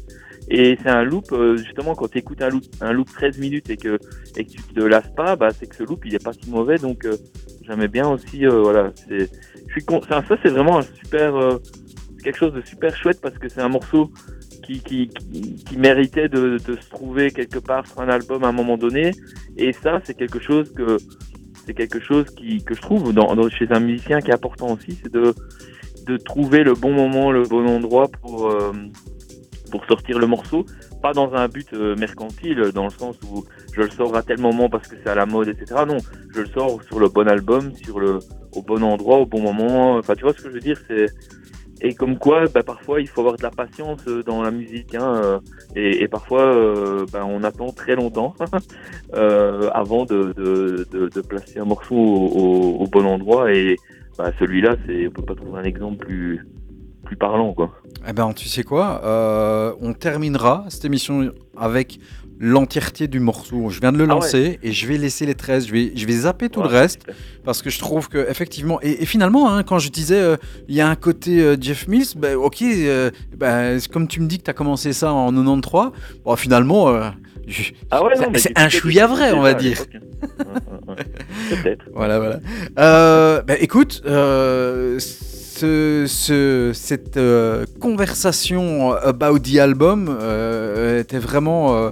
Et 0.49 0.77
c'est 0.81 0.89
un 0.89 1.03
loop, 1.03 1.25
euh, 1.33 1.57
justement, 1.57 1.93
quand 1.95 2.09
tu 2.09 2.19
écoutes 2.19 2.41
un 2.41 2.49
loop, 2.49 2.63
un 2.81 2.93
loop 2.93 3.09
13 3.11 3.37
minutes 3.37 3.69
et 3.69 3.77
que, 3.77 3.97
et 4.37 4.45
que 4.45 4.49
tu 4.51 4.61
te 4.73 4.79
lasses 4.79 5.11
pas, 5.15 5.35
bah, 5.35 5.49
c'est 5.57 5.67
que 5.67 5.75
ce 5.75 5.83
loop, 5.83 6.05
il 6.05 6.15
est 6.15 6.23
pas 6.23 6.31
si 6.33 6.49
mauvais. 6.49 6.77
Donc, 6.77 7.05
euh, 7.05 7.17
j'aimais 7.65 7.89
bien 7.89 8.07
aussi, 8.07 8.45
euh, 8.45 8.61
voilà, 8.61 8.91
c'est, 9.07 9.29
je 9.67 9.71
suis 9.73 9.83
con- 9.83 10.01
ça, 10.07 10.23
c'est 10.41 10.49
vraiment 10.49 10.77
un 10.79 10.83
super, 10.83 11.35
euh, 11.35 11.57
quelque 12.23 12.37
chose 12.37 12.53
de 12.53 12.61
super 12.61 12.95
chouette 12.95 13.19
parce 13.21 13.37
que 13.37 13.49
c'est 13.49 13.61
un 13.61 13.67
morceau 13.69 14.09
qui, 14.63 14.79
qui, 14.81 15.09
qui, 15.09 15.55
qui 15.55 15.77
méritait 15.77 16.29
de, 16.29 16.57
de 16.65 16.75
se 16.79 16.89
trouver 16.89 17.31
quelque 17.31 17.59
part 17.59 17.85
sur 17.87 17.99
un 17.99 18.09
album 18.09 18.43
à 18.43 18.47
un 18.47 18.51
moment 18.53 18.77
donné. 18.77 19.11
Et 19.57 19.73
ça, 19.73 19.99
c'est 20.05 20.13
quelque 20.15 20.39
chose 20.39 20.71
que, 20.73 20.97
c'est 21.65 21.73
quelque 21.73 21.99
chose 21.99 22.25
qui, 22.37 22.63
que 22.63 22.73
je 22.73 22.81
trouve 22.81 23.13
dans, 23.13 23.35
dans- 23.35 23.49
chez 23.49 23.67
un 23.71 23.81
musicien 23.81 24.21
qui 24.21 24.31
est 24.31 24.33
important 24.33 24.71
aussi, 24.73 24.97
c'est 25.03 25.11
de, 25.11 25.33
de 26.05 26.17
trouver 26.17 26.63
le 26.63 26.73
bon 26.73 26.93
moment, 26.93 27.31
le 27.31 27.43
bon 27.43 27.67
endroit 27.67 28.07
pour, 28.21 28.47
euh, 28.49 28.71
pour 29.71 29.85
sortir 29.85 30.19
le 30.19 30.27
morceau. 30.27 30.65
Pas 31.01 31.13
dans 31.13 31.33
un 31.33 31.47
but 31.47 31.67
euh, 31.73 31.95
mercantile, 31.95 32.71
dans 32.73 32.85
le 32.85 32.89
sens 32.91 33.15
où 33.29 33.43
je 33.73 33.81
le 33.81 33.89
sors 33.89 34.15
à 34.15 34.23
tel 34.23 34.39
moment 34.39 34.69
parce 34.69 34.87
que 34.87 34.95
c'est 35.03 35.09
à 35.09 35.15
la 35.15 35.25
mode, 35.25 35.47
etc. 35.49 35.81
Non, 35.87 35.97
je 36.33 36.41
le 36.41 36.47
sors 36.47 36.81
sur 36.83 36.99
le 36.99 37.09
bon 37.09 37.27
album, 37.27 37.71
sur 37.75 37.99
le, 37.99 38.19
au 38.55 38.61
bon 38.61 38.83
endroit, 38.83 39.17
au 39.19 39.25
bon 39.25 39.41
moment. 39.41 39.95
Enfin, 39.97 40.15
tu 40.15 40.23
vois 40.23 40.33
ce 40.33 40.41
que 40.41 40.49
je 40.49 40.53
veux 40.55 40.59
dire 40.59 40.79
c'est 40.87 41.07
Et 41.81 41.93
comme 41.93 42.17
quoi, 42.17 42.45
bah, 42.47 42.63
parfois, 42.63 43.01
il 43.01 43.07
faut 43.07 43.21
avoir 43.21 43.37
de 43.37 43.43
la 43.43 43.51
patience 43.51 44.01
euh, 44.07 44.23
dans 44.23 44.41
la 44.41 44.49
musique. 44.51 44.95
Hein, 44.95 45.21
euh, 45.23 45.39
et, 45.75 46.01
et 46.03 46.07
parfois, 46.07 46.41
euh, 46.55 47.05
bah, 47.13 47.23
on 47.27 47.43
attend 47.43 47.71
très 47.71 47.95
longtemps 47.95 48.33
euh, 49.13 49.69
avant 49.73 50.05
de, 50.05 50.33
de, 50.35 50.87
de, 50.91 51.09
de 51.09 51.21
placer 51.21 51.59
un 51.59 51.65
morceau 51.65 51.95
au, 51.95 52.77
au- 52.81 52.87
bon 52.87 53.05
endroit. 53.05 53.53
Et 53.53 53.75
bah, 54.17 54.31
celui-là, 54.39 54.75
c'est, 54.87 55.07
on 55.07 55.11
peut 55.11 55.21
pas 55.23 55.35
trouver 55.35 55.59
un 55.59 55.63
exemple 55.63 55.97
plus, 56.05 56.43
plus 57.07 57.15
parlant, 57.17 57.53
quoi. 57.53 57.71
Eh 58.07 58.13
ben, 58.13 58.31
tu 58.33 58.47
sais 58.47 58.63
quoi 58.63 59.01
Euh, 59.03 59.73
On 59.81 59.93
terminera 59.93 60.65
cette 60.69 60.85
émission 60.85 61.31
avec 61.57 61.99
l'entièreté 62.39 63.07
du 63.07 63.19
morceau. 63.19 63.69
Je 63.69 63.79
viens 63.79 63.91
de 63.91 63.97
le 63.97 64.03
Ah 64.03 64.07
ouais. 64.09 64.13
lancer 64.13 64.59
et 64.61 64.71
je 64.71 64.85
vais 64.87 64.97
laisser 64.99 65.25
les 65.25 65.33
13. 65.33 65.65
Je 65.67 65.71
vais, 65.71 65.91
je 65.95 66.05
vais 66.05 66.13
zapper 66.13 66.49
tout 66.49 66.59
Ouais, 66.59 66.67
le 66.69 66.73
reste 66.77 67.01
parce 67.43 67.63
que 67.63 67.71
je 67.71 67.79
trouve 67.79 68.09
que 68.09 68.29
effectivement 68.29 68.79
et, 68.83 69.01
et 69.01 69.05
finalement 69.07 69.51
hein, 69.51 69.63
quand 69.63 69.79
je 69.79 69.89
disais 69.89 70.19
euh, 70.21 70.37
il 70.67 70.75
y 70.75 70.81
a 70.81 70.87
un 70.87 70.95
côté 70.95 71.41
euh, 71.41 71.57
Jeff 71.59 71.87
Mills, 71.87 72.05
ben, 72.15 72.35
ok, 72.35 72.61
euh, 72.61 73.09
ben, 73.35 73.79
comme 73.91 74.07
tu 74.07 74.19
me 74.21 74.27
dis 74.27 74.37
que 74.37 74.43
tu 74.43 74.51
as 74.51 74.53
commencé 74.53 74.93
ça 74.93 75.11
en 75.13 75.31
93, 75.31 75.89
bon, 76.23 76.35
finalement 76.35 76.93
je- 77.47 77.71
Ah 77.89 78.03
ouais, 78.03 78.13
c'est- 78.35 78.51
un 78.55 78.69
chouïa 78.69 79.07
vrai, 79.07 79.31
on 79.31 79.41
va 79.41 79.55
dire. 79.55 79.79
Peut-être. 81.49 81.85
Voilà, 81.93 82.19
voilà. 82.19 83.41
Bah, 83.47 83.55
écoute, 83.59 84.03
ce, 85.57 86.05
ce- 86.07 86.71
cette 86.73 87.17
euh, 87.17 87.65
conversation 87.79 88.93
about 88.93 89.39
the 89.39 89.57
album 89.57 90.07
euh, 90.09 91.01
était 91.01 91.19
vraiment. 91.19 91.75
euh, 91.75 91.89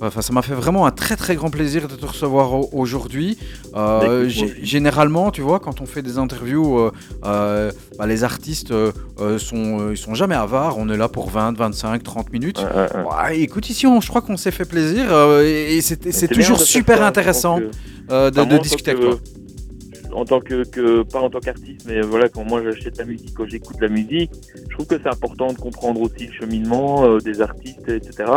Enfin, 0.00 0.20
ça 0.22 0.32
m'a 0.34 0.42
fait 0.42 0.54
vraiment 0.54 0.86
un 0.86 0.90
très 0.90 1.14
très 1.16 1.34
grand 1.36 1.48
plaisir 1.50 1.86
de 1.88 1.94
te 1.94 2.04
recevoir 2.04 2.52
au- 2.52 2.68
aujourd'hui. 2.72 3.38
Euh, 3.76 4.24
Bah, 4.26 4.28
généralement, 4.60 5.30
tu 5.30 5.40
vois, 5.40 5.60
quand 5.60 5.80
on 5.80 5.86
fait 5.86 6.02
des 6.02 6.18
interviews, 6.18 6.78
euh, 6.78 6.90
euh, 7.24 7.70
bah, 7.96 8.06
les 8.06 8.22
artistes 8.24 8.72
euh, 8.72 8.90
euh, 9.20 9.38
sont, 9.38 9.80
euh, 9.80 9.92
ils 9.92 9.96
sont 9.96 10.14
jamais 10.14 10.34
avares. 10.34 10.76
On 10.78 10.90
est 10.90 10.96
là 10.96 11.08
pour 11.08 11.30
20, 11.30 11.56
25, 11.56 12.02
30 12.02 12.32
minutes. 12.32 12.58
Ouais, 13.08 13.38
écoute, 13.40 13.70
ici, 13.70 13.86
on, 13.86 14.00
je 14.00 14.08
crois 14.08 14.20
qu'on 14.20 14.36
s'est 14.36 14.50
fait 14.50 14.64
plaisir 14.66 15.06
euh, 15.10 15.42
et, 15.44 15.80
c'est 15.80 16.28
toujours 16.28 16.58
super 16.66 17.02
intéressant 17.06 17.60
que- 17.60 17.70
euh, 18.10 18.30
de, 18.30 18.40
Enfin, 18.40 18.58
discuter 18.58 18.90
avec 18.90 19.02
que- 19.02 19.08
toi. 19.10 19.18
En 20.14 20.24
tant 20.24 20.40
que, 20.40 20.62
pas 21.02 21.20
en 21.20 21.28
tant 21.28 21.40
qu'artiste, 21.40 21.86
mais 21.86 22.00
voilà, 22.00 22.28
quand 22.28 22.44
moi 22.44 22.62
j'achète 22.62 22.98
la 22.98 23.04
musique, 23.04 23.34
quand 23.34 23.46
j'écoute 23.46 23.76
la 23.80 23.88
musique, 23.88 24.30
je 24.56 24.74
trouve 24.74 24.86
que 24.86 24.96
c'est 25.02 25.08
important 25.08 25.48
de 25.52 25.58
comprendre 25.58 26.00
aussi 26.00 26.28
le 26.28 26.32
cheminement 26.32 27.04
euh, 27.04 27.18
des 27.18 27.40
artistes, 27.40 27.88
etc. 27.88 28.30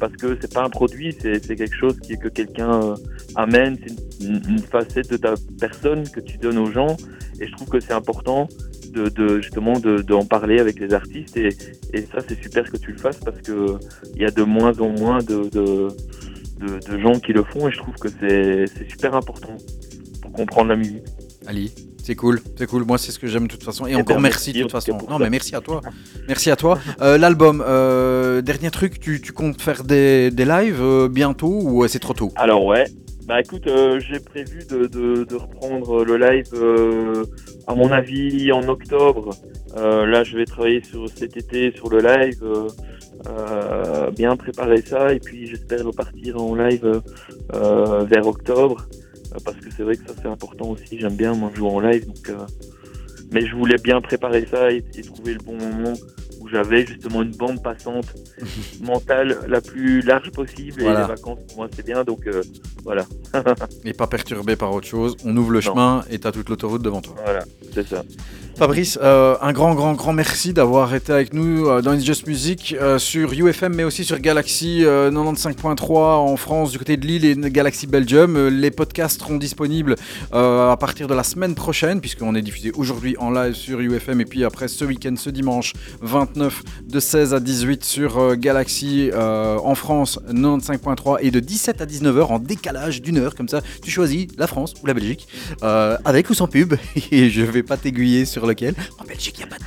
Parce 0.00 0.12
que 0.16 0.36
c'est 0.40 0.52
pas 0.52 0.64
un 0.64 0.70
produit, 0.70 1.16
c'est 1.20 1.40
quelque 1.40 1.76
chose 1.76 1.96
qui, 2.00 2.18
que 2.18 2.26
quelqu'un 2.28 2.82
euh, 2.82 2.94
amène, 3.36 3.78
c'est 3.86 4.26
une, 4.26 4.58
facette 4.58 5.08
de 5.08 5.16
ta 5.16 5.34
personne 5.60 6.08
que 6.08 6.18
tu 6.18 6.36
donnes 6.36 6.58
aux 6.58 6.72
gens. 6.72 6.96
Et 7.40 7.46
je 7.46 7.52
trouve 7.52 7.68
que 7.68 7.78
c'est 7.80 7.92
important 7.92 8.48
de, 8.92 9.08
de 9.08 9.40
justement 9.40 9.78
de- 9.78 10.02
d'en 10.02 10.24
parler 10.24 10.58
avec 10.58 10.80
les 10.80 10.92
artistes. 10.94 11.36
Et, 11.36 11.50
et 11.92 12.02
ça, 12.02 12.18
c'est 12.26 12.42
super 12.42 12.68
que 12.68 12.76
tu 12.76 12.90
le 12.90 12.98
fasses 12.98 13.20
parce 13.24 13.40
que 13.40 13.76
il 14.16 14.22
y 14.22 14.24
a 14.24 14.30
de 14.32 14.42
moins 14.42 14.76
en 14.80 14.88
moins 14.88 15.18
de, 15.18 15.48
de, 15.48 15.88
de, 16.58 16.90
de 16.90 16.98
gens 16.98 17.20
qui 17.20 17.32
le 17.32 17.44
font. 17.44 17.68
Et 17.68 17.72
je 17.72 17.78
trouve 17.78 17.94
que 17.94 18.08
c'est 18.08 18.66
super 18.90 19.14
important 19.14 19.56
comprendre 20.34 20.68
la 20.70 20.76
musique. 20.76 21.04
Ali, 21.46 21.72
c'est 22.02 22.14
cool, 22.14 22.40
c'est 22.56 22.66
cool. 22.66 22.84
Moi, 22.84 22.98
c'est 22.98 23.12
ce 23.12 23.18
que 23.18 23.26
j'aime 23.26 23.46
de 23.46 23.52
toute 23.52 23.64
façon. 23.64 23.86
Et 23.86 23.94
encore 23.94 24.20
merci, 24.20 24.48
merci, 24.48 24.52
de 24.52 24.62
toute 24.62 24.72
façon. 24.72 24.98
Non, 25.08 25.18
mais 25.18 25.30
merci 25.30 25.54
à 25.54 25.60
toi. 25.60 25.80
Merci 26.26 26.50
à 26.50 26.56
toi. 26.56 26.78
Euh, 27.00 27.18
L'album, 27.18 27.62
euh, 27.66 28.40
dernier 28.42 28.70
truc, 28.70 28.98
tu, 28.98 29.20
tu 29.20 29.32
comptes 29.32 29.60
faire 29.60 29.84
des, 29.84 30.30
des 30.30 30.44
lives 30.44 30.80
euh, 30.82 31.08
bientôt 31.08 31.60
ou 31.62 31.86
c'est 31.86 31.98
trop 31.98 32.14
tôt? 32.14 32.30
Alors 32.36 32.64
ouais, 32.64 32.84
bah 33.26 33.40
écoute, 33.40 33.68
j'ai 33.98 34.20
prévu 34.20 34.64
de, 34.70 34.86
de, 34.86 35.24
de 35.24 35.34
reprendre 35.34 36.04
le 36.04 36.16
live 36.16 36.52
à 37.66 37.74
mon 37.74 37.90
avis 37.90 38.52
en 38.52 38.68
octobre. 38.68 39.30
Là, 39.76 40.24
je 40.24 40.36
vais 40.36 40.44
travailler 40.44 40.82
sur 40.82 41.08
cet 41.08 41.36
été 41.36 41.72
sur 41.72 41.88
le 41.90 42.00
live, 42.00 42.42
bien 44.14 44.36
préparer 44.36 44.82
ça 44.82 45.12
et 45.12 45.20
puis 45.20 45.46
j'espère 45.46 45.84
repartir 45.84 46.40
en 46.40 46.54
live 46.54 47.02
vers 47.52 48.26
octobre 48.26 48.86
parce 49.44 49.56
que 49.58 49.70
c'est 49.70 49.82
vrai 49.82 49.96
que 49.96 50.06
ça 50.06 50.14
c'est 50.20 50.28
important 50.28 50.70
aussi. 50.70 50.98
J'aime 50.98 51.16
bien 51.16 51.34
moi 51.34 51.50
jouer 51.54 51.68
en 51.68 51.80
live, 51.80 52.06
donc 52.06 52.28
euh, 52.28 52.46
mais 53.32 53.46
je 53.46 53.54
voulais 53.54 53.78
bien 53.78 54.00
préparer 54.00 54.46
ça 54.46 54.70
et, 54.70 54.82
trouver 55.02 55.34
le 55.34 55.40
bon 55.40 55.56
moment 55.56 55.94
j'avais 56.54 56.86
justement 56.86 57.22
une 57.22 57.32
bande 57.36 57.62
passante 57.62 58.06
mentale 58.80 59.38
la 59.48 59.60
plus 59.60 60.00
large 60.02 60.30
possible 60.30 60.82
Voilà. 60.82 61.00
et 61.00 61.02
les 61.02 61.08
vacances 61.08 61.40
pour 61.48 61.56
moi 61.58 61.68
c'est 61.74 61.84
bien 61.84 62.04
donc 62.04 62.26
euh, 62.26 62.42
voilà 62.84 63.04
Et 63.84 63.92
pas 63.92 64.06
perturbé 64.06 64.56
par 64.56 64.72
autre 64.72 64.86
chose. 64.86 65.16
On 65.24 65.36
ouvre 65.36 65.50
le 65.50 65.58
Non. 65.58 65.62
chemin 65.72 66.04
et 66.10 66.18
t'as 66.18 66.32
toute 66.32 66.48
l'autoroute 66.48 66.82
devant 66.82 67.00
toi. 67.00 67.14
voilà 67.24 67.44
c'est 67.72 67.86
ça 67.88 68.02
Fabrice, 68.56 69.00
euh, 69.02 69.34
un 69.42 69.52
grand, 69.52 69.74
grand, 69.74 69.94
grand 69.94 70.12
merci 70.12 70.52
d'avoir 70.52 70.94
été 70.94 71.12
avec 71.12 71.32
nous 71.32 71.66
euh, 71.66 71.82
dans 71.82 71.92
It's 71.92 72.04
Just 72.04 72.28
Music 72.28 72.76
euh, 72.80 73.00
sur 73.00 73.32
UFM, 73.32 73.74
mais 73.74 73.82
aussi 73.82 74.04
sur 74.04 74.20
Galaxy 74.20 74.84
euh, 74.84 75.10
95.3 75.10 75.96
en 75.98 76.36
France 76.36 76.70
du 76.70 76.78
côté 76.78 76.96
de 76.96 77.04
Lille 77.04 77.24
et 77.24 77.34
Galaxy 77.50 77.88
Belgium. 77.88 78.46
Les 78.48 78.70
podcasts 78.70 79.18
seront 79.20 79.38
disponibles 79.38 79.96
à 80.32 80.76
partir 80.78 81.08
de 81.08 81.14
la 81.14 81.24
semaine 81.24 81.56
prochaine, 81.56 82.00
puisqu'on 82.00 82.36
est 82.36 82.42
diffusé 82.42 82.70
aujourd'hui 82.76 83.16
en 83.18 83.32
live 83.32 83.54
sur 83.54 83.80
UFM 83.80 84.20
et 84.20 84.24
puis 84.24 84.44
après 84.44 84.68
ce 84.68 84.84
week-end, 84.84 85.14
ce 85.16 85.30
dimanche 85.30 85.72
29 86.02 86.43
de 86.86 87.00
16 87.00 87.34
à 87.34 87.40
18 87.40 87.84
sur 87.84 88.18
euh, 88.18 88.34
Galaxy 88.36 89.10
euh, 89.12 89.58
en 89.62 89.74
France 89.74 90.18
95.3 90.28 91.18
et 91.20 91.30
de 91.30 91.40
17 91.40 91.80
à 91.80 91.86
19h 91.86 92.22
en 92.24 92.38
décalage 92.38 93.02
d'une 93.02 93.18
heure, 93.18 93.34
comme 93.34 93.48
ça 93.48 93.60
tu 93.82 93.90
choisis 93.90 94.26
la 94.38 94.46
France 94.46 94.74
ou 94.82 94.86
la 94.86 94.94
Belgique, 94.94 95.28
euh, 95.62 95.96
avec 96.04 96.30
ou 96.30 96.34
sans 96.34 96.46
pub, 96.46 96.74
et 97.10 97.30
je 97.30 97.42
vais 97.42 97.62
pas 97.62 97.76
t'aiguiller 97.76 98.24
sur 98.24 98.46
lequel. 98.46 98.74
En 98.98 99.04
Belgique, 99.04 99.38
il 99.38 99.46
n'y 99.46 99.50
a 99.50 99.56
pas 99.56 99.58
de 99.58 99.64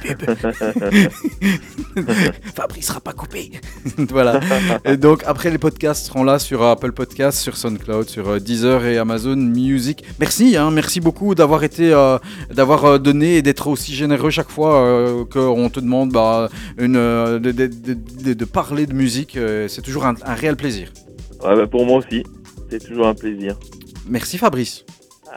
pub. 1.96 2.08
Fabrice 2.56 2.88
sera 2.88 3.00
pas 3.00 3.14
coupé. 3.14 3.52
voilà. 3.98 4.40
Et 4.86 4.98
donc 4.98 5.24
après 5.26 5.50
les 5.50 5.58
podcasts 5.58 6.08
seront 6.08 6.24
là 6.24 6.40
sur 6.40 6.64
Apple 6.64 6.92
Podcasts, 6.92 7.40
sur 7.40 7.58
SoundCloud, 7.58 8.10
sur 8.10 8.40
Deezer 8.40 8.86
et 8.86 8.98
Amazon 8.98 9.36
Music. 9.36 10.04
Merci, 10.20 10.58
hein, 10.58 10.72
merci 10.72 11.00
beaucoup 11.00 11.36
d'avoir 11.36 11.64
été, 11.64 11.92
euh, 11.94 12.18
d'avoir 12.54 13.00
donné 13.00 13.38
et 13.38 13.42
d'être 13.42 13.68
aussi 13.68 13.96
généreux 13.96 14.30
chaque 14.30 14.50
fois 14.50 15.26
qu'on 15.32 15.70
te 15.70 15.80
demande 15.80 16.12
bah, 16.12 16.50
une, 16.78 16.96
euh, 16.96 17.40
de, 17.40 17.52
de- 17.52 18.34
de- 18.34 18.46
parler 18.46 18.86
de 18.86 18.94
musique. 18.94 19.38
euh, 19.38 19.68
c'est 19.68 19.82
toujours 19.82 20.06
un, 20.06 20.16
un 20.24 20.34
réel 20.34 20.56
plaisir. 20.56 20.92
Ouais, 21.44 21.56
bah, 21.56 21.68
pour 21.68 21.86
moi 21.86 21.98
aussi 22.00 22.24
c'est 22.70 22.84
toujours 22.84 23.08
un 23.08 23.14
plaisir 23.16 23.58
Merci 24.10 24.38
Fabrice. 24.38 24.86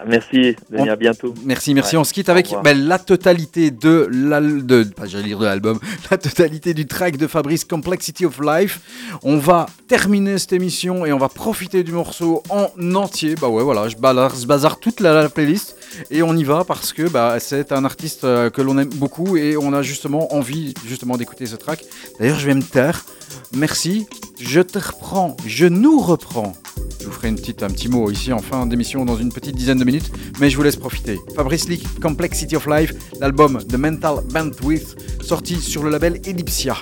Merci 0.07 0.57
Denis, 0.71 0.89
à 0.89 0.97
bientôt 0.97 1.35
Merci, 1.45 1.75
merci. 1.75 1.97
Ouais, 1.97 2.01
On 2.01 2.05
se 2.05 2.13
quitte 2.13 2.29
avec 2.29 2.55
ben, 2.65 2.87
la 2.87 2.99
totalité 2.99 3.71
de 3.71 4.09
l'al- 4.11 4.65
de, 4.65 4.85
pas 4.85 5.07
j'allais 5.07 5.25
dire 5.29 5.39
de 5.39 5.45
l'album, 5.45 5.79
la 6.11 6.17
totalité 6.19 6.75
du 6.75 6.87
track 6.87 7.17
de 7.17 7.27
Fabrice 7.27 7.65
Complexity 7.65 8.25
of 8.27 8.41
Life. 8.41 8.81
On 9.23 9.39
va 9.39 9.67
terminer 9.89 10.39
cette 10.39 10.53
émission 10.53 11.05
et 11.07 11.13
on 11.13 11.19
va 11.19 11.29
profiter 11.29 11.83
du 11.83 11.93
morceau 11.93 12.43
en 12.49 12.71
entier. 12.95 13.35
Bah 13.41 13.49
ouais, 13.49 13.63
voilà, 13.63 13.89
je 13.89 13.97
bazar, 13.97 14.35
je 14.35 14.47
bazarre 14.47 14.79
toute 14.81 15.01
la, 15.01 15.13
la 15.13 15.29
playlist 15.29 15.77
et 16.11 16.23
on 16.23 16.35
y 16.37 16.45
va 16.45 16.65
parce 16.65 16.93
que 16.93 17.09
bah, 17.09 17.37
c'est 17.41 17.73
un 17.73 17.85
artiste 17.85 18.25
euh, 18.25 18.51
que 18.51 18.63
l'on 18.63 18.79
aime 18.79 18.89
beaucoup 18.95 19.37
et 19.37 19.57
on 19.57 19.73
a 19.73 19.83
justement 19.83 20.35
envie 20.35 20.75
justement 20.87 21.17
d'écouter 21.17 21.47
ce 21.47 21.57
track. 21.57 21.85
D'ailleurs, 22.19 22.39
je 22.39 22.47
vais 22.47 22.55
me 22.55 22.63
taire. 22.63 23.05
Merci. 23.55 24.07
Je 24.41 24.61
te 24.61 24.79
reprends. 24.79 25.37
Je 25.47 25.67
nous 25.67 26.01
reprends. 26.01 26.55
Je 27.01 27.07
vous 27.07 27.13
ferai 27.13 27.29
une 27.29 27.37
petite, 27.37 27.63
un 27.63 27.69
petit 27.69 27.89
mot 27.89 28.11
ici 28.11 28.33
en 28.33 28.41
fin 28.41 28.67
d'émission 28.67 29.05
dans 29.05 29.17
une 29.17 29.33
petite 29.33 29.57
dizaine 29.57 29.79
de 29.79 29.85
minutes, 29.85 30.13
mais 30.39 30.51
je 30.51 30.57
vous 30.57 30.63
laisse 30.63 30.77
profiter. 30.77 31.19
Fabrice 31.35 31.69
Leak, 31.69 32.01
Complexity 32.01 32.57
of 32.57 32.67
Life, 32.67 32.95
l'album 33.21 33.63
The 33.65 33.77
Mental 33.77 34.23
Bandwidth, 34.33 34.97
sorti 35.23 35.57
sur 35.57 35.83
le 35.83 35.91
label 35.91 36.21
Ellipsia. 36.27 36.77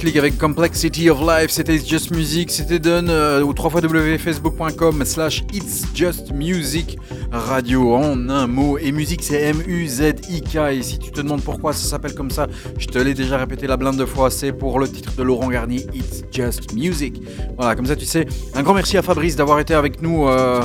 League 0.00 0.16
avec 0.18 0.38
Complexity 0.38 1.10
of 1.10 1.20
Life, 1.20 1.50
c'était 1.50 1.74
It's 1.76 1.86
Just 1.86 2.10
Music, 2.12 2.50
c'était 2.50 2.78
done 2.78 3.08
euh, 3.10 3.42
au 3.42 3.48
www.facebook.com 3.52 5.04
slash 5.04 5.44
It's 5.52 5.84
Just 5.94 6.32
Music 6.32 6.98
Radio 7.30 7.94
en 7.94 8.28
un 8.30 8.46
mot. 8.46 8.78
Et 8.78 8.90
musique 8.90 9.22
c'est 9.22 9.40
M-U-Z-I-K. 9.40 10.56
Et 10.72 10.82
si 10.82 10.98
tu 10.98 11.10
te 11.10 11.20
demandes 11.20 11.42
pourquoi 11.42 11.72
ça 11.74 11.86
s'appelle 11.86 12.14
comme 12.14 12.30
ça, 12.30 12.46
je 12.78 12.86
te 12.86 12.98
l'ai 12.98 13.12
déjà 13.12 13.36
répété 13.36 13.66
la 13.66 13.76
blinde 13.76 13.96
de 13.96 14.06
fois, 14.06 14.30
c'est 14.30 14.52
pour 14.52 14.78
le 14.80 14.88
titre 14.88 15.12
de 15.14 15.22
Laurent 15.22 15.48
Garnier, 15.48 15.86
It's 15.94 16.22
Just 16.32 16.72
Music. 16.72 17.22
Voilà, 17.58 17.76
comme 17.76 17.86
ça 17.86 17.94
tu 17.94 18.06
sais. 18.06 18.26
Un 18.54 18.62
grand 18.62 18.74
merci 18.74 18.96
à 18.96 19.02
Fabrice 19.02 19.36
d'avoir 19.36 19.60
été 19.60 19.74
avec 19.74 20.00
nous. 20.00 20.26
euh, 20.26 20.62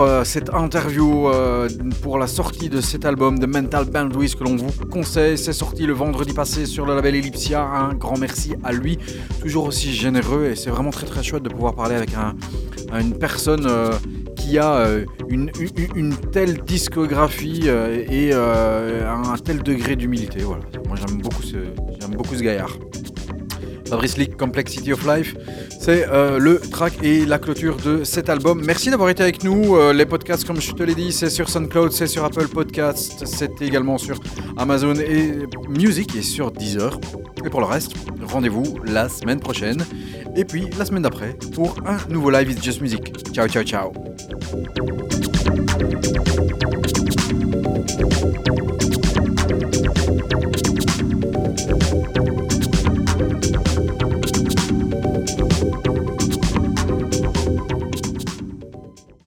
euh, 0.00 0.24
cette 0.24 0.52
interview, 0.54 1.28
euh, 1.28 1.68
pour 2.02 2.18
la 2.18 2.26
sortie 2.26 2.68
de 2.68 2.80
cet 2.80 3.04
album 3.04 3.38
de 3.38 3.46
Mental 3.46 3.84
Bandwidth 3.84 4.36
que 4.36 4.44
l'on 4.44 4.56
vous 4.56 4.70
conseille. 4.90 5.36
C'est 5.38 5.52
sorti 5.52 5.86
le 5.86 5.92
vendredi 5.92 6.32
passé 6.32 6.66
sur 6.66 6.86
le 6.86 6.94
label 6.94 7.14
Ellipsia. 7.14 7.62
Un 7.62 7.94
grand 7.94 8.18
merci 8.18 8.54
à 8.62 8.72
lui, 8.72 8.98
toujours 9.40 9.66
aussi 9.66 9.92
généreux 9.92 10.46
et 10.46 10.56
c'est 10.56 10.70
vraiment 10.70 10.90
très 10.90 11.06
très 11.06 11.22
chouette 11.22 11.42
de 11.42 11.48
pouvoir 11.48 11.74
parler 11.74 11.94
avec 11.94 12.14
un, 12.14 12.34
une 12.98 13.18
personne 13.18 13.66
euh, 13.66 13.92
qui 14.36 14.58
a 14.58 14.86
une, 15.28 15.50
telle 16.32 16.58
discographie 16.62 17.68
et 17.68 18.32
un 18.34 19.36
tel 19.42 19.62
degré 19.62 19.96
d'humilité. 19.96 20.40
Voilà. 20.40 20.64
Moi 20.86 20.96
j'aime 20.96 21.20
beaucoup 21.22 21.42
ce, 22.34 22.42
gaillard. 22.42 22.76
Fabrice 23.88 24.16
League, 24.16 24.36
Complexity 24.36 24.92
of 24.92 25.06
Life, 25.06 25.34
c'est 25.84 26.08
euh, 26.08 26.38
le 26.38 26.60
track 26.60 26.94
et 27.02 27.26
la 27.26 27.38
clôture 27.38 27.76
de 27.76 28.04
cet 28.04 28.30
album. 28.30 28.62
Merci 28.64 28.88
d'avoir 28.88 29.10
été 29.10 29.22
avec 29.22 29.44
nous. 29.44 29.76
Euh, 29.76 29.92
les 29.92 30.06
podcasts, 30.06 30.46
comme 30.46 30.58
je 30.58 30.72
te 30.72 30.82
l'ai 30.82 30.94
dit, 30.94 31.12
c'est 31.12 31.28
sur 31.28 31.50
SoundCloud, 31.50 31.92
c'est 31.92 32.06
sur 32.06 32.24
Apple 32.24 32.48
Podcasts, 32.48 33.26
c'est 33.26 33.60
également 33.60 33.98
sur 33.98 34.18
Amazon 34.56 34.94
et 34.94 35.32
Music 35.68 36.16
et 36.16 36.22
sur 36.22 36.50
Deezer. 36.52 36.98
Et 37.44 37.50
pour 37.50 37.60
le 37.60 37.66
reste, 37.66 37.92
rendez-vous 38.22 38.78
la 38.86 39.10
semaine 39.10 39.40
prochaine 39.40 39.84
et 40.34 40.46
puis 40.46 40.70
la 40.78 40.86
semaine 40.86 41.02
d'après 41.02 41.36
pour 41.54 41.76
un 41.84 41.98
nouveau 42.10 42.30
live 42.30 42.50
It's 42.50 42.64
Just 42.64 42.80
Music. 42.80 43.12
Ciao, 43.34 43.46
ciao, 43.46 43.62
ciao. 43.62 43.92